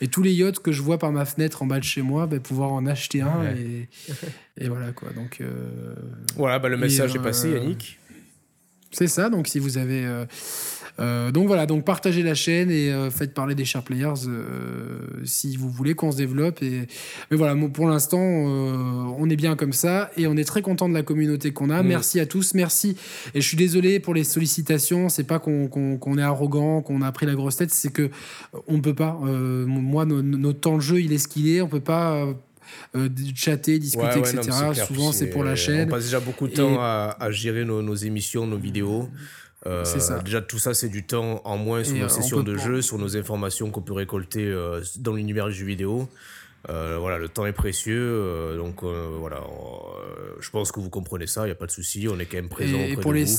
et 0.00 0.08
tous 0.08 0.22
les 0.22 0.32
yachts 0.32 0.58
que 0.58 0.72
je 0.72 0.80
vois 0.80 0.98
par 0.98 1.12
ma 1.12 1.26
fenêtre 1.26 1.62
en 1.62 1.66
bas 1.66 1.78
de 1.78 1.84
chez 1.84 2.00
moi, 2.00 2.26
ben, 2.26 2.40
pouvoir 2.40 2.72
en 2.72 2.86
acheter 2.86 3.20
un. 3.20 3.44
Et, 3.54 3.88
et, 4.56 4.68
voilà, 4.68 4.92
quoi. 4.92 5.10
Donc, 5.10 5.40
euh, 5.40 5.94
voilà, 6.36 6.58
bah, 6.58 6.68
le 6.68 6.78
message 6.78 7.14
est 7.14 7.22
passé, 7.22 7.48
euh, 7.48 7.58
Yannick. 7.58 7.98
C'est 8.90 9.06
ça. 9.06 9.28
Donc, 9.28 9.48
si 9.48 9.58
vous 9.58 9.76
avez 9.76 10.04
euh, 10.04 10.24
donc 10.98 11.46
voilà, 11.46 11.66
donc 11.66 11.84
partagez 11.84 12.22
la 12.22 12.34
chaîne 12.34 12.70
et 12.70 12.92
euh, 12.92 13.10
faites 13.10 13.34
parler 13.34 13.54
des 13.54 13.64
chers 13.64 13.82
players 13.82 14.26
euh, 14.26 14.98
si 15.24 15.56
vous 15.56 15.70
voulez 15.70 15.94
qu'on 15.94 16.12
se 16.12 16.16
développe. 16.16 16.62
Et... 16.62 16.86
Mais 17.30 17.36
voilà, 17.36 17.56
pour 17.68 17.88
l'instant, 17.88 18.18
on 18.20 19.28
est 19.30 19.36
bien 19.36 19.56
comme 19.56 19.72
ça 19.72 20.10
et 20.16 20.26
on 20.26 20.36
est 20.36 20.44
très 20.44 20.62
content 20.62 20.88
de 20.88 20.94
la 20.94 21.02
communauté 21.02 21.52
qu'on 21.52 21.70
a. 21.70 21.82
Mm. 21.82 21.86
Merci 21.86 22.20
à 22.20 22.26
tous, 22.26 22.54
merci. 22.54 22.96
Et 23.34 23.40
je 23.40 23.48
suis 23.48 23.56
désolé 23.56 24.00
pour 24.00 24.14
les 24.14 24.24
sollicitations. 24.24 25.08
C'est 25.08 25.24
pas 25.24 25.38
qu'on 25.38 26.18
est 26.18 26.22
arrogant, 26.22 26.82
qu'on 26.82 27.02
a 27.02 27.10
pris 27.12 27.26
la 27.26 27.34
grosse 27.34 27.56
tête, 27.56 27.70
c'est 27.70 27.92
que 27.92 28.10
on 28.66 28.74
ne 28.74 28.82
peut 28.82 28.94
pas. 28.94 29.18
moi, 29.22 30.04
notre 30.04 30.60
temps 30.60 30.76
de 30.76 30.82
jeu, 30.82 31.00
il 31.00 31.12
est 31.12 31.18
ce 31.18 31.28
qu'il 31.28 31.48
est. 31.48 31.60
On 31.62 31.68
peut 31.68 31.80
pas. 31.80 32.26
chatter, 33.34 33.78
discuter, 33.78 34.18
etc. 34.18 34.42
Souvent, 34.86 35.12
c'est 35.12 35.28
pour 35.28 35.44
la 35.44 35.56
chaîne. 35.56 35.88
On 35.88 35.90
passe 35.90 36.04
déjà 36.04 36.20
beaucoup 36.20 36.48
de 36.48 36.54
temps 36.54 36.80
à, 36.80 37.30
gérer 37.30 37.64
nos, 37.64 37.82
nos, 37.82 37.94
émissions, 37.94 38.46
nos 38.46 38.58
vidéos. 38.58 39.08
Euh, 39.66 39.84
ça. 39.84 40.18
Déjà, 40.20 40.40
tout 40.40 40.58
ça, 40.58 40.74
c'est 40.74 40.88
du 40.88 41.04
temps 41.04 41.40
en 41.44 41.56
moins 41.56 41.84
sur 41.84 41.96
nos 41.96 42.04
euh, 42.04 42.08
sessions 42.08 42.42
de 42.42 42.56
jeu, 42.56 42.82
sur 42.82 42.98
nos 42.98 43.16
informations 43.16 43.70
qu'on 43.70 43.82
peut 43.82 43.92
récolter 43.92 44.44
euh, 44.44 44.82
dans 44.98 45.14
l'univers 45.14 45.46
du 45.48 45.54
jeu 45.54 45.66
vidéo. 45.66 46.08
voilà, 46.68 47.18
le 47.18 47.28
temps 47.28 47.46
est 47.46 47.52
précieux, 47.52 48.56
donc 48.56 48.82
voilà, 48.82 49.40
je 50.40 50.50
pense 50.50 50.72
que 50.72 50.80
vous 50.80 50.90
comprenez 50.90 51.26
ça, 51.26 51.42
il 51.42 51.46
n'y 51.46 51.52
a 51.52 51.56
pas 51.56 51.66
de 51.66 51.70
souci, 51.70 52.08
on 52.10 52.18
est 52.18 52.26
quand 52.26 52.38
même 52.38 52.48
présent 52.48 52.78
et, 52.78 52.96
pour 52.96 53.12
les, 53.12 53.24
vous. 53.24 53.38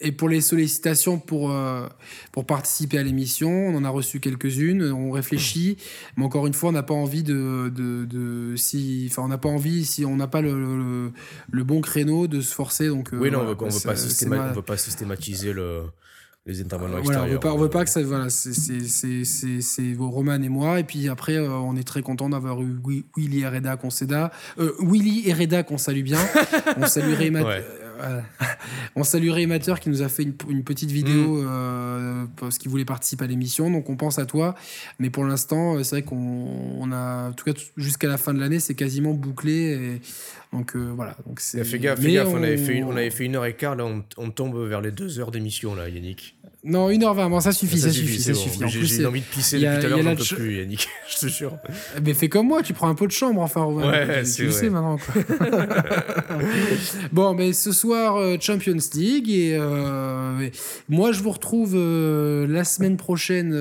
Et 0.00 0.10
pour 0.10 0.28
les 0.28 0.40
sollicitations 0.40 1.18
pour, 1.18 1.52
euh, 1.52 1.86
pour 2.32 2.46
participer 2.46 2.98
à 2.98 3.02
l'émission, 3.02 3.50
on 3.50 3.76
en 3.76 3.84
a 3.84 3.88
reçu 3.88 4.18
quelques-unes, 4.18 4.90
on 4.92 5.12
réfléchit, 5.12 5.76
mais 6.16 6.24
encore 6.24 6.46
une 6.48 6.52
fois, 6.52 6.70
on 6.70 6.72
n'a 6.72 6.82
pas 6.82 6.94
envie 6.94 7.22
de, 7.22 7.72
de, 7.74 8.04
de, 8.04 8.56
si, 8.56 9.08
enfin, 9.10 9.22
on 9.22 9.28
n'a 9.28 9.38
pas 9.38 9.48
envie 9.48 9.84
si 9.84 10.04
on 10.04 10.16
n'a 10.16 10.26
pas 10.26 10.40
le, 10.40 11.12
le, 11.50 11.64
bon 11.64 11.80
créneau 11.80 12.26
de 12.26 12.40
se 12.40 12.52
forcer. 12.52 12.88
Donc, 12.88 13.14
euh, 13.14 13.18
oui, 13.18 13.30
non, 13.30 13.40
on 13.40 13.44
veut, 13.44 13.50
veut, 13.50 13.56
pas 13.56 14.52
veut 14.52 14.62
pas 14.62 14.76
systématiser 14.76 15.52
le, 15.52 15.82
les 16.44 16.60
intervenants 16.60 16.98
extérieurs. 16.98 17.26
on 17.26 17.32
veut 17.32 17.40
pas, 17.40 17.52
on 17.52 17.58
veut 17.58 17.70
pas 17.70 17.84
que 17.84 17.90
ça, 17.90 18.02
voilà, 18.02 18.30
c'est 18.30 19.92
vos 19.92 20.10
Roman 20.10 20.42
et 20.42 20.48
moi, 20.48 20.80
et 20.80 20.84
puis 20.84 21.08
après, 21.08 21.36
euh, 21.36 21.50
on 21.50 21.76
est 21.76 21.86
très 21.86 22.02
content 22.02 22.28
d'avoir 22.28 22.60
eu 22.60 22.76
Willy 23.16 23.40
et 23.42 23.48
Reda 23.48 23.76
qu'on 23.76 23.90
Willy 24.80 25.28
et 25.28 25.32
Reda 25.32 25.62
qu'on 25.62 25.78
salue 25.78 26.02
bien. 26.02 26.20
on 26.78 26.86
salue 26.86 27.14
ouais. 27.16 27.64
on 28.96 29.04
salue 29.04 29.30
Rémateur 29.30 29.80
qui 29.80 29.88
nous 29.88 30.02
a 30.02 30.08
fait 30.08 30.22
une, 30.22 30.64
petite 30.64 30.90
vidéo 30.90 31.42
mm. 31.42 31.46
euh, 31.48 32.24
parce 32.36 32.58
qu'il 32.58 32.70
voulait 32.70 32.84
participer 32.84 33.24
à 33.24 33.26
l'émission. 33.26 33.70
Donc 33.70 33.88
on 33.90 33.96
pense 33.96 34.18
à 34.18 34.26
toi. 34.26 34.54
Mais 34.98 35.10
pour 35.10 35.24
l'instant, 35.24 35.76
euh, 35.76 35.82
c'est 35.82 35.96
vrai 35.96 36.02
qu'on 36.02 36.90
a, 36.92 37.28
en 37.28 37.32
tout 37.32 37.44
cas 37.44 37.58
jusqu'à 37.76 38.08
la 38.08 38.16
fin 38.16 38.34
de 38.34 38.40
l'année, 38.40 38.60
c'est 38.60 38.74
quasiment 38.74 39.12
bouclé. 39.12 39.52
Et, 39.52 40.00
donc 40.52 40.76
euh, 40.76 40.92
voilà. 40.94 41.16
Donc 41.26 41.40
c'est. 41.40 41.64
Fais 41.64 41.78
gaffe, 41.78 41.98
on... 42.00 42.34
on... 42.34 42.42
avait 42.42 42.56
fait 42.56 42.74
une, 42.74 42.84
on 42.84 42.96
avait 42.96 43.10
fait 43.10 43.24
une 43.24 43.36
heure 43.36 43.46
et 43.46 43.54
quart. 43.54 43.76
Là, 43.76 43.86
on, 44.16 44.30
tombe 44.30 44.56
vers 44.66 44.80
les 44.80 44.90
deux 44.90 45.20
heures 45.20 45.30
d'émission 45.30 45.74
là, 45.74 45.88
Yannick. 45.88 46.36
Non, 46.66 46.88
1h20, 46.90 47.28
bon, 47.28 47.40
ça 47.40 47.52
suffit, 47.52 47.78
ça, 47.78 47.90
suffit, 47.90 48.18
ça 48.18 48.32
suffit. 48.32 48.58
J'ai 48.86 49.04
envie 49.04 49.20
de 49.20 49.26
pisser 49.26 49.58
depuis 49.58 49.80
tout 49.80 49.86
à 49.86 49.88
l'heure, 49.90 50.02
j'en 50.02 50.16
peux 50.16 50.36
plus, 50.36 50.58
Yannick, 50.60 50.88
je 51.10 51.18
te 51.18 51.26
jure. 51.26 51.58
Mais 52.02 52.14
fais 52.14 52.30
comme 52.30 52.46
moi, 52.46 52.62
tu 52.62 52.72
prends 52.72 52.88
un 52.88 52.94
pot 52.94 53.06
de 53.06 53.12
chambre, 53.12 53.42
enfin, 53.42 53.66
Ouais, 53.66 54.22
tu 54.24 54.46
le 54.46 54.50
sais 54.50 54.70
maintenant. 54.70 54.96
Quoi. 54.96 55.22
bon, 57.12 57.34
mais 57.34 57.52
ce 57.52 57.70
soir, 57.70 58.16
euh, 58.16 58.38
Champions 58.40 58.78
League, 58.94 59.28
et 59.28 59.58
euh, 59.60 60.48
moi, 60.88 61.12
je 61.12 61.22
vous 61.22 61.32
retrouve 61.32 61.74
euh, 61.74 62.46
la 62.46 62.64
semaine 62.64 62.96
prochaine, 62.96 63.52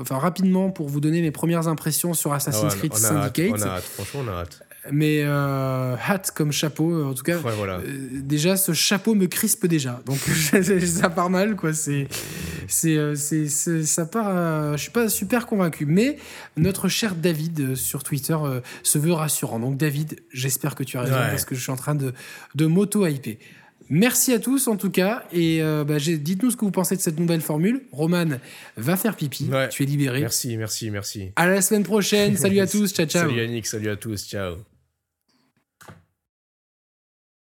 enfin, 0.00 0.18
rapidement, 0.18 0.70
pour 0.70 0.88
vous 0.88 1.00
donner 1.00 1.22
mes 1.22 1.32
premières 1.32 1.66
impressions 1.66 2.14
sur 2.14 2.32
Assassin's 2.32 2.72
ah 2.72 2.78
Creed 2.78 2.94
Syndicate. 2.94 3.50
on 3.52 3.62
a 3.62 3.66
hâte, 3.66 3.84
franchement, 3.84 4.20
on 4.26 4.28
a 4.28 4.42
hâte. 4.42 4.63
Mais 4.92 5.22
euh, 5.22 5.96
hat 5.96 6.22
comme 6.34 6.52
chapeau, 6.52 7.04
en 7.04 7.14
tout 7.14 7.22
cas. 7.22 7.38
voilà. 7.38 7.78
Euh, 7.78 7.82
déjà, 8.12 8.56
ce 8.56 8.72
chapeau 8.72 9.14
me 9.14 9.26
crispe 9.26 9.66
déjà. 9.66 10.02
Donc 10.04 10.18
ça 10.84 11.10
part 11.10 11.30
mal, 11.30 11.56
quoi. 11.56 11.72
C'est, 11.72 12.06
c'est, 12.68 12.96
euh, 12.96 13.14
c'est, 13.14 13.48
ça 13.48 14.04
part. 14.04 14.76
je 14.76 14.82
suis 14.82 14.90
pas 14.90 15.08
super 15.08 15.46
convaincu. 15.46 15.86
Mais 15.86 16.18
notre 16.56 16.88
cher 16.88 17.14
David 17.14 17.76
sur 17.76 18.02
Twitter 18.02 18.36
se 18.82 18.98
veut 18.98 19.12
rassurant. 19.12 19.58
Donc 19.58 19.76
David, 19.76 20.20
j'espère 20.32 20.74
que 20.74 20.84
tu 20.84 20.98
as 20.98 21.02
raison 21.02 21.14
parce 21.14 21.44
que 21.44 21.54
je 21.54 21.62
suis 21.62 21.72
en 21.72 21.76
train 21.76 21.94
de, 21.94 22.12
de 22.54 22.66
m'auto-hyper. 22.66 23.36
Merci 23.90 24.32
à 24.32 24.38
tous 24.38 24.66
en 24.66 24.76
tout 24.76 24.90
cas 24.90 25.24
et 25.30 25.60
bah, 25.60 25.98
dites-nous 25.98 26.50
ce 26.50 26.56
que 26.56 26.64
vous 26.64 26.70
pensez 26.70 26.96
de 26.96 27.00
cette 27.00 27.18
nouvelle 27.18 27.42
formule. 27.42 27.82
Roman 27.92 28.38
va 28.76 28.96
faire 28.96 29.16
pipi, 29.16 29.48
tu 29.70 29.82
es 29.82 29.86
libéré. 29.86 30.20
Merci, 30.20 30.56
merci, 30.56 30.90
merci. 30.90 31.32
À 31.36 31.46
la 31.46 31.62
semaine 31.62 31.84
prochaine. 31.84 32.36
Salut 32.36 32.60
à 32.60 32.66
tous, 32.68 32.92
ciao 32.92 33.06
ciao. 33.06 33.28
Salut 33.28 33.40
Yannick, 33.40 33.66
salut 33.66 33.88
à 33.90 33.96
tous, 33.96 34.26
ciao. 34.26 34.56